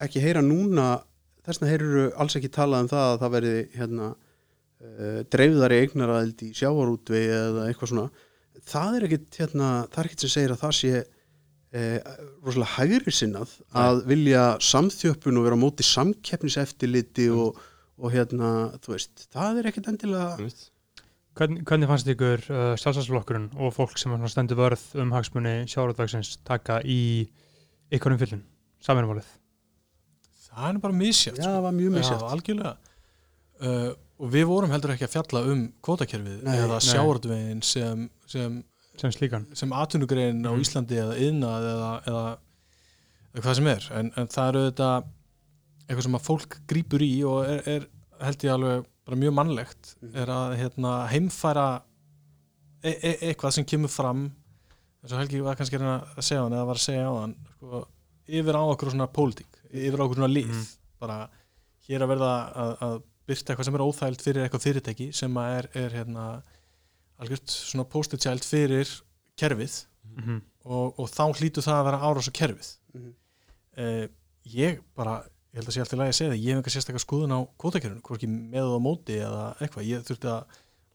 ekki 0.00 0.22
heyra 0.24 0.40
núna 0.40 1.02
þess 1.50 1.60
vegna 1.60 1.74
heyruru 1.74 2.08
alls 2.22 2.38
ekki 2.38 2.52
talað 2.54 2.86
um 2.86 2.90
það 2.94 3.06
að 3.10 3.20
það 3.24 3.36
verði 3.36 3.54
hérna 3.76 4.10
uh, 4.14 5.20
dreifðari 5.34 5.84
eignaraðild 5.84 6.44
í 6.46 6.50
sjávarútvegi 6.56 7.38
eða 7.42 7.68
eitthvað 7.68 7.94
svona 7.94 8.10
það 8.66 8.96
er 8.96 9.06
ekkit, 9.08 9.38
hérna, 9.40 9.70
það 9.90 10.02
er 10.02 10.10
ekkit 10.10 10.24
sem 10.24 10.32
segir 10.34 10.54
að 10.54 10.62
það 10.64 10.74
sé 10.78 10.90
eh, 11.00 12.10
rosalega 12.44 12.74
hægri 12.76 13.14
sinnað 13.14 13.54
að 13.82 14.02
vilja 14.10 14.44
samþjöppun 14.66 15.40
og 15.40 15.46
vera 15.46 15.58
á 15.58 15.62
móti 15.62 15.86
samkeppniseftiliti 15.86 17.30
og, 17.32 17.60
og 18.00 18.14
hérna, 18.14 18.52
þú 18.84 18.94
veist, 18.96 19.26
það 19.32 19.62
er 19.62 19.70
ekkit 19.70 19.90
endilega. 19.92 20.52
Hvern, 21.38 21.60
hvernig 21.64 21.88
fannst 21.88 22.08
ykkur 22.10 22.42
uh, 22.50 22.62
sjálfstæðsflokkurinn 22.82 23.52
og 23.62 23.70
fólk 23.72 23.94
sem 24.00 24.12
stendur 24.28 24.58
vörð 24.58 24.82
um 25.00 25.12
hagsmunni 25.14 25.60
sjáratvagsins 25.70 26.34
taka 26.44 26.80
í 26.82 27.30
ykkur 27.94 28.16
umfyllun, 28.16 28.42
saminumálið? 28.82 29.30
Það 30.50 30.68
er 30.74 30.78
bara 30.84 30.96
misjátt 31.00 31.38
Já, 31.38 31.44
það 31.46 31.62
var 31.66 31.74
mjög 31.76 31.92
misjafnt. 31.96 32.24
Já, 32.24 32.30
algjörlega 32.34 32.72
uh, 33.62 33.90
Og 34.20 34.32
við 34.34 34.44
vorum 34.50 34.72
heldur 34.74 34.92
ekki 34.94 35.06
að 35.06 35.14
fjalla 35.14 35.40
um 35.52 35.60
kvótakerfið 35.86 36.42
Nei, 36.44 36.56
eða 36.60 36.76
nei. 36.76 36.86
sjávartvegin 36.90 37.62
sem, 37.64 38.02
sem, 38.28 38.58
sem 39.00 39.14
slíkan. 39.16 39.46
sem 39.56 39.72
atvinnugrein 39.72 40.42
á 40.44 40.52
Mm. 40.52 40.60
Íslandi 40.60 40.98
eða 41.00 41.14
yðnað 41.16 41.68
eða, 41.70 41.90
eða, 42.10 42.24
eða 43.32 43.44
hvað 43.46 43.56
sem 43.60 43.70
er 43.72 43.86
en, 44.00 44.10
en 44.20 44.28
það 44.34 44.48
eru 44.52 44.64
þetta 44.66 44.90
eitthvað 45.88 46.04
sem 46.08 46.18
að 46.20 46.26
fólk 46.26 46.58
grípur 46.70 47.02
í 47.06 47.12
og 47.26 47.38
er, 47.48 47.62
er 47.78 47.86
held 48.26 48.44
ég 48.44 48.52
alveg 48.58 48.84
bara 49.08 49.20
mjög 49.22 49.34
mannlegt 49.38 49.94
Mm. 50.02 50.12
er 50.22 50.34
að 50.36 50.56
hérna, 50.60 50.92
heimfæra 51.14 51.68
e 52.84 52.92
e 53.00 53.14
eitthvað 53.30 53.56
sem 53.56 53.64
kemur 53.68 53.88
fram 53.92 54.26
eins 55.00 55.12
og 55.14 55.18
Helgi 55.22 55.40
var 55.44 55.56
kannski 55.56 55.80
að 55.80 56.20
segja 56.20 56.42
hann 56.44 56.52
eða 56.58 56.68
var 56.68 56.76
að 56.80 56.84
segja 56.84 57.08
á 57.08 57.14
hann 57.22 57.34
sko, 57.56 57.80
yfir 58.28 58.56
á 58.60 58.62
okkur 58.68 58.92
svona 58.92 59.08
pólitík 59.08 59.59
yfir 59.72 59.98
á 60.00 60.04
okkur 60.06 60.16
svona 60.20 60.34
lið 60.34 60.48
Mhm. 60.50 60.66
bara 61.00 61.18
hér 61.88 62.02
að 62.04 62.08
verða 62.12 62.32
að, 62.54 62.72
að 62.86 62.96
byrta 63.26 63.52
eitthvað 63.52 63.64
sem 63.64 63.74
er 63.74 63.84
óþægild 63.86 64.22
fyrir 64.24 64.44
eitthvað 64.48 64.64
fyrirtæki 64.66 65.12
sem 65.14 65.34
að 65.34 65.58
er, 65.58 65.68
er 65.84 65.90
hérna 65.90 66.24
algjört 67.20 67.50
svona 67.52 67.84
post-it 67.88 68.20
child 68.24 68.44
fyrir 68.44 68.88
kerfið 69.40 69.84
Mm 70.10 70.22
-hmm. 70.24 70.40
og, 70.64 70.98
og 70.98 71.08
þá 71.08 71.22
hlýtur 71.38 71.62
það 71.62 71.76
að 71.80 71.84
vera 71.84 72.00
árás 72.02 72.28
á 72.28 72.32
kerfið 72.32 72.70
Mhm. 72.94 73.12
eh, 73.76 74.08
ég 74.46 74.80
bara 74.96 75.22
ég 75.52 75.56
held 75.60 75.68
að 75.68 75.72
sé 75.74 75.80
alltaf 75.80 75.98
lægi 75.98 76.08
að 76.08 76.18
segja 76.18 76.30
það, 76.32 76.42
ég 76.44 76.54
hef 76.54 76.64
ekki 76.64 76.74
sérstaklega 76.74 77.04
skoðun 77.06 77.34
á 77.36 77.40
kvotakerfinu, 77.58 78.00
hvorki 78.02 78.26
með 78.26 78.66
og 78.74 78.82
móti 78.82 79.14
eða 79.18 79.56
eitthvað, 79.60 79.86
ég 79.86 80.02
þurfti 80.06 80.28
að 80.28 80.44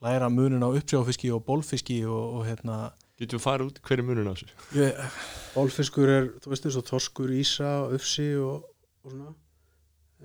læra 0.02 0.30
munin 0.30 0.64
á 0.64 0.70
uppsjáfiski 0.76 1.32
og 1.34 1.46
bólfiski 1.46 2.04
og, 2.06 2.34
og 2.36 2.46
hérna 2.46 2.92
Getum 3.16 3.40
við 3.40 3.44
farið 3.46 3.70
út 3.72 3.82
hverju 3.88 4.04
munun 4.10 4.28
á 4.28 4.34
þessu? 4.36 4.48
Ég, 4.76 5.18
Bólfiskur 5.56 6.10
er, 6.12 6.30
þú 6.44 6.52
veist 6.52 6.66
eins 6.68 6.78
og 6.82 6.88
þorskur, 6.90 7.32
ísa, 7.32 7.74
ufsi 7.96 8.26
og, 8.42 8.66
og 9.06 9.14
svona 9.14 9.34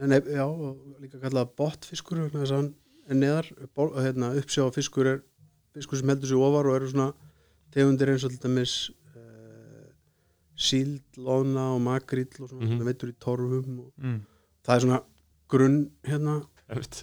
en 0.01 0.15
ef- 0.17 0.31
já, 0.33 0.45
og 0.47 1.01
líka 1.03 1.21
kallað 1.23 1.53
botfiskur 1.61 2.23
vegna 2.25 2.43
þess 2.43 2.55
að 2.55 2.61
hann 2.63 2.71
er 3.11 3.19
neðar 3.21 3.51
ból, 3.77 3.91
hérna, 4.01 4.33
uppsjá 4.39 4.67
fiskur 4.75 5.11
er 5.11 5.21
fiskur 5.77 6.01
sem 6.01 6.11
heldur 6.11 6.31
sig 6.31 6.41
ofar 6.41 6.67
og 6.71 6.79
eru 6.79 6.89
svona 6.91 7.11
tegundir 7.75 8.11
eins 8.11 8.25
og 8.27 8.33
til 8.35 8.43
dæmis 8.43 8.75
uh, 9.15 9.87
síld, 10.59 11.03
lóna 11.19 11.69
og 11.77 11.83
makrill 11.85 12.31
og 12.41 12.51
svona, 12.51 12.67
mm 12.67 12.87
veitur 12.91 13.13
í 13.13 13.17
torfum 13.23 13.85
og 13.85 13.91
mm. 14.03 14.19
það 14.67 14.75
er 14.77 14.85
svona 14.87 15.01
grunn 15.51 15.79
hérna, 16.07 16.41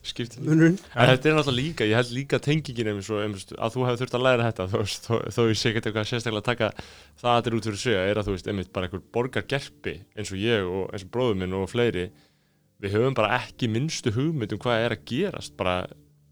Skiptir 0.08 0.44
munurinn. 0.46 0.78
En 0.96 1.10
þetta 1.12 1.30
er 1.30 1.36
náttúrulega 1.36 1.58
líka, 1.58 1.88
ég 1.90 1.98
held 2.00 2.14
líka 2.16 2.40
tengingin 2.40 3.02
svo, 3.04 3.18
einmitt, 3.24 3.52
að 3.58 3.74
þú 3.76 3.84
hefur 3.88 4.00
þurft 4.04 4.16
að 4.20 4.24
læra 4.28 4.46
þetta. 4.48 4.68
Þú 4.72 4.82
veist, 4.84 5.08
þó, 5.10 5.16
þó 5.36 5.42
ég 5.50 5.60
sé 5.60 5.70
ekki 5.74 5.82
eitthvað 5.84 6.08
sérstaklega 6.12 6.44
að 6.44 6.48
taka 6.52 6.70
það 6.78 7.30
að 7.32 7.38
þetta 7.42 7.52
er 7.52 7.58
út 7.58 7.68
fyrir 7.68 7.82
sig 7.84 8.00
er 8.00 8.22
að 8.22 8.28
þú 8.30 8.36
veist, 8.38 8.48
einmitt 8.54 8.72
bara 8.78 8.88
einhver 8.88 9.04
borgargerpi 9.18 9.96
eins 10.16 10.32
og 10.32 10.40
ég 10.40 10.66
og 10.72 10.88
eins 10.96 11.04
og 11.08 11.12
bróður 11.18 11.40
minn 11.44 11.58
og 11.60 11.68
fleiri. 11.74 12.08
Við 12.84 12.94
höfum 12.96 13.16
bara 13.18 13.40
ekki 13.42 13.68
minnstu 13.74 14.14
hugmynd 14.16 14.54
um 14.56 14.60
hvað 14.64 14.84
er 14.86 14.96
að 14.96 15.06
gerast 15.12 15.56
bara 15.60 15.78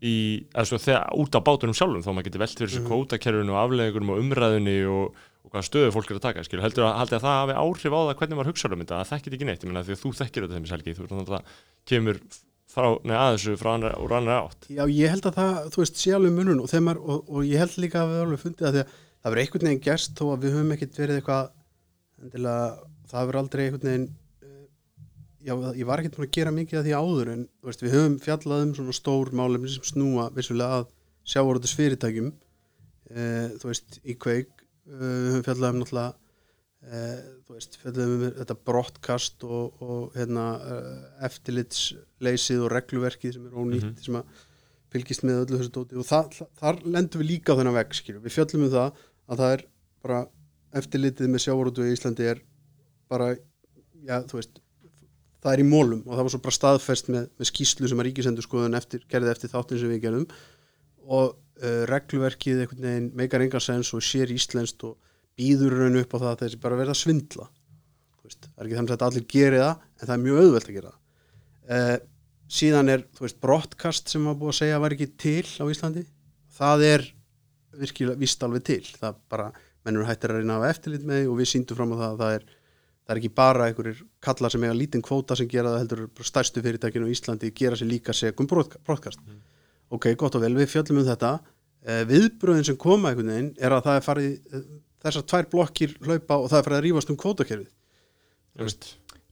í, 0.06 0.16
svo 0.64 0.78
þegar 0.78 1.08
út 1.18 1.36
á 1.36 1.42
bátunum 1.42 1.76
sjálfum 1.76 2.04
þá 2.06 2.12
maður 2.14 2.28
getur 2.30 2.44
velt 2.44 2.60
fyrir 2.60 2.70
sig 2.76 2.84
Mhm. 2.84 2.90
kvótakerfinu 2.92 3.56
og 3.56 3.62
afleðingunum 3.64 4.12
og 4.14 4.20
umræðunni 4.22 4.76
og, 4.86 5.16
og 5.44 5.50
hvaða 5.52 5.66
stöðu 5.66 5.94
fólk 5.96 6.12
er 6.12 6.20
að 6.20 6.26
taka, 6.28 6.44
skilur, 6.46 6.62
heldur 6.68 6.86
að, 6.86 6.98
haldi 7.00 7.16
að 7.18 7.24
það 7.26 7.40
hafi 7.42 7.56
áhrif 7.64 7.96
á 7.96 8.00
það 8.06 8.18
hvernig 8.20 8.38
maður 8.38 8.50
hugsa 8.52 8.70
um 8.70 8.84
þetta, 8.84 9.00
það 9.02 9.10
þekkir 9.16 9.34
ekki 9.40 9.48
neitt, 9.50 9.64
ég 9.66 9.72
meina 9.72 9.84
því 9.88 9.96
að 9.96 10.04
þú 10.04 10.12
þekkir 10.20 10.46
þetta 10.46 10.60
þeim 10.60 10.68
selgi, 10.70 10.94
þú 10.94 11.02
veist, 11.02 11.14
þannig 11.16 11.26
að 11.26 11.34
það 11.34 11.44
kemur 11.90 12.20
frá, 12.76 12.90
neða 13.08 13.24
að 13.24 13.34
þessu 13.38 13.56
frá 13.62 13.72
annar, 13.74 13.98
úr 14.04 14.14
annar 14.20 14.44
átt. 14.44 14.68
Já, 14.68 14.84
ég 14.92 15.12
held 15.14 15.30
að 15.30 15.40
það, 15.40 15.58
þú 15.74 15.82
veist, 15.82 16.02
sé 16.02 16.14
alveg 16.16 16.36
munun 16.36 16.62
og, 16.64 16.76
er, 16.76 17.02
og, 17.02 17.32
og 17.32 17.48
ég 17.48 17.64
held 17.64 17.80
líka 17.82 18.04
að 18.04 18.14
við 18.14 18.24
alveg 18.26 18.44
fundið 18.44 18.70
að 18.70 18.80
að 18.86 18.94
það 19.26 19.34
verður 19.34 19.42
einhvern 19.42 19.66
veginn 19.66 19.86
gerst 19.86 20.20
þó 20.20 20.26
að 20.30 20.44
við 20.44 20.52
höfum 20.54 20.74
ekkert 20.76 20.98
verið 21.00 21.20
eitthvað 21.20 21.48
endilega, 22.22 22.66
það 23.10 23.24
verður 23.26 23.40
aldrei 23.40 23.62
einhvern 23.64 23.88
veginn 23.90 24.04
eh, 24.46 24.66
já, 25.48 25.54
ég 25.80 25.88
var 25.90 26.02
ekkert 26.02 26.20
búin 26.20 26.28
að 26.28 26.36
gera 26.38 26.54
mikið 26.54 26.80
af 26.80 26.86
því 26.86 26.94
áður 27.00 27.32
en 27.34 27.42
veist, 27.66 27.82
við 27.82 27.96
höfum 27.96 28.20
fjallað 28.22 28.66
um 28.68 28.74
svona 28.78 28.98
stór 29.00 29.32
málefni 29.34 29.72
sem 29.74 29.88
snúa 29.90 30.28
vissulega 30.36 30.84
að 30.84 30.92
sjávarútis 31.26 31.74
fyrirtækjum 31.74 32.30
e, 32.30 33.26
þú 33.58 33.72
veist, 33.72 33.98
í 34.06 34.14
kveik 34.14 34.52
e, 34.54 34.94
við 34.94 35.32
höfum 35.32 35.48
fjallað 35.48 35.74
um 35.74 35.82
náttúrulega 35.82 36.25
þú 37.48 37.56
veist, 37.56 37.78
fjallað 37.82 38.12
um 38.16 38.26
þetta 38.40 38.56
brottkast 38.70 39.44
og, 39.48 39.82
og 39.82 40.18
hérna 40.18 40.44
e, 40.62 40.76
eftirlitsleysið 41.30 42.66
og 42.66 42.72
regluverkið 42.74 43.34
sem 43.38 43.46
er 43.48 43.56
ónýtt 43.58 43.88
Mhm. 43.90 44.04
sem 44.06 44.16
að 44.20 44.44
fylgist 44.96 45.24
með 45.28 45.42
öllu 45.46 45.60
þessu 45.60 45.74
dóti 45.76 45.98
og 46.00 46.06
það, 46.08 46.42
þar 46.60 46.82
lendum 46.86 47.22
við 47.22 47.30
líka 47.32 47.52
á 47.52 47.58
þennan 47.58 47.76
veg 47.80 47.94
skilur. 47.98 48.22
við 48.22 48.36
fjöllum 48.38 48.68
um 48.68 48.72
það 48.72 48.92
að 49.30 49.38
það 49.42 49.54
er 49.56 49.64
bara 50.06 50.20
eftirlitið 50.76 51.32
með 51.32 51.44
sjávarútu 51.46 51.84
í 51.88 51.96
Íslandi 51.96 52.30
er 52.30 52.42
bara 53.10 53.36
já, 54.06 54.22
þú 54.30 54.40
veist, 54.40 54.60
það 55.42 55.54
er 55.54 55.60
í 55.62 55.68
mólum 55.70 56.04
og 56.06 56.14
það 56.16 56.24
var 56.26 56.34
svo 56.34 56.42
bara 56.46 56.58
staðfest 56.60 57.10
með, 57.10 57.30
með 57.40 57.50
skýslu 57.52 57.90
sem 57.90 58.00
að 58.00 58.08
ríkisendur 58.10 58.76
eftir, 58.76 59.02
gerði 59.10 59.32
eftir 59.32 59.50
þáttin 59.50 59.80
sem 59.80 59.90
við 59.90 60.02
gerðum 60.06 60.28
og 61.06 61.36
uh, 61.36 61.84
regluverkið 61.90 62.62
einhvern 62.64 62.82
veginn 62.88 63.12
meikar 63.16 63.42
engan 63.42 63.62
sens 63.62 63.94
og 63.94 64.02
sér 64.02 64.32
íslenskt 64.34 64.84
og 64.84 64.98
býður 65.40 65.78
raun 65.80 66.00
upp 66.02 66.16
á 66.16 66.18
það 66.18 66.32
að 66.32 66.42
þessi 66.44 66.60
bara 66.64 66.80
verða 66.80 66.96
að 66.96 67.02
svindla. 67.02 67.48
Veist, 68.26 68.48
það 68.48 68.62
er 68.62 68.68
ekki 68.68 68.80
þannig 68.80 68.96
að 68.96 69.06
allir 69.08 69.28
geri 69.36 69.62
það 69.62 69.74
en 69.76 70.08
það 70.08 70.16
er 70.16 70.24
mjög 70.24 70.42
auðvelt 70.42 70.70
að 70.70 70.78
gera 70.78 70.92
það. 70.92 71.00
Uh, 71.66 71.96
síðan 72.56 72.92
er, 72.94 73.06
þú 73.16 73.26
veist, 73.26 73.40
brottkast 73.44 74.12
sem 74.14 74.28
var 74.30 74.38
búið 74.40 74.54
að 74.54 74.60
segja 74.60 74.82
var 74.82 74.96
ekki 74.96 75.08
til 75.22 75.48
á 75.62 75.66
Íslandi. 75.74 76.06
Það 76.56 76.86
er 76.90 77.08
virkilega 77.76 78.22
vist 78.22 78.46
alveg 78.46 78.66
til, 78.66 78.84
það 78.96 79.18
bara 79.32 79.50
mennur 79.86 80.08
hættir 80.08 80.32
að 80.32 80.40
reyna 80.42 80.56
að 80.56 80.64
hafa 80.64 80.76
eftirlit 80.76 81.04
með 81.06 81.28
og 81.30 81.42
við 81.42 81.50
síndum 81.52 81.78
fram 81.78 81.92
á 81.94 81.98
það 81.98 82.06
að 82.08 82.22
það 82.22 82.38
er, 82.38 82.46
það 83.06 83.14
er 83.14 83.20
ekki 83.22 83.34
bara 83.38 83.68
einhverjir 83.68 84.00
kallar 84.24 84.54
sem 84.54 84.64
eiga 84.64 84.78
lítinn 84.78 85.04
kvóta 85.06 85.38
sem 85.38 85.50
gera 85.52 85.74
það 85.74 85.84
heldur 85.84 86.30
stærstu 86.30 86.64
fyrirtækinu 86.66 87.10
á 87.10 87.14
Íslandi 87.14 87.52
gera 87.60 87.78
sér 87.78 87.92
líka 87.92 88.16
segum 88.16 88.48
brottkast 88.48 89.20
ok, 89.94 90.08
gott 90.18 90.38
og 90.38 90.44
vel, 90.44 90.56
við 90.58 90.72
fjöllum 90.72 91.04
um 91.04 91.08
þetta. 91.08 91.36
Uh, 91.86 92.02
viðbröðin 92.10 92.66
sem 92.66 92.78
koma 92.82 93.12
einhvern 93.12 93.30
veginn 93.30 93.52
er 93.62 93.76
að 93.76 93.84
það 93.86 94.00
er 94.00 94.06
farið 94.08 94.32
uh, 94.58 94.64
þessar 95.06 95.26
tvær 95.32 95.50
blokkir 95.54 95.96
hlaupa 96.04 96.40
og 96.42 96.52
það 96.52 96.60
er 96.60 96.68
farið 96.68 96.78
að 96.80 96.86
rífast 96.88 97.14
um 97.14 97.20
kvótakerfið 97.22 97.72
Einmitt. 98.56 98.92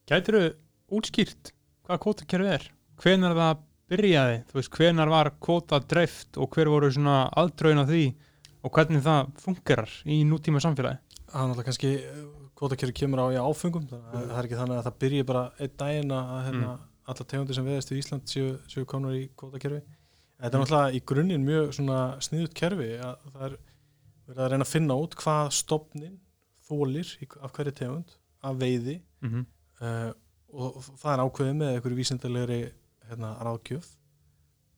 Gætir 0.10 0.38
þú 0.38 0.98
útskýrt 1.00 1.54
hvað 1.88 2.04
kvótakerfið 2.06 2.56
er? 2.58 2.68
Hvenar 3.04 3.38
það 3.38 3.64
byrjaði? 3.94 4.38
Þú 4.50 4.60
veist, 4.60 4.74
hvenar 4.78 5.12
var 5.12 5.32
kvóta 5.44 5.80
dreift 5.80 6.40
og 6.40 6.52
hver 6.56 6.72
voru 6.72 6.92
svona 6.92 7.24
aðdraun 7.40 7.84
á 7.84 7.86
því 7.88 8.04
og 8.64 8.74
hvernig 8.76 9.04
það 9.04 9.34
fungerar 9.44 9.98
í 10.08 10.22
nútíma 10.28 10.62
samfélagi? 10.64 11.02
það 11.34 11.42
er 11.42 11.50
náttúrulega 11.50 11.68
kannski 11.70 11.92
kvotakerri 12.60 12.96
kemur 12.96 13.24
á 13.26 13.28
í 13.34 13.42
áfengum 13.42 13.88
þannig 13.90 14.14
að 14.14 14.28
það 14.30 14.38
er 14.38 14.48
ekki 14.48 14.60
þannig 14.60 14.78
að 14.78 14.88
það 14.88 14.98
byrji 15.04 15.28
bara 15.30 15.44
einn 15.58 15.76
daginn 15.82 16.14
að 16.14 16.34
hérna, 16.48 16.74
alla 17.10 17.28
tegundir 17.32 17.58
sem 17.58 17.68
veðast 17.68 17.94
í 17.94 18.00
Ísland 18.00 18.30
séu, 18.30 18.50
séu 18.70 18.86
komnar 18.90 19.18
í 19.18 19.24
kvotakerfi 19.40 19.82
þetta 19.82 20.52
er 20.52 20.62
náttúrulega 20.62 20.94
í 20.94 21.04
grunninn 21.10 21.48
mjög 21.48 21.72
svona 21.80 22.02
sniðut 22.24 22.54
kerfi 22.58 22.90
að 23.00 23.26
það 23.32 23.48
er 23.48 23.58
verið 24.28 24.44
að 24.46 24.52
reyna 24.54 24.66
að 24.68 24.74
finna 24.74 24.94
út 25.04 25.16
hvað 25.20 25.52
stopnin 25.52 26.20
þólir 26.70 27.10
í- 27.22 27.42
af 27.44 27.52
hverju 27.54 27.72
tegund 27.82 28.16
af 28.44 28.56
veiði 28.60 29.02
Mm 29.24 29.30
-hmm. 29.32 29.46
uh, 29.82 30.14
og 30.54 30.84
það 31.02 31.14
er 31.14 31.22
ákveðið 31.26 31.56
með 31.58 31.70
einhverju 31.74 31.96
vísindalegri 31.98 32.58
hérna, 33.10 33.30
ráðgjöf 33.42 33.86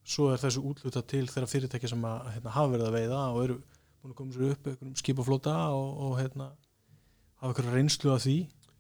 svo 0.06 0.28
er 0.34 0.38
þessu 0.38 0.62
útluta 0.64 1.02
til 1.02 1.26
þeirra 1.28 1.48
fyrirtæki 1.50 1.88
sem 1.90 2.04
að, 2.06 2.28
hérna, 2.34 2.50
hafa 2.54 2.72
verið 2.72 2.88
að 2.88 2.94
veiða 3.00 3.22
og 3.34 3.44
eru 3.44 3.56
búin 4.02 4.12
að 4.12 4.16
koma 4.20 4.34
sér 4.34 4.52
upp 4.52 4.68
einhverjum 4.68 4.96
skipaflóta 4.96 5.56
og, 5.74 5.98
og 6.06 6.20
hérna, 6.20 6.52
hafa 7.42 7.48
einhverju 7.54 7.74
reynslu 7.76 8.12
af 8.14 8.22
því 8.26 8.38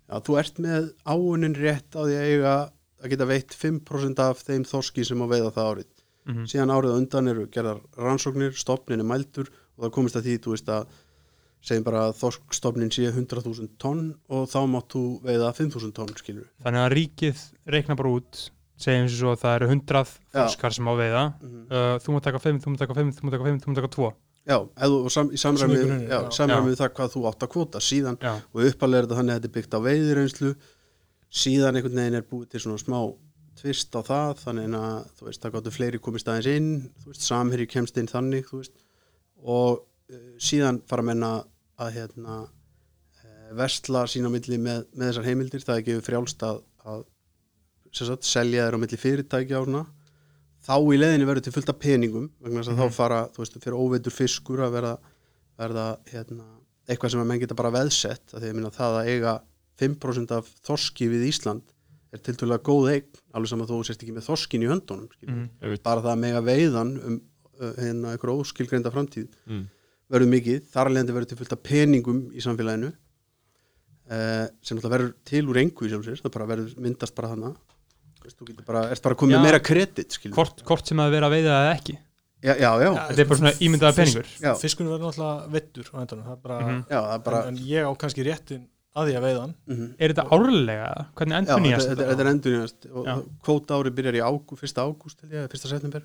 Já, 0.09 0.19
þú 0.21 0.37
ert 0.39 0.59
með 0.61 0.93
áunin 1.05 1.55
rétt 1.57 1.95
á 1.97 2.01
því 2.05 2.13
að 2.15 2.25
eiga 2.29 2.55
að 3.03 3.09
geta 3.09 3.25
veitt 3.25 3.53
5% 3.57 4.19
af 4.21 4.43
þeim 4.45 4.63
þorski 4.69 5.03
sem 5.05 5.21
að 5.21 5.29
veiða 5.33 5.51
það 5.51 5.69
árið 5.73 5.91
Mm 6.25 6.33
-hmm. 6.35 6.45
síðan 6.49 6.71
árið 6.73 6.89
á 6.93 6.97
undan 6.97 7.27
eru 7.27 7.47
gerðar 7.47 7.79
rannsóknir 7.97 8.53
stopnin 8.57 8.99
er 8.99 9.05
mældur 9.05 9.49
og 9.75 9.85
það 9.85 9.93
komist 9.97 10.19
að 10.19 10.27
því 10.29 10.35
þú 10.45 10.55
veist 10.55 10.71
að 10.75 10.87
segjum 11.65 11.85
bara 11.87 12.01
að 12.07 12.17
þorskstopnin 12.19 12.91
sé 12.93 13.07
100.000 13.09 13.71
tonn 13.81 14.03
og 14.29 14.43
þá 14.51 14.59
mátt 14.69 14.91
þú 14.93 15.03
veiða 15.25 15.53
5.000 15.57 15.95
tonn 15.97 16.11
skilur 16.19 16.45
Þannig 16.65 16.83
að 16.83 16.93
ríkið 16.93 17.41
reikna 17.73 17.97
bara 17.97 18.11
út 18.19 18.43
segjum 18.75 19.07
sem 19.09 19.17
svo 19.17 19.31
að 19.33 19.41
það 19.45 19.55
eru 19.57 19.69
100 19.71 19.95
Já. 19.95 20.05
þorskar 20.35 20.73
sem 20.75 20.89
á 20.91 20.93
veiða. 20.99 21.23
Mm 21.41 21.65
uh, 21.71 21.95
þú 22.03 22.15
mútt 22.15 22.25
taka 22.27 22.41
5, 22.43 22.61
þú 22.61 22.73
mútt 22.73 22.81
taka 22.83 22.97
5, 22.99 23.11
þú 23.15 23.25
mútt 23.25 23.35
taka 23.37 23.47
5, 23.49 23.59
þú 23.63 23.71
mútt 23.71 23.79
taka 23.81 23.93
2 23.95 24.09
Já, 24.45 24.57
ef 24.61 24.91
þú, 24.91 24.97
og 25.07 25.13
sam, 25.15 25.29
í 25.33 25.39
samræmi, 25.41 25.57
Svona 25.57 25.73
í 25.73 25.85
grunninn, 25.87 26.09
já, 26.11 26.17
já. 26.21 26.31
samræmi 26.37 26.75
það 26.77 26.91
hvað 26.99 27.13
þú 27.15 27.21
átt 27.31 27.45
að 27.47 27.51
kvota 27.55 27.79
síðan 27.81 28.17
Já, 28.21 28.33
og 28.53 28.67
uppalega 28.69 28.99
er 28.99 29.07
þetta 29.07 29.17
þannig 29.19 29.33
að 29.33 29.39
þetta 29.39 29.49
er 29.49 29.55
byggt 29.55 29.73
á 29.73 29.79
veiðireynslu. 29.87 30.51
Síðan 31.35 31.79
einhvern 31.79 31.97
veginn 32.01 32.19
er 32.19 32.27
búið 32.29 32.51
til 32.51 32.61
svona 32.61 32.77
smá 32.83 32.99
tvist 33.57 33.95
á 33.97 34.01
það 34.05 34.43
þannig 34.43 34.75
að 34.77 35.09
þú 35.17 35.27
veist, 35.29 35.41
það 35.41 35.55
gáttu 35.55 35.73
fleiri 35.73 36.01
komist 36.03 36.29
aðeins 36.29 36.51
inn 36.51 36.69
þú 37.01 37.09
veist, 37.13 37.25
samherji 37.25 37.67
kemst 37.71 37.97
inn 37.97 38.11
þannig 38.11 38.45
þú 38.51 38.59
veist, 38.61 38.75
og 39.45 39.81
uh, 39.81 40.21
síðan 40.41 40.81
fara 40.89 41.05
menna 41.05 41.31
að 41.81 41.97
hérna 41.99 42.37
uh, 42.45 43.49
versla 43.57 44.05
sín 44.09 44.27
á 44.27 44.31
milli 44.33 44.57
með, 44.61 44.85
með 44.95 45.11
þessar 45.11 45.27
heimildir, 45.29 45.65
það 45.65 45.81
er 45.81 45.85
gefið 45.89 46.07
frjálst 46.09 46.45
að, 46.47 46.61
að 46.85 47.03
sagt, 47.95 48.27
selja 48.27 48.65
þér 48.67 48.77
á 48.77 48.81
milli 48.83 48.99
fyrirtækja 48.99 49.61
og 49.61 49.69
svona 49.69 49.85
þá 50.65 50.75
í 50.81 50.97
leiðinni 50.97 51.27
verður 51.29 51.45
til 51.45 51.53
fullt 51.55 51.69
af 51.69 51.81
peningum 51.81 52.29
vegna 52.41 52.61
þess 52.63 52.71
að 52.73 52.79
Mhm. 52.79 52.89
þá 52.89 52.97
fara, 52.97 53.19
þú 53.35 53.43
veist, 53.43 53.59
fyrir 53.61 53.77
óveitur 53.77 54.15
fiskur 54.15 54.63
að 54.65 54.73
verða, 54.79 54.95
verða 55.61 55.85
hérna, 56.09 56.47
eitthvað 56.89 57.11
sem 57.13 57.21
að 57.21 57.29
menn 57.29 57.41
geta 57.43 57.57
bara 57.57 57.73
veðsett 57.75 58.33
að 58.33 58.41
því 58.41 58.49
að 58.49 58.57
minna 58.57 58.73
það 58.73 58.97
að 58.99 59.09
eiga 59.13 59.33
5% 59.79 60.31
af 60.31 60.49
þorski 60.65 61.09
við 61.11 61.27
Ísland 61.29 61.61
er 62.15 62.21
tiltölulega 62.23 62.63
góð 62.63 62.89
eign, 62.93 63.07
alveg 63.35 63.51
saman 63.51 63.67
þó 63.67 63.77
sérst 63.83 64.03
ekki 64.03 64.15
með 64.15 64.27
þorskin 64.29 64.63
í 64.63 64.69
höndunum 64.71 65.09
mm. 65.21 65.31
mm. 65.33 65.47
Einmitt. 65.61 65.83
bara 65.83 66.01
það 66.01 66.13
að 66.13 66.21
mega 66.23 66.41
veiðan 66.45 66.93
um 67.03 67.17
hérna 67.79 68.13
einhver 68.13 68.33
óskilgreinda 68.35 68.91
framtíð 68.93 69.27
Mm. 69.47 69.65
verður 70.11 70.29
mikið, 70.35 70.61
þar 70.73 70.89
alveg 70.91 71.13
verður 71.15 71.27
til 71.31 71.37
fullt 71.37 71.53
af 71.55 71.63
peningum 71.63 72.19
í 72.33 72.41
samfélaginu 72.43 72.91
uh, 74.11 74.45
sem 74.61 74.77
náttúrulega 74.77 74.95
verður 74.97 75.13
til 75.25 75.45
úr 75.49 75.61
engu 75.63 75.87
í 75.87 75.91
sjálfsins, 75.93 76.21
það 76.25 76.33
bara 76.37 76.49
verður 76.53 76.75
myndast 76.85 77.15
bara 77.17 77.31
hana 77.33 77.53
þú 78.25 78.47
getur 78.49 78.65
bara, 78.65 78.87
ert 78.89 79.03
bara 79.05 79.15
komið 79.19 79.35
Já. 79.35 79.37
með 79.39 79.45
meira 79.45 79.61
kredit 79.61 80.15
hvort, 80.33 80.63
hvort 80.65 80.87
sem 80.89 81.01
að 81.03 81.11
vera 81.13 81.27
að 81.29 81.35
veiða 81.37 81.57
eða 81.61 81.73
ekki. 81.75 81.97
Já, 82.45 82.53
já, 82.61 82.69
já, 82.81 82.89
Þetta 83.09 83.21
er 83.21 83.27
bara 83.29 83.37
svona 83.39 83.51
ímyndaða 83.65 83.95
peningur. 83.99 84.27
já, 84.41 84.51
fiskunum 84.61 84.93
verður 84.95 85.05
náttúrulega 85.11 85.51
vettur 85.55 85.85
á 85.93 85.97
endanum. 86.01 86.25
Það 86.25 86.33
er 86.35 86.41
bara, 86.45 86.57
Mhm. 86.65 86.79
já, 86.89 86.99
það 87.01 87.13
er 87.15 87.23
bara 87.27 87.41
en, 87.45 87.47
en 87.57 87.63
ég 87.65 87.85
á 87.85 87.91
kannski 88.01 88.25
réttin 88.25 88.65
að 88.95 89.07
því 89.09 89.15
að 89.19 89.25
veiðan 89.27 89.53
mhm. 89.67 89.95
Er 89.99 90.09
þetta 90.13 90.25
árlega? 90.31 90.89
Hvernig 91.15 91.33
Já, 91.33 91.37
endur 91.37 91.53
þetta, 91.53 91.65
nýjast 91.65 91.89
þetta, 91.89 92.19
er 92.19 92.31
endurnýjast. 92.33 92.89
Og 92.95 93.05
Já. 93.05 93.15
kvóta 93.45 93.77
ári 93.77 93.91
byrjar 93.93 94.15
í 94.19 94.21
ágú, 94.25 94.57
fyrsta 94.57 94.81
ágúst 94.85 95.21
fyrsta 95.25 95.67
september 95.69 96.01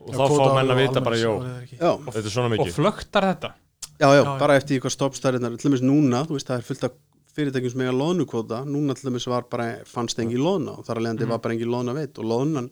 og 0.00 0.14
þá 0.16 0.24
fá 0.32 0.46
menn 0.56 0.72
að 0.74 0.80
vita 0.80 1.00
bara, 1.04 1.16
jó, 1.20 1.32
já, 1.76 1.90
þetta 2.08 2.24
er 2.26 2.34
svona 2.34 2.48
Og 2.50 2.54
mikið 2.56 2.74
flögtar 2.78 3.26
þetta? 3.30 3.50
já, 4.00 4.08
já, 4.08 4.22
Já, 4.22 4.24
já. 4.24 4.38
bara 4.40 4.56
eftir 4.56 4.80
hvað 4.80 4.94
stoppstæriðnar 4.96 5.56
til 5.60 5.70
dæmis 5.70 5.82
núna, 5.84 6.22
þú 6.26 6.36
veist, 6.38 6.48
það 6.48 6.58
er 6.62 6.68
fullt 6.70 6.84
af 6.88 6.92
fyrirtækjum 7.36 7.70
sem 7.74 7.80
eiga 7.84 7.92
loðnukvóta, 7.94 8.62
núna 8.66 8.94
til 8.98 9.10
dæmis 9.10 9.26
var 9.30 9.44
bara 9.50 9.66
fannst 9.86 10.18
engi 10.18 10.38
loðna 10.40 10.78
og 10.78 10.84
þar 10.88 10.96
að 10.98 11.04
leiðandi 11.06 11.24
Mhm. 11.26 11.30
var 11.34 11.38
bara 11.44 11.54
engi 11.54 11.68
loðna 11.68 11.94
veit 11.94 12.18
og 12.18 12.24
loðnan 12.24 12.70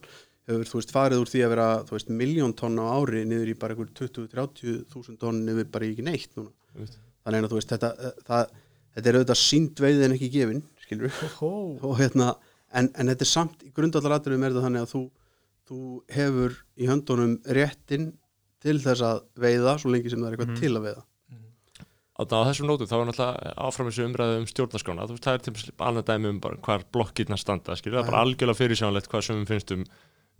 hefur, 0.48 0.64
þú 0.64 0.78
veist, 0.80 0.92
farið 0.96 1.20
úr 1.22 1.28
því 1.28 1.40
að 1.44 1.48
vera, 1.52 1.68
þú 1.84 1.92
veist, 1.98 2.08
miljón 2.10 2.54
tonn 2.56 2.78
á 2.80 2.84
ári 2.96 3.24
niður 3.28 3.52
í 3.52 3.58
bara 3.58 3.74
einhver 3.74 3.92
20-30 3.92 4.84
þúsund 4.88 5.18
tonn 5.20 5.44
niður 5.44 5.70
bara 5.70 5.84
ekki 5.84 6.02
neitt 6.02 6.32
núna. 6.36 6.50
Þannig 7.26 7.44
að 7.44 7.50
þú 7.52 7.58
veist 7.60 7.68
þetta, 7.74 7.90
eh, 8.08 8.12
það, 8.26 8.46
þetta 8.96 9.06
er 9.12 9.18
auðvitað 9.20 9.40
sínd 9.44 9.74
veiði 9.84 10.04
en 10.08 10.12
ekki 10.16 10.30
gefin 10.32 10.62
skilur 10.82 11.12
Hó. 11.38 11.78
og 11.84 11.98
hérna 12.00 12.34
en, 12.72 12.88
en 12.96 13.06
þetta 13.12 13.20
er 13.20 13.30
samt 13.30 13.62
í 13.62 13.72
grundallaratriðum 13.76 14.44
er 14.44 14.50
þetta 14.56 14.64
þannig 14.64 14.82
að 14.86 14.92
þú, 14.94 15.02
þú 15.68 15.80
hefur 16.14 16.56
í 16.78 16.88
höndunum 16.88 17.36
réttin 17.44 18.12
til 18.62 18.78
þess 18.82 19.04
að 19.04 19.20
veiða 19.38 19.76
svo 19.78 19.92
lengi 19.92 20.10
sem 20.10 20.18
það 20.22 20.26
er 20.32 20.36
eitthvað 20.36 20.52
Mhm. 20.54 20.60
til 20.60 20.72
að 20.74 20.86
veiða. 20.88 21.04
Á 22.18 22.22
á 22.26 22.46
þessum 22.50 22.66
nótum 22.66 22.88
þá 22.90 22.94
er 22.98 23.06
náttúrulega 23.06 23.52
áfram 23.62 23.88
þessu 23.92 24.06
umræðu 24.08 24.38
um 24.40 24.46
stjórnarskrána. 24.50 25.04
Þú 25.06 25.14
veist 25.14 25.26
það 25.28 25.34
er 25.34 25.42
til 25.44 25.52
dæmis 25.52 25.70
annað 25.78 26.06
dæmi 26.08 26.28
um 26.32 26.40
bara 26.40 26.56
hvar 26.66 26.82
blokkirna 26.92 27.38
standa 27.38 27.76
skilur, 27.78 28.00
það 28.00 28.02
er 28.02 28.10
bara 28.10 28.22
algjörlega 28.24 28.58
fyrirsjánlegt 28.58 29.08
hvað 29.12 29.22
sem 29.28 29.44
finnst 29.46 29.70
um 29.76 29.84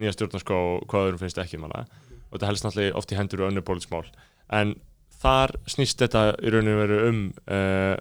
nýja 0.00 0.14
stjórnarskrá 0.16 0.56
og 0.58 0.88
hvað 0.90 1.06
öðrum 1.06 1.22
finnst 1.22 1.38
ekki 1.38 1.54
um 1.58 1.68
hana 1.68 1.84
og 2.30 2.34
þetta 2.34 2.48
helst 2.50 2.64
náttúrulega 2.66 2.96
oft 2.98 3.12
í 3.14 3.16
hendur 3.18 3.42
og 3.44 3.52
önnur 3.52 3.66
pólitismál 3.66 4.06
en 4.50 4.74
þar 5.22 5.54
snýst 5.70 6.02
þetta 6.02 6.22
í 6.42 6.50
rauninu 6.50 6.76
veru 6.82 6.98
um 7.08 7.20
uh, 7.46 7.94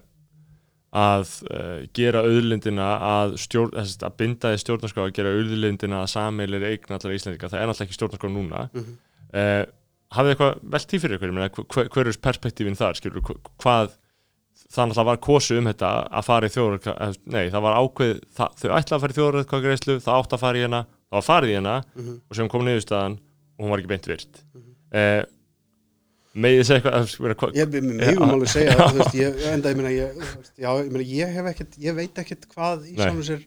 að 0.98 1.32
uh, 1.52 1.86
gera 1.98 2.24
auðlindina 2.26 2.88
að, 3.08 3.36
stjórn, 3.44 3.74
að 3.78 4.16
binda 4.18 4.54
í 4.56 4.62
stjórnarskrá 4.62 5.04
að 5.08 5.14
gera 5.20 5.34
auðlindina 5.36 6.00
að 6.04 6.12
sameilir 6.16 6.66
eign 6.72 6.96
allar 6.98 7.14
íslendinga, 7.18 7.50
það 7.52 7.62
er 7.62 7.70
náttúrulega 7.70 7.88
ekki 7.90 7.98
stjórnarskrá 8.00 8.32
núna 8.34 8.64
Mhm. 8.74 8.98
uh, 9.34 9.64
hafið 10.18 10.34
eitthvað 10.34 10.60
velt 10.74 10.94
í 10.96 11.00
fyrir 11.04 11.18
ykkur, 11.18 11.32
hver, 11.76 11.90
er 12.08 12.20
perspektífin 12.24 12.78
þar, 12.80 12.96
skilur, 12.96 13.22
hvað 13.60 13.90
það 14.72 14.88
náttúrulega 14.88 15.08
var 15.12 15.18
kosið 15.28 15.60
um 15.62 15.68
þetta 15.70 15.90
að 16.18 16.24
fara 16.28 16.48
í 16.48 16.54
þjóður, 16.56 17.18
nei, 17.36 17.46
það 17.54 17.62
var 17.68 17.76
ákveð 17.82 18.14
það, 18.38 18.56
þau 18.62 18.70
ætla 18.80 18.98
að 18.98 19.02
fara 19.04 19.14
í 19.14 19.18
þjóður 19.20 19.48
það 20.08 20.22
átt 20.24 20.34
að 20.38 20.44
fara 20.46 20.58
í 20.58 20.64
hana, 20.66 20.82
það 21.12 21.18
var 21.20 21.28
farið 21.28 21.52
í 21.52 21.58
hana 21.60 21.76
Mhm. 21.96 22.16
og 22.30 22.36
sem 22.40 22.50
kom 22.50 22.66
niðurstaðan 22.66 23.18
og 23.20 23.66
hún 23.66 23.70
var 23.74 23.80
ekki 23.84 23.92
beint 23.94 24.08
virt 24.08 24.42
Mhm. 24.56 24.72
uh, 24.96 25.24
megið 26.46 26.64
segja 26.70 26.94
eitthvað 27.02 27.58
Ég 27.58 27.70
við 27.74 27.86
megum 27.92 28.34
alveg 28.36 28.52
segja 28.54 28.76
það, 28.80 29.12
ég, 31.84 31.96
veit 31.98 32.22
ekkert 32.24 32.50
hvað 32.54 32.90
í 32.90 32.98
sjálfum 32.98 33.24
sér 33.28 33.46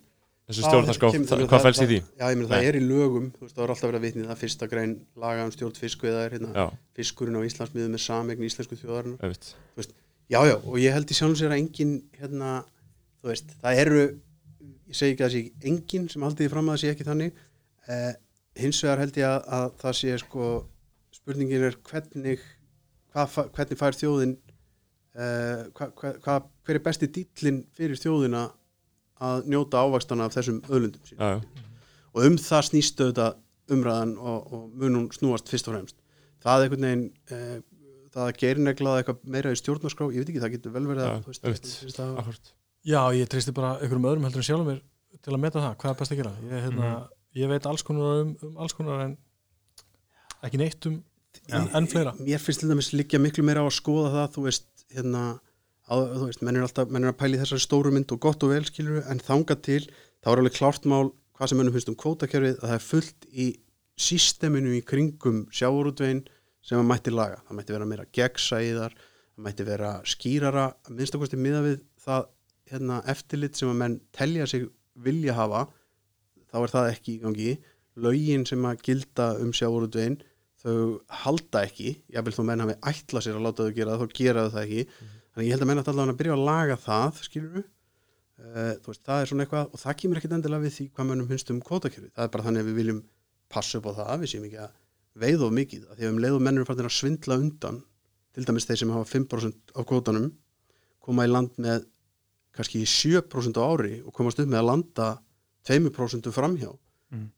þessu 0.50 0.66
meina, 0.66 1.46
hvað 1.50 1.64
fælst 1.66 1.84
í 1.84 1.86
því? 1.86 1.98
Já, 2.18 2.24
ég 2.24 2.38
meina 2.40 2.50
það 2.50 2.68
er 2.68 2.78
í 2.78 2.82
lögum, 2.82 3.28
þú 3.36 3.44
veist, 3.44 3.54
það 3.54 3.64
er 3.64 3.72
alltaf 3.74 3.86
verið 3.86 4.00
að 4.00 4.06
vitni 4.06 4.24
það 4.26 4.40
fyrsta 4.40 4.68
grein 4.70 4.94
laga 5.22 5.44
um 5.46 5.52
stjórn 5.54 5.76
fiskveðar 5.78 6.34
hérna, 6.34 6.64
fiskurinn 6.98 7.38
á 7.38 7.46
Íslandsmiðum 7.46 7.94
með 7.94 8.02
samegn 8.02 8.46
íslensku 8.48 8.78
þjóðarinnar. 8.80 9.22
Einmitt. 9.22 9.94
Já, 10.30 10.40
já, 10.46 10.56
og 10.58 10.76
ég 10.82 10.94
held 10.94 11.10
í 11.10 11.18
sjálfum 11.18 11.38
sér 11.38 11.54
að 11.54 11.62
engin 11.62 11.94
hérna, 12.18 12.56
þú 13.22 13.30
veist, 13.30 13.54
það 13.62 13.82
eru 13.84 14.02
ég 14.90 14.98
segi 14.98 15.14
ekki 15.14 15.24
að 15.24 15.28
það 15.28 15.36
sé 15.36 15.70
engin 15.70 16.08
sem 16.10 16.26
haldið 16.26 16.44
því 16.44 16.52
fram 16.54 16.68
að 16.68 16.76
það 16.76 16.82
sé 16.82 16.92
ekki 16.94 17.06
þannig 17.08 17.42
eh, 17.94 18.12
hins 18.60 18.82
vegar 18.84 19.02
held 19.04 19.20
ég 19.20 19.28
að, 19.28 19.50
að 19.58 19.66
það 19.82 19.98
sé 20.00 20.16
sko, 20.24 20.48
spurningin 21.14 21.66
er 21.68 21.78
hvernig 21.86 22.46
hvað, 23.14 23.28
fa- 23.34 23.48
hvernig 23.56 23.78
fær 23.80 23.96
þjóðin 23.98 24.34
eh, 25.14 25.64
hva, 25.76 25.88
hva, 25.98 26.12
hva, 26.24 26.36
hver 26.66 26.78
er 26.80 26.84
besti 26.84 27.08
dýllin 27.16 27.62
fyrir 27.76 27.98
þjóðina 28.00 28.44
að 29.20 29.48
njóta 29.52 29.82
ávakstana 29.84 30.28
af 30.28 30.36
þessum 30.38 30.60
öðlundum 30.70 31.04
sín 31.08 31.18
Já, 31.20 31.34
já, 31.36 31.66
og 32.14 32.26
um 32.26 32.38
það 32.40 32.64
snýstu 32.70 33.08
þetta 33.10 33.26
umræðan 33.70 34.14
og, 34.18 34.46
og 34.56 34.62
mun 34.80 34.96
hún 34.98 35.10
snúast 35.14 35.46
fyrst 35.52 35.68
og 35.70 35.76
fremst. 35.76 35.98
Það 36.42 36.56
er 36.56 36.64
einhvern 36.66 36.86
veginn 36.88 37.04
eh, 37.30 37.58
það 38.10 38.24
að 38.24 38.38
gerineglaða 38.40 39.02
eitthvað 39.02 39.20
meira 39.34 39.52
í 39.54 39.58
stjórnarskrá 39.60 40.08
ég 40.10 40.24
veit 40.24 40.32
ekki, 40.32 40.40
það 40.42 40.54
getur 40.56 40.72
vel 40.74 40.86
verið 40.88 41.04
að 41.06 41.20
þú 41.20 41.30
veist, 41.30 41.44
það- 42.00 42.16
akkurat 42.22 42.50
Já, 42.90 43.00
ég 43.12 43.28
treysti 43.30 43.52
bara 43.54 43.74
einhverjum 43.76 44.08
öðrum 44.08 44.24
heldur 44.26 44.40
en 44.40 44.46
sjálfum 44.48 44.70
mér 44.72 44.80
til 45.20 45.34
að 45.36 45.42
meta 45.44 45.60
það, 45.60 45.74
hvað 45.82 45.90
er 45.92 45.98
best 46.00 46.14
að 46.14 46.18
gera. 46.22 46.30
Ég, 46.48 46.62
hérna, 46.64 46.90
ég 47.36 47.50
veit 47.52 47.66
alls 47.68 47.82
konar 47.84 48.22
um, 48.24 48.30
um 48.48 48.54
alls 48.64 48.74
konar 48.78 49.02
en 49.04 49.14
ekki 50.48 50.60
neitt 50.62 50.86
um 50.88 50.96
en, 51.50 51.68
en 51.76 51.88
fleira? 51.90 52.14
mér 52.18 52.42
finnst 52.42 52.62
til 52.62 52.70
dæmis 52.70 52.92
liggja 52.94 53.20
miklu 53.22 53.44
meira 53.46 53.62
á 53.62 53.66
að 53.68 53.76
skoða 53.78 54.12
það 54.16 54.34
þú 54.34 54.44
veist, 54.46 54.68
hérna 54.94 55.24
á, 55.90 55.94
þú 55.94 56.26
veist, 56.28 56.44
menn 56.46 56.58
er 56.58 56.66
alltaf, 56.66 56.90
menn 56.90 57.06
er 57.06 57.12
að 57.12 57.18
pæla 57.22 57.38
í 57.38 57.42
þessari 57.42 57.64
stóru 57.66 57.94
mynd 57.94 58.14
og 58.14 58.22
gott 58.22 58.46
og 58.46 58.54
vel 58.54 58.64
skilur 58.68 59.06
en 59.10 59.22
þangað 59.24 59.62
til, 59.66 59.80
þá 60.22 60.32
er 60.32 60.42
alveg 60.42 60.56
klárt 60.58 60.88
mál 60.90 61.12
hvað 61.38 61.52
sem 61.52 61.60
mennum 61.60 61.76
finnst 61.76 61.92
um 61.92 61.98
kvótakerfið 62.00 62.58
að 62.58 62.66
það 62.66 62.76
er 62.76 62.84
fullt 62.84 63.28
í 63.30 63.46
sísteminu 64.00 64.74
í 64.76 64.82
kringum 64.86 65.44
sjáurútvegin 65.54 66.24
sem 66.64 66.80
að 66.80 66.88
mætti 66.90 67.12
laga, 67.12 67.40
það 67.46 67.56
mætti 67.56 67.74
vera 67.74 67.88
meira 67.88 68.06
gegnsæðar, 68.16 68.92
það 68.92 69.46
mætti 69.46 69.66
vera 69.68 69.92
skýrara, 70.08 70.66
að 70.84 70.98
minnstakosti 70.98 71.40
miða 71.40 71.62
við 71.64 71.78
það 72.04 72.26
hérna, 72.70 73.00
eftirlit 73.10 73.58
sem 73.58 73.70
að 73.72 73.78
menn 73.80 73.98
telja 74.16 74.48
sig 74.50 74.66
vilja 75.00 75.36
hafa 75.38 75.66
þá 76.50 76.58
er 76.60 76.74
það 76.74 76.90
ekki 76.94 77.14
í 77.14 77.20
gangi. 77.24 77.54
Lögin 78.00 78.46
sem 78.48 78.64
að 78.68 78.82
gilda 78.86 79.30
um 79.42 79.52
sjáurútvegin 79.56 80.20
þau 80.60 80.76
halda 81.22 81.64
ekki 81.66 81.94
jáfnvel 82.12 82.36
þó 82.36 82.42
menn 82.48 82.64
hafi 82.64 82.76
ætla 82.92 83.22
sér 83.24 83.38
að 83.38 83.46
láta 83.48 83.66
þau 83.66 83.76
gera 83.76 83.94
það 83.96 84.02
þá 84.02 84.16
gera 84.20 84.46
þau 84.46 84.54
það 84.56 84.64
ekki. 84.66 84.84
Þannig 85.30 85.46
ég 85.46 85.54
held 85.54 85.64
að 85.64 85.70
menn 85.70 85.80
að 85.80 85.92
allavega 85.92 86.14
að 86.14 86.20
byrja 86.20 86.36
að 86.36 86.46
laga 86.48 86.76
það 86.84 87.22
skilur 87.26 87.54
við 87.56 87.68
veist, 88.86 89.02
það 89.04 89.22
er 89.22 89.28
svona 89.28 89.44
eitthvað 89.44 89.66
og 89.68 89.80
það 89.82 89.96
kemur 90.00 90.18
ekkit 90.20 90.34
endilega 90.36 90.64
við 90.64 90.76
því 90.76 90.86
hvað 90.96 91.08
mönnum 91.10 91.26
finnst 91.28 91.50
um 91.52 91.58
kvótakerfi 91.60 92.08
það 92.08 92.24
er 92.24 92.30
bara 92.32 92.44
þannig 92.46 92.62
að 92.62 92.70
við 92.70 92.78
viljum 92.80 93.00
passa 93.52 93.80
upp 93.80 93.88
á 93.90 93.92
það 93.98 94.22
við 94.22 94.32
séum 94.32 94.46
ekki 94.48 94.60
að 94.64 94.76
veið 95.20 95.44
of 95.44 95.54
mikið. 95.54 95.86
Því 95.96 96.06
að 96.06 96.12
um 96.14 96.20
leið 96.24 96.36
og 96.36 96.44
menn 96.46 96.60
eru 96.60 96.68
farin 96.68 96.88
að 96.88 96.96
svindla 96.96 97.38
undan 97.40 97.80
til 98.34 98.46
dæmis 98.46 98.68
þeir 98.68 98.80
sem 98.80 98.92
hafa 98.94 99.08
5% 99.10 99.74
af 99.74 99.88
kvótanum 99.90 100.30
koma 101.02 101.26
í 101.26 101.30
land 101.30 101.56
með 101.60 101.86
kannski 102.56 102.84
7% 102.86 103.58
á 103.58 103.62
ári 103.64 104.00
og 104.04 104.14
komast 104.14 104.40
upp 104.42 104.50
með 104.50 104.62
að 104.62 104.68
landa 104.70 105.08
2% 105.66 106.30
framhjá. 106.34 106.70
Mm. 107.10 107.30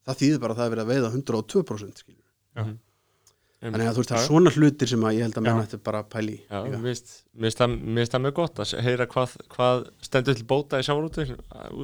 það 2.61 2.73
Þannig 3.63 3.87
að 3.87 3.95
þú 3.95 4.01
veist, 4.03 4.11
það 4.11 4.19
er 4.19 4.27
svona 4.27 4.51
hlutir 4.57 4.89
sem 4.91 5.05
að 5.07 5.13
ég 5.15 5.23
held 5.23 5.37
að 5.39 5.45
menn 5.47 5.59
Já. 5.61 5.65
ættu 5.69 5.79
bara 5.87 5.99
að 6.03 6.07
pæli 6.11 6.33
Já, 6.51 6.59
mér 6.67 6.81
finnst 7.47 7.61
það- 7.61 7.75
það 8.17 8.23
mjög 8.25 8.35
gott 8.39 8.57
að 8.65 8.73
heyra 8.83 9.07
hvað, 9.13 9.35
hvað 9.55 9.85
stendur 10.03 10.35
til 10.41 10.47
bóta 10.51 10.81
í 10.81 10.87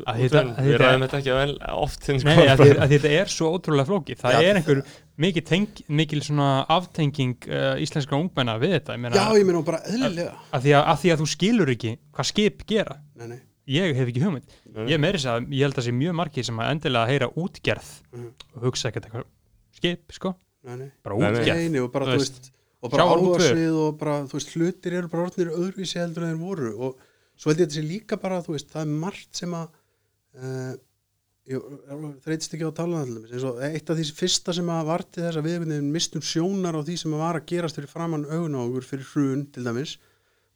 Að 0.08 0.18
þetta- 0.18 0.42
að 0.42 0.58
Við 0.58 0.72
þetta- 0.72 0.80
ræðum 0.82 1.04
þetta 1.06 1.18
ekki 1.20 1.36
vel 1.38 1.54
oft 1.78 2.08
Nei, 2.26 2.34
að 2.48 2.58
því, 2.58 2.68
að 2.74 2.88
því 2.88 2.98
þetta 2.98 3.12
er 3.20 3.30
svo 3.36 3.52
ótrúlega 3.54 3.86
flókið. 3.92 4.18
Það 4.24 4.34
Já, 4.34 4.42
er 4.50 4.58
einhver 4.58 4.82
mikil, 5.18 5.42
teng, 5.52 5.68
mikil 5.88 6.20
svona 6.26 6.48
aftenging 6.68 7.36
uh, 7.46 7.76
íslenskra 7.78 8.18
ungmenna 8.18 8.58
við 8.58 8.74
þetta 8.80 8.98
ég 8.98 9.04
meina, 9.06 9.14
Já, 9.14 9.38
ég 9.38 9.46
meina 9.46 9.62
bara 9.62 9.80
eðlilega. 9.86 10.34
Að, 10.52 10.62
því 10.66 10.74
að, 10.74 10.82
að 10.90 10.98
því 11.04 11.12
að 11.14 11.22
þú 11.22 11.28
skilur 11.36 11.72
ekki 11.76 11.94
hvað 12.12 12.30
skip 12.32 12.66
gera. 12.66 12.98
Nei, 13.14 13.26
nei, 13.36 13.40
ég 13.78 13.94
hef 13.94 14.08
ekki 14.10 14.22
hugmynd. 14.26 14.50
Nei. 14.74 14.86
ég, 14.90 14.98
meiri 14.98 15.18
að, 15.22 15.46
ég 15.54 15.62
held 15.68 15.78
að 15.78 15.86
sé 15.86 15.94
mjög 15.94 16.14
margir 16.24 16.44
sem 16.50 16.58
að 16.58 16.70
endilega 16.74 17.06
heyra 17.06 17.30
útgerð 17.38 17.88
Mhm. 18.12 18.30
og 18.56 18.62
hugsa 18.66 18.90
ekkert 18.90 19.06
eitthvað 19.06 19.24
skip 19.78 20.10
sko, 20.12 20.34
nei, 20.66 20.74
nei. 20.80 20.88
Bara 21.04 21.32
nei, 21.36 21.82
og 21.82 21.92
bara, 21.94 22.16
veist, 22.16 22.50
og 22.82 22.92
bara 22.94 23.06
áhugasvið 23.12 23.78
og 23.84 23.94
bara, 24.00 24.18
þú 24.30 24.40
veist, 24.40 24.56
hlutir 24.56 24.98
eru 24.98 25.12
bara 25.12 25.28
orðnir 25.28 25.54
öðruvísi 25.54 26.00
heldur 26.00 26.26
en 26.26 26.34
þeir 26.34 26.42
voru. 26.42 26.74
Og 26.88 27.38
svo 27.38 27.52
held 27.52 27.62
ég 27.62 27.68
að 27.68 27.72
þetta 27.72 27.80
sé 27.80 27.86
líka 27.86 28.20
bara, 28.22 28.42
þú 28.44 28.56
veist, 28.56 28.70
það 28.74 28.84
er 28.84 29.00
margt 29.06 29.42
sem 29.42 29.56
að 29.59 29.70
uh, 30.38 30.74
ég 31.48 31.68
þreytist 32.24 32.54
ekki 32.54 32.66
á 32.66 32.70
að 32.70 32.76
tala 32.76 33.04
um 33.06 33.14
og 33.48 33.62
eitt 33.64 33.88
af 33.88 33.96
því 33.96 34.06
fyrsta 34.18 34.54
sem 34.56 34.68
að 34.72 34.90
varti 34.90 35.24
þess 35.24 35.40
að 35.40 35.48
við 35.48 35.78
mistum 35.86 36.24
sjónar 36.24 36.76
á 36.76 36.84
því 36.84 36.98
sem 37.00 37.14
að 37.16 37.22
var 37.24 37.38
að 37.38 37.48
gerast 37.48 37.78
fyrir 37.78 37.92
framann 37.92 38.26
augun 38.28 38.59
á 38.59 38.61
okkur 38.66 38.88
fyrir 38.90 39.09
hrun 39.14 39.46
til 39.54 39.64
dæmis 39.64 39.96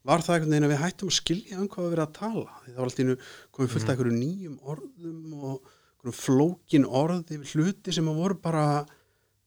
var 0.06 0.22
það 0.24 0.36
einhvern 0.36 0.52
veginn 0.52 0.66
að 0.66 0.72
við 0.72 0.82
hættum 0.82 1.12
að 1.12 1.16
skilja 1.18 1.60
um 1.60 1.68
hvað 1.70 1.84
við 1.84 1.94
verið 1.94 2.04
að 2.04 2.16
tala. 2.18 2.56
Því 2.62 2.72
það 2.72 2.80
var 2.80 2.88
alltaf 2.88 3.04
einu 3.04 3.16
komið 3.54 3.72
fullt 3.72 3.84
af 3.84 3.92
einhverju 3.94 4.16
nýjum 4.18 4.56
orðum 4.72 5.46
og 5.48 6.16
flókin 6.18 6.88
orð 6.88 7.32
yfir 7.36 7.52
hluti 7.54 7.94
sem 7.94 8.08
að 8.10 8.18
voru 8.18 8.38
bara 8.42 8.64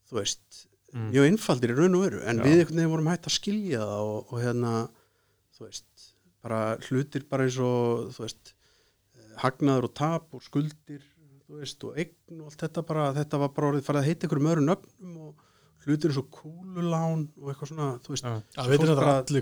þú 0.09 0.19
veist, 0.21 0.65
Mm. 0.95 1.09
mjög 1.11 1.25
einfaldir 1.27 1.71
í 1.73 1.75
raun 1.75 1.95
og 1.97 2.03
veru 2.05 2.19
en 2.23 2.37
Já. 2.39 2.43
við 2.45 2.59
einhvern 2.61 2.77
veginn 2.79 2.91
vorum 2.93 3.07
hægt 3.11 3.25
að 3.27 3.33
skilja 3.35 3.79
það 3.83 4.03
og, 4.07 4.29
og 4.31 4.37
hérna 4.39 4.73
þú 5.57 5.65
veist, 5.65 5.85
bara 6.45 6.59
hlutir 6.87 7.25
bara 7.27 7.43
eins 7.43 7.57
og 7.59 8.13
þú 8.15 8.21
veist, 8.23 8.53
eh, 9.17 9.33
hagnaður 9.43 9.83
og 9.89 9.93
tap 9.97 10.29
og 10.37 10.41
skuldir 10.45 11.01
þú 11.49 11.59
veist, 11.59 11.83
og 11.83 11.97
eign 11.99 12.39
og 12.39 12.45
allt 12.47 12.63
þetta 12.63 12.85
bara 12.87 13.09
þetta 13.17 13.41
var 13.43 13.49
bara 13.57 13.71
orðið 13.73 13.83
farið 13.89 13.99
að 14.01 14.07
heita 14.07 14.23
einhverjum 14.29 14.49
öðrum 14.53 14.69
nöfnum 14.71 15.17
og 15.25 15.43
hlutir 15.85 16.09
eins 16.13 16.17
og 16.21 16.29
kúlulán 16.31 17.27
og 17.41 17.51
eitthvað 17.51 17.69
svona, 17.73 17.89
þú 17.99 18.09
veist, 18.15 18.25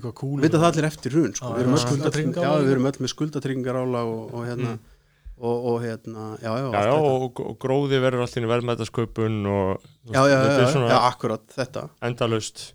hvað 0.02 0.16
kúl 0.24 0.42
vita 0.42 0.58
það 0.58 0.70
allir 0.74 0.88
eftir 0.90 1.12
hrun 1.14 1.36
sko. 1.38 1.46
Já, 1.46 1.54
við 1.54 1.62
erum 1.68 1.78
öll 1.78 1.84
skuldatryggingar 1.86 2.44
skuldatryggingarálag. 2.44 2.58
já, 2.58 2.66
við 2.66 2.74
erum 2.74 2.90
öll 2.90 3.00
með 3.06 3.14
skuldatryggingarálag 3.14 4.06
og, 4.18 4.34
og 4.34 4.48
hérna 4.50 4.74
Mm. 4.74 4.80
Og, 5.38 5.66
og 5.74 5.82
hérna, 5.84 6.38
já, 6.42 6.52
já, 6.60 6.70
Já, 6.74 6.84
já, 6.88 6.94
og, 6.94 7.40
og 7.42 7.58
gróði 7.60 8.00
verður 8.04 8.26
allt 8.26 8.38
í 8.38 8.46
verðmætasköpun 8.52 9.40
og 9.50 9.84
já, 10.14 10.22
já, 10.30 10.38
já, 10.46 10.88
já, 10.90 11.00
akkurat 11.10 11.44
þetta. 11.56 11.90
endalaust 12.02 12.74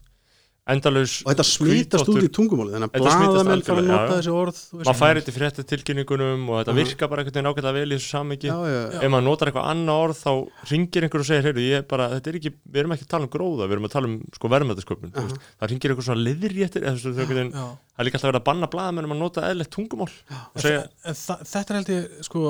endalaust 0.69 1.23
og 1.25 1.31
þetta 1.33 1.45
smítast 1.49 2.09
út 2.12 2.25
í 2.27 2.31
tungumálið 2.37 2.75
þannig 2.77 2.89
að 2.89 2.95
Þetta 2.99 3.05
blaðamenn 3.05 3.62
fara 3.69 3.83
að 3.83 3.89
nota 3.89 4.16
þessi 4.19 4.33
orð 4.35 4.59
maður 4.79 4.99
færi 5.01 5.23
þetta 5.23 5.35
frétta 5.39 5.64
tilkynningunum 5.73 6.43
og 6.53 6.59
þetta 6.61 6.73
Aha. 6.75 6.79
virkar 6.79 7.11
bara 7.12 7.23
einhvern 7.25 7.37
veginn 7.39 7.51
ágætlega 7.53 7.77
vel 7.79 7.89
í 7.89 7.99
þessu 7.99 8.11
já. 8.45 8.55
ef 9.01 9.09
maður 9.14 9.27
notar 9.29 9.51
eitthvað 9.51 9.69
annað 9.73 10.03
orð 10.05 10.19
þá 10.23 10.33
ringir 10.73 11.07
einhver 11.09 11.25
og 11.25 11.29
segir, 11.29 11.47
heyrðu, 11.49 11.64
ég 11.69 11.87
bara, 11.89 12.09
þetta 12.14 12.31
er 12.33 12.39
ekki 12.41 12.53
við 12.69 12.81
erum 12.83 12.95
ekki 12.97 13.07
að 13.09 13.12
tala 13.14 13.29
um 13.29 13.33
gróða, 13.33 13.64
við 13.69 13.77
erum 13.79 13.89
að 13.89 13.95
tala 13.97 14.11
um 14.12 14.16
sko 14.37 14.53
verðmætasköpun, 14.55 15.12
þú 15.14 15.19
Aha. 15.19 15.29
veist. 15.29 15.49
það 15.59 15.73
ringir 15.73 15.95
einhver 15.95 16.09
svona 16.09 16.27
liðréttir, 16.29 16.87
það 16.89 17.99
er 17.99 18.07
líka 18.07 18.19
alltaf 18.19 18.29
verið 18.31 18.41
að 18.43 18.49
banna 18.49 18.69
blaðamennum 18.73 19.14
að 19.16 19.23
nota 19.25 19.47
eðlegt 19.49 19.73
tungumál 19.75 20.09
og 20.09 20.61
segja, 20.62 20.85
en 21.09 21.16
þa 21.19 21.39
þetta 21.49 21.73
er 21.75 21.79
held 21.81 21.93
ég 21.95 22.23
sko 22.29 22.43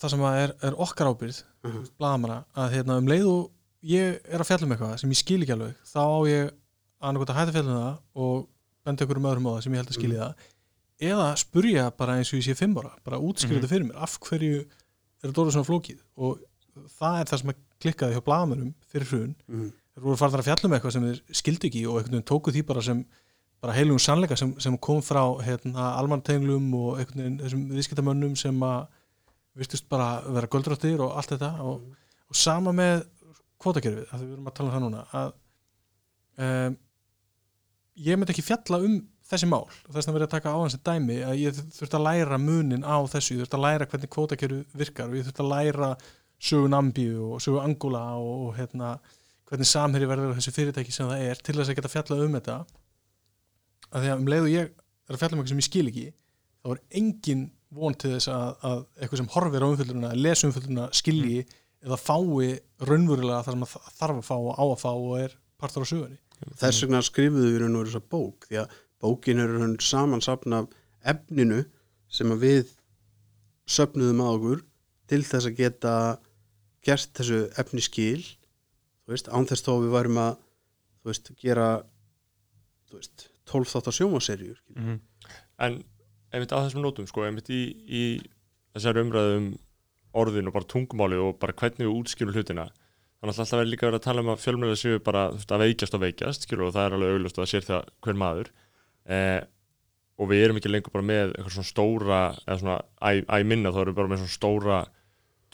það 0.00 0.12
sem 0.14 0.24
að 0.28 0.38
er, 0.44 0.52
er 0.68 0.78
okkar 0.84 1.10
ábyrgð 1.10 1.42
Mhm. 1.64 1.84
blaðamanna 1.96 2.38
að 2.60 2.74
hérna, 2.76 2.98
um 3.00 3.06
leið 3.08 3.26
og 3.30 3.44
ég 3.88 4.18
er 4.28 4.42
að 4.42 4.48
fjalla 4.50 4.66
um 4.66 4.72
eitthvað 4.74 4.98
sem 5.00 5.10
ég 5.14 5.16
skil 5.20 5.40
ekki 5.44 5.54
alveg 5.54 5.74
þá 5.88 6.00
á 6.04 6.18
ég 6.28 6.50
annarkot 7.08 7.32
að 7.34 7.38
hætta 7.40 7.62
það 7.62 7.98
og 8.24 8.48
benda 8.84 9.04
ykkur 9.06 9.20
um 9.20 9.28
öðrum 9.30 9.48
á 9.48 9.52
það 9.54 9.62
sem 9.66 9.72
ég 9.76 9.82
held 9.82 9.92
að 9.92 9.98
skilja 9.98 10.24
það. 10.24 10.48
Eða 11.10 11.28
spurja 11.40 11.84
bara 11.98 12.16
eins 12.20 12.30
og 12.32 12.38
ég 12.40 12.46
sé 12.48 12.54
fimm 12.58 12.76
ára 12.80 12.92
bara 13.04 13.18
útskýra 13.18 13.56
Mhm. 13.56 13.62
þetta 13.62 13.72
fyrir 13.74 13.86
mér, 13.88 14.02
af 14.02 14.18
hverju 14.20 14.60
er 14.60 15.30
þetta 15.30 15.40
orðið 15.42 15.56
svona 15.56 15.70
flókið? 15.70 15.98
Og 16.16 16.38
það 16.98 17.20
er 17.20 17.24
það 17.30 17.40
sem 17.40 17.50
að 17.50 17.62
klikkaði 17.84 18.14
hjá 18.14 18.24
blagamönnum 18.28 18.74
fyrir 18.92 19.06
hrun. 19.10 19.34
Mhm. 19.48 19.72
þeir 19.94 20.02
voru 20.02 20.16
farnar 20.18 20.40
að 20.42 20.48
fjalla 20.48 20.64
um 20.64 20.72
eitthvað 20.74 20.92
sem 20.92 21.02
þeir 21.02 21.20
skildu 21.30 21.66
ekki 21.70 21.82
og 21.86 21.96
einhvern 22.00 22.14
veginn 22.16 22.30
tóku 22.30 22.50
því 22.52 22.62
bara 22.66 22.82
sem 22.82 23.04
bara 23.62 23.72
heilugum 23.72 23.98
sannleika 24.02 24.36
sem, 24.36 24.54
sem 24.60 24.76
kom 24.78 25.00
frá 25.00 25.22
hérna, 25.40 25.94
almantenglum 25.96 26.74
og 26.74 26.98
einhvern 26.98 27.20
veginn 27.22 27.38
þessum 27.38 27.68
viðskiptamönnum 27.70 28.34
sem 28.36 28.58
að 28.60 28.88
vistust 29.56 29.88
bara 29.88 30.20
vera 30.26 30.46
göldráttir 30.50 30.98
og 31.00 31.14
allt 31.16 31.28
þetta. 31.30 31.60
Og, 31.62 31.80
og 32.28 32.34
sama 32.36 32.72
með 32.72 33.06
kvotakerfið, 33.62 34.08
að 34.12 34.20
við 34.20 34.32
erum 34.34 34.46
að 34.50 34.54
tala 34.54 34.68
um 34.68 34.74
það 34.74 34.84
núna 34.84 35.06
að 35.14 35.32
um, 36.38 36.76
ég 37.94 38.18
myndi 38.18 38.34
ekki 38.34 38.46
fjalla 38.46 38.80
um 38.84 39.00
þessi 39.28 39.48
mál. 39.48 39.64
Og 39.64 39.94
þess 39.94 40.08
að 40.08 40.18
verið 40.18 40.28
að 40.28 40.34
taka 40.36 40.52
á 40.54 40.58
hans 40.58 40.76
dæmi 40.84 41.18
að 41.24 41.40
ég 41.40 41.58
þurfti 41.78 41.98
að 41.98 42.06
læra 42.08 42.38
munin 42.42 42.86
á 42.86 42.96
þessu. 43.10 43.36
Ég 43.36 43.44
þurfti 43.44 43.58
að 43.58 43.64
læra 43.64 43.88
hvernig 43.90 44.12
kvotakerfið 44.14 44.78
virkar 44.80 45.10
og 45.10 45.18
ég 45.18 45.26
þurfti 45.28 45.44
að 45.44 45.52
læra 45.52 45.90
sögu 46.44 46.70
Nambíu 46.72 47.28
og 47.32 47.42
sögu 47.44 47.62
Angula 47.62 48.04
og, 48.20 48.48
og 48.48 48.58
hérna, 48.58 48.96
hvernig 49.48 49.70
samherji 49.70 50.10
verður 50.10 50.36
þessu 50.38 50.54
fyrirtæki 50.54 50.94
sem 50.94 51.08
það 51.08 51.26
er 51.30 51.40
til 51.40 51.56
þess 51.56 51.72
að 51.72 51.78
geta 51.80 51.92
fjallað 51.92 52.24
um 52.26 52.38
þetta. 52.38 52.58
Að 53.94 54.04
því 54.04 54.12
að 54.12 54.20
um 54.20 54.30
leið 54.34 54.46
og 54.46 54.54
ég 54.54 54.70
er 54.70 55.16
að 55.16 55.22
fjalla 55.22 55.36
um 55.36 55.42
eitthvað 55.42 55.54
sem 55.54 55.62
ég 55.62 55.68
skil 55.70 55.86
ekki 55.90 56.06
þá 56.64 56.72
er 56.74 56.82
engin 57.00 57.44
von 57.74 57.96
til 57.98 58.14
þess 58.14 58.30
að, 58.32 58.50
að 58.64 58.82
eitthvað 58.98 59.20
sem 59.20 59.30
horfir 59.34 59.64
á 59.64 59.68
umfylluna, 59.68 60.12
lesi 60.16 60.48
umfylluna 60.48 60.88
skilji 60.96 61.44
eða 61.84 61.98
fái 62.00 62.54
raunverulega 62.88 63.42
það 63.44 63.56
sem 63.56 63.66
það 63.68 63.96
þarf 63.98 64.20
að 64.20 64.28
fá 64.28 64.36
og 64.36 64.52
á 64.56 64.64
að 64.64 64.78
fá 64.80 64.90
og 64.92 65.16
er 65.20 65.34
partur 65.60 65.84
á 65.84 65.90
sögunni 65.90 66.18
þess 66.60 66.82
vegna 66.84 67.00
skrifuðu 67.04 67.50
við 67.52 67.60
raun 67.62 67.76
og 67.78 67.84
veru 67.84 67.92
þessa 67.92 68.10
bók 68.14 68.46
því 68.50 68.60
að 68.62 68.74
bókin 69.04 69.40
er 69.44 69.52
raun 69.54 69.76
samansapna 69.80 70.62
efninu 71.04 71.62
sem 72.08 72.32
að 72.34 72.44
við 72.46 72.72
söfnuðum 73.74 74.22
að 74.24 74.34
okkur 74.38 74.62
til 75.10 75.22
þess 75.24 75.48
að 75.50 75.58
geta 75.60 75.94
gert 76.84 77.10
þessu 77.16 77.40
efni 77.60 77.82
skil 77.84 78.20
þú 78.24 79.12
veist, 79.14 79.28
án 79.32 79.46
þess 79.48 79.64
þó 79.64 79.72
að 79.76 79.82
við 79.86 79.94
værum 79.98 80.20
að 80.24 80.36
veist, 81.04 81.30
gera 81.40 81.68
þú 82.88 83.00
veist, 83.00 83.26
12 83.50 83.72
þátt 83.74 83.90
á 83.90 83.92
sjómaserjur 83.98 84.58
Mhm. 84.76 85.00
en 85.58 85.84
einmitt 86.32 86.52
á 86.52 86.60
þessum 86.64 86.82
nótum 86.84 87.06
sko, 87.08 87.24
einmitt 87.24 87.48
í, 87.52 87.60
í 87.84 88.02
þessari 88.74 89.04
umræðu 89.04 89.36
um 89.38 89.48
orðin 90.14 90.48
og 90.48 90.54
bara 90.54 90.64
tungumáli 90.70 91.16
og 91.20 91.38
bara 91.38 91.52
hvernig 91.52 91.84
við 91.86 91.94
útskýrum 92.00 92.32
hlutina 92.34 92.68
þannig 93.24 93.40
að 93.40 93.44
alltaf 93.44 93.68
líka 93.70 93.88
verið 93.88 94.00
að 94.00 94.06
tala 94.06 94.22
um 94.24 94.30
að 94.34 94.42
fjölmjölega 94.44 94.80
séu 94.80 95.00
bara 95.04 95.24
að 95.32 95.64
veikjast 95.64 95.96
og 95.96 96.02
veikjast 96.04 96.46
skilur, 96.46 96.68
og 96.68 96.74
það 96.76 96.86
er 96.86 96.96
alveg 96.98 97.14
auglust 97.14 97.38
og 97.38 97.44
það 97.44 97.52
sér 97.52 97.66
það 97.68 97.92
hver 98.04 98.18
maður. 98.20 98.50
Eh, 99.04 99.40
og 100.14 100.30
við 100.30 100.44
erum 100.44 100.58
ekki 100.60 100.70
lengur 100.70 100.94
bara 100.94 101.06
með 101.08 101.32
eitthvað 101.32 101.54
svona 101.56 101.70
stóra 101.70 102.20
eða 102.44 102.58
svona 102.60 102.76
æ 103.02 103.36
minna 103.48 103.72
þá 103.74 103.80
erum 103.82 103.94
við 103.94 104.00
bara 104.00 104.12
með 104.12 104.20
svona 104.22 104.36
stóra 104.36 104.80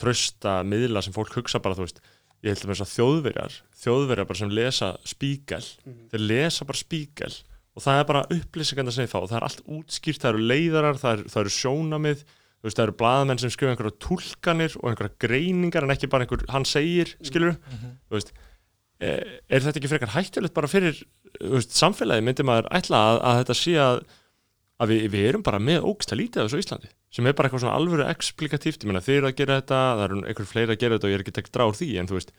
trösta 0.00 0.56
miðla 0.66 1.04
sem 1.04 1.14
fólk 1.16 1.38
hugsa 1.38 1.60
bara 1.62 1.78
þú 1.78 1.86
veist. 1.86 2.02
Ég 2.40 2.54
held 2.54 2.64
að 2.64 2.70
með 2.70 2.78
þess 2.78 2.86
að 2.86 2.92
þjóðverjar 2.96 3.56
þjóðverjar 3.82 4.28
bara 4.28 4.40
sem 4.40 4.52
lesa 4.56 4.90
spíkel 5.08 5.64
þeir 6.12 6.22
lesa 6.24 6.66
bara 6.68 6.80
spíkel 6.80 7.32
og 7.76 7.84
það 7.84 7.98
er 8.00 8.06
bara 8.08 8.22
upplýsinganda 8.36 8.94
sem 8.94 9.04
þið 9.04 9.12
fá 9.12 9.18
og 9.20 9.28
það 9.30 9.38
er 9.38 9.46
allt 9.46 9.60
útskýrt, 9.76 10.22
það 10.22 10.30
eru 10.30 10.46
leiðarar, 10.48 11.00
það 11.00 11.12
eru, 11.16 11.26
það 11.32 11.42
eru 11.42 11.52
sjónamið 11.56 12.24
þú 12.60 12.68
veist, 12.68 12.76
það 12.76 12.86
eru 12.86 12.96
blaðamenn 13.00 13.40
sem 13.40 13.52
skrifa 13.54 13.72
einhverja 13.74 13.96
túlkanir 14.04 14.76
og 14.80 14.90
einhverja 14.90 15.16
greiningar 15.24 15.86
en 15.86 15.94
ekki 15.94 16.10
bara 16.12 16.26
einhver, 16.26 16.44
hann 16.52 16.68
segir, 16.68 17.14
skilur 17.24 17.56
þú 17.72 18.18
veist, 18.18 18.32
er, 19.00 19.40
er 19.48 19.64
þetta 19.64 19.80
ekki 19.80 19.92
frekar 19.94 20.14
hættulegt 20.14 20.56
bara 20.56 20.70
fyrir, 20.70 21.00
þú 21.40 21.56
veist, 21.56 21.76
samfélagi 21.78 22.26
myndi 22.26 22.46
maður 22.46 22.68
ætla 22.80 23.04
að, 23.10 23.20
að 23.30 23.42
þetta 23.42 23.60
sé 23.62 23.76
að 23.80 24.02
að 24.80 24.94
við, 24.94 25.02
við 25.12 25.26
erum 25.28 25.42
bara 25.44 25.58
með 25.60 25.84
ógsta 25.90 26.16
lítið 26.16 26.40
af 26.40 26.46
þessu 26.48 26.62
Íslandi, 26.62 26.88
sem 27.12 27.26
er 27.28 27.34
bara 27.36 27.50
eitthvað 27.50 27.64
svona 27.66 27.76
alvöru 27.76 28.06
explikatíft, 28.08 28.80
ég 28.80 28.88
meina 28.88 29.02
þeir 29.04 29.18
eru 29.18 29.28
að 29.28 29.34
gera 29.40 29.58
þetta 29.58 29.80
það 29.98 30.04
eru 30.06 30.20
einhver 30.22 30.48
fleiri 30.48 30.72
að 30.72 30.80
gera 30.80 30.96
þetta 30.96 31.08
og 31.08 31.12
ég 31.12 31.18
er 31.18 31.24
ekki 31.24 31.34
tekkt 31.36 31.52
drá 31.52 31.64
úr 31.66 31.76
því 31.76 31.88
en 32.00 32.08
þú 32.08 32.16
veist, 32.16 32.32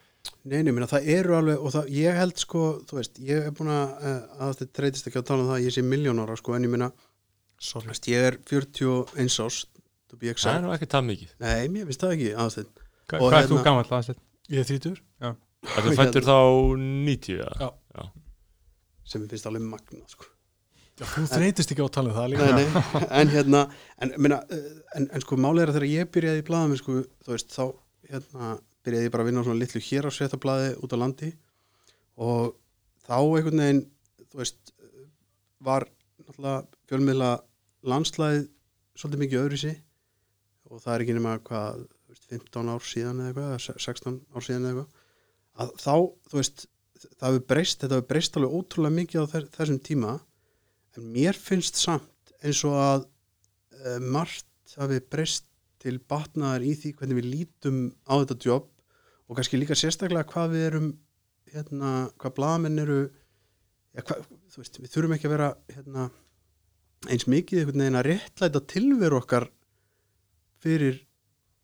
Nei, 0.45 0.59
nei, 0.61 0.69
minna, 0.69 0.85
það 0.89 1.07
eru 1.15 1.33
alveg 1.37 1.61
og 1.65 1.71
það, 1.73 1.87
ég 1.97 2.17
held 2.17 2.41
sko, 2.41 2.63
þú 2.89 2.97
veist, 2.99 3.15
ég 3.25 3.47
er 3.47 3.53
búin 3.57 3.71
að 3.73 3.93
uh, 4.05 4.17
að 4.45 4.51
þetta 4.59 4.75
treytist 4.77 5.07
ekki 5.09 5.17
að 5.21 5.27
tala 5.31 5.41
um 5.41 5.49
það 5.49 5.55
að 5.55 5.65
ég 5.65 5.73
sé 5.73 5.83
miljónara 5.85 6.35
sko, 6.37 6.53
en 6.53 6.67
ég 6.67 6.73
minna, 6.73 6.89
Sorry. 7.61 7.95
ég 8.09 8.27
er 8.27 8.37
41 8.49 9.39
árs 9.45 9.57
það 10.17 10.27
er 10.27 10.33
exact, 10.35 10.63
nú 10.65 10.73
ekki 10.75 10.89
það 10.91 11.07
mikið. 11.07 11.31
Nei, 11.43 11.61
mér 11.71 11.87
finnst 11.89 12.03
það 12.03 12.13
ekki 12.17 12.33
aðstætt, 12.43 12.83
Hvað 13.11 13.37
er 13.37 13.47
þú 13.47 13.55
hérna- 13.57 13.63
gammal 13.67 13.85
aðeins? 13.87 14.19
Ég 14.51 14.61
er 14.63 14.67
þrítur 14.69 14.99
Það 15.21 15.87
er 15.91 15.97
fættur 15.99 16.25
þá 16.25 16.37
90 16.81 17.41
eða? 17.45 17.71
Já. 17.95 18.03
sem 19.11 19.21
mér 19.21 19.33
finnst 19.35 19.49
alveg 19.49 19.65
magna 19.67 20.05
sko. 20.09 20.27
Já, 21.01 21.05
þú 21.07 21.23
þreytist 21.31 21.71
ekki 21.73 21.81
á 21.81 21.87
að 21.87 21.93
tala 21.97 22.11
um 22.11 22.17
það 22.17 22.27
líka. 22.31 22.47
Nei, 22.47 22.65
nei, 22.65 23.05
en 23.21 23.31
hérna 23.33 23.61
en, 24.01 24.13
minna, 24.17 24.41
en, 24.97 25.07
en 25.07 25.23
sko 25.23 25.37
málið 25.39 25.63
er 25.63 25.71
að 25.71 25.77
þegar 25.79 25.87
ég 25.91 26.11
byrjaði 26.15 26.43
í 26.43 26.45
blaðum 26.49 26.75
sko, 26.79 26.97
þú 27.25 27.33
veist, 27.35 27.55
þá 27.55 27.63
hérna, 28.11 28.51
byrjaði 28.85 29.07
ég 29.07 29.13
bara 29.13 29.25
að 29.25 29.31
vinna 29.31 29.43
á 29.43 29.45
svona 29.47 29.61
litlu 29.61 29.81
hér 29.87 30.07
á 30.07 30.11
svetablaði 30.13 30.73
út 30.81 30.95
á 30.95 30.97
landi. 31.01 31.31
Og 32.21 32.51
þá 33.07 33.15
einhvern 33.17 33.63
veginn 33.63 33.83
þú 34.31 34.41
veist, 34.41 34.73
var 35.61 35.87
náttúrulega 36.21 36.59
fjölmiðla 36.89 37.31
landslæðið 37.91 38.45
svolítið 38.97 39.23
mikið 39.25 39.41
öðru 39.41 39.59
sig 39.61 39.79
og 40.71 40.81
það 40.83 40.93
er 40.93 41.03
ekki 41.05 41.15
nema 41.17 41.37
hvað 41.47 41.81
þú 41.83 42.13
veist, 42.13 42.27
15 42.31 42.71
ár 42.71 42.87
síðan 42.87 43.21
eða 43.21 43.31
eitthvað 43.31 43.51
eða 43.51 43.85
16 43.85 44.19
ár 44.31 44.47
síðan 44.47 44.67
eða 44.69 44.83
eitthvað 44.83 44.99
að 45.61 45.73
þá, 45.83 45.95
þú 46.31 46.39
veist, 46.39 46.65
það 47.11 47.27
hefur 47.27 47.45
breyst 47.51 47.83
þetta 47.83 47.97
hefur 47.97 48.09
breyst 48.11 48.37
alveg 48.39 48.57
ótrúlega 48.57 48.97
mikið 48.97 49.23
á 49.23 49.31
þess, 49.33 49.53
þessum 49.57 49.79
tíma 49.87 50.17
en 50.97 51.07
mér 51.15 51.39
finnst 51.39 51.79
samt 51.81 52.35
eins 52.41 52.63
og 52.67 52.77
að 52.79 53.05
uh, 53.05 53.99
margt 54.01 54.75
hafi 54.77 54.99
breyst 55.11 55.47
til 55.81 55.97
batnaðar 56.09 56.63
í 56.65 56.75
því 56.77 56.93
hvernig 56.97 57.19
við 57.19 57.29
lítum 57.31 57.79
á 58.05 58.13
þetta 58.21 58.37
jobb 58.45 58.67
og 59.27 59.37
kannski 59.37 59.59
líka 59.59 59.77
sérstaklega 59.77 60.27
hvað 60.29 60.53
við 60.55 60.67
erum 60.69 60.91
hérna, 61.51 62.09
hvað 62.21 62.35
blaðamenn 62.37 62.83
eru 62.83 62.99
ja, 63.01 64.03
hvað, 64.03 64.27
þú 64.51 64.61
veist, 64.61 64.79
við 64.81 64.93
þurfum 64.93 65.15
ekki 65.17 65.29
að 65.29 65.35
vera 65.35 65.49
hérna, 65.71 66.05
eins 67.09 67.27
mikið 67.31 67.63
einhvern 67.63 67.83
veginn 67.83 67.99
að 67.99 68.07
réttlæta 68.11 68.63
tilveru 68.71 69.19
okkar 69.21 69.49
fyrir 70.63 70.95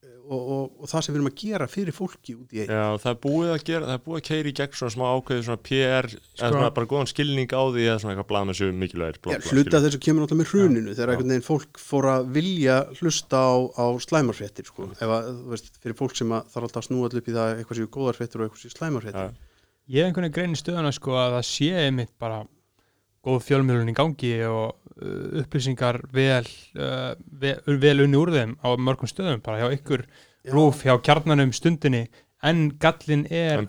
eh, 0.03 0.15
og, 0.27 0.41
og, 0.41 0.63
og 0.83 0.89
það 0.91 1.01
sem 1.05 1.13
við 1.13 1.17
erum 1.21 1.29
að 1.31 1.37
gera 1.41 1.67
fyrir 1.71 1.95
fólki 1.95 2.33
út 2.37 2.49
í 2.55 2.57
einn 2.63 2.71
Já, 2.73 2.85
það 3.03 3.11
er 3.13 3.19
búið 3.23 3.49
að 3.53 3.61
gera, 3.69 3.83
það 3.87 3.95
er 3.97 4.03
búið 4.07 4.17
að 4.19 4.25
keiri 4.27 4.49
í 4.51 4.55
gegn 4.59 4.75
svona 4.79 4.93
smá 4.95 5.05
ákveði 5.17 5.41
svona 5.47 5.61
PR 5.69 6.05
eða 6.07 6.17
Sko- 6.17 6.49
svona 6.51 6.71
bara 6.77 6.89
góðan 6.91 7.11
skilning 7.13 7.49
á 7.55 7.61
því 7.63 7.81
eða 7.87 7.99
svona 8.03 8.13
eitthvað 8.15 8.29
blað 8.33 8.45
með 8.49 8.55
sér 8.59 8.69
mikilvægir 8.83 9.17
Já, 9.17 9.19
hluta 9.37 9.47
skilur. 9.47 9.71
þessu 9.87 9.99
kemur 10.07 10.21
náttúrulega 10.25 10.41
með 10.43 10.51
hruninu 10.53 10.91
þegar 10.97 11.07
Já. 11.07 11.11
einhvern 11.15 11.31
veginn 11.35 11.47
fólk 11.47 11.71
fór 11.87 12.05
að 12.11 12.21
vilja 12.37 12.75
hlusta 12.99 13.37
á, 13.39 13.55
á 13.77 13.85
slæmarfréttir 14.07 14.65
sko. 14.67 14.81
ef 14.97 15.07
að, 15.07 15.21
þú 15.31 15.47
veist, 15.55 15.67
fyrir 15.83 15.97
fólk 16.01 16.13
sem 16.19 16.29
að 16.35 16.41
þarf 16.53 16.65
alltaf 16.67 16.81
að 16.83 16.87
snúa 16.89 17.03
allir 17.07 17.21
upp 17.23 17.31
í 17.31 17.37
það 17.37 17.47
eitthvað 17.61 17.77
séu 17.81 17.87
góðar 17.97 18.17
fréttir 18.19 18.37
og 18.41 18.45
eitthvað 18.49 18.63
séu 18.65 18.73
slæmarfréttir 18.75 19.23
Já. 19.23 19.31
Ég 19.87 20.03
hef 20.03 20.07
einhvern 20.11 20.35
veginn 20.35 20.51
góð 23.27 23.43
fjölmjölun 23.49 23.91
í 23.91 23.97
gangi 23.97 24.33
og 24.47 24.71
uh, 24.71 25.43
upplýsingar 25.43 26.01
vel, 26.15 26.47
uh, 26.79 27.11
vel, 27.41 27.59
vel 27.83 28.05
unni 28.07 28.19
úr 28.19 28.33
þeim 28.35 28.55
á 28.63 28.67
mörgum 28.79 29.11
stöðum, 29.11 29.43
bara 29.45 29.61
hjá 29.61 29.75
ykkur 29.77 30.07
Já. 30.07 30.53
rúf 30.55 30.85
hjá 30.87 30.95
kjarnanum 31.03 31.53
stundinni. 31.55 32.07
En 32.45 32.69
gallin 32.79 33.25
er 33.33 33.57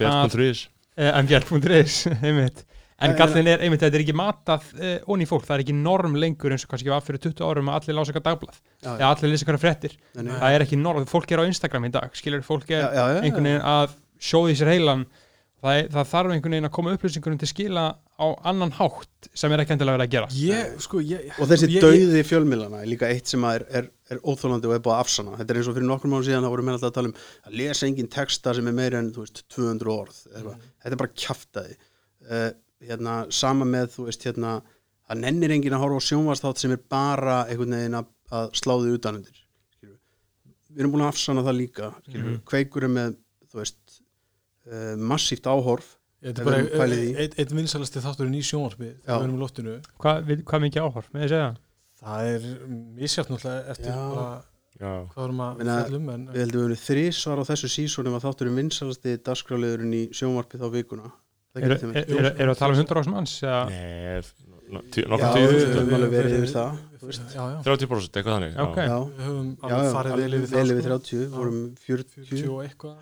En 0.98 1.26
Bjart.is 1.30 2.64
Eh, 2.98 3.06
en 3.06 3.14
gallin 3.14 3.46
er 3.46 3.60
einmitt, 3.62 3.84
þetta 3.84 3.94
er 3.94 4.02
ekki 4.02 4.14
matað 4.18 4.64
uh, 4.74 4.96
onni 5.12 5.22
í 5.22 5.28
fólk, 5.30 5.44
það 5.46 5.54
er 5.54 5.62
ekki 5.62 5.74
norm 5.78 6.16
lengur 6.18 6.50
eins 6.50 6.64
og 6.66 6.72
kannski 6.72 6.90
var 6.90 7.04
fyrir 7.06 7.20
20 7.28 7.44
árum 7.46 7.68
að 7.70 7.76
allir 7.78 7.94
lása 7.94 8.10
eitthvað 8.10 8.24
dagblað. 8.26 8.56
Já, 8.82 8.88
eða 8.96 9.10
allir 9.12 9.30
lýsa 9.30 9.44
eitthvað 9.44 9.62
fréttir, 9.62 9.94
það 10.16 10.56
er 10.56 10.64
ekki 10.64 10.78
norm. 10.80 11.06
Fólk 11.06 11.30
er 11.30 11.42
á 11.42 11.46
Instagram 11.46 11.86
í 11.86 11.92
dag, 11.94 12.18
skilur 12.18 12.42
fólk 12.42 12.72
er 12.74 12.82
já, 12.82 12.88
já, 12.98 13.20
einhvern 13.20 13.46
veginn 13.46 13.68
að 13.70 13.94
sjóði 14.18 14.56
sér 14.58 14.72
heilan. 14.72 15.06
Það, 15.62 15.78
það 15.94 16.10
þarf 16.16 16.34
einhvern 16.34 16.56
veginn 16.56 16.70
að 16.70 16.74
koma 16.74 16.96
upplýsingunum 16.98 17.38
til 17.38 17.50
skila 17.52 17.86
á 18.18 18.26
annan 18.50 18.72
hátt 18.74 19.28
sem 19.36 19.52
er 19.54 19.62
ekki 19.62 19.74
endilega 19.74 19.96
verið 19.96 20.08
að 20.08 20.14
gera 20.14 20.28
Ég, 20.34 20.76
sko, 20.82 21.00
ég 21.04 21.32
og 21.38 21.50
þessi 21.50 21.68
ég, 21.68 21.76
ég, 21.76 21.84
dauði 21.84 22.22
fjölmiðlana 22.26 22.82
er 22.82 22.90
líka 22.90 23.10
eitt 23.10 23.30
sem 23.30 23.44
að 23.46 23.60
er, 23.60 23.66
er, 23.80 23.90
er 24.14 24.22
óþólandi 24.24 24.70
og 24.70 24.74
er 24.74 24.82
búið 24.84 24.96
að 24.96 25.02
afsana 25.04 25.36
þetta 25.38 25.54
er 25.54 25.60
eins 25.60 25.70
og 25.70 25.76
fyrir 25.78 25.88
nokkur 25.90 26.12
mánu 26.12 26.26
síðan 26.26 26.46
þá 26.46 26.52
voru 26.54 26.66
menn 26.66 26.78
alltaf 26.78 26.90
að 26.90 26.96
tala 26.98 27.12
um 27.12 27.18
að 27.48 27.58
lesa 27.60 27.88
engin 27.88 28.10
texta 28.12 28.54
sem 28.58 28.70
er 28.70 28.76
meira 28.78 29.02
en 29.02 29.12
þú 29.14 29.24
veist, 29.24 29.44
200 29.54 29.94
orð 29.94 30.22
mm. 30.32 30.64
þetta 30.82 30.96
er 30.96 31.02
bara 31.04 31.16
kjaftaði 31.24 31.76
uh, 31.78 32.48
hérna, 32.90 33.18
sama 33.34 33.68
með 33.68 33.92
þú 33.96 34.08
veist 34.08 34.26
hérna, 34.26 34.54
það 35.08 35.22
nennir 35.24 35.54
engin 35.56 35.78
að 35.78 35.84
horfa 35.86 36.02
á 36.02 36.08
sjónvastátt 36.08 36.62
sem 36.62 36.74
er 36.74 36.82
bara 36.90 37.44
einhvern 37.46 37.78
veginn 37.78 38.00
að, 38.00 38.10
að 38.34 38.50
sláði 38.58 38.96
utanundir 38.98 39.44
við 40.68 40.84
erum 40.84 40.94
búin 40.94 41.06
að 41.06 41.14
afsana 41.14 41.42
það 41.42 41.56
líka. 41.58 41.92
Mhm. 42.06 42.34
kveikur 42.46 42.84
er 42.86 42.92
með 42.92 43.16
þú 43.50 43.62
veist 43.62 44.00
uh, 44.68 44.94
massíft 45.00 45.48
áhorf 45.48 45.97
Þetta 46.18 46.42
er 46.42 46.48
bara 46.48 46.96
einn 46.98 47.34
ein 47.38 47.56
vinsalasti 47.60 48.02
þátturinn 48.02 48.34
í 48.34 48.42
sjónvarpi 48.42 48.88
Já. 48.88 48.98
þegar 49.06 49.20
við 49.20 49.26
erum 49.28 49.36
í 49.36 49.42
loftinu. 49.44 49.74
Hvað, 50.02 50.24
við, 50.26 50.40
hvað 50.50 50.64
mikið 50.64 50.86
áhorf, 50.88 51.10
með 51.14 51.24
þið 51.24 51.32
segja? 51.34 51.48
Það? 51.48 51.62
það 51.98 52.30
er 52.32 52.48
misjátt 52.98 53.30
náttúrulega 53.32 53.74
eftir 53.74 53.92
Já. 53.92 54.00
bara 54.14 54.26
Já, 54.78 54.90
hvað 55.12 55.24
erum 55.24 55.40
að 55.42 55.62
en 55.62 55.70
Við 56.34 56.42
heldum 56.42 56.60
við 56.60 56.66
henni 56.66 56.80
þrísvar 56.82 57.40
á 57.42 57.44
þessu 57.48 57.70
sísónum 57.72 58.18
að 58.18 58.26
þátturinn 58.28 58.60
vinsalasti 58.60 59.14
dagskráliðurinn 59.26 59.96
í 59.98 60.02
sjónvarpi 60.14 60.60
þá 60.60 60.68
vikuna. 60.74 61.08
Það 61.54 61.64
er, 61.64 61.72
er, 61.98 62.28
er 62.34 62.52
að 62.52 62.60
tala 62.60 62.76
um 62.76 62.78
100 62.78 63.00
ásum 63.02 63.16
manns? 63.16 63.38
eða- 63.42 63.64
Nei, 63.72 64.20
við 64.68 64.92
tíu 64.92 65.06
höfum 65.08 65.56
þúsund 65.56 65.94
alveg 65.96 66.12
verið 66.12 66.36
yfir 66.38 66.52
það, 66.52 66.78
þú 67.00 67.08
veist. 67.08 67.24
Já, 67.32 67.42
já, 67.48 67.58
30% 67.64 68.18
eitthvað 68.20 68.36
þannig 68.36 68.56
við 69.08 69.24
höfum 69.24 69.50
farið 69.96 70.14
vel 70.18 70.38
yfir 70.38 70.52
vel 70.52 70.66
það 70.66 70.72
yfir 70.74 70.84
sko. 70.84 70.98
30 71.08 71.28
vorum 71.34 71.58
40 71.86 72.28
40 72.28 72.48
og 72.52 72.60
eitthvað 72.66 72.96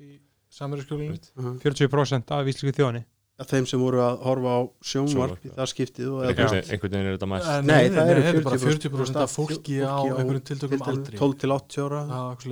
í 0.00 0.18
samverðskjólinu 0.60 1.16
Aha. 1.40 1.54
40% 1.64 2.36
af 2.36 2.50
íslensku 2.52 2.76
þjóðinni. 2.76 3.02
Af 3.40 3.48
þeim 3.48 3.66
sem 3.70 3.80
voru 3.80 4.02
að 4.04 4.18
horfa 4.26 4.52
á 4.52 4.60
sjónvarp 4.84 5.46
í 5.48 5.52
það 5.56 5.70
skiptið 5.72 6.08
og 6.12 6.26
einhvern 6.28 6.58
eða 6.60 6.80
veginn 6.84 7.06
er 7.08 7.14
þetta 7.14 7.28
mæst 7.30 7.48
Nei, 7.64 7.70
Nei, 7.70 7.94
það 7.94 8.10
eru 8.12 8.24
er 8.28 8.40
bara 8.44 8.58
40% 8.60 8.90
40% 8.90 9.20
af 9.22 9.32
fólki 9.32 9.78
á 9.80 9.96
á 9.96 10.12
einhverjum 10.12 10.44
tiltökum 10.50 10.84
aldri. 10.92 11.20
12 11.22 11.38
til 11.40 11.54
80 11.56 11.86
ára. 11.86 12.02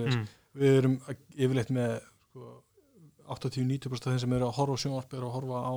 Mm. 0.09 0.23
við 0.63 0.79
erum 0.79 0.95
yfirleitt 1.37 1.75
með 1.77 1.93
sko, 2.31 2.47
80-90% 3.37 4.09
af 4.09 4.15
þeim 4.15 4.23
sem 4.25 4.39
eru 4.39 4.49
að 4.49 4.57
horfa 4.63 4.79
á 4.81 4.83
sjónvarp 4.87 5.19
eru 5.19 5.29
að 5.29 5.37
horfa 5.37 5.61
á 5.61 5.75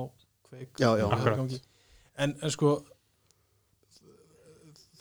kveik 0.48 0.80
Já, 0.80 0.90
já, 0.96 1.06
er 1.12 1.60
en, 2.24 2.32
en 2.40 2.56
sko 2.56 2.78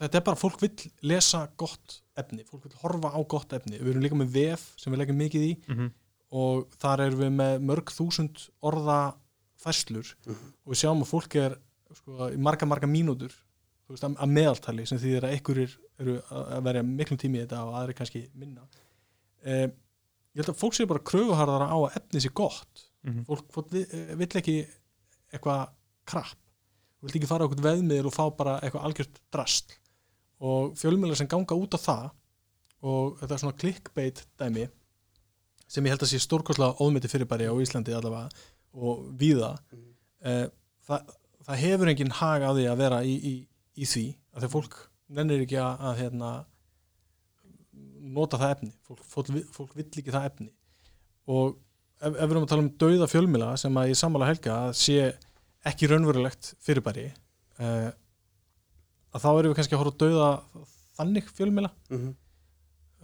þetta 0.02 0.20
er 0.20 0.26
bara, 0.26 0.40
fólk 0.40 0.62
vill 0.64 0.92
lesa 1.08 1.46
gott 1.60 2.02
efni, 2.20 2.46
fólk 2.48 2.66
vill 2.68 2.78
horfa 2.82 3.12
á 3.14 3.20
gott 3.30 3.54
efni. 3.58 3.80
Við 3.80 3.94
erum 3.94 4.06
líka 4.06 4.18
með 4.18 4.36
vef 4.36 4.68
sem 4.82 4.94
við 4.94 5.04
leggjum 5.04 5.20
mikið 5.22 5.46
í. 5.48 5.52
Mm 5.68 5.78
-hmm. 5.78 5.92
Og 6.32 6.68
þar 6.80 7.02
erum 7.08 7.20
við 7.20 7.32
með 7.36 7.64
mörg 7.68 7.92
þúsund 7.92 8.46
orða 8.64 9.00
fæslur 9.62 10.14
Mhm. 10.26 10.54
og 10.66 10.74
við 10.74 10.80
sjáum 10.82 11.02
að 11.04 11.10
fólk 11.12 11.36
er 11.36 11.58
sko, 11.94 12.30
í 12.32 12.38
marga 12.38 12.66
marga 12.66 12.88
mínútur 12.88 13.34
veist, 13.90 14.04
að, 14.04 14.30
meðaltali 14.32 14.86
sem 14.88 14.98
þýðir 14.98 15.24
að 15.28 15.34
einhverjir 15.36 15.74
eru 16.00 16.16
að 16.32 16.64
verja 16.64 16.84
miklum 16.88 17.18
tími 17.20 17.38
í 17.40 17.42
þetta 17.46 17.60
og 17.68 17.74
aðri 17.76 17.94
kannski 17.98 18.22
minna 18.34 18.62
eh, 19.44 19.68
ég 19.68 20.40
held 20.46 20.54
að 20.56 20.62
fólk 20.62 20.74
sé 20.78 20.86
bara 20.88 21.00
kröfuharðara 21.04 21.68
á 21.68 21.78
að 21.78 21.98
efni 22.00 22.22
sé 22.24 22.30
gott 22.34 22.88
Mhm. 23.04 23.26
fólk, 23.26 23.46
fólk 23.52 23.70
vi- 23.72 23.88
eh, 23.92 24.16
vill 24.16 24.28
ekki 24.40 24.68
eitthvað 25.34 25.70
krapp 26.06 26.38
þú 27.02 27.08
vill 27.10 27.16
ekki 27.22 27.28
fara 27.28 27.44
á 27.44 27.48
eitthvað 27.50 27.68
veðmiðil 27.70 28.06
og 28.06 28.14
fá 28.14 28.30
bara 28.38 28.60
eitthvað 28.62 28.84
algjört 28.86 29.20
drast 29.32 29.78
og 30.40 30.74
fjölmjölar 30.76 31.16
sem 31.18 31.28
ganga 31.28 31.54
út 31.56 31.74
á 31.76 31.80
það 31.82 32.12
og 32.84 33.20
þetta 33.20 33.32
er 33.34 33.38
svona 33.38 33.58
clickbait 33.60 34.26
dæmi 34.40 34.70
sem 35.72 35.86
ég 35.88 35.94
held 35.94 36.04
að 36.06 36.12
sé 36.12 36.20
stórkostlega 36.24 36.78
óðmyndi 36.84 37.10
fyrirbæri 37.12 37.48
á 37.48 37.56
Íslandi 37.64 37.94
allavega 37.96 38.30
og 38.76 39.06
víða 39.20 39.54
Mhm. 39.72 39.90
eh, 40.28 40.48
það, 40.88 41.12
það 41.48 41.62
hefur 41.66 41.92
enginn 41.94 42.16
hag 42.20 42.44
á 42.44 42.52
því 42.56 42.66
að 42.72 42.78
vera 42.84 43.00
í, 43.08 43.16
í, 43.32 43.34
í 43.78 43.86
því 43.88 44.06
að 44.36 44.42
þegar 44.44 44.54
fólk 44.56 44.76
nennir 45.12 45.42
ekki 45.46 45.58
að, 45.60 45.80
að 45.90 45.98
hérna, 46.02 46.32
nota 48.12 48.40
það 48.42 48.54
efni 48.56 48.72
fólk, 48.88 49.04
fólk, 49.08 49.32
fólk 49.56 49.76
vill 49.78 49.88
ekki 50.02 50.12
það 50.14 50.28
efni 50.30 50.50
og 51.32 51.56
ef, 52.02 52.12
ef 52.12 52.18
við 52.18 52.32
erum 52.34 52.46
að 52.46 52.52
tala 52.52 52.66
um 52.66 52.72
dauða 52.84 53.08
fjölmila 53.12 53.50
sem 53.62 53.78
að 53.80 53.92
ég 53.92 54.00
sammála 54.00 54.30
helga 54.32 54.56
að 54.68 54.74
sé 54.82 54.98
ekki 55.72 55.90
raunverulegt 55.92 56.54
fyrirbæri 56.66 57.08
eh, 57.62 57.92
að 59.12 59.24
þá 59.24 59.30
erum 59.32 59.52
við 59.54 59.58
kannski 59.60 59.78
að 59.78 59.84
horfa 59.84 59.94
að 59.94 60.02
dauða 60.06 60.30
þannig 61.00 61.32
fjölmila 61.38 61.72
Mhm. 61.92 62.12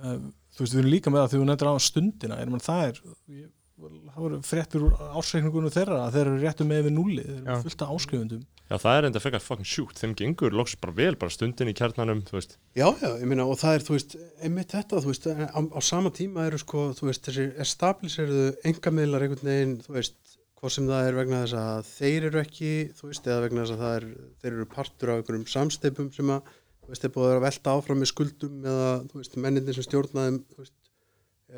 Uh, 0.03 0.17
þú 0.55 0.65
veist, 0.65 0.73
við 0.73 0.81
erum 0.83 0.93
líka 0.95 1.13
með 1.13 1.23
að 1.23 1.31
því 1.31 1.41
þú 1.41 1.47
nefndir 1.51 1.71
á 1.71 1.75
stundina 1.87 2.41
er, 2.41 2.51
man, 2.53 2.63
það 2.63 2.83
er 2.89 3.01
ég, 3.37 3.47
það 3.77 4.21
voru 4.25 4.43
fréttur 4.47 4.85
úr 4.87 5.01
ásreikningunum 5.19 5.73
þeirra 5.73 6.03
að 6.05 6.15
þeir 6.17 6.23
eru 6.25 6.43
réttu 6.43 6.67
með 6.67 6.85
við 6.87 6.95
núli 6.97 7.25
þeir 7.25 7.41
eru 7.41 7.65
fullt 7.67 7.83
af 7.85 7.97
áskrifundum 7.97 8.45
já 8.67 8.75
það 8.81 8.97
er 8.97 9.07
enda 9.07 9.21
frekar 9.23 9.43
fucking 9.43 9.69
shoot 9.69 9.99
þeim 10.01 10.15
gengur 10.17 10.55
loks 10.55 10.75
bara 10.81 10.95
vel 10.97 11.13
bara 11.19 11.33
stundin 11.33 11.71
í 11.71 11.75
kjarnanum 11.77 12.23
þú 12.27 12.35
veist. 12.35 12.57
Já, 12.75 12.87
já, 12.99 13.09
ég 13.21 13.29
meina 13.29 13.45
og 13.47 13.59
það 13.61 13.77
er, 13.77 13.85
þú 13.87 13.95
veist, 13.95 14.15
einmitt 14.43 14.73
þetta, 14.75 15.03
þú 15.03 15.13
veist, 15.13 15.27
á, 15.29 15.59
á 15.61 15.79
sama 15.85 16.11
tíma 16.13 16.47
eru 16.49 16.59
sko, 16.61 16.89
þú 16.97 17.07
veist, 17.09 17.29
þessi 17.29 17.47
establisheriðu 17.63 18.49
engamiðlar 18.67 19.27
einhvern 19.27 19.47
veginn, 19.47 19.77
þú 19.85 19.95
veist, 19.95 20.37
hvað 20.57 20.73
sem 20.73 20.89
það 20.89 21.07
er 21.07 21.17
vegna 21.21 21.41
þess 21.45 21.57
að 21.61 21.89
þeir 21.93 22.29
eru 22.31 22.41
ekki, 22.41 22.71
þú 22.97 23.11
veist, 23.11 23.29
eða 23.29 23.43
vegna 23.45 23.63
þess 23.63 23.75
að 23.75 23.83
það 23.85 23.97
er, 23.99 24.07
þeir 24.41 24.53
eru 24.53 24.69
partur 24.73 25.13
af 25.13 25.21
einhverjum 25.21 25.49
samsteipum 25.53 26.09
sem 26.15 26.33
að, 26.33 26.55
þú 26.87 26.93
veist, 26.93 27.03
er 27.03 27.11
búið 27.11 27.25
að 27.25 27.33
vera 27.33 27.41
að 27.41 27.45
velta 27.47 27.75
áfram 27.75 27.99
með 27.99 28.09
skuldum 28.13 28.63
eða, 28.63 28.91
þú 29.11 29.19
veist, 29.19 29.37
mennindir 29.43 29.75
sem 29.75 29.85
stjórnaðum, 29.85 30.39
þú 30.53 30.63
veist, 30.63 30.75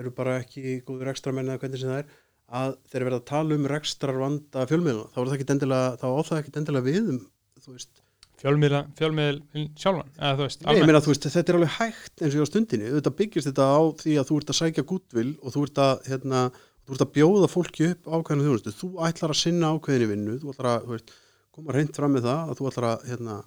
eru 0.01 0.11
bara 0.17 0.39
ekki 0.41 0.79
góður 0.87 1.11
ekstra 1.13 1.33
menn 1.35 1.51
eða 1.51 1.61
hvernig 1.61 1.81
sem 1.83 1.91
það 1.91 2.01
er, 2.01 2.13
að 2.59 2.75
þeir 2.89 3.05
verða 3.05 3.19
að 3.19 3.27
tala 3.29 3.57
um 3.59 3.67
rekstrar 3.69 4.17
vanda 4.17 4.65
fjölmiðluna, 4.69 5.11
þá 5.13 5.19
er 5.21 5.29
það 5.29 5.35
ekki 5.37 5.49
endilega, 5.53 5.91
þá 6.01 6.07
á 6.09 6.21
það 6.29 6.39
ekki 6.39 6.53
endilega 6.61 6.87
við 6.87 7.11
um, 7.13 7.19
þú 7.61 7.75
veist, 7.75 8.01
fjölmiðla, 8.39 8.81
fjölmiðl 8.97 9.67
sjálfan 9.77 10.11
eða 10.15 10.33
þú 10.39 10.47
veist, 10.47 10.65
Nei, 10.65 10.81
meina, 10.89 11.03
þú 11.05 11.13
veist, 11.13 11.29
þetta 11.35 11.53
er 11.53 11.59
alveg 11.59 11.75
hægt 11.75 12.23
eins 12.23 12.37
og 12.39 12.49
á 12.49 12.49
stundinni, 12.49 12.91
þetta 12.95 13.15
byggist 13.21 13.49
þetta 13.51 13.69
á 13.69 13.79
því 14.01 14.17
að 14.17 14.29
þú 14.31 14.39
ert 14.41 14.53
að 14.53 14.59
sækja 14.63 14.85
gútvill 14.89 15.31
og 15.43 15.55
þú 15.55 15.65
ert 15.67 15.81
að, 15.85 16.05
hérna, 16.09 16.43
þú 16.87 16.95
ert 16.95 17.05
að 17.05 17.11
bjóða 17.19 17.49
fólki 17.51 17.89
upp 17.93 18.09
ákveðinu 18.09 18.47
þjónustu, 18.47 18.75
þú 18.79 18.91
ætlar 19.09 19.35
að 19.35 19.41
sinna 19.43 19.73
ákveðinu 19.75 20.09
vinnu, 20.13 20.37
þú 20.41 20.53
ætlar 20.55 20.71
að, 20.71 20.87
þú 20.87 20.95
veist, 20.95 21.13
koma 21.57 21.75
reynd 21.75 21.99
fram 21.99 22.15
með 22.15 22.29
það, 22.29 22.39
að 22.45 22.61
þú 22.61 22.69
ætlar 22.71 22.89
að, 22.89 23.05
hérna, 23.11 23.37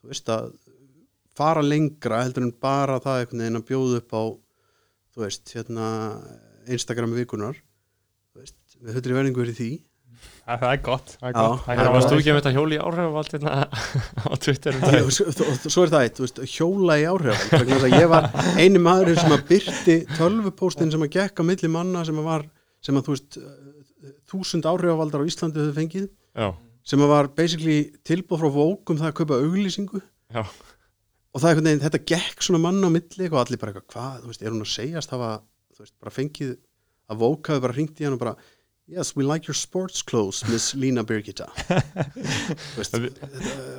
þú 0.00 0.10
veist, 0.10 0.34
að 0.34 0.50
fara 1.40 1.64
lengra 1.64 2.22
heldur 2.26 2.46
en 2.46 2.54
bara 2.62 3.00
það 3.02 3.22
einhvern 3.24 3.44
veginn 3.44 3.60
að 3.62 3.68
bjóða 3.72 4.00
upp 4.04 4.14
á, 4.16 4.22
þú 5.16 5.24
veist, 5.26 5.52
hérna, 5.56 5.86
Instagram 6.70 7.14
vikunar, 7.16 7.56
þú 8.34 8.42
veist, 8.44 8.58
við 8.80 8.98
höfður 8.98 9.14
í 9.14 9.16
verðingu 9.20 9.42
verið 9.44 9.58
því, 9.60 9.70
það 10.50 10.64
er 10.74 10.80
gott, 10.84 11.12
það 11.20 11.28
er 11.30 11.34
gott. 11.36 11.60
Það 11.64 11.80
er 11.80 11.90
varst 11.94 12.10
þú 12.10 12.14
að- 12.16 12.20
ekki 12.20 12.32
með 12.34 12.38
þetta 12.40 12.52
hjóli 12.56 12.76
í 12.76 12.80
áhrifavald 12.84 13.30
hérna 13.34 13.52
á 14.30 14.32
Twitter 14.44 14.76
um 14.76 15.10
svo 15.14 15.84
er 15.86 15.92
það 15.94 16.04
eitt, 16.06 16.16
þú 16.18 16.24
veist, 16.26 16.40
hjóla 16.54 16.96
í 17.00 17.04
áhrif 17.08 17.44
vegna 17.54 17.76
þess 17.78 17.86
að 17.88 17.94
ég 17.96 18.10
var 18.12 18.26
eini 18.60 18.82
maður 18.84 19.20
sem 19.22 19.34
að 19.36 19.44
byrti 19.52 19.96
tölvupóstin 20.18 20.92
sem 20.92 21.06
að 21.06 21.12
gekk 21.16 21.40
á 21.40 21.44
milli 21.50 21.70
manna 21.72 22.02
sem 22.08 22.18
að 22.20 22.28
var, 22.28 22.44
sem 22.84 22.98
að 23.00 23.06
þú 23.08 23.14
veist 23.16 23.38
þúsund 24.30 24.68
áhrifavaldar 24.70 25.24
á 25.24 25.28
Íslandi 25.30 25.62
höfðu 25.62 25.76
fengið, 25.78 26.08
Já, 26.38 26.50
sem 26.90 27.02
að 27.04 27.10
var 27.14 27.30
basically 27.40 27.78
tilbúð 28.06 28.42
frá 28.44 28.50
vók 28.54 28.92
um 28.92 29.00
það 29.00 29.08
að 29.10 29.16
kaupa 29.22 29.38
auglýsingu. 29.44 30.00
Já, 30.34 30.44
og 31.30 31.42
það 31.42 31.46
er 31.46 31.52
einhvern 31.52 31.68
veginn, 31.70 31.84
þetta 31.84 32.02
gekk 32.12 32.46
svona 32.46 32.62
manna 32.64 32.90
á 32.90 32.94
milli 32.94 33.28
og 33.30 33.36
allir 33.42 33.60
bara 33.60 33.74
eitthvað, 33.74 33.90
hvað, 33.94 34.22
þú 34.22 34.32
veist, 34.32 34.42
er 34.42 34.54
hún 34.54 34.64
að 34.64 34.72
segjast 34.72 35.12
hafa, 35.14 35.28
þú 35.76 35.84
veist, 35.84 35.94
bara 36.02 36.14
fengið 36.14 36.56
að 37.10 37.20
vók 37.22 37.52
hafi 37.52 37.64
bara 37.66 37.76
hringt 37.76 38.02
í 38.02 38.08
hann 38.08 38.16
og 38.18 38.24
bara 38.24 38.36
Yes, 38.90 39.12
we 39.14 39.22
like 39.22 39.46
your 39.46 39.54
sports 39.54 40.02
clothes, 40.02 40.40
Miss 40.50 40.72
Lína 40.82 41.04
Birgitta 41.06 41.46
Þú 41.54 42.80
veist, 42.80 42.96
þetta, 42.96 43.28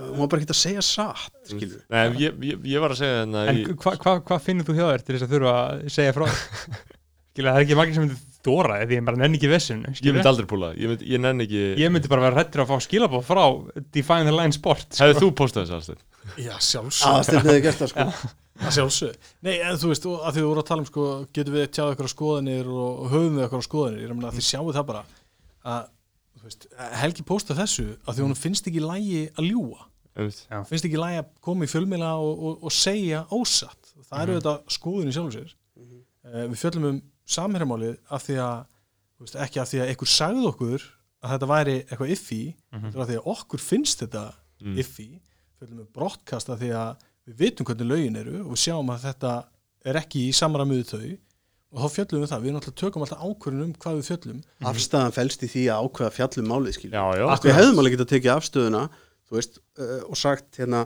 hún 0.05 0.21
var 0.21 0.29
bara 0.31 0.39
ekki 0.39 0.53
að 0.53 0.59
segja 0.61 0.83
satt, 0.87 1.33
skilur 1.49 1.81
Nei, 1.91 2.05
ég, 2.21 2.37
ég, 2.47 2.61
ég 2.71 2.83
var 2.83 2.95
að 2.95 3.01
segja 3.01 3.17
þarna 3.25 3.41
En 3.51 3.59
í, 3.59 3.65
hvað 3.81 3.97
hva, 4.05 4.13
hva 4.29 4.37
finnur 4.39 4.69
þú 4.69 4.77
hjá 4.77 4.85
þér 4.85 5.03
til 5.03 5.17
þess 5.17 5.27
að 5.27 5.33
þurfa 5.35 5.55
að 5.57 5.83
segja 5.97 6.15
frá 6.15 6.25
Skilja, 6.31 7.51
það 7.51 7.59
er 7.59 7.65
ekki 7.65 7.79
margir 7.79 7.97
sem 7.97 8.05
myndi 8.07 8.17
dóra 8.41 8.77
því 8.81 8.97
ég 8.97 9.03
bara 9.07 9.19
nenni 9.21 9.37
ekki 9.39 9.51
vissin 9.51 9.83
ég 9.91 10.15
myndi 10.15 10.31
aldrei 10.31 10.47
púla 10.49 10.71
ég, 10.75 10.87
myndi, 10.93 11.11
ég 11.11 11.21
nenn 11.23 11.43
ekki 11.43 11.61
Ég 11.79 11.91
myndi 11.93 12.11
bara 12.11 12.25
vera 12.29 12.39
hrættur 12.39 12.63
að 12.63 12.71
fá 12.71 12.87
skilabóð 12.87 13.27
frá 13.27 13.43
Define 13.93 14.27
the 14.27 14.33
Line 14.35 14.55
Sport 14.55 14.87
sko. 14.95 15.03
Hefði 15.03 15.21
þú 15.25 15.29
postað 15.39 15.67
þessu 15.67 15.77
aðstöð? 15.77 16.01
Já, 16.37 16.51
að 16.55 16.63
sjálfsög 16.67 17.89
sko. 17.91 18.05
Að 18.61 18.73
sjálfsög 18.75 19.13
nei, 19.47 19.55
en 19.65 19.77
þú 19.81 19.89
veist, 19.89 20.03
og 20.05 20.25
að 20.27 20.35
því 20.35 20.41
þú 20.43 20.49
voru 20.51 20.61
að 20.61 20.67
tala 20.69 20.83
um 20.83 20.87
sko, 20.89 21.03
getum 21.33 21.55
við 21.55 21.63
tjáð 21.73 21.93
ykkur 21.95 22.05
á 22.05 22.13
skoðanir 22.13 22.67
og, 22.69 22.89
og 23.01 23.07
höfum 23.15 23.37
við 23.39 23.45
ykkur 23.47 23.61
á 23.63 23.65
skoðanir, 23.65 24.01
ég 24.03 24.11
meina 24.13 24.29
að 24.29 24.35
þið 24.37 24.45
sjáu 24.49 24.73
það 24.75 24.85
bara 24.91 25.01
að, 25.71 25.87
þú 26.37 26.43
veist, 26.45 26.67
Helgi 27.01 27.25
posta 27.31 27.55
þessu 27.57 27.85
að 28.05 28.19
því 28.19 28.25
hún 28.27 28.35
finnst 28.37 28.69
ekki 28.69 28.83
lægi 28.85 29.21
að 29.33 29.47
ljúa 29.49 29.87
Einmitt. 30.19 30.43
finnst 30.69 30.85
ekki 30.89 30.99
lægi 31.01 31.21
að 31.23 31.31
koma 31.47 31.65
í 31.65 31.71
fjölmiðla 31.71 32.11
og, 32.21 32.43
og, 32.51 32.59
og 32.69 32.75
segja 32.75 33.23
ósatt. 33.33 33.93
Það 34.11 34.23
eru 34.27 34.37
þetta 34.37 34.55
skoðun 34.77 35.09
í 35.09 35.15
sjálfum 35.15 35.33
sér. 35.39 35.55
Uh, 35.81 36.45
við 36.51 36.57
fjöllum 36.61 36.87
um 36.91 36.99
samherjamálið 37.31 37.95
af 38.11 38.25
því 38.27 38.37
að, 38.45 38.61
þú 39.15 39.25
veist, 39.25 39.39
ekki 39.47 39.61
af 39.63 39.71
því 39.71 39.81
að 39.85 39.93
ykkur 39.95 40.11
sagði 40.11 40.45
okkur 40.51 40.85
að 41.21 41.33
þetta 41.37 41.49
væri 41.55 41.75
eitthvað 41.87 42.13
iffi, 42.17 42.41
er 42.81 43.01
af 43.05 43.09
því 43.09 43.17
að 43.23 43.31
okkur 43.37 43.65
finnst 43.71 44.05
þetta 44.05 44.27
Mm. 44.61 44.75
iffi 44.77 45.07
fjöllum 45.61 45.83
um 45.85 45.89
brottkast 45.95 46.51
af 46.51 46.61
því 46.61 46.71
að 46.81 47.03
við 47.29 47.43
vitum 47.45 47.67
hvernig 47.69 47.91
lögin 47.91 48.21
eru 48.21 48.39
og 48.43 48.55
við 48.55 48.63
sjáum 48.63 48.89
að 48.93 49.05
þetta 49.07 49.33
er 49.87 49.99
ekki 50.01 50.23
í 50.27 50.31
samræmiðu 50.35 50.87
þau. 50.91 51.11
Og 51.71 51.79
þá 51.79 51.93
fjöllum 51.95 52.23
við 52.25 52.31
það, 52.33 52.41
við 52.43 52.53
náttúrulega 52.57 52.81
tökum 52.81 53.03
alltaf 53.05 53.21
ákvörðun 53.23 53.63
um 53.63 53.75
hvað 53.79 53.99
við 54.01 54.07
fjöllum. 54.09 54.39
Afstæðan 54.67 55.13
felst 55.15 55.45
í 55.45 55.47
því 55.53 55.61
að 55.71 55.85
ákveða 55.85 56.15
fjallum 56.17 56.49
málið 56.51 56.73
skilur 56.75 56.97
Já, 56.97 57.05
já, 57.15 57.27
við 57.45 57.55
hefðum 57.55 57.79
alveg 57.79 57.95
getað 57.95 58.09
tekið 58.11 58.33
afstöðuna 58.33 58.81
þú 59.31 59.37
veist, 59.37 59.61
uh, 59.79 60.01
og 60.03 60.19
sagt 60.19 60.59
hérna 60.59 60.81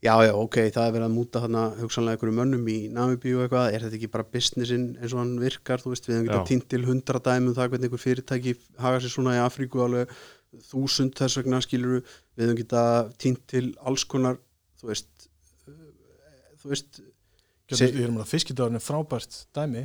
já, 0.00 0.14
já, 0.24 0.32
ok, 0.32 0.56
það 0.72 0.86
er 0.86 0.94
verið 0.94 1.06
að 1.08 1.14
múta 1.18 1.42
þarna 1.42 1.64
hugsanlega 1.82 2.16
einhverju 2.16 2.36
mönnum 2.38 2.70
í 2.72 2.78
Namibíu 2.94 3.42
eitthvað, 3.44 3.74
er 3.74 3.84
þetta 3.84 3.98
ekki 3.98 4.10
bara 4.14 4.26
businessin 4.32 4.86
eins 4.96 5.12
og 5.12 5.20
hann 5.20 5.34
virkar, 5.42 5.82
þú 5.82 5.92
veist, 5.92 6.08
við 6.08 6.16
hefum 6.16 6.28
Já. 6.28 6.30
getað 6.32 6.48
týnt 6.52 6.68
til 6.72 6.82
hundra 6.86 7.22
dæmum 7.28 7.56
það 7.58 7.72
hvernig 7.74 7.90
einhver 7.90 8.04
fyrirtæki 8.04 8.54
haga 8.80 9.02
sér 9.02 9.12
svona 9.12 9.36
í 9.36 9.42
Afríku 9.42 9.84
alveg 9.84 10.14
þúsund 10.70 11.18
þess 11.18 11.42
vegna 11.42 11.60
skilur 11.60 12.00
við 12.38 12.46
hefum 12.46 12.58
getað 12.62 13.12
týnt 13.24 13.44
til 13.50 13.64
alls 13.90 14.04
konar 14.08 14.38
þú 14.80 14.92
veist 14.92 15.28
uh, 15.66 15.74
þú 16.62 16.72
veist 16.72 17.00
er 17.68 18.24
fiskidagurinn 18.30 18.78
er 18.78 18.84
frábært 18.84 19.34
dæmi. 19.52 19.82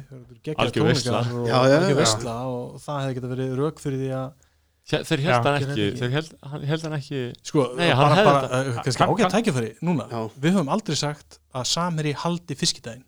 Algjör 0.56 0.72
tónleikar 0.78 1.34
og 1.36 1.48
Já, 1.50 1.58
já, 1.68 1.78
já. 1.90 1.96
veistla 1.98 2.36
og 2.48 2.78
það 2.80 3.02
hefði 3.04 3.16
getað 3.18 3.34
verið 3.36 3.56
rauk 3.60 3.82
fyrir 3.84 4.04
því 4.06 4.12
að 4.22 4.50
Þeir 4.84 5.22
held 5.24 5.46
hann 5.48 5.58
ekki, 5.64 5.84
þeir 5.96 6.10
held, 6.12 6.32
hann, 6.52 6.64
held 6.68 6.82
hann 6.84 6.94
ekki. 6.98 7.20
Sko, 7.48 7.62
Nei, 7.80 7.86
hann 7.96 8.14
bara, 8.18 8.24
bara 8.28 8.58
uh, 8.68 8.80
kannski 8.84 9.00
Kann- 9.00 9.14
ágætt 9.14 9.22
kann- 9.24 9.36
tækifæri 9.38 9.70
núna, 9.88 10.08
við 10.44 10.58
höfum 10.58 10.72
aldrei 10.76 10.98
sagt 11.00 11.38
að 11.56 11.70
Samherji 11.72 12.12
haldi 12.20 12.58
fiskidaginn 12.60 13.06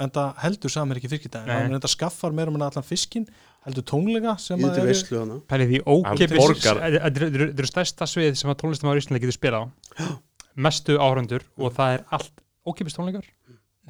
en 0.00 0.12
það 0.14 0.40
heldur 0.40 0.72
Samherji 0.72 1.02
ekki 1.02 1.10
fiskidaginn. 1.12 1.52
Hann 1.52 1.76
þetta 1.76 1.90
skaffar 1.92 2.32
meira 2.32 2.54
með 2.54 2.64
allan 2.70 2.86
fiskin 2.88 3.26
heldur 3.66 3.84
tónleika 3.86 4.34
sem 4.42 4.58
í 4.60 4.66
að 4.66 4.78
þetta 4.78 4.82
eru 4.82 5.38
Pælið 5.52 5.72
því 5.72 5.80
ókipis. 5.94 6.64
Þetta 6.64 7.26
eru- 7.30 7.68
stærsta 7.70 8.08
svið 8.10 8.38
sem 8.40 8.50
að 8.52 8.58
tónlistamæður 8.62 9.02
Íslandi 9.02 9.22
getur 9.22 9.36
spilað 9.38 9.66
á. 9.66 9.66
Mestu 10.66 10.98
áhrandur 11.00 11.44
og 11.56 11.72
það 11.76 11.94
er 11.98 12.02
allt 12.12 12.42
ókipis 12.68 12.96
tónleikar 12.98 13.28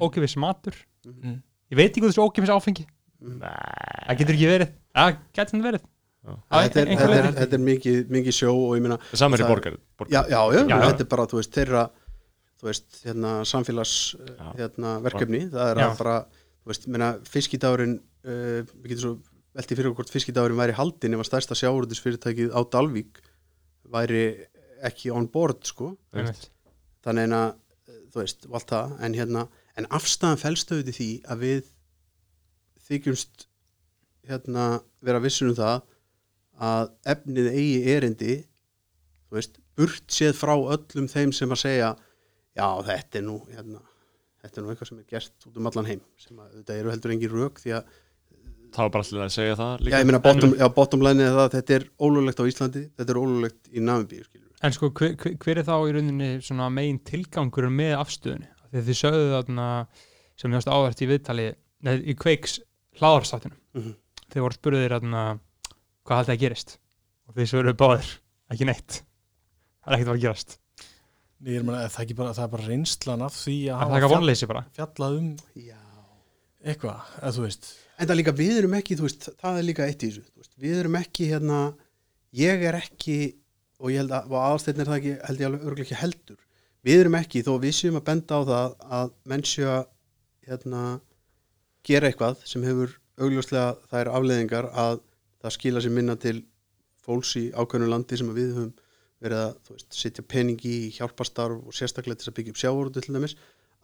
ókipis 0.01 0.37
matur. 0.41 0.77
Mm. 1.05 1.41
ég 1.73 1.77
veit 1.79 1.89
ekki 1.91 2.03
hvað 2.03 2.13
þessu 2.13 2.27
ókipis 2.27 2.53
áfengi. 2.53 2.85
Það 3.23 4.21
getur 4.21 4.37
ekki 4.37 4.47
verið. 4.51 4.71
Það 4.93 5.09
getur 5.33 5.51
þetta 5.57 5.67
verið. 5.67 5.89
Þetta 6.23 6.79
er, 6.79 6.91
er, 6.93 7.25
þetta 7.35 7.57
er 7.57 7.63
mikið, 7.65 7.97
mikið 8.15 8.35
sjó 8.37 8.51
og 8.55 8.77
ég 8.77 8.83
meina 8.85 8.95
Samar 9.11 9.41
í 9.43 9.47
borgar, 9.47 9.73
borgar. 9.99 10.13
já, 10.13 10.21
já, 10.31 10.39
já, 10.55 10.61
Já, 10.61 10.77
já. 10.79 10.85
þetta 10.87 11.03
er 11.03 11.09
bara, 11.11 11.25
þú 11.27 11.39
veist, 11.41 11.51
þeirra 11.57 11.81
þú 12.61 12.69
veist, 12.69 12.99
hérna, 13.03 13.31
samfélags 13.49 13.95
Já. 14.15 14.45
hérna, 14.61 14.93
verkefni, 15.03 15.41
það 15.51 15.71
er 15.73 15.81
að 15.83 15.97
bara 15.99 16.13
þú 16.31 16.71
veist, 16.71 16.87
meina, 16.95 17.09
fiskidagurinn 17.27 17.97
uh, 17.99 18.61
við 18.63 18.93
getum 18.93 19.01
svo 19.03 19.11
veltið 19.53 19.79
fyrir 19.79 19.91
okkur 19.91 20.03
hvort 20.03 20.13
fiskidagurinn 20.13 20.59
væri 20.59 20.77
haldin 20.77 21.15
ef 21.15 21.23
að 21.23 21.29
stærsta 21.29 21.57
sjáurðisfyrirtækið 21.59 22.53
á 22.53 22.59
Dalvík 22.73 23.21
væri 23.93 24.23
ekki 24.83 25.11
on 25.13 25.27
board, 25.31 25.61
sko 25.67 25.93
Einmitt. 26.13 26.49
þannig 27.05 27.29
en 27.29 27.37
að, 27.37 27.55
þú 28.13 28.21
veist, 28.23 28.47
allt 28.49 28.73
það 28.73 28.95
en 29.07 29.17
hérna, 29.17 29.45
en 29.79 29.89
afstæðan 29.93 30.41
felstöðu 30.41 30.95
því 30.95 31.09
að 31.29 31.43
við 31.45 31.71
þykjumst 32.87 33.47
hérna, 34.29 34.67
vera 35.03 35.21
vissur 35.23 35.51
um 35.51 35.57
það 35.57 35.83
að 36.63 36.91
efnið 37.13 37.49
eigi 37.53 37.93
erindi 37.93 38.35
þú 39.27 39.39
veist, 39.39 39.57
burt 39.77 40.13
séð 40.13 40.35
frá 40.37 40.53
öllum 40.55 41.09
þeim 41.09 41.33
sem 41.35 41.53
að 41.53 41.63
segja 41.63 41.89
já, 42.53 42.67
þetta 42.89 43.19
er 43.19 43.25
nú 43.25 43.39
hérna, 43.49 43.81
þetta 44.43 44.59
er 44.59 44.65
nú 44.65 44.73
eitthvað 44.73 44.91
sem 44.91 45.01
er 45.01 45.09
gert 45.09 45.47
út 45.49 45.59
um 45.59 45.69
allan 45.69 45.89
heim 45.89 46.03
sem 46.21 46.41
að 46.43 46.59
þetta 46.59 46.79
eru 46.81 46.93
heldur 46.93 47.15
engin 47.15 47.33
rök 47.33 47.61
því 47.63 47.75
að, 47.79 47.95
Það 48.73 48.83
var 48.87 48.89
bara 48.95 49.05
allir 49.05 49.23
að 49.27 49.33
segja 49.35 49.55
það 49.59 49.71
já, 49.73 49.83
líka 49.85 49.99
ég 50.01 50.07
meina, 50.09 50.19
bottom, 50.23 50.53
já, 50.57 50.67
bottom 50.73 51.03
line 51.05 51.21
er 51.27 51.33
það 51.35 51.43
að 51.47 51.55
þetta 51.57 51.75
er 51.77 51.83
ólulegt 52.07 52.39
á 52.41 52.43
Íslandi, 52.49 52.81
þetta 52.97 53.13
er 53.13 53.19
ólulegt 53.21 53.69
í 53.69 53.83
Namibíu, 53.85 54.23
skilur 54.25 54.47
við. 54.47 54.55
En 54.63 54.73
sko, 54.73 54.89
hver, 54.97 55.13
hver- 55.19 55.59
er 55.61 55.67
þá 55.67 55.75
í 55.77 55.93
rauninni 55.93 56.29
svona 56.41 56.69
megin 56.73 56.97
tilgangur 57.05 57.67
með 57.69 57.93
afstöðunni? 57.99 58.49
Þegar 58.71 58.87
þið 58.87 58.97
sögðu 59.03 59.27
þarna 59.35 59.67
sem 60.39 60.49
þið 60.49 60.57
varst 60.57 60.71
ávært 60.73 61.03
í 61.05 61.09
viðtali 61.11 61.47
neð, 61.85 62.01
í 62.09 62.15
kveiks 62.17 62.55
hláðarstáttunum 62.97 63.59
Mhm. 63.77 63.93
þið 64.33 64.41
voru 64.47 64.57
spurðir 64.57 64.95
þarna 64.97 65.23
hvað 66.07 66.17
haldið 66.23 66.33
að 66.33 66.41
gerist 66.47 66.77
og 67.29 67.35
þið 67.37 67.49
svöruðu 67.53 67.77
báðir 67.83 68.09
ekki 68.53 68.65
neitt 68.71 69.01
það 69.83 69.93
er 69.93 69.97
ekkert 69.99 70.09
að 70.09 70.17
að 70.17 70.23
gerast 70.25 70.57
Ég 71.43 71.57
er 71.59 71.63
meina, 71.67 71.83
er 71.83 71.89
það, 71.91 72.03
ekki 72.05 72.15
bara, 72.15 72.33
það 72.33 72.43
er 72.47 72.51
bara 72.55 72.67
reynslan 72.71 73.21
af 73.25 73.33
því 73.35 73.55
að 73.67 73.73
er 73.73 73.83
eitthvað 73.83 73.99
fjall, 74.07 74.13
vonleysi 74.15 74.47
bara 74.47 74.61
fjallað 74.77 75.17
um 75.19 75.29
Já. 75.59 75.77
eitthvað, 76.63 77.01
eða 77.19 77.31
þú 77.35 77.43
veist 77.45 77.69
En 77.99 78.09
það 78.09 78.19
líka, 78.19 78.33
við 78.35 78.59
erum 78.61 78.75
ekki, 78.77 78.97
þú 78.97 79.07
veist, 79.07 79.29
það 79.39 79.59
er 79.59 79.67
líka 79.67 79.85
eitt 79.85 80.03
í 80.03 80.09
þessu, 80.09 80.23
veist, 80.39 80.53
við 80.59 80.79
erum 80.81 80.97
ekki 80.97 81.27
hérna, 81.29 81.59
ég 82.35 82.63
er 82.69 82.77
ekki, 82.79 83.17
og 83.79 83.93
ég 83.93 84.01
held 84.01 84.15
að, 84.17 84.33
aðalsteinn 84.39 84.81
er 84.81 84.89
það 84.89 84.99
ekki, 84.99 85.13
held 85.27 85.43
ég 85.43 85.49
alveg 85.49 85.67
örgulega 85.67 85.85
ekki 85.87 85.99
heldur, 86.01 86.39
við 86.83 87.03
erum 87.03 87.17
ekki, 87.19 87.43
þó 87.45 87.53
við 87.61 87.75
séum 87.77 87.99
að 87.99 88.05
benda 88.09 88.39
á 88.39 88.41
það 88.49 88.75
að 88.99 89.13
mennsja, 89.29 89.75
hérna, 90.47 90.83
gera 91.87 92.09
eitthvað 92.09 92.41
sem 92.49 92.65
hefur 92.65 92.97
augljóslega 93.21 93.75
þær 93.91 94.11
afleðingar 94.17 94.69
að 94.71 95.03
það 95.43 95.55
skila 95.57 95.83
sér 95.83 95.93
minna 95.93 96.15
til 96.19 96.39
fólks 97.03 97.35
í 97.39 97.45
ákveðnu 97.53 97.89
landi 97.91 98.19
sem 98.19 98.29
við 98.33 98.53
höfum 98.55 98.73
verið 99.23 99.39
að, 99.39 99.55
þú 99.63 99.77
veist, 99.77 99.89
setja 99.95 100.25
peningi 100.33 100.73
í 100.87 100.91
hjálpastarf 100.97 101.59
og 101.61 101.75
sérstaklega 101.75 102.19
til 102.19 102.31
að 102.31 102.37
byggja 102.39 102.55
upp 102.55 102.61
sjávorútu 102.61 103.03
til 103.03 103.15
dæmis, 103.15 103.35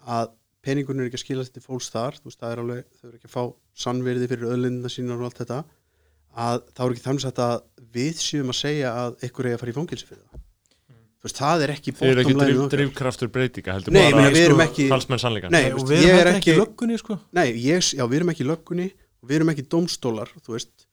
að 0.08 0.34
peningunum 0.66 1.02
er 1.04 1.10
ekki 1.10 1.20
að 1.20 1.24
skila 1.26 1.46
til 1.48 1.64
fólks 1.64 1.90
þar 1.94 2.18
þú 2.20 2.28
veist, 2.30 2.40
það 2.42 2.52
er 2.56 2.62
alveg, 2.64 2.84
þau 3.00 3.08
eru 3.10 3.18
ekki 3.20 3.30
að 3.30 3.36
fá 3.36 3.44
sannverði 3.86 4.28
fyrir 4.32 4.50
öðlindina 4.54 4.92
sínar 4.92 5.20
og 5.22 5.30
allt 5.30 5.40
þetta 5.44 5.60
að 6.40 6.60
þá 6.76 6.82
er 6.86 6.94
ekki 6.96 7.06
þannig 7.08 7.42
að 7.46 7.56
við 7.96 8.20
séum 8.22 8.52
að 8.54 8.60
segja 8.60 8.92
að 9.06 9.24
ykkur 9.30 9.48
er 9.50 9.56
að 9.58 9.62
fara 9.64 9.72
í 9.74 9.78
fangilsi 9.80 10.06
fyrir 10.10 10.24
það. 10.30 10.44
Þú 11.20 11.28
veist, 11.28 11.40
það 11.42 11.64
er 11.66 11.72
ekki 11.74 11.92
Þeir 12.00 12.10
eru 12.14 12.22
ekki 12.24 12.36
drif, 12.40 12.60
okkar. 12.64 12.74
drifkraftur 12.80 13.30
breytinga 13.36 13.74
heldur 13.76 13.92
Nei, 13.92 14.06
bara 14.14 14.30
við 14.32 14.44
erum 14.46 14.62
sko, 14.62 14.68
ekki- 14.70 14.86
talsmenn 14.94 15.20
sannleika 15.20 15.50
Nei, 15.52 15.66
og 15.74 15.82
veist, 15.82 15.90
við 15.90 16.06
erum 16.08 16.20
er 16.22 16.30
ekki, 16.32 16.38
ekki- 16.54 16.60
löggunni 16.62 17.00
sko. 17.02 17.18
Nei, 17.36 17.48
ég, 17.60 17.90
já, 17.98 18.04
við 18.08 18.16
erum 18.22 18.30
ekki 18.32 18.46
í 18.46 18.48
löggunni 18.48 18.86
og 19.20 19.28
við 19.28 19.36
erum 19.40 19.52
ekki 19.52 19.66
dómstólar, 19.74 20.32
þú 20.46 20.56
veist. 20.56 20.86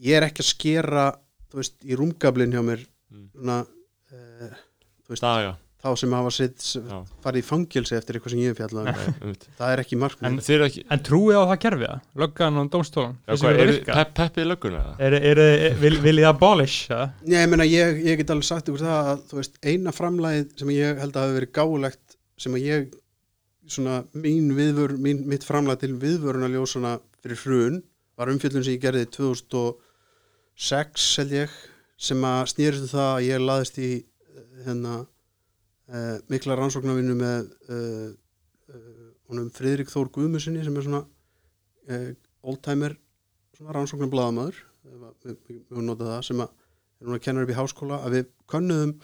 Ég 0.00 0.16
er 0.16 0.24
ekki 0.30 0.40
að 0.40 0.48
skera, 0.48 1.04
þú 1.52 1.60
veist, 1.60 1.76
í 1.84 1.92
rúmgablin 2.00 2.52
hjá 2.56 2.62
mér 2.64 2.86
Mm. 3.12 3.28
svona, 3.36 3.58
uh, 4.12 5.16
daga 5.20 5.56
þá 5.86 6.00
sem 6.02 6.14
hafa 6.16 6.32
sitt, 6.34 6.64
farið 7.24 7.38
í 7.40 7.46
fangilsi 7.46 7.96
eftir 7.96 8.18
eitthvað 8.18 8.34
sem 8.34 8.42
ég 8.42 8.52
hef 8.52 8.58
fjallað 8.60 8.90
um. 8.90 9.34
Það 9.60 9.72
er 9.72 9.82
ekki 9.84 9.98
markmið 10.02 10.28
En- 10.28 10.38
ekki 10.66 10.84
en 10.96 11.04
trúið 11.06 11.38
á 11.38 11.44
það 11.46 11.60
kerfið 11.64 11.86
það? 11.92 12.04
löggan 12.24 12.60
og 12.60 12.64
er 13.62 13.72
pepp, 13.86 14.12
peppið 14.20 14.44
í 14.44 14.48
lögguna? 14.50 14.82
eða? 14.82 14.94
er, 15.08 15.18
er, 15.32 15.42
er, 15.46 15.78
vil, 15.80 15.96
vil 16.04 16.16
ég 16.22 16.28
abolish 16.30 16.90
það? 16.90 17.06
Nei, 17.24 17.38
ég 17.38 17.50
meina, 17.54 17.68
ég, 17.70 18.02
ég 18.10 18.20
get 18.20 18.34
alveg 18.34 18.48
sagt 18.50 18.70
ykkur 18.72 18.84
það 18.84 19.10
að, 19.14 19.26
veist, 19.40 19.58
eina 19.64 19.94
framlægið 19.96 20.54
sem 20.60 20.72
ég 20.76 21.02
held 21.04 21.16
að 21.16 21.26
hafi 21.26 21.38
verið 21.40 21.54
gáulegt 21.60 22.16
sem 22.42 22.56
að 22.58 22.66
ég, 22.66 22.88
svona, 23.70 24.00
mín 24.14 24.52
viðvör, 24.56 24.96
mín, 25.02 25.22
mitt 25.30 25.46
framlæg 25.46 25.80
til 25.82 25.94
viðvörunarljósana 26.02 26.98
fyrir 27.24 27.40
hrun 27.46 27.80
var 28.16 28.30
umfjöldun 28.32 28.64
sem 28.64 28.76
ég 28.76 28.82
gerði 28.84 29.06
2006, 29.16 31.06
held 31.20 31.34
ég, 31.36 31.56
sem 32.00 32.22
að 32.28 32.42
snýrist 32.52 32.86
um 32.86 32.92
það 32.92 33.10
að 33.14 33.26
ég 33.26 33.44
laðist 33.44 33.80
í, 33.80 33.90
eh, 34.00 34.46
hérna, 34.66 34.94
uh, 35.92 36.16
mikla 36.32 36.56
rannsóknarvinnu 36.58 37.16
með 37.18 37.50
uh, 37.70 38.10
uh, 38.72 39.08
honum 39.30 39.50
Friðrik 39.54 39.90
Þór 39.92 40.12
Guðmusinni 40.14 40.64
sem 40.64 40.76
er 40.76 40.86
svona 40.86 41.04
oldtimer 42.46 42.96
svona 43.54 43.74
rannsóknar 43.76 44.10
blaðamaður 44.10 44.56
við 45.22 45.36
höfum 45.70 45.84
notað 45.86 46.08
það 46.16 46.24
sem 46.26 46.40
að 46.42 46.48
er 46.96 47.08
núna 47.08 47.22
kennar 47.22 47.46
upp 47.46 47.52
í 47.52 47.58
háskóla 47.58 47.98
að 48.02 48.16
við 48.16 48.32
könnuðum 48.50 48.94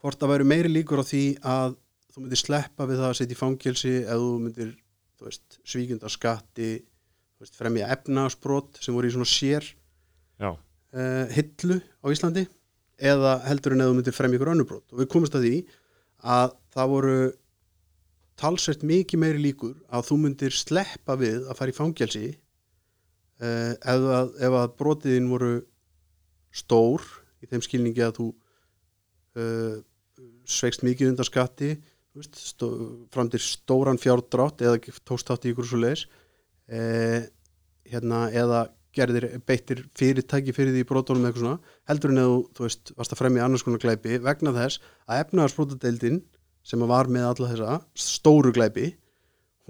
hvort 0.00 0.20
það 0.20 0.32
væri 0.34 0.46
meiri 0.52 0.70
líkur 0.70 1.02
á 1.02 1.04
því 1.06 1.24
að 1.42 1.74
þú 2.10 2.22
myndir 2.22 2.40
sleppa 2.40 2.86
við 2.86 3.02
það 3.02 3.08
að 3.08 3.18
setja 3.18 3.36
í 3.36 3.40
fangelsi 3.40 3.94
eða 4.04 4.20
þú 4.22 4.30
myndir 4.44 4.70
svíkjunda 5.66 6.10
skatti 6.12 6.70
veist, 7.40 7.56
fremja 7.58 7.90
efnagsbrot 7.94 8.80
sem 8.82 8.96
voru 8.96 9.10
í 9.10 9.14
svona 9.14 9.28
sér 9.28 9.66
uh, 10.40 11.26
hillu 11.34 11.80
á 12.00 12.06
Íslandi 12.12 12.46
eða 13.00 13.38
heldur 13.46 13.74
en 13.74 13.84
eða 13.84 13.92
þú 13.92 13.98
myndir 13.98 14.16
fremja 14.16 14.38
ykkur 14.38 14.52
önnur 14.54 14.68
brot. 14.68 14.86
Og 14.92 15.00
við 15.00 15.10
komumst 15.12 15.36
að 15.36 15.46
því 15.46 15.54
að 16.20 16.56
það 16.74 16.92
voru 16.94 17.18
talsvert 18.40 18.84
mikið 18.86 19.20
meiri 19.20 19.42
líkur 19.42 19.74
að 19.92 20.06
þú 20.08 20.18
myndir 20.22 20.54
sleppa 20.56 21.16
við 21.20 21.44
að 21.44 21.58
fara 21.58 21.72
í 21.72 21.76
fangelsi 21.76 22.26
uh, 22.30 23.74
ef, 23.74 24.06
að, 24.16 24.32
að 24.48 24.74
brotiðin 24.80 25.30
voru 25.32 25.52
stór 26.50 27.04
í 27.44 27.50
þeim 27.50 27.64
skilningi 27.64 28.04
að 28.04 28.16
þú 28.20 28.28
uh, 29.40 29.76
sveikst 30.48 30.84
mikið 30.86 31.12
undan 31.12 31.28
skatti 31.28 31.74
stó, 32.34 32.70
fram 33.12 33.30
til 33.30 33.40
stóran 33.44 34.00
fjárdrátt 34.00 34.64
eða 34.64 34.80
tókst 35.06 35.28
þátt 35.30 35.46
í 35.46 35.52
ykkur 35.52 35.68
svo 35.68 35.82
leis 35.84 36.06
uh, 36.72 37.20
hérna, 37.90 38.28
eða 38.32 38.64
gerðir 38.96 39.26
beittir 39.46 39.84
fyrirtæki 39.98 40.54
fyrir 40.54 40.74
því 40.74 40.82
eða 40.82 41.02
eitthvað 41.02 41.38
svona 41.42 41.58
heldur 41.90 42.12
en 42.12 42.22
eða 42.22 42.40
þú, 42.56 42.64
veist, 42.64 42.92
varst 42.98 43.14
að 43.14 43.20
fremja 43.22 43.44
annars 43.46 43.64
konar 43.66 43.82
glæpi 43.82 44.18
vegna 44.24 44.52
þess 44.56 44.80
að 45.06 45.22
efnaðarsbrotadeildin 45.24 46.18
sem 46.66 46.82
að 46.82 46.92
var 46.92 47.10
með 47.12 47.28
alla 47.28 47.50
þessa 47.52 47.78
stóru 47.94 48.52
glæpi 48.56 48.90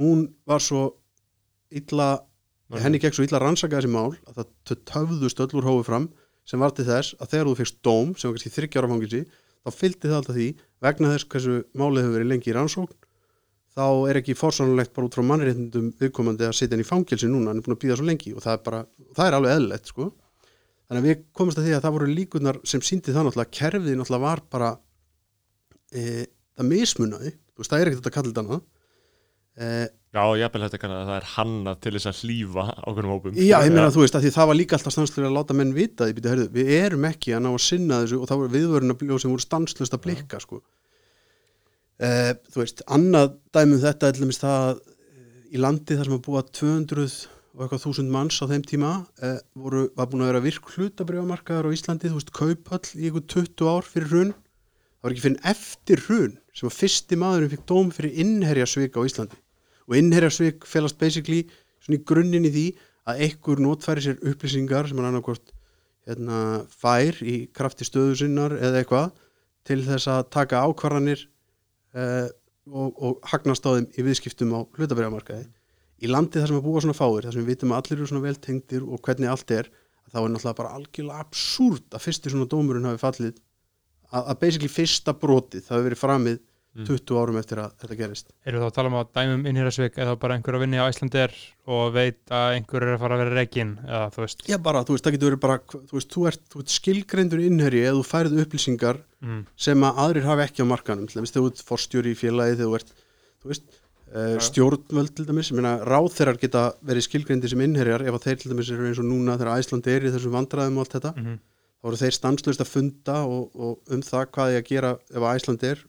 hún 0.01 0.25
var 0.49 0.65
svo 0.65 0.87
illa 1.71 2.09
henni 2.81 3.01
gekk 3.03 3.17
svo 3.17 3.27
illa 3.27 3.39
að 3.41 3.47
rannsaka 3.47 3.79
þessi 3.79 3.93
mál 3.93 4.17
að 4.31 4.41
það 4.41 4.83
töfðust 4.91 5.45
öll 5.45 5.53
úr 5.61 5.69
hófi 5.69 5.87
fram 5.91 6.09
sem 6.49 6.63
var 6.63 6.75
til 6.75 6.87
þess 6.89 7.15
að 7.21 7.33
þegar 7.35 7.51
þú 7.51 7.55
fegst 7.61 7.79
dóm 7.87 8.17
sem 8.17 8.31
var 8.31 8.39
kannski 8.39 8.55
þryggjára 8.57 8.91
fangilsi 8.91 9.23
þá 9.61 9.71
fylgdi 9.77 10.09
það 10.09 10.19
alltaf 10.21 10.39
því 10.39 10.49
vegna 10.87 11.13
þess 11.13 11.31
hversu 11.35 11.57
málið 11.77 12.05
hefur 12.05 12.17
verið 12.17 12.31
lengi 12.33 12.51
í 12.51 12.57
rannsókn 12.57 12.97
þá 13.77 13.85
er 14.11 14.21
ekki 14.21 14.37
fórsannulegt 14.39 14.95
bara 14.97 15.07
út 15.07 15.17
frá 15.17 15.25
mannréttindum 15.27 15.93
viðkomandi 16.01 16.49
að 16.49 16.57
setja 16.59 16.75
henni 16.75 16.87
í 16.87 16.91
fangilsi 16.91 17.31
núna 17.31 17.53
hann 17.53 17.61
er 17.61 17.67
búin 17.67 17.77
að 17.77 17.85
býða 17.85 18.01
svo 18.01 18.09
lengi 18.09 18.35
og 18.35 18.45
það 18.45 18.57
er 18.57 18.65
bara 18.67 18.83
það 19.19 19.27
er 19.27 19.39
alveg 19.39 19.55
eðlilegt 19.57 19.93
sko. 19.93 20.11
Þannig 20.91 21.01
að 21.01 21.09
við 21.09 21.23
komumst 21.39 21.61
að 21.61 21.69
því 21.69 21.77
að 21.77 21.85
það 21.85 21.97
voru 21.97 22.11
líkunar 22.11 22.61
sem 22.67 22.83
síndi 22.83 23.15
það 23.15 23.29
náttúrulega 23.29 23.47
að 23.47 23.57
kerfið 23.61 23.99
náttúrulega 24.01 24.27
var 24.27 24.43
bara 24.51 24.71
e, 25.95 26.27
það 26.59 26.75
veist 27.61 27.71
það 27.71 27.83
er 27.83 27.91
ekkert 27.91 28.09
að 28.09 28.15
kalla 28.15 28.31
þetta 28.31 28.45
annað. 28.45 28.61
E, 29.61 29.69
Já, 30.11 30.25
ég 30.41 30.51
vil 30.51 30.63
þetta 30.65 30.79
kannar 30.83 31.05
að 31.05 31.11
það 31.11 31.19
er 31.21 31.27
hanna 31.37 31.73
til 31.79 31.93
þess 31.95 32.09
að 32.11 32.21
hlýfa 32.25 32.63
ákveðnum 32.81 33.13
hópum. 33.15 33.37
Já, 33.39 33.57
ég 33.63 33.75
meina 33.75 33.93
þú 33.95 34.03
veist 34.03 34.17
að 34.19 34.25
því 34.25 34.33
það 34.35 34.49
var 34.51 34.57
líka 34.59 34.77
alltaf 34.77 34.95
stanslust 34.97 35.21
að 35.23 35.37
láta 35.37 35.55
menn 35.55 35.75
vita 35.77 36.09
því, 36.09 36.15
býta, 36.17 36.33
heyrðu, 36.33 36.47
við 36.57 36.71
erum 36.81 37.07
ekki 37.07 37.35
að 37.37 37.45
ná 37.45 37.51
að 37.53 37.61
sinna 37.63 38.01
þessu 38.03 38.19
og 38.19 38.31
það 38.31 38.41
voru 38.41 38.53
viðvöruna 38.57 38.97
sem 39.23 39.35
voru 39.35 39.45
stanslust 39.45 39.95
að 39.95 40.03
blikka 40.09 40.41
sko. 40.43 40.59
Uh, 42.01 42.33
Þú 42.53 42.63
veist, 42.63 42.83
annað 42.91 43.37
dæmum 43.55 43.83
þetta 43.83 44.11
er 44.11 44.19
dæmis 44.19 44.41
það 44.41 44.65
að, 44.69 44.81
eh, 45.11 45.37
í 45.55 45.61
landi 45.61 45.99
þar 45.99 46.09
sem 46.09 46.17
að 46.17 46.25
búa 46.27 46.43
200 46.61 47.07
og 47.51 47.65
eitthvað 47.65 47.83
þúsund 47.85 48.13
manns 48.15 48.39
á 48.41 48.51
þeim 48.51 48.67
tíma 48.67 48.93
uh, 49.27 49.39
voru, 49.59 49.87
var 49.99 50.11
búin 50.11 50.25
að 50.25 50.33
vera 50.33 50.45
virk 50.45 50.71
hlutabrifamarkaðar 50.75 51.71
á 51.71 51.75
Íslandi, 51.75 52.11
þú 52.11 52.21
veist, 52.21 52.35
kaupöll 52.37 52.93
í 52.97 53.09
eitthvað 53.09 53.27
20 53.35 53.73
ár 53.73 53.89
fyrir 53.89 54.13
hrun. 54.13 54.35
Það 55.01 55.07
var 55.07 55.15
ekki 55.15 55.25
fyrir 55.27 55.51
eftir 55.55 56.05
hrun 56.07 56.37
sem 56.55 56.69
að 56.69 56.77
fyrsti 56.77 57.19
maðurinn 57.21 57.53
fikk 57.55 57.67
dóm 57.71 57.91
fyrir 57.95 58.21
innherjasvik 58.25 58.97
á 58.97 59.03
Íslandi. 59.07 59.41
Og 59.91 59.97
innherjasvik 59.99 60.69
felast 60.69 61.01
basically 61.01 61.45
svona 61.81 61.99
í 61.99 62.05
grunninn 62.07 62.47
í 62.47 62.53
því 62.55 62.67
að 63.11 63.25
einhver 63.27 63.63
notfæri 63.65 64.05
sér 64.05 64.21
upplýsingar 64.31 64.89
sem 64.89 65.01
hann 65.01 65.09
annarkvort 65.09 65.53
hérna, 66.09 66.65
fær 66.69 67.19
í 67.25 67.37
krafti 67.57 67.87
stöðu 67.87 68.17
sinnar 68.21 68.55
eða 68.59 68.83
eitthvað 68.83 69.13
til 69.69 69.81
þess 69.87 70.11
að 70.11 70.29
taka 70.35 70.63
ákvarðanir 70.67 71.27
uh, 71.97 72.29
og, 72.71 72.89
og 73.01 73.31
hagnast 73.33 73.67
á 73.67 73.71
þeim 73.77 73.89
í 73.97 74.07
viðskiptum 74.07 74.55
á 74.55 74.61
hlutabæramarkaði 74.79 75.47
í 76.01 76.11
landi 76.11 76.41
þar 76.41 76.53
sem 76.53 76.61
að 76.61 76.67
búa 76.67 76.83
svona 76.85 76.97
fáir 76.97 77.27
þar 77.27 77.37
sem 77.37 77.45
við 77.45 77.55
vitum 77.55 77.75
að 77.75 77.83
allir 77.83 77.99
eru 77.99 78.11
svona 78.11 78.27
vel 78.27 78.39
tengdir 78.41 78.85
og 78.87 79.03
hvernig 79.05 79.31
allt 79.33 79.55
er 79.57 79.71
þá 80.11 80.19
er 80.23 80.31
náttúrulega 80.33 80.59
bara 80.59 80.75
algjörlega 80.79 81.25
absúrt 81.25 81.97
að 81.97 82.05
fyrsti 82.07 82.33
svona 82.33 82.49
dómurinn 82.51 82.89
hafi 82.89 83.03
fallið 83.03 83.35
að, 84.11 84.23
að 84.23 84.39
basically 84.41 84.73
fyrsta 84.73 85.15
brotið 85.15 85.67
það 85.67 85.77
hafi 85.77 85.89
verið 85.91 86.03
framið 86.03 86.39
Mm. 86.41 86.50
20 86.71 87.19
árum 87.19 87.39
eftir 87.41 87.59
að 87.59 87.73
þetta 87.83 87.97
gerist. 87.99 88.29
Eru 88.47 88.61
þá 88.63 88.67
að 88.69 88.75
tala 88.77 88.91
um 88.91 88.97
að 89.01 89.09
dæmum 89.17 89.47
innhýrasvik 89.51 89.97
eða 89.99 90.13
bara 90.23 90.35
einhver 90.37 90.55
að 90.55 90.63
vinna 90.63 90.79
í 90.79 90.83
Æslandir 90.85 91.33
og 91.67 91.85
veit 91.97 92.21
að 92.31 92.55
einhver 92.55 92.87
er 92.87 92.93
að 92.95 93.03
fara 93.03 93.15
að 93.17 93.23
vera 93.25 93.37
reikin 93.41 93.73
eða 93.83 94.07
þú 94.15 94.23
veist? 94.23 94.39
Já 94.47 94.57
bara, 94.63 94.85
þú 94.87 94.93
veist, 94.95 95.05
það 95.07 95.15
getur 95.17 95.31
verið 95.31 95.43
bara 95.43 95.57
þú 95.75 95.95
veist, 95.97 96.11
þú 96.15 96.21
ert, 96.31 96.45
ert 96.63 96.75
skilgreindur 96.77 97.43
innherji 97.43 97.83
eða 97.89 97.99
þú 97.99 98.05
færið 98.07 98.43
upplýsingar 98.45 98.97
mm. 99.19 99.43
sem 99.67 99.79
að 99.89 99.99
aðrir 100.05 100.29
hafi 100.31 100.47
ekki 100.47 100.63
á 100.63 100.71
markanum 100.71 101.07
til 101.11 101.17
dæmis 101.19 101.33
þegar 101.35 101.43
þú 101.43 101.51
ert 101.51 101.69
forstjóri 101.73 102.11
í 102.15 102.21
félagi 102.23 102.55
þegar 102.63 102.71
þú 102.71 102.75
ert 102.79 102.91
þú 103.41 103.47
veist, 103.51 103.67
uh, 104.15 104.39
stjórnvöld 104.47 105.13
til 105.19 105.27
dæmis, 105.27 105.51
ég 105.51 105.57
meina 105.59 105.75
ráþeirar 105.83 106.39
geta 106.39 106.63
verið 106.87 107.03
skilgreindir 107.09 107.51
sem 107.51 107.65
innherjar 107.67 108.07
ef 108.07 108.15
að 108.15 108.25
þeir 108.29 108.39
til 108.45 108.51
dæmis 108.55 108.71
eru 108.71 108.87
eins 108.87 109.03
og 109.03 109.11
núna 109.11 109.35
þegar 109.41 109.59
Æsland 109.59 109.85
er 115.67 115.81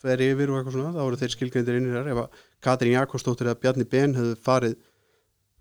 fer 0.00 0.22
yfir 0.24 0.50
og 0.52 0.58
eitthvað 0.60 0.76
svona, 0.76 0.92
þá 0.96 1.02
voru 1.04 1.18
þeir 1.20 1.34
skilgreindir 1.34 1.78
innherjar 1.80 2.10
ef 2.14 2.20
að 2.24 2.38
Katrín 2.64 2.94
Jakobsdóttir 2.96 3.50
eða 3.50 3.60
Bjarni 3.60 3.86
Ben 3.92 4.14
hefðu 4.16 4.36
farið 4.46 4.76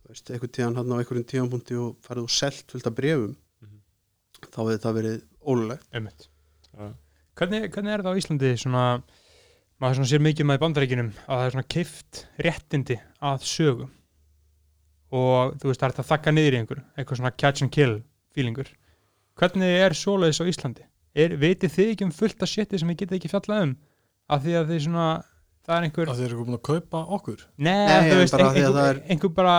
veist, 0.09 0.31
eitthvað 0.31 0.53
tíðan 0.57 0.77
hann 0.79 0.93
á 0.95 0.99
einhverjum 1.01 1.27
tíðanbúndi 1.29 1.77
og 1.79 1.95
farið 2.07 2.25
og 2.29 2.33
selt 2.33 2.71
fullt 2.71 2.87
af 2.89 2.95
brefum 2.97 3.35
Mhm. 3.59 3.79
þá 4.49 4.59
hefði 4.63 4.79
það 4.85 4.97
verið 4.99 5.17
ólulegt. 5.43 6.27
Hvernig, 7.39 7.69
hvernig 7.71 7.93
er 7.93 8.01
það 8.03 8.11
á 8.15 8.19
Íslandi 8.19 8.49
svona, 8.59 8.83
maður 9.79 9.95
svona 9.99 10.09
sér 10.11 10.23
mikið 10.23 10.47
með 10.49 10.57
í 10.57 10.61
bandaríkinum 10.63 11.11
að 11.27 11.37
það 11.39 11.45
er 11.45 11.53
svona 11.55 11.69
keift 11.75 12.21
réttindi 12.43 12.97
að 13.21 13.45
sögum 13.47 13.91
og 15.11 15.55
þú 15.59 15.69
veist 15.71 15.81
það 15.81 15.87
er 15.87 15.93
þetta 15.95 16.03
að 16.05 16.09
þakka 16.11 16.33
niður 16.35 16.53
í 16.55 16.59
einhver 16.61 16.81
eitthvað 16.97 17.19
svona 17.21 17.31
catch 17.41 17.63
and 17.65 17.71
kill 17.73 17.95
feelingur? 18.35 18.69
Hvernig 19.39 19.75
er 19.85 19.95
svoleiðis 19.97 20.41
á 20.43 20.45
Íslandi? 20.51 20.83
Er, 21.15 21.33
vitið 21.41 21.71
þið 21.73 21.91
ekki 21.93 22.05
um 22.05 22.11
fullt 22.13 22.43
af 22.45 22.51
shiti 22.51 22.77
sem 22.79 22.91
ég 22.91 22.99
getið 22.99 23.17
ekki 23.17 23.31
fjallað 23.31 23.63
um 23.65 23.71
af 24.29 24.43
því 24.45 24.55
að 24.59 24.71
þið 24.73 24.81
svona 24.87 25.07
það 25.69 25.75
er 25.79 25.85
einhver, 25.89 26.09
að 26.13 26.19
þeir 26.23 26.29
eru 26.31 26.45
búin 26.45 26.57
að 26.59 26.65
kaupa 26.69 27.03
okkur 27.17 27.43
nei, 27.57 27.85
Nei, 27.89 28.09
þú 28.09 28.17
veist 28.23 28.33
bara 28.37 28.47
ein, 28.49 28.55
því 28.55 28.59
að 28.59 28.65
einhver, 28.65 28.79
það 28.79 28.89
er- 28.89 29.03
einhver 29.13 29.33
bara 29.39 29.55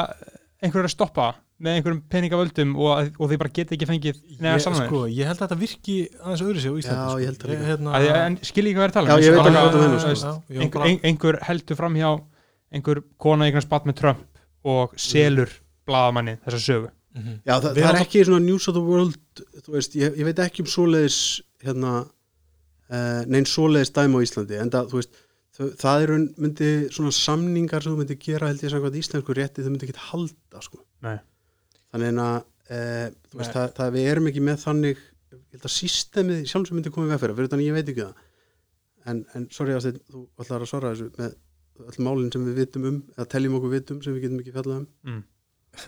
einhver 0.63 0.81
er 0.85 0.89
að 0.91 0.95
stoppa 0.97 1.29
með 1.61 1.75
einhverjum 1.77 1.99
peningavöldum 2.09 2.71
og, 2.81 3.11
og 3.21 3.29
þið 3.31 3.39
bara 3.43 3.53
getið 3.59 3.75
ekki 3.77 3.87
fengið 3.91 4.21
neða 4.41 4.55
ég, 4.57 4.63
saman 4.65 4.87
sko, 4.87 5.01
ég 5.13 5.29
held 5.29 5.37
að 5.37 5.45
þetta 5.45 5.59
virki 5.61 5.97
aðeins 6.25 6.43
öðru 6.47 6.63
sig 6.65 6.73
á 6.73 6.77
Íslandi 6.81 7.01
Já, 7.01 7.11
sko. 7.11 7.21
ég 7.21 7.29
held 7.31 7.43
það 7.43 7.51
líka. 7.53 7.67
hérna, 7.69 8.01
en 8.25 8.39
skil 8.49 8.65
ég 8.71 8.77
hvað 8.79 8.87
er 8.87 8.91
að 8.91 8.97
tala 8.97 9.09
Já, 9.11 9.13
um? 9.13 9.21
ég 9.21 9.31
veit 9.31 9.41
Bara- 9.41 9.51
ekki 9.51 9.61
hvað 9.61 9.75
þú 9.75 9.83
meinar, 9.83 9.93
þú 9.93 10.01
sko. 10.01 10.09
veist, 10.09 10.25
Já, 10.25 10.33
ég 10.33 10.57
var 10.57 10.65
einhver, 10.65 10.79
bara- 10.81 10.89
ein, 10.91 11.01
einhver 11.11 11.39
heldur 11.51 11.77
fram 11.83 11.95
hjá 12.01 12.11
einhver 12.73 13.03
kona 13.21 13.45
eignast 13.51 13.69
bat 13.69 13.85
með 13.91 13.97
Trump 14.01 14.25
og 14.65 14.95
selur 14.97 15.53
blaðamanni 15.87 16.39
þessa 16.47 16.63
sögu 16.65 16.91
Mhm. 17.11 17.41
Já, 17.45 17.57
það, 17.61 17.75
Við 17.75 17.83
það 17.83 17.89
er 17.89 17.89
erum 17.91 18.03
ekki 18.07 18.21
svona 18.25 18.45
news 18.47 18.69
of 18.71 18.75
the 18.75 18.81
world 18.87 19.17
þú 19.67 19.73
veist, 19.75 19.95
ég, 19.99 20.13
ég 20.17 20.25
veit 20.29 20.39
ekki 20.45 20.61
um 20.63 20.67
svoleiðis 20.71 21.17
hérna 21.65 22.07
neinn 22.91 23.49
svoleiðis 23.49 23.93
dæmi 23.97 24.19
á 24.19 24.25
Íslandi 24.27 24.61
en 24.61 24.73
það, 24.73 24.89
þú 24.91 25.01
veist, 25.01 25.21
það 25.81 26.07
eru 26.07 26.17
myndi 26.41 26.71
svona 26.95 27.13
samningar 27.15 27.85
sem 27.85 27.93
þú 27.95 28.01
myndi 28.01 28.17
gera 28.23 28.49
held 28.51 28.65
ég 28.65 28.73
samkvæmt 28.73 28.99
íslensku 29.03 29.37
rétti 29.37 29.65
þau 29.65 29.71
myndi 29.75 29.89
ekki 29.89 30.07
halda 30.09 30.63
sko. 30.65 30.81
Nei. 31.05 31.19
þannig 31.93 32.23
að 32.25 32.41
þú 32.71 33.41
veist, 33.41 33.55
það, 33.55 33.71
það 33.77 33.95
við 33.97 34.11
erum 34.13 34.31
ekki 34.31 34.43
með 34.47 34.59
þannig 34.65 34.99
ég 35.31 35.57
held 35.57 35.67
að 35.67 35.75
systemið 35.75 36.43
sjálf 36.51 36.69
sem 36.69 36.79
myndi 36.79 36.93
komið 36.95 37.15
veg 37.15 37.23
fyrir 37.25 37.51
þannig 37.51 37.71
ég 37.71 37.77
veit 37.77 37.89
ekki 37.91 38.07
það 38.07 38.27
en, 39.11 39.23
en 39.35 39.47
sorry 39.55 39.75
að 39.75 39.89
þú 40.11 40.25
ætlar 40.43 40.65
að 40.65 40.71
svara 40.71 40.93
þessu 40.95 41.11
með 41.19 41.37
öll 41.91 42.05
málinn 42.07 42.33
sem 42.35 42.47
við 42.47 42.61
vitum 42.61 42.87
um 42.91 42.97
eða 43.17 43.29
teljum 43.33 43.57
okkur 43.59 43.75
vitum 43.75 44.01
sem 44.05 44.17
við 44.17 44.27
getum 44.27 44.41
ekki 44.43 44.55
fjallað 44.55 44.81
um 44.81 44.89
mm. 45.09 45.23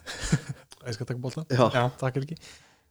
ég 0.88 0.96
skal 0.96 1.08
taka 1.08 1.22
bóltan 1.22 1.48
Já, 1.52 1.64
Já, 1.74 1.84
Takk 2.00 2.20
ekki 2.22 2.38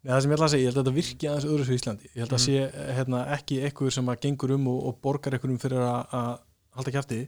Nei, 0.01 0.09
það 0.15 0.21
sem 0.23 0.31
ég 0.31 0.37
ætla 0.37 0.45
að 0.47 0.53
segja, 0.55 0.63
ég 0.65 0.69
held 0.71 0.79
að 0.79 0.85
þetta 0.87 0.97
virki 0.97 1.27
aðeins 1.29 1.45
öðru 1.51 1.65
svo 1.67 1.73
í 1.75 1.79
Íslandi. 1.79 2.07
Ég 2.15 2.21
held 2.23 2.31
að 2.33 2.39
Mhm. 2.39 2.45
sé 2.45 2.95
hérna, 2.97 3.19
ekki 3.35 3.57
einhver 3.67 3.91
sem 3.93 4.07
að 4.09 4.21
gengur 4.23 4.51
um 4.55 4.67
og, 4.71 4.79
og 4.89 5.01
borgar 5.01 5.33
einhverjum 5.37 5.59
fyrir 5.61 5.83
að, 5.85 6.15
að 6.17 6.31
halda 6.77 6.91
kjafti. 6.95 7.19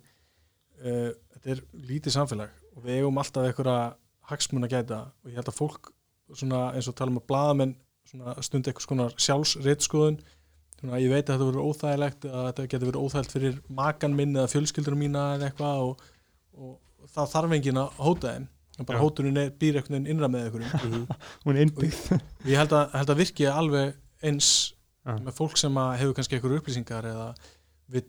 Uh, 0.83 1.11
þetta 1.35 1.51
er 1.53 1.61
lítið 1.91 2.15
samfélag 2.17 2.49
og 2.75 2.83
við 2.83 2.97
eigum 2.97 3.17
alltaf 3.21 3.45
einhverja 3.45 3.93
hagsmun 4.31 4.65
að 4.65 4.73
gæta 4.73 4.97
og 5.23 5.29
ég 5.29 5.35
held 5.37 5.51
að 5.51 5.59
fólk 5.59 5.91
svona, 6.33 6.63
eins 6.73 6.87
og 6.89 6.95
tala 6.97 7.13
um 7.13 7.19
að 7.21 7.27
blaðamenn 7.29 7.75
svona, 8.09 8.33
stund 8.43 8.65
eitthvað 8.67 8.87
skonar 8.87 9.13
sjálfsreitskoðun 9.21 10.17
svona, 10.79 10.99
ég 10.99 11.11
veit 11.13 11.29
að 11.29 11.37
þetta 11.37 11.47
verður 11.51 11.67
óþægilegt 11.69 12.25
að 12.25 12.47
þetta 12.49 12.65
getur 12.73 12.89
verið 12.89 13.03
óþægilegt 13.05 13.35
fyrir 13.37 13.61
makan 13.69 14.15
minn 14.17 14.33
eða 14.35 14.49
fjölskyldur 14.51 14.97
mína 14.99 15.23
eða 15.37 15.51
eitthvað 15.51 15.83
og, 15.85 16.03
og 16.57 17.07
það 17.13 17.31
þarf 17.35 17.55
enginn 17.59 17.81
að 17.83 18.01
hóta 18.07 18.33
þeim 18.33 18.47
bara 18.81 18.99
hótunin 19.03 19.37
er, 19.37 19.51
býr 19.59 19.77
einhvern 19.79 19.95
veginn 19.99 20.11
innra 20.15 20.27
með 20.33 20.47
einhverjum 20.47 20.87
mhm. 20.91 21.19
hún 21.45 21.55
er 21.59 21.65
innbyggð 21.67 21.99
ég 22.49 22.57
held 22.57 22.73
að, 22.73 22.87
held 22.97 23.09
að 23.13 23.19
virki 23.23 23.45
alveg 23.49 23.93
eins 24.23 24.49
Já. 25.03 25.17
með 25.19 25.33
fólk 25.37 25.57
sem 25.59 25.77
að 25.77 25.91
hefur 25.99 26.15
kannski 26.17 26.37
einhverju 26.39 26.61
upplýsingar 26.61 27.05
eða 27.11 27.27
vill 27.93 28.07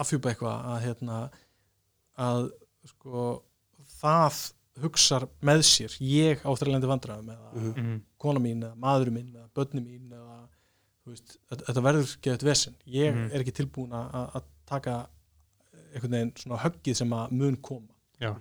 afhjúpa 0.00 0.30
eitthvað 0.32 0.70
að 0.72 0.80
hérna 0.86 1.18
að 2.20 2.46
sko 2.94 3.24
það 4.00 4.38
hugsar 4.80 5.26
með 5.44 5.64
sér 5.68 5.96
ég 6.00 6.40
á 6.46 6.50
þrælandi 6.56 6.88
vandræðum 6.88 7.32
eða 7.34 7.50
Mhm. 7.58 7.72
mm. 7.76 7.98
kona 8.22 8.40
mín 8.40 8.62
eða 8.64 8.76
maður 8.80 9.10
minn 9.12 9.34
eða 9.34 9.48
börni 9.54 9.82
mín 9.84 10.12
eða 10.16 10.38
veist, 11.10 11.36
þetta, 11.50 11.82
verður 11.82 12.14
geðið 12.22 12.46
vesen 12.48 12.74
ég 12.86 13.12
Mhm. 13.14 13.30
er 13.34 13.40
ekki 13.42 13.56
tilbúin 13.60 13.92
að, 13.92 14.36
að 14.38 14.44
taka 14.70 14.94
einhvern 15.92 16.12
veginn 16.16 16.32
svona 16.38 16.62
höggið 16.62 16.96
sem 16.96 17.10
að 17.12 17.30
mun 17.32 17.56
koma 17.56 17.92
Já. 18.20 18.36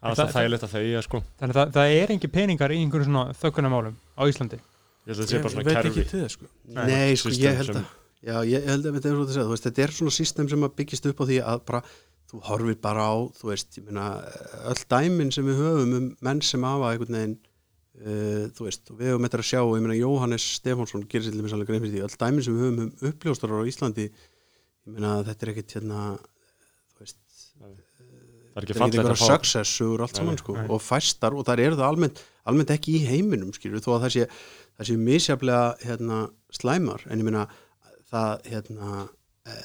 Það 0.00 0.10
er 0.10 0.16
Það- 0.20 0.34
þægilegt 0.36 0.64
að 0.64 0.74
þegja 0.74 1.00
sko. 1.04 1.18
Þannig 1.40 1.54
að 1.54 1.58
það, 1.60 1.72
það 1.76 1.94
er 2.00 2.12
engin 2.14 2.30
peningar 2.36 2.72
í 2.72 2.78
einhverjum 2.80 3.08
svona 3.10 3.24
þökkunarmálum 3.36 3.96
á 4.16 4.22
Íslandi. 4.30 4.60
Ég 4.60 5.10
held 5.10 5.18
að 5.18 5.24
þetta 5.24 5.30
sé 5.30 5.40
bara 5.40 5.50
ég 5.50 5.54
svona 5.54 5.66
veit 5.68 5.76
kerfi. 5.76 5.90
ekki 5.90 6.10
til 6.10 6.20
þess 6.24 6.36
sko. 6.38 6.46
Nei, 6.70 7.16
sko, 7.16 7.28
System 7.30 7.44
ég 7.50 7.58
held 7.60 7.74
að 7.76 7.84
Já, 8.20 8.36
ég 8.44 8.64
held 8.68 8.84
að 8.84 8.96
þetta 8.98 9.08
er 9.08 9.14
svo 9.16 9.24
að 9.24 9.30
segja, 9.32 9.44
þú 9.48 9.52
veist, 9.54 9.64
þetta 9.64 9.82
er 9.82 9.92
svona 9.96 10.12
system 10.12 10.48
sem 10.52 10.64
að 10.66 10.72
byggist 10.76 11.06
upp 11.08 11.20
á 11.20 11.24
því 11.24 11.36
að 11.40 11.60
bara 11.64 11.78
þú 12.30 12.40
horfir 12.44 12.76
bara 12.84 13.04
á, 13.08 13.14
þú 13.32 13.46
veist, 13.48 13.78
ég 13.78 13.84
meina 13.86 14.08
öll 14.68 14.82
dæmin 14.92 15.32
sem 15.32 15.46
við 15.48 15.56
höfum 15.56 15.94
um 15.96 16.08
menn 16.20 16.42
sem 16.44 16.62
hafa 16.68 16.90
einhvern 16.92 17.16
veginn 17.16 17.38
uh, 18.04 18.44
þú 18.52 18.66
veist, 18.68 18.90
og 18.92 18.98
við 19.00 19.08
höfum 19.14 19.24
þetta 19.24 19.40
að 19.40 19.48
sjá, 19.48 19.60
ég 19.64 19.84
meina 19.86 19.96
Jóhannes 19.96 20.44
Stefánsson 20.60 21.06
gerir 21.08 21.24
sér 21.26 21.32
til 21.32 21.40
mér 21.40 21.54
sannlega 21.54 21.72
grein 21.72 21.80
fyrir 21.86 21.96
því, 21.96 22.04
öll 22.04 22.20
dæmin 22.20 22.44
sem 22.44 22.58
við 22.58 22.66
höfum 22.66 22.82
um 22.84 23.08
uppljóstarar 23.08 23.64
á 23.64 23.70
Íslandi 23.72 24.06
ég 24.10 24.92
meina 24.92 25.14
þetta 25.24 25.46
er 25.48 25.52
ekkit 25.54 25.74
hérna 25.78 26.04
þú 26.20 27.00
veist, 27.06 27.18
Það 28.60 28.68
er 28.68 28.74
ekki 28.74 28.84
einhverja 28.84 29.14
að 29.14 29.20
fá 29.20 29.30
success 29.30 29.80
og 29.84 30.04
allt 30.04 30.14
Nei, 30.14 30.20
saman 30.20 30.40
sko, 30.40 30.56
nei. 30.58 30.66
og 30.68 30.82
fæstar 30.84 31.36
og 31.36 31.46
það 31.48 31.64
eru 31.64 31.78
það 31.80 31.88
almennt, 31.88 32.22
almennt 32.50 32.74
ekki 32.74 32.98
í 32.98 33.02
heiminum 33.08 33.54
skilur, 33.56 33.82
þó 33.84 33.94
að 33.96 34.04
það 34.04 34.14
sé, 34.16 34.28
það 34.76 34.90
sé 34.90 34.98
misjaflega 35.08 35.64
hérna, 35.86 36.20
slæmar 36.60 37.06
en 37.08 37.22
ég 37.22 37.28
meina 37.28 37.46
það 38.10 38.46
hérna 38.50 39.02
e, 39.46 39.58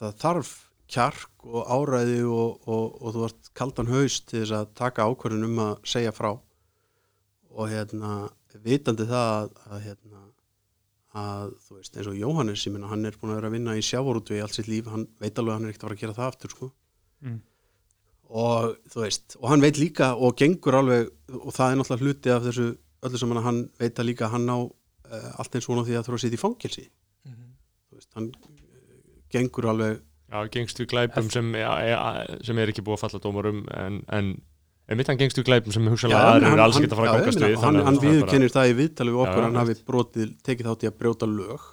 það 0.00 0.18
þarf 0.24 0.52
kjark 0.90 1.46
og 1.46 1.70
áræði 1.70 2.22
og, 2.26 2.58
og, 2.66 2.98
og 2.98 3.14
þú 3.14 3.26
ert 3.28 3.52
kaldan 3.56 3.90
haust 3.92 4.26
til 4.30 4.42
þess 4.42 4.56
að 4.58 4.72
taka 4.80 5.06
ákvörðun 5.06 5.46
um 5.46 5.62
að 5.68 5.72
segja 5.92 6.14
frá 6.14 6.32
og 7.50 7.70
hérna 7.70 8.14
vitandi 8.64 9.06
það 9.10 9.30
að, 9.36 9.50
að 9.70 9.84
hérna 9.86 10.24
að 11.20 11.54
þú 11.66 11.76
veist 11.78 11.96
eins 11.98 12.08
og 12.10 12.18
Jóhannes 12.18 12.64
ég 12.66 12.74
meina 12.74 12.90
hann 12.90 13.06
er 13.06 13.16
búin 13.18 13.32
að 13.32 13.40
vera 13.40 13.50
að 13.50 13.56
vinna 13.56 13.76
í 13.78 13.82
sjávorútu 13.82 14.36
í 14.36 14.42
allt 14.44 14.54
sitt 14.54 14.70
líf 14.70 14.90
hann 14.90 15.08
veit 15.18 15.38
alveg 15.38 15.52
að 15.52 15.56
hann 15.58 15.66
er 15.66 15.72
ekkert 15.72 15.82
að 15.82 15.88
fara 15.88 15.96
að 15.96 16.02
gera 16.04 16.18
það 16.18 16.30
aftur 16.30 16.54
sko 16.54 16.68
mm. 17.26 17.38
Og 18.30 18.76
þú 18.92 19.02
veist, 19.04 19.36
og 19.40 19.48
hann 19.50 19.64
veit 19.64 19.78
líka 19.80 20.12
og 20.14 20.36
gengur 20.38 20.76
alveg, 20.78 21.08
og 21.34 21.50
það 21.56 21.72
er 21.72 21.80
náttúrulega 21.80 22.06
hluti 22.06 22.30
af 22.34 22.44
þessu 22.46 22.68
öllu 23.06 23.18
sem 23.18 23.32
hann, 23.34 23.42
hann 23.46 23.60
veit 23.80 23.98
að 23.98 24.08
líka 24.10 24.28
hann 24.30 24.46
á 24.46 24.58
uh, 24.60 25.30
allt 25.40 25.56
eins 25.58 25.66
svona 25.66 25.82
því 25.86 25.96
að 25.98 26.06
þurfa 26.06 26.20
að 26.20 26.24
sitja 26.26 26.38
í 26.38 26.42
fangilsi 26.44 26.84
þú 27.26 27.98
veist, 27.98 28.10
hann 28.14 28.30
uh, 28.30 28.54
gengur 29.34 29.70
alveg 29.74 29.98
Já, 30.30 30.44
gengst 30.54 30.78
við 30.78 30.92
glæpum 30.92 31.26
sem, 31.34 31.48
ja, 31.58 31.72
ja, 31.82 31.98
sem 32.46 32.58
er 32.62 32.70
ekki 32.70 32.84
búið 32.86 33.00
að 33.00 33.02
falla 33.02 33.20
dómarum 33.24 33.64
en, 33.74 33.96
en 34.14 34.28
einmitt 34.86 35.08
hann 35.10 35.18
gengst 35.18 35.40
við 35.40 35.48
glæpum 35.48 35.74
sem 35.74 35.88
hugsalega 35.90 36.20
Já, 36.20 36.28
aðrir 36.36 36.46
hann- 36.46 36.54
eru 36.54 36.62
alls 36.68 36.78
ekki 36.78 36.90
að 36.90 37.00
fara 37.00 37.08
að 37.08 37.10
ég 37.10 37.24
gangast 37.24 37.42
við 37.42 37.56
hann, 37.64 37.78
að 37.80 37.88
hann 37.88 37.98
það 37.98 38.14
viðkennir 38.14 38.54
það 38.54 38.70
í 38.70 38.76
viðtali 38.78 39.14
við 39.16 39.24
okkur 39.24 39.40
já, 39.42 39.46
hann 39.48 39.58
hafi 39.58 39.74
brotið, 39.90 40.30
tekið 40.46 40.68
þátt 40.70 40.84
í 40.86 40.90
að 40.90 40.94
brjóta 41.02 41.28
lög. 41.30 41.66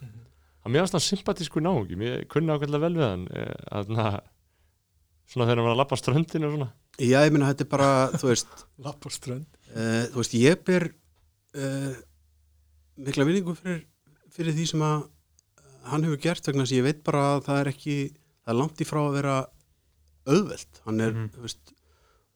Að 0.65 0.73
mér 0.73 0.83
varst 0.87 0.97
hann 0.97 1.05
sympatísku 1.05 1.61
náungi 1.61 1.99
mér 2.01 2.25
kunni 2.33 2.49
ákveðlega 2.55 2.83
vel 2.87 2.97
við 2.97 3.05
hann 3.05 3.27
eh, 3.29 3.53
að 3.77 3.93
na, 3.93 4.07
svona 5.27 5.45
þegar 5.47 5.59
hann 5.61 5.67
var 5.67 5.75
að 5.75 5.81
lappa 5.81 5.97
ströndinu 5.99 6.47
og 6.49 6.55
svona. 6.55 6.69
Já, 6.97 7.19
ég 7.27 7.33
meina, 7.35 7.49
þetta 7.51 7.65
er 7.67 7.71
bara, 7.75 7.89
þú 8.17 8.29
veist 8.31 8.63
Lapparströnd 8.85 9.45
uh, 9.75 10.05
þú 10.13 10.21
veist, 10.21 10.33
ég 10.39 10.63
ber 10.65 10.87
uh, 11.57 11.97
mikla 12.97 13.27
vinningu 13.27 13.53
fyrir, 13.59 13.83
fyrir 14.33 14.55
því 14.57 14.65
sem 14.71 14.81
að 14.87 15.03
hann 15.87 16.03
hefur 16.07 16.19
gert 16.23 16.47
vegna 16.49 16.65
þess 16.65 16.73
að 16.73 16.79
ég 16.81 16.87
veit 16.89 17.03
bara 17.07 17.25
að 17.35 17.43
það 17.47 17.59
er 17.61 17.69
ekki 17.71 17.97
það 18.17 18.53
er 18.53 18.57
langt 18.61 18.81
í 18.81 18.87
frá 18.89 19.01
að 19.05 19.13
vera 19.19 19.35
auðvelt. 20.27 20.81
Hann 20.87 21.01
er, 21.05 21.13
Mhm. 21.15 21.29
þú 21.35 21.43
veist 21.45 21.73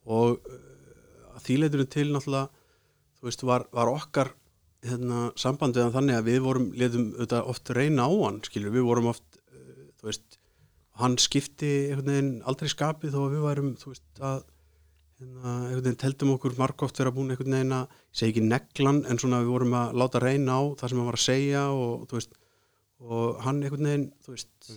og 0.06 0.46
uh, 0.50 1.34
að 1.36 1.42
þýleiturinn 1.48 1.90
til 1.92 2.06
náttúrulega, 2.12 2.48
þú 3.20 3.28
veist, 3.28 3.42
var, 3.46 3.66
var 3.72 3.90
okkar 3.92 4.32
hérna, 4.82 5.28
samband 5.38 5.76
við 5.76 5.84
hann 5.86 5.94
þannig 5.94 6.16
að 6.18 6.26
við 6.30 6.38
vorum, 6.42 6.70
letum 6.74 7.04
auðvitað 7.14 7.50
oft 7.52 7.70
reyna 7.76 8.06
á 8.06 8.10
hann, 8.24 8.40
skilur, 8.46 8.72
við 8.74 8.86
vorum 8.88 9.10
oft 9.12 9.38
uh, 9.38 9.90
þú 10.00 10.08
veist, 10.10 10.38
hann 11.00 11.18
skipti 11.20 11.72
aldrei 11.94 12.70
skapið 12.70 13.14
þó 13.14 13.20
að 13.24 13.34
við 13.36 13.46
værum 13.46 13.74
þú 13.80 13.92
veist 13.92 14.22
að 14.22 14.42
hérna, 15.22 15.54
veginn 15.78 15.98
teldum 16.02 16.34
okkur 16.36 16.56
margóft 16.58 17.00
vera 17.00 17.14
búin 17.14 17.32
einhvern 17.32 17.56
veginn 17.56 17.76
að 17.76 17.98
segi 18.12 18.34
ekki 18.34 18.46
neglan 18.48 19.02
en 19.08 19.20
svona 19.22 19.42
við 19.42 19.52
vorum 19.54 19.76
að 19.78 19.98
láta 20.02 20.22
reyna 20.22 20.58
á 20.58 20.62
það 20.80 20.92
sem 20.92 21.02
hann 21.02 21.10
var 21.10 21.18
að 21.18 21.26
segja 21.26 21.66
og 21.72 22.06
veist 22.12 22.38
og 23.02 23.42
hann 23.46 23.62
einhvern 23.62 23.88
veginn 23.88 24.08
veist 24.28 24.72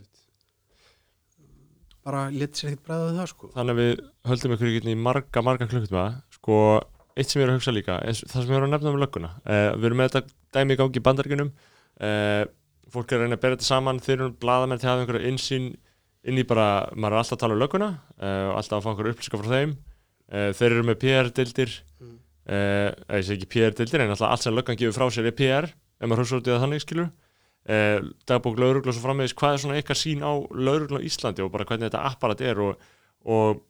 bara 2.05 2.27
leti 2.29 2.61
sér 2.61 2.73
ekkert 2.73 2.85
bræða 2.85 3.05
við 3.09 3.19
það 3.19 3.29
sko. 3.31 3.47
Þannig 3.55 3.73
að 3.73 3.79
við 3.81 4.03
höldum 4.29 4.51
ykkur 4.55 4.71
ekki 4.71 4.91
í 4.91 4.99
marga, 5.07 5.41
marga 5.45 5.67
klukkutíma. 5.69 6.03
Sko, 6.37 6.57
eitt 7.17 7.31
sem 7.31 7.41
ég 7.41 7.47
er 7.47 7.53
að 7.53 7.57
hugsa 7.57 7.73
líka 7.73 7.95
er 8.05 8.19
það 8.19 8.35
sem 8.35 8.51
ég 8.53 8.59
er 8.59 8.65
að 8.67 8.73
nefna 8.75 8.91
um 8.91 8.99
lögguna. 9.01 9.31
Uh, 9.41 9.71
við 9.79 9.87
erum 9.89 10.01
með 10.01 10.11
þetta 10.13 10.35
dæmi 10.53 10.75
í 10.75 10.79
gangi 10.81 11.01
í 11.01 11.05
bandaríkunum 11.07 11.49
uh, 11.49 12.43
fólk 12.93 13.09
er 13.09 13.17
að 13.17 13.25
reyna 13.25 13.39
að 13.39 13.43
bera 13.45 13.57
þetta 13.57 13.69
saman 13.71 14.01
þeir 14.05 14.15
eru 14.19 14.29
blaðamenn 14.43 14.81
til 14.81 14.87
að 14.87 14.93
hafa 14.93 15.05
einhverja 15.05 15.31
insýn 15.31 15.71
inn 16.26 16.39
í 16.41 16.45
bara, 16.47 16.65
maður 16.95 17.15
er 17.15 17.22
alltaf 17.22 17.35
að 17.38 17.41
tala 17.43 17.56
um 17.57 17.61
lögguna 17.61 17.89
uh, 17.93 18.47
og 18.52 18.56
alltaf 18.60 18.80
að 18.80 18.85
fá 18.85 18.89
einhverja 18.93 19.15
upplýsingar 19.15 19.41
frá 19.43 19.52
þeim. 19.56 19.76
Uh, 20.26 20.49
þeir 20.57 20.72
eru 20.76 20.88
með 20.91 20.97
PR-dildir 21.03 21.76
Mm. 22.02 22.15
uh, 22.49 22.89
ég 23.18 23.23
segi 23.26 23.38
ekki 23.39 23.52
PR-dildir 23.56 24.02
en 24.03 24.11
alltaf 24.14 24.31
allt 24.34 24.43
sem 24.45 24.53
löggan 24.53 24.77
gefur 24.77 24.95
frá 24.97 25.06
sér 25.14 25.30
er 25.30 25.35
PR 25.38 25.68
ef 25.72 26.10
maður 26.10 26.23
hugsa 26.26 26.39
út 26.41 26.49
í 26.49 26.52
það 26.52 26.64
þannig 26.65 26.81
skilur 26.84 27.07
uh, 27.07 28.10
dagbók 28.30 28.60
laurugla 28.61 28.91
og 28.91 28.97
svo 28.97 29.03
framvegis 29.06 29.34
hvað 29.39 29.56
er 29.56 29.61
svona 29.64 29.77
ykkar 29.80 29.97
sín 30.02 30.22
á 30.26 30.34
laurugla 30.53 30.99
á 31.02 31.06
Íslandi 31.07 31.41
og 31.45 31.49
bara 31.53 31.65
hvernig 31.69 31.88
þetta 31.88 32.02
apparat 32.10 32.41
er 32.45 32.60
og, 32.61 32.84
og, 33.26 33.61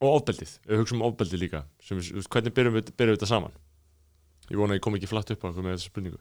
og 0.00 0.08
ofbeldið, 0.20 0.54
við 0.70 0.80
hugsaum 0.84 1.02
um 1.02 1.08
ofbeldið 1.10 1.42
líka 1.44 1.64
sem, 1.84 1.98
við- 2.00 2.28
hvernig 2.32 2.54
byrjum 2.56 2.78
við, 2.78 2.92
byrjum 2.96 3.16
við 3.16 3.20
þetta 3.20 3.30
saman? 3.34 3.56
Ég 4.52 4.60
vona 4.62 4.72
að 4.76 4.78
ég 4.80 4.84
kom 4.86 4.96
ekki 5.00 5.10
flatt 5.10 5.34
upp 5.34 5.44
á 5.44 5.46
eitthvað 5.50 5.66
með 5.66 5.76
þessa 5.76 5.90
spurningu. 5.92 6.20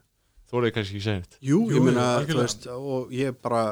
Þú 0.50 0.58
voruð 0.58 0.74
kannski 0.76 0.96
ekki 0.98 1.06
segja 1.06 1.22
neitt 1.22 1.38
Jú, 1.52 1.62
ég 1.72 1.86
meina, 1.86 2.08
algjörlega. 2.18 2.34
þú 2.34 2.44
veist, 2.44 2.68
og 2.76 3.16
ég 3.16 3.38
bara, 3.46 3.64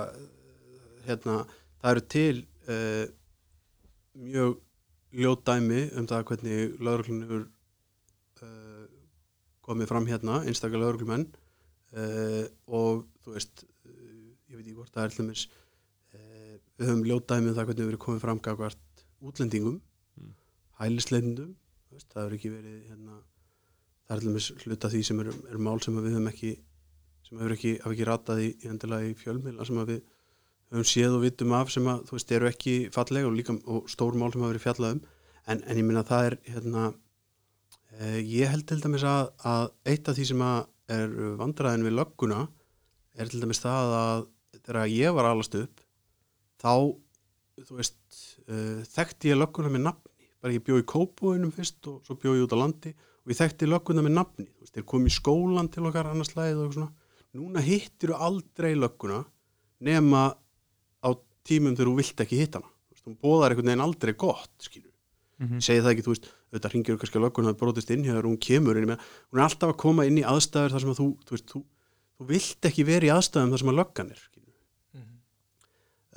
hérna, 1.10 1.42
það 1.80 1.94
eru 1.94 2.04
til 2.14 2.42
uh, 2.70 3.06
mjög 4.20 4.58
ljót 5.20 5.46
dæmi 5.48 5.82
um 5.98 6.08
það 6.10 6.26
hvernig 6.30 6.76
lauruglun 6.86 7.24
hefur 7.26 7.46
uh, 8.46 8.86
komið 9.66 9.90
fram 9.92 10.10
hérna, 10.10 10.42
einstaklega 10.46 10.84
lauruglumenn 10.84 11.26
uh, 11.30 12.46
og 12.68 13.06
þú 13.24 13.36
veist, 13.36 13.66
ég 14.50 14.58
veit 14.58 14.66
ekki 14.66 14.78
hvort 14.78 14.94
það 14.94 15.08
er 15.08 15.18
uh, 15.50 16.56
við 16.78 16.92
höfum 16.92 17.06
ljót 17.08 17.30
dæmi 17.32 17.52
um 17.52 17.58
það 17.58 17.70
hvernig 17.70 17.84
hefur 17.84 17.92
verið 17.94 18.06
komið 18.06 18.26
fram 18.26 18.44
gagvart 18.50 19.06
útlendingum, 19.20 19.82
Mm. 20.20 20.34
veist, 21.96 22.10
það 22.12 22.24
hefur 22.24 22.38
ekki 22.38 22.54
verið, 22.54 22.80
hérna, 22.90 23.20
það 24.08 24.16
er 24.16 24.26
dæmis 24.26 24.48
hluta 24.64 24.90
því 24.92 25.04
sem 25.06 25.20
eru 25.24 25.36
er 25.50 25.62
mál 25.64 25.80
sem 25.84 25.96
við 25.96 26.16
höfum 26.16 26.32
ekki 26.32 26.54
sem 27.28 27.38
hefur 27.38 27.54
ekki, 27.54 27.74
hafa 27.84 27.94
ekki 27.94 28.08
ratað 28.10 28.42
í, 28.42 28.48
í 29.06 29.12
fjölmiðla 29.20 29.68
sem 29.70 29.82
við 29.86 30.00
höfum 30.72 30.88
séð 30.88 31.18
og 31.18 31.24
vitum 31.26 31.56
af 31.58 31.72
sem 31.74 31.88
að 31.90 32.04
þú 32.08 32.18
veist 32.18 32.34
eru 32.38 32.50
ekki 32.50 32.76
fallega 32.94 33.30
og 33.30 33.38
líka 33.38 33.56
og 33.66 33.90
stór 33.92 34.18
mál 34.18 34.32
sem 34.34 34.44
hafa 34.44 34.54
verið 34.54 34.66
fjallað 34.68 34.98
um. 34.98 35.04
En, 35.50 35.64
en 35.66 35.80
ég 35.82 35.86
minna 35.86 36.06
það 36.06 36.28
er 36.30 36.36
hérna 36.52 36.86
eh, 37.98 38.20
ég 38.22 38.52
held 38.52 38.68
til 38.70 38.80
dæmis 38.84 39.06
að, 39.08 39.32
að 39.50 39.72
eitt 39.90 40.10
af 40.12 40.18
því 40.18 40.28
sem 40.30 40.44
að 40.46 40.60
er 40.90 41.14
vandræðin 41.40 41.86
við 41.86 41.96
lögguna 41.98 42.44
er 43.20 43.30
til 43.30 43.42
dæmis 43.42 43.62
það 43.62 43.96
að 44.00 44.26
þegar 44.60 44.92
ég 44.94 45.16
var 45.18 45.30
alast 45.30 45.58
upp 45.58 45.84
þá 46.62 46.74
þú 47.66 47.80
veist 47.80 48.20
uh, 48.48 48.82
þekkti 48.88 49.34
ég 49.34 49.40
lögguna 49.40 49.72
með 49.74 49.86
nafni. 49.90 50.28
Bara 50.40 50.56
ég 50.56 50.64
bjóð 50.64 50.84
í 50.84 50.88
kópúinum 50.88 51.52
fyrst 51.56 51.88
og 51.92 52.04
svo 52.08 52.16
bjóð 52.20 52.40
ég 52.40 52.46
út 52.48 52.56
á 52.56 52.62
landi 52.62 52.94
og 52.96 53.34
ég 53.34 53.40
þekkti 53.40 53.68
lögguna 53.70 54.04
með 54.06 54.16
nafni. 54.16 54.48
Þú 54.48 54.64
veist, 54.64 54.76
þeir 54.78 54.88
kom 54.94 55.08
í 55.08 55.14
skólan 55.14 55.72
til 55.72 55.86
okkar 55.90 56.12
annars 56.12 56.32
slæðið 56.34 56.62
og 56.64 56.78
svona. 56.78 56.92
Núna 57.40 57.64
hittir 57.64 58.14
þú 58.14 58.22
aldrei 58.30 58.72
lögguna 58.78 59.20
nema 59.86 60.30
tímum 61.50 61.76
þegar 61.78 61.92
þú 61.92 61.96
vilt 62.02 62.24
ekki 62.26 62.40
hitta 62.44 62.62
hana. 62.62 62.72
Hún 63.06 63.18
bóðar 63.24 63.54
einhvern 63.56 63.72
veginn 63.72 63.86
aldrei 63.88 64.14
gott 64.14 64.70
Mhm. 65.40 65.56
ég 65.56 65.64
segi 65.64 65.80
það 65.80 65.94
ekki 65.94 66.04
þú 66.04 66.12
veist, 66.12 66.26
auðvitað 66.52 66.74
ringir 66.74 66.98
kannski 67.00 67.16
að 67.16 67.24
lögguna 67.24 67.52
að 67.54 67.60
brotist 67.62 67.92
inn 67.96 68.02
hér 68.04 68.26
hún 68.28 68.38
kemur 68.44 68.76
inn 68.76 68.84
í 68.84 68.90
með, 68.92 69.04
hún 69.32 69.40
er 69.40 69.46
alltaf 69.46 69.70
að 69.72 69.78
koma 69.80 70.04
inn 70.10 70.18
í 70.20 70.24
aðstæður 70.28 70.74
þar 70.74 70.84
sem 70.84 70.90
að 70.92 71.00
þú, 71.00 71.06
þú 71.24 71.36
veist, 71.36 71.46
þú, 71.54 71.62
þú 72.20 72.28
vilt 72.28 72.68
ekki 72.68 72.86
vera 72.90 73.08
í 73.08 73.12
aðstæðum 73.14 73.54
þar 73.54 73.62
sem 73.62 73.72
að 73.72 73.78
löggan 73.80 74.12
er 74.12 74.20
skilur. 74.20 74.56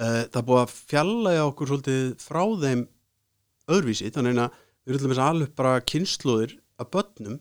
Uh, 0.02 0.24
það 0.32 0.46
búið 0.48 0.60
að 0.64 0.74
fjallaja 0.90 1.44
okkur 1.46 1.70
svolítið 1.70 2.02
frá 2.18 2.42
þeim 2.64 2.82
öðruvísi, 3.70 4.10
þannig 4.10 4.40
að 4.42 4.56
við 4.82 4.96
erum 4.98 5.12
til 5.14 5.22
alveg 5.28 5.54
bara 5.62 5.74
kynnslóðir 5.92 6.56
af 6.82 6.90
börnum 6.90 7.38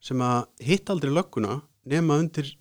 sem 0.00 0.22
að 0.24 0.46
hitt 0.64 0.88
aldrei 0.94 1.12
lögguna 1.12 1.58
nema 1.84 2.16
undir 2.22 2.54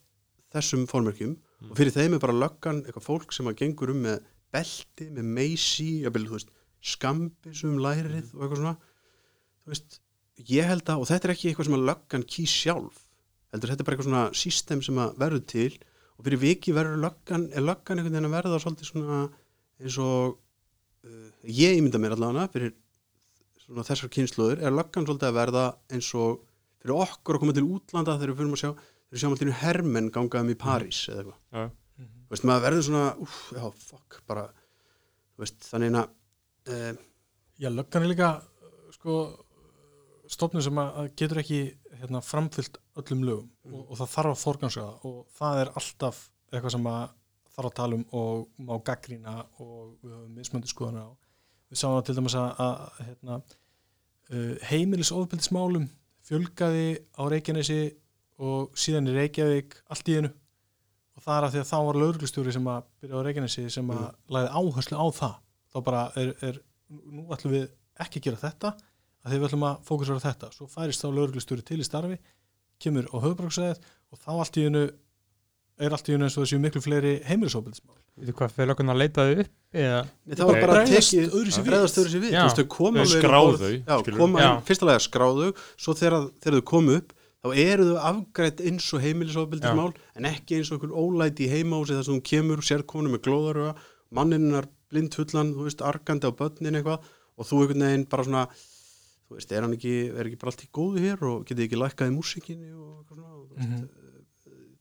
þessum 0.51 0.83
formörkjum 0.91 1.37
og 1.69 1.77
fyrir 1.79 1.95
þeim 1.95 2.17
er 2.17 2.23
bara 2.25 2.35
löggan 2.35 2.81
eitthvað 2.83 3.07
fólk 3.07 3.31
sem 3.31 3.47
að 3.47 3.61
gengur 3.61 3.93
um 3.93 4.01
með 4.03 4.19
belti, 4.55 5.09
með 5.11 5.31
meysi, 5.39 5.89
skambisum 6.85 7.79
lærið 7.81 8.35
og 8.35 8.43
eitthvað 8.45 8.59
svona. 8.59 8.75
Veist, 9.65 9.95
ég 10.45 10.67
held 10.69 10.85
að, 10.85 11.01
og 11.01 11.09
þetta 11.09 11.27
er 11.27 11.33
ekki 11.33 11.49
eitthvað 11.49 11.69
sem 11.69 11.77
að 11.79 11.87
löggan 11.89 12.25
kýs 12.29 12.53
sjálf 12.53 12.99
heldur 13.55 13.71
þetta 13.71 13.83
er 13.83 13.87
bara 13.87 13.95
eitthvað 13.95 14.09
svona 14.09 14.23
system 14.37 14.81
sem 14.85 15.01
að 15.01 15.19
verður 15.21 15.45
til. 15.51 15.69
Og 16.15 16.27
fyrir 16.27 16.41
viki 16.41 16.73
verður 16.75 17.01
löggan, 17.03 17.49
er 17.51 17.63
löggan 17.65 17.99
einhvern 17.99 18.15
veginn 18.15 18.29
að 18.29 18.35
verða 18.37 18.59
svolítið 18.63 18.89
svona 18.89 19.21
eins 19.83 19.97
og 19.99 20.35
uh, 21.07 21.29
ég 21.43 21.79
ímynda 21.79 21.99
mér 22.01 22.15
allavega 22.15 22.51
fyrir 22.53 22.75
svona 23.65 23.85
þessar 23.87 24.11
kynnslóður 24.13 24.61
er 24.63 24.75
löggan 24.75 25.07
svolítið 25.07 25.31
að 25.31 25.39
verða 25.39 25.65
eins 25.91 26.11
og 26.15 26.43
fyrir 26.79 27.01
okkur 27.05 27.37
að 27.37 27.43
koma 27.43 27.55
til 27.57 27.65
útlanda 27.67 28.15
þegar 28.15 28.31
við 28.31 28.39
fyrir 28.39 28.55
að 28.55 28.61
sjá 28.61 28.69
þegar 28.69 29.15
við 29.15 29.23
sjáum 29.23 29.35
alltaf 29.35 29.59
hermenn 29.63 30.11
gangaðum 30.15 30.53
í 30.53 30.57
París 30.61 31.01
eða 31.09 31.23
eitthvað, 31.23 31.41
Já. 31.51 31.65
Þú 32.25 32.35
veist, 32.35 32.45
maður 32.47 32.65
verður 32.67 32.85
svona 32.89 33.07
úf, 33.21 33.39
já, 33.55 33.65
fuck, 33.85 34.19
bara 34.29 34.45
þú 35.35 35.45
veist, 35.45 35.59
þannig 35.69 35.99
að 36.01 36.07
uh, 36.73 37.03
Já, 37.55 37.69
löggan 37.71 38.03
er 38.03 38.11
líka 38.11 38.29
uh, 38.41 38.71
sko 38.91 39.17
stofnum 40.31 40.63
sem 40.63 40.79
að 40.81 41.11
getur 41.15 41.39
ekki 41.39 41.59
hérna, 42.01 42.21
framfyllt 42.25 42.79
öllum 42.99 43.21
lögum 43.27 43.51
og, 43.71 43.83
og 43.91 43.99
það 44.01 44.13
þarf 44.15 44.31
að 44.31 44.41
forgansraða 44.41 44.95
og 45.07 45.19
það 45.37 45.61
er 45.61 45.71
alltaf 45.81 46.23
eitthvað 46.51 46.75
sem 46.75 46.89
að 46.91 47.03
þarf 47.55 47.69
að 47.69 47.77
tala 47.79 47.99
um 47.99 48.05
og 48.19 48.63
má 48.67 48.73
gaggrína 48.89 49.35
og 49.63 49.93
við 50.01 50.15
höfum 50.15 50.33
mismöndi 50.35 50.71
skoðunar 50.71 51.07
á. 51.07 51.11
Við 51.71 51.79
sáum 51.79 51.95
það 51.95 52.07
til 52.07 52.15
dæmis 52.17 52.37
að, 52.39 52.49
að 52.65 53.05
hérna, 53.05 53.37
uh, 54.31 54.55
heimilisofbildismálum 54.71 55.87
fjölgaði 56.25 56.89
á 57.15 57.21
Reykjanesi 57.31 57.79
og 58.43 58.73
síðan 58.75 59.11
í 59.11 59.15
Reykjavík 59.15 59.77
allt 59.93 60.11
í 60.11 60.17
einu 60.19 60.33
og 61.15 61.23
það 61.23 61.37
er 61.37 61.47
að 61.47 61.55
því 61.55 61.61
að 61.61 61.69
þá 61.69 61.77
var 61.87 61.99
lauruglustjóri 62.01 62.55
sem 62.55 62.69
að 62.71 62.87
byrja 63.01 63.21
á 63.21 63.25
Reykjanesi 63.25 63.65
sem 63.73 63.93
að 63.95 64.05
lagði 64.35 64.51
áherslu 64.59 64.99
á 64.99 65.07
það. 65.15 65.35
Þá 65.71 65.77
bara 65.87 66.03
er, 66.19 66.33
er 66.49 66.59
nú 66.89 67.25
ætlum 67.35 67.55
við 67.55 67.65
ekki 68.05 68.21
að 68.21 68.27
gera 68.27 68.41
þetta 68.43 68.73
að 68.75 69.31
því 69.31 69.39
við 69.39 69.47
ætlum 69.49 69.67
að 69.69 69.77
fókusera 69.87 70.19
á 70.21 70.25
þetta. 70.27 70.51
Svo 70.55 70.67
færist 70.71 71.03
þá 71.03 71.07
lauruglustjóri 71.09 71.65
til 71.65 71.79
í 71.79 71.87
starfi 71.87 72.19
kemur 72.83 73.07
á 73.11 73.17
höfbruksæðið 73.23 73.83
og 74.11 74.21
þá 74.21 74.31
allt 74.35 74.59
í 74.59 74.65
einu 74.67 74.85
er 75.75 75.95
allt 75.95 76.09
í 76.09 76.15
einu 76.15 76.27
eins 76.27 76.35
og 76.37 76.45
þessi 76.45 76.59
miklu 76.63 76.81
fleiri 76.83 77.17
heimilisofbildismál 77.27 77.97
Veitu 78.15 78.31
hvað, 78.37 78.53
fyrir 78.55 78.69
löggun 78.71 78.91
að 78.93 78.99
leita 79.01 79.25
þau 79.25 79.41
upp 79.43 79.75
eða? 79.75 79.97
Nei, 80.23 80.35
það 80.39 80.49
var 80.49 80.59
bara 80.61 80.75
að 80.79 80.91
tekið 80.93 81.33
við. 81.33 81.57
bregðast 81.65 81.97
öðruvísi 81.99 82.21
við. 82.23 82.29
Já. 82.31 82.37
þú 82.37 82.45
veist, 82.45 82.61
þau 82.61 82.69
koma 82.75 83.05
skráðu 83.11 83.71
já, 83.75 83.95
koma, 84.15 84.45
fyrsta 84.69 84.87
lega 84.87 85.03
skráðu 85.03 85.49
svo 85.75 85.95
þegar, 85.99 86.29
þegar 86.45 86.57
þau 86.61 86.67
komu 86.71 86.95
upp 87.01 87.14
þá 87.45 87.55
eru 87.61 87.85
þau 87.91 87.97
afgrætt 88.09 88.61
eins 88.65 88.87
og 88.97 89.01
heimilisofbildismál 89.05 89.93
en 90.17 90.25
ekki 90.31 90.57
eins 90.57 90.71
og 90.73 90.79
einhver 90.81 90.95
ólæti 90.97 91.45
í 91.45 91.51
heimahúsi 91.51 91.93
þar 91.93 92.05
sem 92.07 92.15
hún 92.17 92.23
kemur 92.25 92.57
og 92.63 92.65
sér 92.65 92.83
konu 92.89 93.11
með 93.13 93.21
glóðaröga 93.27 93.75
manninnar 94.11 94.65
blind 94.89 95.13
fullan, 95.17 95.53
þú 95.53 95.65
veist, 95.67 95.81
arkandi 95.85 96.29
á 96.29 96.31
börnin 96.33 96.77
eitthvað 96.79 97.05
og 97.37 97.45
þú 97.49 97.61
einhvern 97.61 97.85
veginn 97.85 98.07
bara 98.09 98.23
svona 98.25 98.45
þú 98.49 99.35
veist, 99.37 99.51
er 99.51 99.61
hann 99.65 99.73
ekki, 99.75 99.93
er 100.13 100.25
ekki 100.29 100.39
bara 100.41 100.51
allt 100.53 100.65
í 100.65 100.69
góðu 100.73 101.01
hér 101.05 101.23
og 101.29 101.45
getið 101.49 101.65
ekki 101.67 101.79
lækkað 101.81 102.11
í 102.11 102.15
músikinni 102.15 102.71
og 102.73 103.03
eitthvað 103.03 103.17
svona, 103.19 103.33
og 103.35 103.45
þú 103.45 103.55
veist, 103.55 103.69
Mhm. 103.69 103.89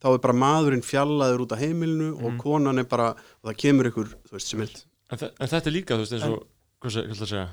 þá 0.04 0.08
er 0.12 0.18
bara 0.20 0.34
maðurinn 0.36 0.84
fjallaður 0.84 1.44
út 1.46 1.52
af 1.56 1.58
heimilinu 1.64 2.10
og 2.18 2.30
Mhm. 2.32 2.38
konan 2.38 2.78
er 2.78 2.84
bara, 2.84 3.08
og 3.42 3.50
það 3.50 3.56
kemur 3.62 3.88
ykkur, 3.90 4.08
þú 4.28 4.32
veist, 4.36 4.46
sem 4.48 4.60
er 4.60 4.68
en, 5.10 5.18
en 5.40 5.48
þetta 5.48 5.66
er 5.66 5.72
líka, 5.72 5.94
þú 5.96 6.02
veist, 6.04 6.12
eins 6.12 6.24
og 6.28 6.46
hvað 6.82 6.90
sé- 6.92 7.06
hvað 7.08 7.14
ætla 7.14 7.24
að 7.24 7.32
segja? 7.32 7.48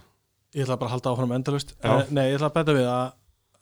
Ég 0.54 0.66
ætla 0.66 0.78
bara 0.80 0.90
að 0.90 0.94
halda 0.96 1.10
áfram 1.16 1.32
endalust 1.32 1.74
uh, 1.84 2.04
nei, 2.12 2.26
ég 2.32 2.36
ætla 2.38 2.50
að 2.52 2.54
betta 2.60 2.74
við 2.76 2.88
að, 2.92 3.14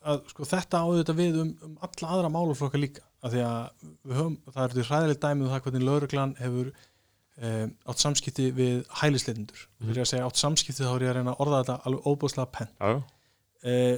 að 0.10 0.20
sko, 0.32 0.46
þetta 0.50 0.82
áður 0.84 1.00
þetta 1.04 1.16
við 1.20 1.40
um, 1.44 1.50
um 1.68 1.74
alla 1.88 2.12
aðra 2.16 2.32
máluflokka 2.34 2.80
líka 2.82 3.04
af 3.24 3.34
því 3.34 3.42
að 3.46 4.14
höfum, 4.16 4.38
það 4.54 4.62
er 4.66 4.76
því 4.78 4.86
hræðilegt 4.90 5.24
dæmi 5.26 5.44
um 5.46 5.52
það 5.54 5.64
hvernig 5.66 5.86
lauruglan 5.90 6.36
hefur 6.40 6.70
um, 6.72 7.74
átt 7.92 8.04
samskipti 8.06 8.50
við 8.56 8.78
hælisleitindur 9.02 9.66
Mhm. 9.80 9.90
fyrir 9.92 10.04
að 10.06 10.10
segja 10.14 10.28
átt 10.30 10.40
samskipti 10.42 10.84
þá 10.88 10.94
er 10.96 11.06
ég 11.08 11.12
að 11.14 11.18
reyna 11.20 11.34
að 11.36 11.44
orða 11.46 11.60
þetta 11.64 11.78
alveg 11.90 12.08
óbúðslega 12.14 12.52
penn 12.58 12.72
já. 12.80 13.04
uh, 13.64 13.98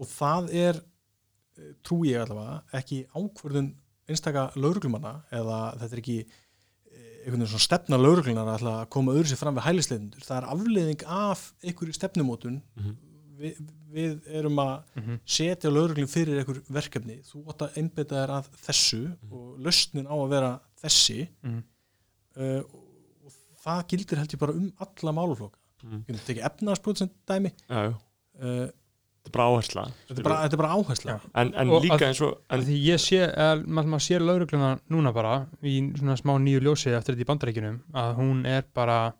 og 0.00 0.08
það 0.10 0.48
er 0.64 0.80
uh, 0.80 1.72
trú 1.86 2.00
ég 2.08 2.24
allavega 2.24 2.62
ekki 2.80 3.02
ákvörðun 3.14 3.70
einstaka 4.08 4.50
lauruglumanna 4.60 5.14
eða 5.32 5.58
þetta 5.80 5.94
er 5.96 6.00
ekki 6.02 6.16
eh, 6.20 7.24
einhvern 7.24 7.40
veginn 7.40 7.52
svona 7.54 7.64
stefna 7.64 7.96
lauruglunar 7.96 8.50
að 8.58 8.66
að 8.68 8.82
koma 8.92 9.14
öðru 9.16 9.30
sér 9.30 9.40
fram 9.40 9.56
við 9.56 9.64
hælisleitindur 9.68 10.26
það 10.26 10.36
er 10.42 10.48
afleiðing 10.52 11.04
af 11.08 11.44
einhverju 11.64 11.96
stefnumótun 11.96 12.58
Mhm. 12.76 12.96
Vi, 13.34 13.48
við 13.50 13.83
erum 13.94 14.56
að 14.58 14.82
Mhm. 14.96 15.18
setja 15.26 15.70
lauruglun 15.70 16.06
fyrir 16.10 16.38
einhver 16.42 16.60
verkefni 16.70 17.20
þú 17.24 17.44
átt 17.50 17.62
að 17.68 17.76
einbytta 17.78 18.14
þér 18.20 18.32
að 18.38 18.48
þessu 18.66 19.02
og 19.30 19.58
lausnin 19.64 20.06
á 20.06 20.14
að 20.14 20.28
vera 20.30 20.52
þessi 20.82 21.28
Mhm. 21.42 21.62
uh, 22.36 22.62
og 23.24 23.32
það 23.64 23.86
gildir 23.88 24.18
held 24.18 24.32
ég 24.34 24.38
bara 24.38 24.52
um 24.52 24.72
alla 24.80 25.12
máluflokka 25.12 25.58
Mm. 25.84 26.04
ég 26.08 26.14
getur 26.16 26.34
tekið 26.34 26.44
efnaðarsbrot 26.48 26.96
sem 26.98 27.10
dæmi 27.28 27.50
já, 27.68 27.90
já. 27.90 27.94
uh, 28.40 28.70
þetta 29.24 29.26
er 29.26 29.32
bara 29.32 29.44
áhersla 29.50 29.82
þetta, 30.08 30.18
er 30.18 30.22
bara, 30.22 30.36
þetta 30.48 30.52
er 30.52 30.56
bara 30.56 30.74
áhersla 30.78 31.12
Já. 31.12 31.20
en, 31.34 31.54
en 31.54 31.68
líka 31.68 31.94
að- 31.98 32.06
eins 32.08 32.20
og 32.22 32.38
en, 32.50 32.60
því 32.64 32.76
ég 32.84 33.00
sé, 33.00 33.18
eða 33.28 33.66
maður 33.66 33.90
maður 33.92 34.04
sér 34.06 34.20
laurugluna 34.24 34.80
núna 34.90 35.12
bara 35.12 35.46
í 35.62 35.92
svona 35.98 36.16
smá 36.16 36.38
nýju 36.40 36.60
ljósi 36.64 36.90
eftir 36.96 37.14
þetta 37.14 37.24
í 37.24 37.28
bandaríkjunum 37.30 37.80
að 37.94 38.16
hún 38.16 38.46
er 38.46 38.62
bara 38.74 39.14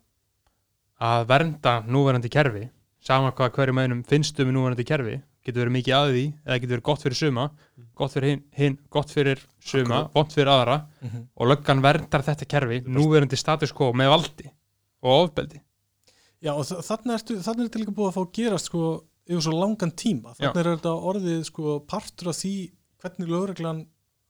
að 1.01 1.25
vernda 1.27 1.83
núverandi 1.87 2.29
kerfi 2.31 2.69
sama 3.05 3.31
hvað 3.37 3.51
hverjum 3.57 3.79
einum 3.83 4.03
finnst 4.07 4.39
um 4.41 4.51
núverandi 4.55 4.85
kerfi. 4.87 5.21
Getur 5.45 5.61
verið 5.65 5.75
mikið 5.77 5.93
að 5.93 6.07
því 6.15 6.23
eða 6.45 6.59
getur 6.61 6.73
verið 6.75 6.85
gott 6.89 7.03
fyrir 7.05 7.17
suma. 7.19 7.43
Gott 7.95 8.13
fyrir 8.15 8.29
hinn, 8.31 8.43
hin, 8.57 8.77
gott 8.89 9.11
fyrir 9.13 9.39
suma, 9.61 9.99
vont 10.15 10.33
fyrir 10.33 10.49
aðra. 10.49 10.77
Mm 11.01 11.09
-hmm. 11.09 11.25
og 11.37 11.47
löggan 11.47 11.81
verndar 11.81 12.21
þetta 12.25 12.45
kerfi 12.49 12.81
núverandi 12.87 13.37
status 13.37 13.71
quo 13.71 13.91
með 13.93 14.09
valdi 14.09 14.49
og 15.03 15.29
ofbeldi. 15.29 15.61
Já, 16.41 16.51
og 16.53 16.65
þa- 16.65 16.81
þarna 16.81 17.13
ertu, 17.13 17.37
þarna 17.41 17.61
er 17.63 17.69
þetta 17.69 17.79
líka 17.79 17.91
búið 17.95 18.09
að 18.09 18.13
fá 18.15 18.21
að 18.25 18.33
gerast 18.33 18.65
sko 18.65 19.03
yfir 19.29 19.41
svo 19.41 19.51
langan 19.53 19.91
tíma. 19.91 20.35
Þarna 20.35 20.59
er 20.59 20.77
þetta 20.77 20.93
orðið 21.09 21.43
sko 21.45 21.79
partur 21.79 22.29
af 22.29 22.35
því 22.35 22.71
hvernig 23.01 23.27
lögreglan 23.29 23.85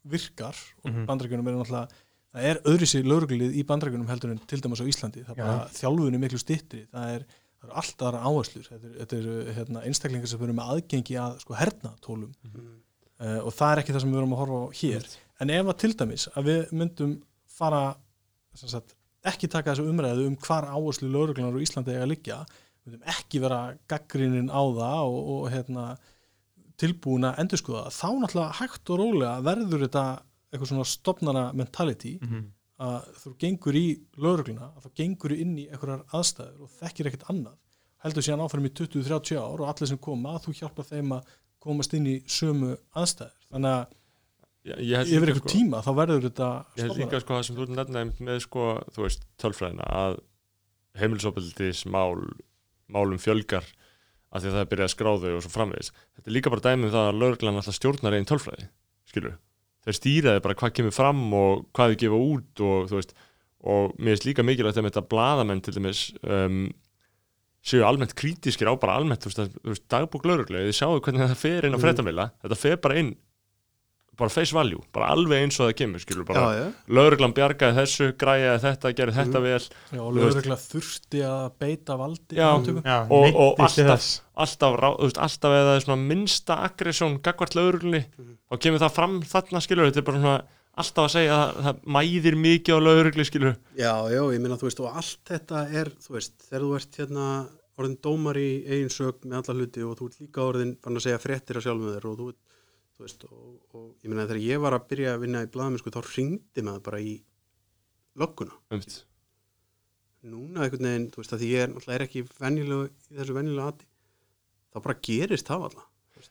virkar. 0.05 0.55
Og 0.83 0.91
Mhm. 0.91 0.99
mm 0.99 1.05
bandrækjunum 1.07 1.47
er 1.47 1.53
náttúrulega 1.53 1.87
það 2.35 2.43
er 2.43 2.57
öðru 2.65 2.85
sér 2.85 3.03
lögreglið 3.07 3.53
í 3.55 3.63
bandrækjunum 3.65 4.07
heldur 4.07 4.31
en 4.31 4.37
til 4.45 4.59
dæmis 4.61 4.81
á 4.81 4.85
Íslandi, 4.85 5.23
það 5.25 5.29
er 5.37 5.43
bara 5.43 5.67
þjálfunni 5.71 6.19
miklu 6.19 6.37
stittri, 6.37 6.85
það 6.93 7.15
er, 7.15 7.25
það 7.65 7.73
er 7.73 7.77
alltaf 7.81 8.07
aðra 8.07 8.23
áherslur, 8.29 8.67
þetta 8.71 8.87
er, 8.87 8.95
þetta 9.01 9.19
er 9.19 9.53
hérna, 9.59 9.83
einstaklingar 9.89 10.31
sem 10.31 10.41
verður 10.41 10.57
með 10.59 10.73
aðgengi 10.73 11.17
að 11.21 11.37
sko 11.43 11.57
hernatólum. 11.59 12.33
Mm. 12.45 12.73
uh, 13.21 13.39
og 13.41 13.55
það 13.55 13.71
er 13.71 13.81
ekki 13.81 13.95
það 13.95 14.03
sem 14.03 14.13
við 14.13 14.19
verum 14.21 14.35
að 14.35 14.43
horfa 14.43 14.59
á 14.61 14.67
hér. 14.81 15.07
En 15.43 15.55
ef 15.55 15.71
að 15.71 15.79
til 15.83 15.93
dæmis 15.99 16.27
að 16.33 16.51
við 16.51 16.75
myndum 16.79 17.15
fara 17.55 17.81
sem 18.55 18.71
sagt, 18.71 18.95
ekki 19.25 19.49
taka 19.51 19.73
þessu 19.73 19.89
umræðu 19.89 20.29
um 20.29 20.37
hvar 20.45 20.67
áherslu 20.69 21.09
lauruglunar 21.11 21.57
á 21.57 21.63
Íslandi 21.65 21.95
eiga 21.95 22.05
að 22.05 22.11
liggja 22.13 22.37
við 22.45 22.93
myndum 22.93 23.09
ekki 23.15 23.41
vera 23.43 23.61
gaggrinin 23.91 24.51
á 24.53 24.61
það 24.61 25.01
og, 25.09 25.17
og 25.35 25.47
hérna, 25.51 25.85
tilbúin 26.79 27.27
að 27.27 27.41
endurskoða 27.43 27.87
það, 27.87 27.97
þá 27.97 28.21
náttúrulega 28.21 28.57
hægt 28.59 28.91
og 28.93 29.01
rólega 29.01 29.35
verður 29.47 29.85
þetta 29.87 30.05
eitthvað 30.51 30.71
svona 30.71 30.87
stopnara 30.87 31.45
mentality 31.57 32.15
mm 32.21 32.29
-hmm. 32.29 32.45
Að 32.83 33.11
þú 33.21 33.33
gengur 33.39 33.77
í 33.79 33.85
laurugluna 34.19 34.71
að 34.75 34.87
þú 34.87 34.91
gengur 34.99 35.35
inn 35.35 35.53
í 35.61 35.67
einhverjar 35.69 36.03
aðstæður 36.15 36.65
og 36.65 36.73
þekkir 36.79 37.09
ekkert 37.11 37.29
annað 37.31 37.55
heldur 38.05 38.25
síðan 38.25 38.43
áfram 38.45 38.67
í 38.67 38.71
20-30 38.75 39.39
ár 39.39 39.61
og 39.63 39.69
allir 39.71 39.89
sem 39.89 40.01
koma 40.01 40.35
að 40.35 40.47
þú 40.47 40.55
hjálpa 40.59 40.85
þeim 40.89 41.13
að 41.15 41.29
komast 41.65 41.95
inn 41.97 42.09
í 42.09 42.15
sömu 42.29 42.75
aðstæður. 42.93 43.47
Þannig 43.53 43.77
að 43.77 43.95
held 44.65 45.13
yfir 45.13 45.31
einhver 45.31 45.49
tíma 45.49 45.81
þá 45.85 45.91
verður 46.01 46.27
þetta 46.27 46.49
ég 46.75 46.83
held 46.83 46.99
líka 46.99 47.21
sko 47.21 47.37
það 47.37 47.47
sem 47.47 47.57
þú 47.57 47.67
nefnaði 47.71 48.27
með 48.27 48.43
sko, 48.45 48.67
þú 48.93 49.05
veist, 49.05 49.25
tölfræðina 49.41 49.89
að 50.03 50.19
heimilisofbeldis 50.99 51.85
mál 51.91 52.21
málum 52.91 53.21
fjölgar 53.21 53.65
að 54.35 54.43
því 54.43 54.49
að 54.49 54.55
það 54.55 54.61
er 54.61 54.71
byrjað 54.71 54.89
að 54.89 54.93
skráðu 54.93 55.33
og 55.35 55.43
svo 55.45 55.51
framvegis. 55.53 55.91
Þetta 56.17 56.29
er 56.29 56.35
líka 56.35 56.51
bara 56.53 56.65
dæmi 56.65 56.87
um 56.89 56.93
það 56.93 57.09
að 57.09 57.19
lögreglan 57.23 57.59
alltaf 57.61 57.77
stjórnar 57.77 58.17
einn 58.17 58.27
tölfræði, 58.29 58.67
skilur 59.09 59.37
þeir 59.85 59.97
stýraði 59.99 60.41
bara 60.45 60.57
hvað 60.59 60.73
kemur 60.79 60.95
fram 60.95 61.21
og 61.33 61.65
hvað 61.75 61.93
þau 61.93 61.99
gefa 62.03 62.21
út 62.31 62.63
og 62.65 62.89
þú 62.89 62.99
veist 62.99 63.13
og 63.65 63.93
mér 63.97 64.13
finnst 64.15 64.27
líka 64.29 64.43
mikilvægt 64.45 64.77
að 64.77 64.89
þetta 64.89 65.05
bladamenn 65.09 65.61
til 65.65 65.73
dæmis 65.73 66.01
um, 66.23 66.65
séu 67.65 67.81
almennt 67.87 68.13
krítiskir 68.13 68.69
á 68.69 68.73
bara 68.77 68.99
almennt 68.99 69.23
þú 69.25 69.31
veist, 69.31 69.55
veist 69.65 69.85
dagbúk 69.89 70.25
lögreglega, 70.29 70.67
þið 70.69 70.77
sjáu 70.77 70.99
hvernig 71.01 71.23
það 71.31 71.39
fer 71.41 71.65
inn 71.65 71.73
á 71.73 71.77
Mhm. 71.79 71.85
fréttamila, 71.85 72.25
þetta 72.43 72.57
fer 72.61 72.77
bara 72.77 72.99
inn 73.01 73.15
bara 74.17 74.29
face 74.29 74.53
value, 74.55 74.81
bara 74.93 75.07
alveg 75.13 75.43
eins 75.43 75.59
og 75.59 75.69
það 75.69 75.75
kemur 75.81 75.99
skilur 76.03 76.25
bara, 76.25 76.43
já, 76.55 76.65
lögreglan 76.97 77.33
bjargaði 77.35 77.75
þessu, 77.81 78.07
græjaði 78.21 78.61
þetta, 78.65 78.91
gerði 78.99 79.15
þetta 79.19 79.39
Mhm. 79.39 79.45
vel 79.45 79.59
já, 79.59 80.01
veist- 80.01 80.19
lögregla 80.19 80.57
þurfti 80.65 81.21
að 81.25 81.51
beita 81.59 81.97
valdi 81.97 82.35
Já. 82.35 82.49
Já, 82.85 83.07
Og- 83.09 83.35
og 83.35 83.57
alltaf- 83.59 84.21
alltaf, 84.35 84.99
veist, 85.01 85.17
alltaf 85.17 85.51
eða 85.51 85.65
það 85.69 85.75
er 85.75 85.85
svona 85.85 86.07
minnsta 86.07 86.57
aggressjón 86.69 87.21
gagvart 87.21 87.55
lögreglunni 87.55 88.05
Mhm. 88.17 88.37
þá 88.51 88.57
kemur 88.59 88.79
það 88.79 88.91
fram 88.91 89.21
þarna 89.21 89.61
skilur 89.61 89.91
þetta 89.91 89.97
er 89.97 90.01
bara 90.11 90.17
svona 90.19 90.43
alltaf 90.77 91.05
að 91.05 91.13
segja 91.15 91.35
að 91.39 91.63
það 91.63 91.75
mæðir 91.87 92.35
mikið 92.35 92.75
á 92.75 92.79
lögreglu 92.83 93.25
skilur 93.25 93.55
já, 93.77 93.93
já, 94.11 94.21
ég 94.31 94.41
meina 94.41 94.57
þú 94.57 94.67
veist 94.67 94.79
og 94.79 94.95
allt 94.95 95.17
þetta 95.25 95.73
er, 95.73 95.85
þú 96.03 96.09
veist, 96.17 96.31
þegar 96.49 96.61
þú 96.61 96.75
ert 96.75 96.91
hérna 96.97 97.47
orðin 97.77 97.97
dómar 98.01 98.35
í 98.39 98.63
eigin 98.67 98.89
sög 98.89 99.13
með 99.25 99.35
alla 99.49 99.59
hluti 99.59 99.83
og 99.83 99.97
þú 99.99 100.05
ert 100.07 100.19
líka 100.21 100.41
orðin 100.47 100.77
fann 100.81 100.95
að 100.95 101.03
segja 101.03 101.19
fréttir 101.19 101.57
af 101.57 101.63
sjálfum 101.63 101.91
þér 101.95 102.05
og 102.07 102.17
þú, 102.17 102.27
þú 102.31 102.33
veist, 103.03 103.25
og, 103.27 103.57
og 103.75 103.87
ég 104.03 104.11
meina 104.11 104.27
þegar 104.27 104.43
ég 104.45 104.61
var 104.63 104.77
að 104.77 104.85
byrja 104.91 105.15
að 105.15 105.25
vinna 105.25 105.43
í 105.43 105.49
blaðamennsku 105.51 105.91
þá 105.91 105.99
ringdi 106.07 106.63
maður 106.63 106.85
bara 106.85 107.01
í 107.03 107.15
lögguna 108.15 108.55
Umt. 108.75 108.95
núna 110.25 110.63
einhvern 110.65 110.87
veginn, 110.87 111.09
þú 111.11 111.21
veist, 111.21 111.35
að 111.35 111.43
því 111.43 111.51
ég 111.51 111.65
er 111.65 111.73
náttúrulega 111.73 112.07
ekki 112.07 112.23
venjulegu 112.39 112.87
í 112.87 113.19
þessu 113.19 113.35
venjulega 113.35 113.73
ati 113.73 113.89
þá 114.71 114.81
bara 114.87 114.97
gerist 115.09 115.51
það 115.51 115.67
alla 115.69 115.85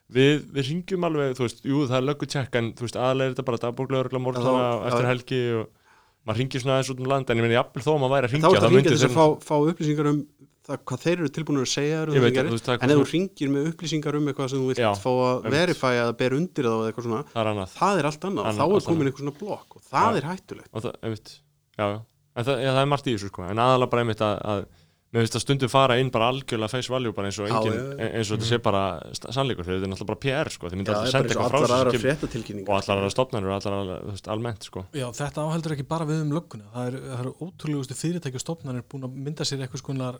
við, 0.09 0.45
við 0.55 0.69
ringjum 0.71 1.09
alveg, 1.11 1.37
þú 1.37 1.47
veist, 1.47 1.65
jú 1.69 1.85
það 1.91 1.99
er 1.99 2.07
löggutjekk 2.09 2.61
en 2.61 2.73
þú 2.79 2.87
veist, 2.87 3.01
aðlega 3.01 3.31
er 3.31 3.37
þetta 3.37 3.73
bara 3.75 4.23
morðana 4.25 4.65
já. 4.65 4.85
eftir 4.89 5.11
helgi 5.11 5.43
og 5.61 5.71
maður 6.25 6.41
ringir 6.41 6.65
svona 6.65 6.79
aðeins 6.79 6.93
út 6.95 7.05
um 7.05 7.11
land 7.13 7.31
en 7.31 7.41
ég 7.41 7.45
meni, 7.45 7.57
jafnvel 7.59 7.85
þó 7.85 7.93
að 7.93 8.01
maður 8.01 8.15
væri 8.15 8.29
að 8.29 8.33
þá 8.33 8.37
ringja 8.39 8.51
er 8.51 8.65
það 8.65 8.75
myndi 8.75 8.89
ringið 8.89 9.03
þess 9.05 9.19
að 9.21 9.35
fá 9.45 9.55
upplýsingar 9.59 10.11
um 10.11 10.21
það, 10.69 10.79
hvað 10.91 11.03
þeir 11.05 11.15
eru 11.21 11.31
tilbúin 11.37 11.61
að 11.63 11.69
segja 11.75 11.99
um 12.05 12.15
veit 12.15 12.25
að 12.31 12.37
gerist. 12.39 12.55
veist, 12.55 12.71
en 12.85 12.95
ef 12.95 13.01
þú 13.01 13.07
ringir 13.13 13.53
með 13.55 13.69
upplýsingar 13.73 14.19
um 14.21 14.31
eitthvað 14.33 14.51
sem 14.55 14.63
þú 14.63 14.71
vilt 14.73 14.83
Já, 14.85 14.91
fá 15.05 15.11
að 15.15 15.49
verifæja 15.55 16.05
eða 16.07 16.17
ber 16.23 16.37
undir 16.39 16.69
það 16.71 16.87
eitthvað 16.89 17.09
svona 17.09 17.23
það 17.33 17.43
er 17.45 17.51
annað. 17.53 17.75
það 17.79 17.99
er 18.05 18.09
allt 18.11 18.25
annað, 18.31 18.49
Annað, 18.53 18.63
þá 18.63 18.79
er 18.81 18.89
komin 18.89 19.11
eitthvað 19.11 19.25
svona 19.27 19.39
blokk 19.43 19.77
og 19.77 19.85
það 19.91 20.09
Já. 20.09 20.17
er 20.23 20.31
hættulegt. 20.33 20.71
Og 20.73 20.87
það, 20.87 20.97
einmitt, 21.05 21.35
já. 21.79 21.89
En 22.35 22.49
það, 22.49 22.65
já, 22.65 22.71
það 22.75 22.83
er 22.87 22.91
margt 22.95 23.07
í 23.07 23.13
þessu 23.19 23.29
sko, 23.31 23.45
en 23.47 23.63
aðalega 23.63 23.93
bara 23.95 24.03
einmitt 24.03 24.25
að, 24.27 24.41
að 24.55 24.65
mér 25.15 25.23
finnst 25.23 25.37
að 25.39 25.43
stundum 25.45 25.71
fara 25.71 25.95
inn 26.03 26.09
bara 26.11 26.27
algjörlega 26.33 26.73
face 26.73 26.91
value 26.91 27.13
bara 27.15 27.29
eins 27.31 27.37
og 27.39 27.47
engin, 27.47 27.77
já, 27.79 28.09
eins 28.19 28.31
og 28.35 28.41
þetta 28.41 28.49
sé 28.49 28.57
bara 28.65 28.81
sta- 29.15 29.31
sannleikur, 29.37 29.63
þegar 29.69 29.77
þetta 29.79 29.87
er 29.87 29.93
náttúrulega 29.93 30.11
bara 30.11 30.23
PR 30.25 30.51
sko, 30.51 30.67
þeir 30.73 30.81
myndi 30.81 30.91
Já, 30.91 30.97
alltaf 30.97 31.05
það 31.05 31.07
er 31.07 31.15
senda 31.15 31.29
bara 31.31 31.31
eins 31.31 31.39
og 31.39 31.45
eitthvað 31.45 31.55
frá 31.55 31.61
allar 31.61 31.93
sér 31.95 32.65
og 32.65 32.75
allar 32.75 32.99
aðra 33.05 33.13
stopnarnir 33.15 33.53
og 33.53 33.55
allar 33.61 33.77
aðra, 33.79 33.99
þú 34.03 34.11
veist, 34.17 34.31
almennt 34.35 34.67
sko. 34.67 34.83
Já, 34.99 35.07
þetta 35.21 35.45
áheldur 35.47 35.75
ekki 35.77 35.87
bara 35.95 36.09
við 36.11 36.25
um 36.25 36.35
lögguna. 36.35 36.67
Það 36.75 36.89
eru 36.91 37.03
er 37.15 37.31
ótrúlegustu 37.47 37.95
fyrirtæki 38.01 38.41
og 38.41 38.43
stofnanir 38.43 38.83
búin 38.91 39.07
að 39.07 39.15
mynda 39.29 39.47
sér 39.47 39.63
eitthvað 39.63 39.85
skonar 39.85 40.19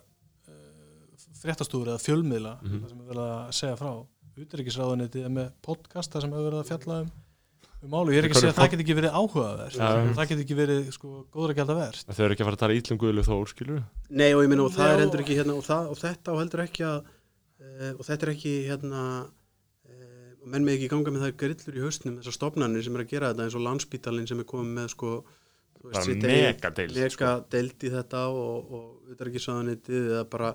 fréttastúður 1.45 1.91
eða 1.93 2.03
fjölmiðla 2.05 2.53
Mhm. 2.61 2.81
það 2.83 2.89
sem 2.89 2.99
er 3.05 3.09
verið 3.13 3.29
að 3.29 3.53
segja 3.61 3.77
frá 3.81 3.93
Utryggisráðuniti 4.35 5.21
er 5.23 5.31
með 5.31 5.51
podcast 5.63 6.11
það 6.11 6.25
sem 6.25 6.33
hefur 6.35 6.49
verið 6.49 6.59
að 6.59 6.69
fjalla 6.71 6.95
um, 7.05 7.11
um 7.85 7.89
málu, 7.93 8.11
ég 8.11 8.17
er 8.19 8.25
ekki 8.27 8.35
að 8.35 8.41
segja 8.43 8.51
að 8.51 8.59
það 8.59 8.71
get 8.73 8.81
ekki 8.83 8.97
verið 8.97 9.13
áhugavert 9.15 9.77
Já, 9.77 9.87
já. 9.95 10.13
það 10.17 10.27
get 10.31 10.41
ekki 10.43 10.57
verið 10.59 10.89
sko 10.91 11.11
góður 11.31 11.53
að 11.53 11.59
gælda 11.61 11.77
verst 11.79 12.09
þau 12.11 12.23
eru 12.25 12.35
ekki 12.35 12.43
að 12.43 12.49
fara 12.49 12.57
að 12.59 12.63
tala 12.65 12.75
ítlum 12.79 12.99
guðlu 12.99 13.23
þór 13.29 13.47
skilur 13.53 13.83
Nei 14.09 14.33
og 14.35 14.43
ég 14.43 14.49
meina 14.51 14.65
og 14.67 14.73
það 14.75 14.91
er 14.91 15.03
heldur 15.05 15.23
ekki 15.23 15.37
hérna 15.39 15.55
og, 15.55 15.63
það, 15.63 15.87
og 15.93 16.01
þetta 16.03 16.35
á 16.35 16.39
heldur 16.41 16.63
ekki 16.65 16.83
að 16.89 16.99
uh, 17.05 17.91
og 17.95 18.03
þetta 18.09 18.27
er 18.27 18.33
ekki 18.35 18.53
hérna 18.67 19.03
og 20.45 20.51
menn 20.53 20.65
með 20.67 20.75
ekki 20.77 20.91
ganga 20.91 21.11
með 21.15 21.23
það 21.25 21.37
grillur 21.41 21.77
í 21.79 21.83
haustnum 21.85 22.17
þessar 22.19 22.35
stofnanir 22.37 22.83
sem 22.85 22.95
er 22.99 23.01
að 23.05 23.11
gera 23.15 23.31
þetta 23.31 23.47
eins 23.47 23.55
og 23.57 23.63
landspítalinn 23.65 24.27
sem 24.29 24.41
er 24.43 24.47
komið 24.51 24.75
með 24.77 24.91
sko 24.93 25.13
bara 25.85 26.03
mega 26.21 26.69
deild 26.75 26.93
mega 26.93 27.09
sko. 27.13 27.31
deild 27.49 27.85
í 27.85 27.91
þetta 27.93 28.21
og, 28.29 28.75
og 28.75 29.15
eða 29.15 30.21
bara, 30.29 30.51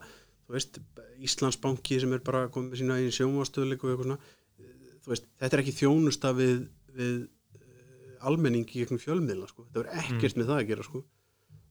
þú 0.50 0.58
veist, 0.58 0.82
Íslandsbanki 1.30 2.00
sem 2.02 2.12
er 2.16 2.22
bara 2.26 2.48
komið 2.50 2.74
með 2.74 2.82
sína 2.82 2.98
einn 2.98 3.14
sjónvastöðleiku 3.14 3.86
og 3.86 3.92
eitthvað 3.94 4.08
svona, 4.08 4.20
Eh, 4.60 4.96
þú 5.04 5.14
veist, 5.14 5.28
þetta 5.40 5.56
er 5.56 5.62
ekki 5.64 5.76
þjónusta 5.78 6.32
við, 6.36 6.64
við 6.96 7.14
uh, 7.22 8.26
almenning 8.28 8.68
í 8.68 8.82
einhvern 8.82 9.02
fjölmiðla, 9.02 9.48
sko, 9.50 9.66
þetta 9.68 9.84
er 9.84 10.02
ekkert 10.04 10.40
með 10.40 10.50
það 10.50 10.62
að 10.62 10.70
gera, 10.70 10.86
sko, 10.88 11.02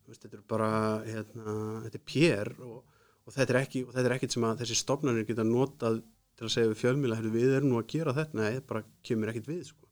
veist, 0.09 0.23
þetta 0.23 0.39
er 0.39 0.45
bara, 0.53 0.69
hérna, 1.05 1.55
þetta 1.85 1.99
er 1.99 2.05
pér 2.09 2.53
og, 2.65 2.77
og 3.25 3.35
þetta 3.35 3.55
er 3.55 3.61
ekki, 3.61 3.83
og 3.85 3.93
þetta 3.95 4.09
er 4.09 4.15
ekkert 4.17 4.35
sem 4.37 4.47
að 4.49 4.63
þessi 4.63 4.79
stofnanir 4.81 5.27
geta 5.29 5.45
notað 5.47 6.01
til 6.39 6.47
að 6.47 6.53
segja 6.55 6.71
við 6.71 6.81
fjölmiðla, 6.81 7.19
heyrðu, 7.19 7.33
við 7.35 7.57
erum 7.57 7.73
nú 7.73 7.81
að 7.81 7.89
gera 7.93 8.15
þetta, 8.17 8.39
nei, 8.39 8.61
bara 8.71 8.85
kemur 9.05 9.33
ekkert 9.33 9.51
við, 9.51 9.63
sko. 9.73 9.89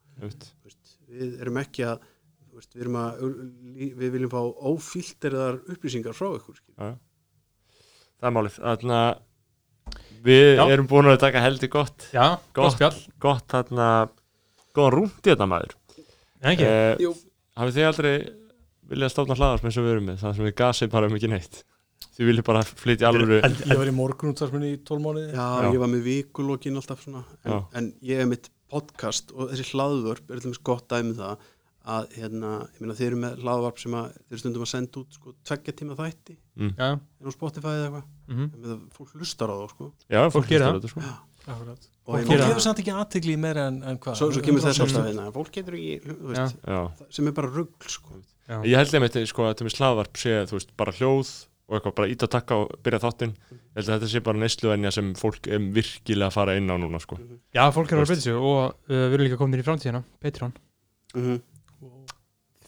Veist, 0.66 0.94
við 1.12 1.42
erum 1.44 1.60
ekki 1.62 1.84
að 1.86 2.08
veist, 2.58 2.72
við, 2.74 2.86
erum 2.88 2.96
að 3.04 3.20
við 4.02 4.16
viljum 4.16 4.32
fá 4.34 4.40
ófílterðar 4.72 5.60
upplýsingar 5.76 6.18
frá 6.18 6.32
ykkur 6.40 6.58
skilur. 6.58 6.80
Já, 8.18 8.24
já. 8.24 8.24
það 8.24 8.28
er 8.30 8.36
málið 8.38 8.58
þannig 8.58 8.98
að 8.98 9.24
við 10.28 10.58
Já. 10.58 10.64
erum 10.74 10.88
búin 10.90 11.06
að 11.12 11.20
taka 11.22 11.42
heldur 11.46 11.70
gott 11.70 12.08
Já, 12.14 12.26
gott 12.54 12.56
Gott. 12.58 12.74
spjall 12.76 12.98
gott 13.20 13.48
þarna 13.54 14.10
góðan 14.76 14.96
rúnt 14.98 15.22
í 15.24 15.32
þetta 15.32 15.48
maður 15.48 15.76
En 16.42 16.52
ekki, 16.54 16.66
Eh, 16.68 16.98
Jú. 17.02 17.14
hafið 17.58 17.78
þið 17.78 17.88
aldrei 17.88 18.14
viljað 18.88 19.10
stofna 19.14 19.36
hlaðarsm 19.38 19.66
eins 19.70 19.78
og 19.78 19.86
við 19.88 19.92
erum 19.96 20.06
með 20.12 20.20
það 20.22 20.36
sem 20.36 20.46
við 20.46 20.56
gasið 20.62 20.92
bara 20.94 21.08
um 21.10 21.16
ekki 21.18 21.30
neitt 21.32 21.64
þið 22.18 22.28
viljið 22.30 22.46
bara 22.46 22.62
flytja 22.64 23.08
alvöru 23.10 23.40
En- 23.44 23.56
ég 23.56 23.78
var 23.78 23.88
í 23.90 23.94
morgun 23.96 24.34
útvarsminni 24.34 24.74
í 24.76 24.82
12 24.86 25.02
mánuði 25.02 25.34
Já, 25.34 25.48
Já. 25.62 25.72
ég 25.74 25.80
var 25.80 25.88
með 25.94 26.04
vikulókin 26.06 26.76
alltaf 26.78 27.02
svona 27.04 27.24
en, 27.46 27.52
Já. 27.52 27.64
en 27.74 27.94
ég 28.04 28.18
hef 28.22 28.28
mitt 28.28 28.50
podcast 28.70 29.32
og 29.34 29.50
þessi 29.52 29.66
hlaðvörp 29.72 30.30
er 30.30 30.40
til 30.40 30.50
dæmis 30.52 30.62
gott 30.64 30.88
dæmi 30.90 31.14
um 31.14 31.16
það 31.22 31.38
að 31.88 32.08
hérna, 32.20 32.52
ég 32.76 32.82
meina 32.82 32.94
þeir 33.00 33.08
eru 33.08 33.20
með 33.22 33.38
hlaðvarp 33.46 33.80
sem 33.80 33.94
að 33.96 34.08
þeir 34.14 34.32
eru 34.36 34.40
stundum 34.44 34.66
að 34.66 34.72
senda 34.74 35.00
út 35.00 35.14
sko 35.16 35.34
tveggja 35.48 35.74
tíma 35.80 35.96
þætti 35.96 36.38
já, 36.58 36.88
en 36.98 37.28
á 37.28 37.32
Spotify 37.36 37.74
eða 37.74 37.88
eitthvað. 37.88 38.06
Mhm. 38.28 38.46
með 38.54 38.68
það 38.72 38.80
fólk 38.98 39.12
hlustar 39.18 39.50
á 39.50 39.56
þá 39.58 39.68
sko. 39.74 39.90
Já, 40.10 40.22
fólk 40.34 40.48
gerir 40.48 40.50
gerir 40.50 40.66
það. 40.68 40.78
þetta 40.78 40.90
sko. 40.94 41.02
Og 41.48 42.14
og 42.14 42.20
ég 42.20 42.26
fólk 42.28 42.32
gera 42.34 42.48
hefur 42.50 42.64
samt 42.66 42.80
ekki 42.84 42.92
aðtegli 42.92 43.36
meira 43.40 43.68
en, 43.72 43.78
en 43.84 43.98
hvað? 44.04 44.16
Svo, 44.20 44.32
svo 44.36 44.42
kemur 44.44 44.62
þess 44.66 44.80
hérna. 44.84 45.28
fólk 45.36 45.52
getur 45.56 45.74
ekki, 45.78 46.16
veist, 46.28 46.58
sem 47.16 47.28
er 47.28 47.32
bara 47.38 47.48
rugl 47.48 47.88
sko. 47.88 48.18
Ég 48.68 48.76
held 48.80 48.94
einmitt 48.96 49.16
sko, 49.28 49.44
að 49.48 49.56
til 49.60 49.68
mér 49.68 49.76
slaðvarp 49.76 50.18
sé 50.20 50.34
þú 50.48 50.58
veist, 50.60 50.74
bara 50.80 50.92
hljóð 50.98 51.32
og 51.68 51.76
eitthvað 51.78 51.96
bara 52.00 52.08
ít 52.08 52.24
að 52.24 52.30
taka 52.32 52.56
og 52.56 52.70
byrja 52.84 53.00
þáttinn. 53.04 53.34
Ég 53.52 53.76
held 53.76 53.88
að 53.90 53.96
þetta 54.00 54.10
sé 54.12 54.22
bara 54.24 54.40
neysluvenja 54.40 54.92
sem 54.96 55.14
fólk 55.20 55.48
er 55.52 55.60
virkilega 55.60 56.30
að 56.32 56.36
fara 56.38 56.56
inn 56.56 56.68
á 56.72 56.76
núna 56.80 57.00
sko. 57.04 57.18
Já, 57.56 57.64
fólk 57.76 57.92
er 57.92 58.00
að 58.04 58.08
byrja 58.08 58.24
sig 58.24 58.36
og 58.40 58.72
uh, 58.72 58.72
við 58.88 59.14
erum 59.18 59.26
líka 59.28 59.38
komin 59.40 59.60
í 59.60 59.68
framtíðina 59.68 60.04
Patreon, 60.24 60.54
Mhm. 61.16 61.42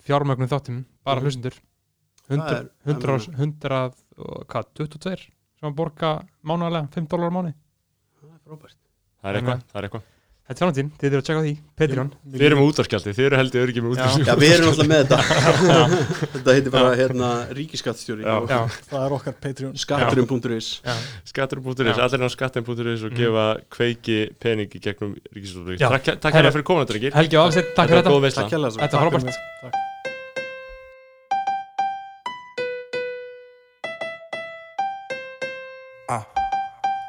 fjármögnum 0.03 0.49
þáttum 0.51 0.85
bara 1.05 1.19
Mhm. 1.19 1.25
hlustendur. 1.27 1.51
Það 1.55 1.68
100, 2.29 2.59
er- 2.59 2.69
100, 2.85 3.27
100 3.39 3.81
og 4.19 4.45
hvað, 4.51 4.69
22 4.79 5.17
sem 5.59 5.67
að 5.71 5.75
borga 5.81 6.13
mánuðarlega 6.45 6.93
5 6.95 7.09
dólar 7.11 7.33
á 7.33 7.35
mánu 7.39 7.51
Það 8.19 8.31
er 8.35 8.39
frábært. 8.45 8.79
Það 9.19 9.29
er 9.29 9.37
eitthvað, 9.39 9.67
það 9.69 9.79
er 9.79 9.89
eitthvað. 9.89 10.07
Þetta 10.49 10.63
er 10.63 10.65
framtíðin, 10.65 10.87
þið 10.97 11.07
eru 11.09 11.19
að 11.19 11.25
tjekka 11.27 11.39
á 11.39 11.45
því, 11.45 11.51
Patreon. 11.77 12.07
Þið 12.33 12.43
eru 12.47 12.55
með 12.57 12.69
útvarskjaldi, 12.71 13.11
þið 13.13 13.25
eru 13.27 13.37
heldur 13.37 13.65
öryggi 13.67 13.81
með 13.85 13.89
Já. 13.89 13.93
útvarskjaldi 13.99 14.29
Já, 14.31 14.37
við 14.41 14.53
erum 14.55 14.69
alltaf 14.71 14.87
með 14.89 15.01
þetta. 15.03 15.19
Þetta 16.33 16.55
heitir 16.55 16.73
bara 16.73 16.95
hérna 16.97 17.29
ríkiskattstjóri 17.59 18.25
Það 18.25 19.03
er 19.03 19.15
okkar 19.19 19.35
Patreon. 19.43 19.75
Skatturum.is 19.77 20.71
Já. 20.81 20.95
allir 22.07 22.23
ná 22.23 22.31
skattin.is 22.33 23.05
og 23.05 23.13
gefa 23.19 23.45
kveiki 23.77 24.17
pening 24.41 24.73
í 24.73 24.81
gegnum 24.87 25.13
Já. 25.77 25.85
takk, 25.93 26.33
hérna 26.33 26.49
fyrir 26.57 26.65
komandi 26.65 26.95
drengir. 26.95 27.13
Helgi 27.19 27.37
og 27.37 27.51
Afsett, 27.51 27.75
takk 27.77 27.93
fyrir 27.93 28.01
þetta 28.01 28.73
Þetta. 28.81 29.05
var 29.05 29.13
frábært 29.13 29.85
Takk. 36.09 36.25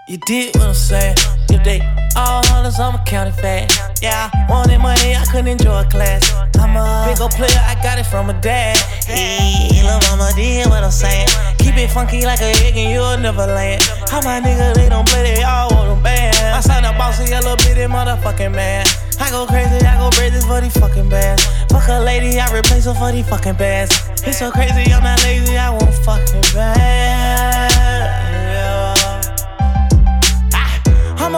You 0.09 0.18
did 0.27 0.55
what 0.56 0.68
I'm 0.68 0.74
saying. 0.74 1.16
If 1.48 1.64
they 1.64 1.81
all 2.16 2.44
hunters, 2.52 2.78
I'm 2.78 2.94
a 2.94 3.02
county 3.05 3.32
fat. 3.32 3.72
Yeah, 4.02 4.28
I 4.28 4.47
wanted 4.51 4.78
money, 4.78 5.16
I 5.16 5.24
couldn't 5.24 5.48
enjoy 5.48 5.85
class. 5.85 6.28
I'm 6.60 6.77
a 6.77 7.09
big 7.09 7.18
old 7.18 7.32
player, 7.32 7.48
I 7.64 7.81
got 7.82 7.98
it 7.98 8.05
from 8.05 8.28
a 8.28 8.36
dad. 8.43 8.77
Hey, 9.09 9.81
lil' 9.81 10.01
mama 10.10 10.31
did 10.36 10.68
what 10.68 10.85
I'm 10.85 10.90
saying. 10.90 11.28
Keep 11.59 11.78
it 11.78 11.89
funky 11.89 12.27
like 12.27 12.40
a 12.40 12.52
egg 12.60 12.77
and 12.77 12.93
you'll 12.93 13.16
never 13.16 13.47
land. 13.47 13.82
How 14.10 14.20
my 14.20 14.39
nigga, 14.39 14.74
they 14.74 14.90
don't 14.90 15.09
play, 15.09 15.35
they 15.35 15.43
all 15.44 15.70
want 15.70 15.89
them 15.89 16.02
band. 16.02 16.36
I 16.36 16.60
signed 16.60 16.85
a 16.85 16.93
bossy, 16.93 17.24
little 17.32 17.56
bitty 17.56 17.89
motherfucking 17.89 18.52
man. 18.52 18.85
I 19.18 19.31
go 19.31 19.47
crazy, 19.47 19.81
I 19.86 19.97
go 19.97 20.10
crazy 20.10 20.47
for 20.47 20.60
these 20.60 20.77
fucking 20.77 21.09
bands. 21.09 21.47
Fuck 21.72 21.89
a 21.89 22.01
lady, 22.01 22.39
I 22.39 22.52
replace 22.52 22.85
her 22.85 22.93
for 22.93 23.12
these 23.12 23.27
fucking 23.28 23.55
bands. 23.55 23.97
It's 24.27 24.39
so 24.39 24.51
crazy, 24.51 24.93
I'm 24.93 25.02
not 25.02 25.22
lazy, 25.22 25.56
I 25.56 25.70
want 25.70 25.94
fucking 26.05 26.44
band. 26.52 27.69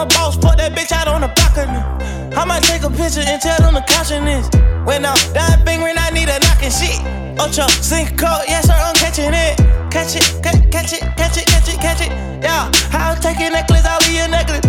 A 0.02 0.06
boss, 0.06 0.36
put 0.36 0.58
that 0.58 0.74
bitch 0.74 0.90
out 0.90 1.06
on 1.06 1.22
the 1.22 1.30
balcony. 1.38 1.78
I 2.34 2.44
might 2.44 2.62
take 2.66 2.82
a 2.82 2.90
picture 2.90 3.22
and 3.22 3.40
tell 3.40 3.58
them 3.62 3.74
the 3.74 3.84
caution 3.86 4.24
this. 4.26 4.50
When 4.82 5.06
I'm 5.06 5.18
done 5.30 5.62
fingering, 5.62 5.94
I 5.96 6.10
need 6.10 6.26
a 6.26 6.38
knocking 6.42 6.74
shit. 6.74 6.98
Ocho, 7.38 7.62
oh, 7.62 7.78
Cinco, 7.78 8.42
yes 8.50 8.66
sir, 8.66 8.74
I'm 8.74 8.98
catching 8.98 9.30
it. 9.30 9.54
Catch 9.94 10.18
it, 10.18 10.26
catch, 10.42 10.58
catch 10.74 10.92
it, 10.92 11.02
catch 11.14 11.38
it, 11.38 11.46
catch 11.46 11.68
it, 11.70 11.78
catch 11.78 12.02
it. 12.02 12.10
Yeah, 12.42 12.66
I'll 12.90 13.16
take 13.16 13.38
your 13.38 13.54
necklace, 13.54 13.86
I'll 13.86 14.02
leave 14.02 14.18
your 14.18 14.28
necklace. 14.28 14.66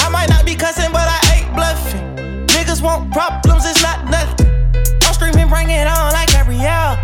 I 0.00 0.08
might 0.08 0.30
not 0.32 0.46
be 0.46 0.56
cussing, 0.56 0.90
but 0.90 1.04
I 1.04 1.20
ain't 1.36 1.52
bluffing. 1.52 2.00
Niggas 2.56 2.80
want 2.80 3.12
problems, 3.12 3.68
it's 3.68 3.82
not 3.82 4.08
nothing. 4.08 4.48
I'm 5.04 5.12
screaming, 5.12 5.52
bring 5.52 5.68
it 5.68 5.86
on 5.86 6.12
like 6.16 6.32
Gabrielle. 6.32 6.96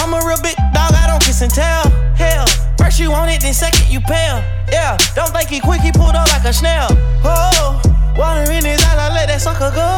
I'm 0.00 0.16
a 0.16 0.20
real 0.24 0.40
big 0.40 0.56
dog, 0.72 0.96
I 0.96 1.06
don't 1.12 1.20
kiss 1.20 1.42
and 1.42 1.52
tell. 1.52 2.01
Hell, 2.22 2.46
first 2.78 3.00
you 3.00 3.10
want 3.10 3.30
it, 3.30 3.42
then 3.42 3.54
second 3.54 3.90
you 3.90 4.00
pale. 4.00 4.38
Yeah, 4.70 4.96
don't 5.14 5.30
think 5.34 5.48
he 5.50 5.60
quick, 5.60 5.80
he 5.80 5.90
pulled 5.90 6.14
up 6.14 6.28
like 6.30 6.44
a 6.44 6.52
snail. 6.52 6.88
Oh, 7.24 7.82
water 8.16 8.50
in 8.50 8.64
his 8.64 8.82
eyes, 8.84 8.98
I 8.98 9.08
let 9.14 9.26
that 9.28 9.40
sucker 9.40 9.70
go. 9.74 9.90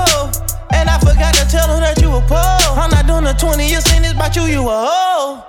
And 0.73 0.89
I 0.89 0.99
forgot 0.99 1.35
to 1.35 1.45
tell 1.47 1.69
him 1.69 1.81
that 1.81 2.01
you 2.01 2.09
a 2.09 2.21
pole. 2.25 2.81
I'm 2.81 2.91
not 2.91 3.07
doing 3.07 3.27
a 3.27 3.35
20 3.35 3.69
year 3.69 3.81
sentence 3.81 4.15
about 4.15 4.35
you, 4.37 4.43
you 4.43 4.63
a 4.63 4.77
hoe. 4.89 5.45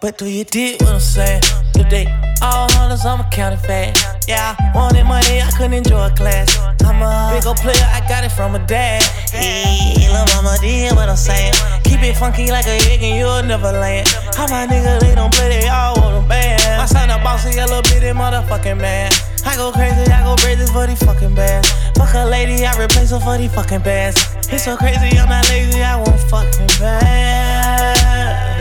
But 0.00 0.18
do 0.18 0.26
you 0.26 0.44
dig 0.44 0.82
what 0.82 0.94
I'm 0.94 1.00
saying? 1.00 1.42
They 1.74 2.04
all 2.42 2.70
hunters, 2.72 3.06
I'm 3.06 3.20
a 3.20 3.28
county 3.30 3.56
fat. 3.56 3.96
Yeah, 4.26 4.56
I 4.58 4.72
wanted 4.74 5.04
money, 5.04 5.40
I 5.40 5.50
couldn't 5.56 5.74
enjoy 5.74 6.10
class. 6.10 6.58
I'm 6.84 7.00
a 7.00 7.32
big 7.32 7.46
old 7.46 7.56
player, 7.56 7.86
I 7.94 8.02
got 8.08 8.24
it 8.24 8.32
from 8.32 8.54
a 8.54 8.58
dad. 8.66 9.02
Hey, 9.30 9.94
lil' 10.10 10.26
mama 10.34 10.58
did 10.60 10.94
what 10.94 11.08
I'm 11.08 11.16
saying. 11.16 11.54
Keep 11.84 12.02
it 12.02 12.16
funky 12.16 12.50
like 12.50 12.66
a 12.66 12.76
egg 12.90 13.02
and 13.02 13.16
you'll 13.16 13.42
never 13.42 13.70
land. 13.72 14.08
How 14.34 14.46
my 14.48 14.66
nigga, 14.66 15.00
they 15.00 15.14
don't 15.14 15.32
play, 15.32 15.48
they 15.48 15.68
all 15.68 15.94
want 15.96 16.14
them 16.16 16.28
band. 16.28 16.62
I 16.62 16.86
signed 16.86 17.10
a 17.10 17.18
bossy, 17.18 17.58
a 17.58 17.66
little 17.66 17.82
bitty 17.82 18.10
motherfucking 18.10 18.78
man. 18.78 19.12
I 19.46 19.56
go 19.56 19.72
crazy, 19.72 20.10
I 20.10 20.22
go 20.24 20.36
crazy 20.36 20.66
for 20.72 20.86
these 20.86 21.02
fucking 21.02 21.34
bands. 21.34 21.70
Fuck 21.96 22.14
a 22.14 22.26
lady, 22.26 22.64
I 22.66 22.72
replace 22.82 23.10
her 23.10 23.20
for 23.20 23.38
these 23.38 23.54
fucking 23.54 23.82
bands. 23.82 24.16
It's 24.50 24.64
so 24.64 24.76
crazy, 24.76 25.18
I'm 25.18 25.28
not 25.28 25.48
lazy, 25.48 25.82
I 25.82 25.96
want 25.96 26.20
fucking 26.30 26.66
band. 26.78 28.51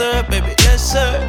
Baby, 0.00 0.54
yes, 0.64 0.92
sir. 0.92 1.20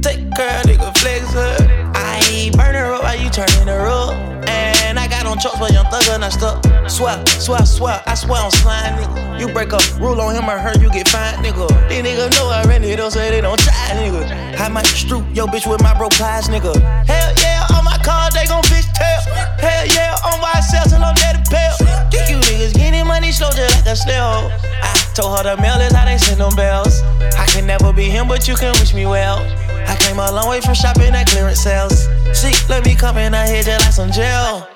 Take 0.00 0.24
her, 0.40 0.62
nigga, 0.64 0.88
flex 0.98 1.32
her. 1.32 1.92
I 1.94 2.50
burn 2.56 2.74
her 2.74 2.94
up 2.94 3.02
while 3.02 3.16
you 3.16 3.28
turning 3.28 3.68
her 3.68 3.86
up. 3.86 4.14
And 4.48 4.98
I 4.98 5.06
got 5.06 5.26
on 5.26 5.38
chokes 5.38 5.58
but 5.58 5.70
young 5.72 5.84
thugger 5.86 6.18
not 6.18 6.32
stuck. 6.32 6.64
Swear, 6.88 7.20
swear, 7.26 7.64
swear, 7.66 8.00
I 8.06 8.14
swear 8.14 8.40
I'm 8.40 8.50
slime, 8.50 8.96
nigga. 8.96 9.38
You 9.38 9.52
break 9.52 9.72
a 9.72 9.80
rule 10.00 10.20
on 10.20 10.34
him 10.34 10.48
or 10.48 10.56
her, 10.56 10.72
you 10.80 10.90
get 10.90 11.08
fined, 11.08 11.44
nigga. 11.44 11.68
These 11.88 12.02
niggas 12.02 12.32
know 12.32 12.48
I 12.48 12.64
really 12.64 12.96
don't 12.96 13.10
say 13.10 13.30
they 13.30 13.42
don't 13.42 13.60
try, 13.60 13.74
nigga. 14.00 14.58
I 14.58 14.68
might 14.68 14.86
stroop 14.86 15.24
your 15.36 15.46
bitch 15.48 15.68
with 15.70 15.82
my 15.82 15.92
bro 15.92 16.08
pies, 16.08 16.48
nigga. 16.48 16.72
Hell 17.04 17.32
yeah, 17.42 17.66
on 17.76 17.84
my 17.84 17.98
car, 17.98 18.30
they 18.30 18.46
gon' 18.46 18.64
bitch 18.64 18.88
tail. 18.96 19.20
Hell 19.60 19.86
yeah, 19.92 20.16
on 20.24 20.40
my 20.40 20.58
cell 20.60 20.84
till 20.88 21.04
I'm 21.04 21.14
dead 21.16 21.44
to 21.44 21.50
pale. 21.50 21.76
Get 22.10 22.30
you 22.30 22.36
niggas 22.36 22.72
getting 22.72 23.06
money 23.06 23.30
slow 23.30 23.50
just 23.50 23.76
like 23.76 23.92
a 23.92 23.96
snail. 23.96 24.50
I 24.80 25.03
told 25.14 25.38
her 25.38 25.54
the 25.54 25.62
mail 25.62 25.80
is 25.80 25.92
how 25.92 26.04
they 26.04 26.18
send 26.18 26.40
them 26.40 26.54
bells. 26.56 27.02
I 27.38 27.46
can 27.46 27.66
never 27.66 27.92
be 27.92 28.04
him, 28.04 28.26
but 28.26 28.48
you 28.48 28.56
can 28.56 28.72
wish 28.80 28.92
me 28.92 29.06
well. 29.06 29.38
I 29.86 29.96
came 30.00 30.18
a 30.18 30.30
long 30.32 30.48
way 30.48 30.60
from 30.60 30.74
shopping 30.74 31.14
at 31.14 31.28
clearance 31.28 31.60
sales. 31.60 32.08
See, 32.32 32.52
let 32.68 32.84
me 32.84 32.94
come 32.94 33.16
in, 33.18 33.34
I 33.34 33.46
hit 33.46 33.66
just 33.66 33.84
like 33.84 33.92
some 33.92 34.10
gel. 34.10 34.68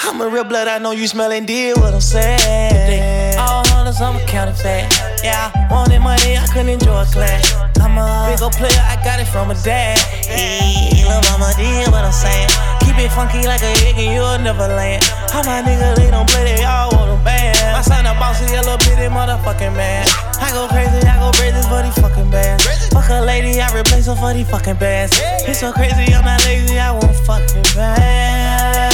I'm 0.00 0.20
a 0.20 0.28
real 0.28 0.44
blood, 0.44 0.68
I 0.68 0.78
know 0.78 0.90
you 0.90 1.06
smelling 1.06 1.46
deal 1.46 1.76
what 1.76 1.94
I'm 1.94 2.00
saying. 2.00 3.38
All 3.38 3.66
hunters, 3.68 4.00
I'm 4.00 4.16
a 4.16 4.26
county 4.26 4.52
fat. 4.52 4.90
Yeah, 5.22 5.50
I 5.54 5.72
wanted 5.72 6.00
money, 6.00 6.36
I 6.36 6.46
couldn't 6.48 6.68
enjoy 6.68 7.02
a 7.02 7.06
class. 7.06 7.54
I'm 7.80 7.96
a 7.96 8.30
big 8.30 8.42
old 8.42 8.52
player, 8.52 8.82
I 8.82 9.00
got 9.04 9.20
it 9.20 9.26
from 9.26 9.50
a 9.50 9.54
dad. 9.62 9.98
Hey, 10.26 11.04
mama 11.06 11.54
did 11.56 11.88
what 11.92 12.04
I'm 12.04 12.12
saying. 12.12 12.73
Keep 12.94 13.06
it 13.06 13.10
funky 13.10 13.42
like 13.44 13.60
a 13.60 13.74
egg 13.90 13.98
and 13.98 14.14
you'll 14.14 14.38
never 14.38 14.68
land. 14.68 15.02
How 15.32 15.42
my 15.42 15.62
nigga, 15.62 15.96
they 15.96 16.12
don't 16.12 16.30
play, 16.30 16.44
they 16.44 16.62
all 16.62 16.92
want 16.92 17.10
them 17.10 17.24
band. 17.24 17.58
I 17.58 17.82
signed 17.82 18.06
a 18.06 18.14
bossy, 18.14 18.44
a 18.54 18.62
little 18.62 18.78
bitty 18.78 19.10
motherfucking 19.10 19.74
man. 19.74 20.06
I 20.38 20.52
go 20.52 20.68
crazy, 20.68 21.04
I 21.04 21.18
go 21.18 21.32
crazy 21.32 21.60
for 21.66 21.82
these 21.82 21.98
fucking 21.98 22.30
bands. 22.30 22.64
Fuck 22.90 23.10
a 23.10 23.20
lady, 23.20 23.60
I 23.60 23.66
replace 23.76 24.06
her 24.06 24.14
for 24.14 24.32
these 24.32 24.48
fucking 24.48 24.76
bands. 24.76 25.18
It's 25.42 25.58
so 25.58 25.72
crazy, 25.72 26.14
I'm 26.14 26.24
not 26.24 26.44
lazy, 26.44 26.78
I 26.78 26.92
want 26.92 27.16
fucking 27.26 27.66
bands. 27.74 28.93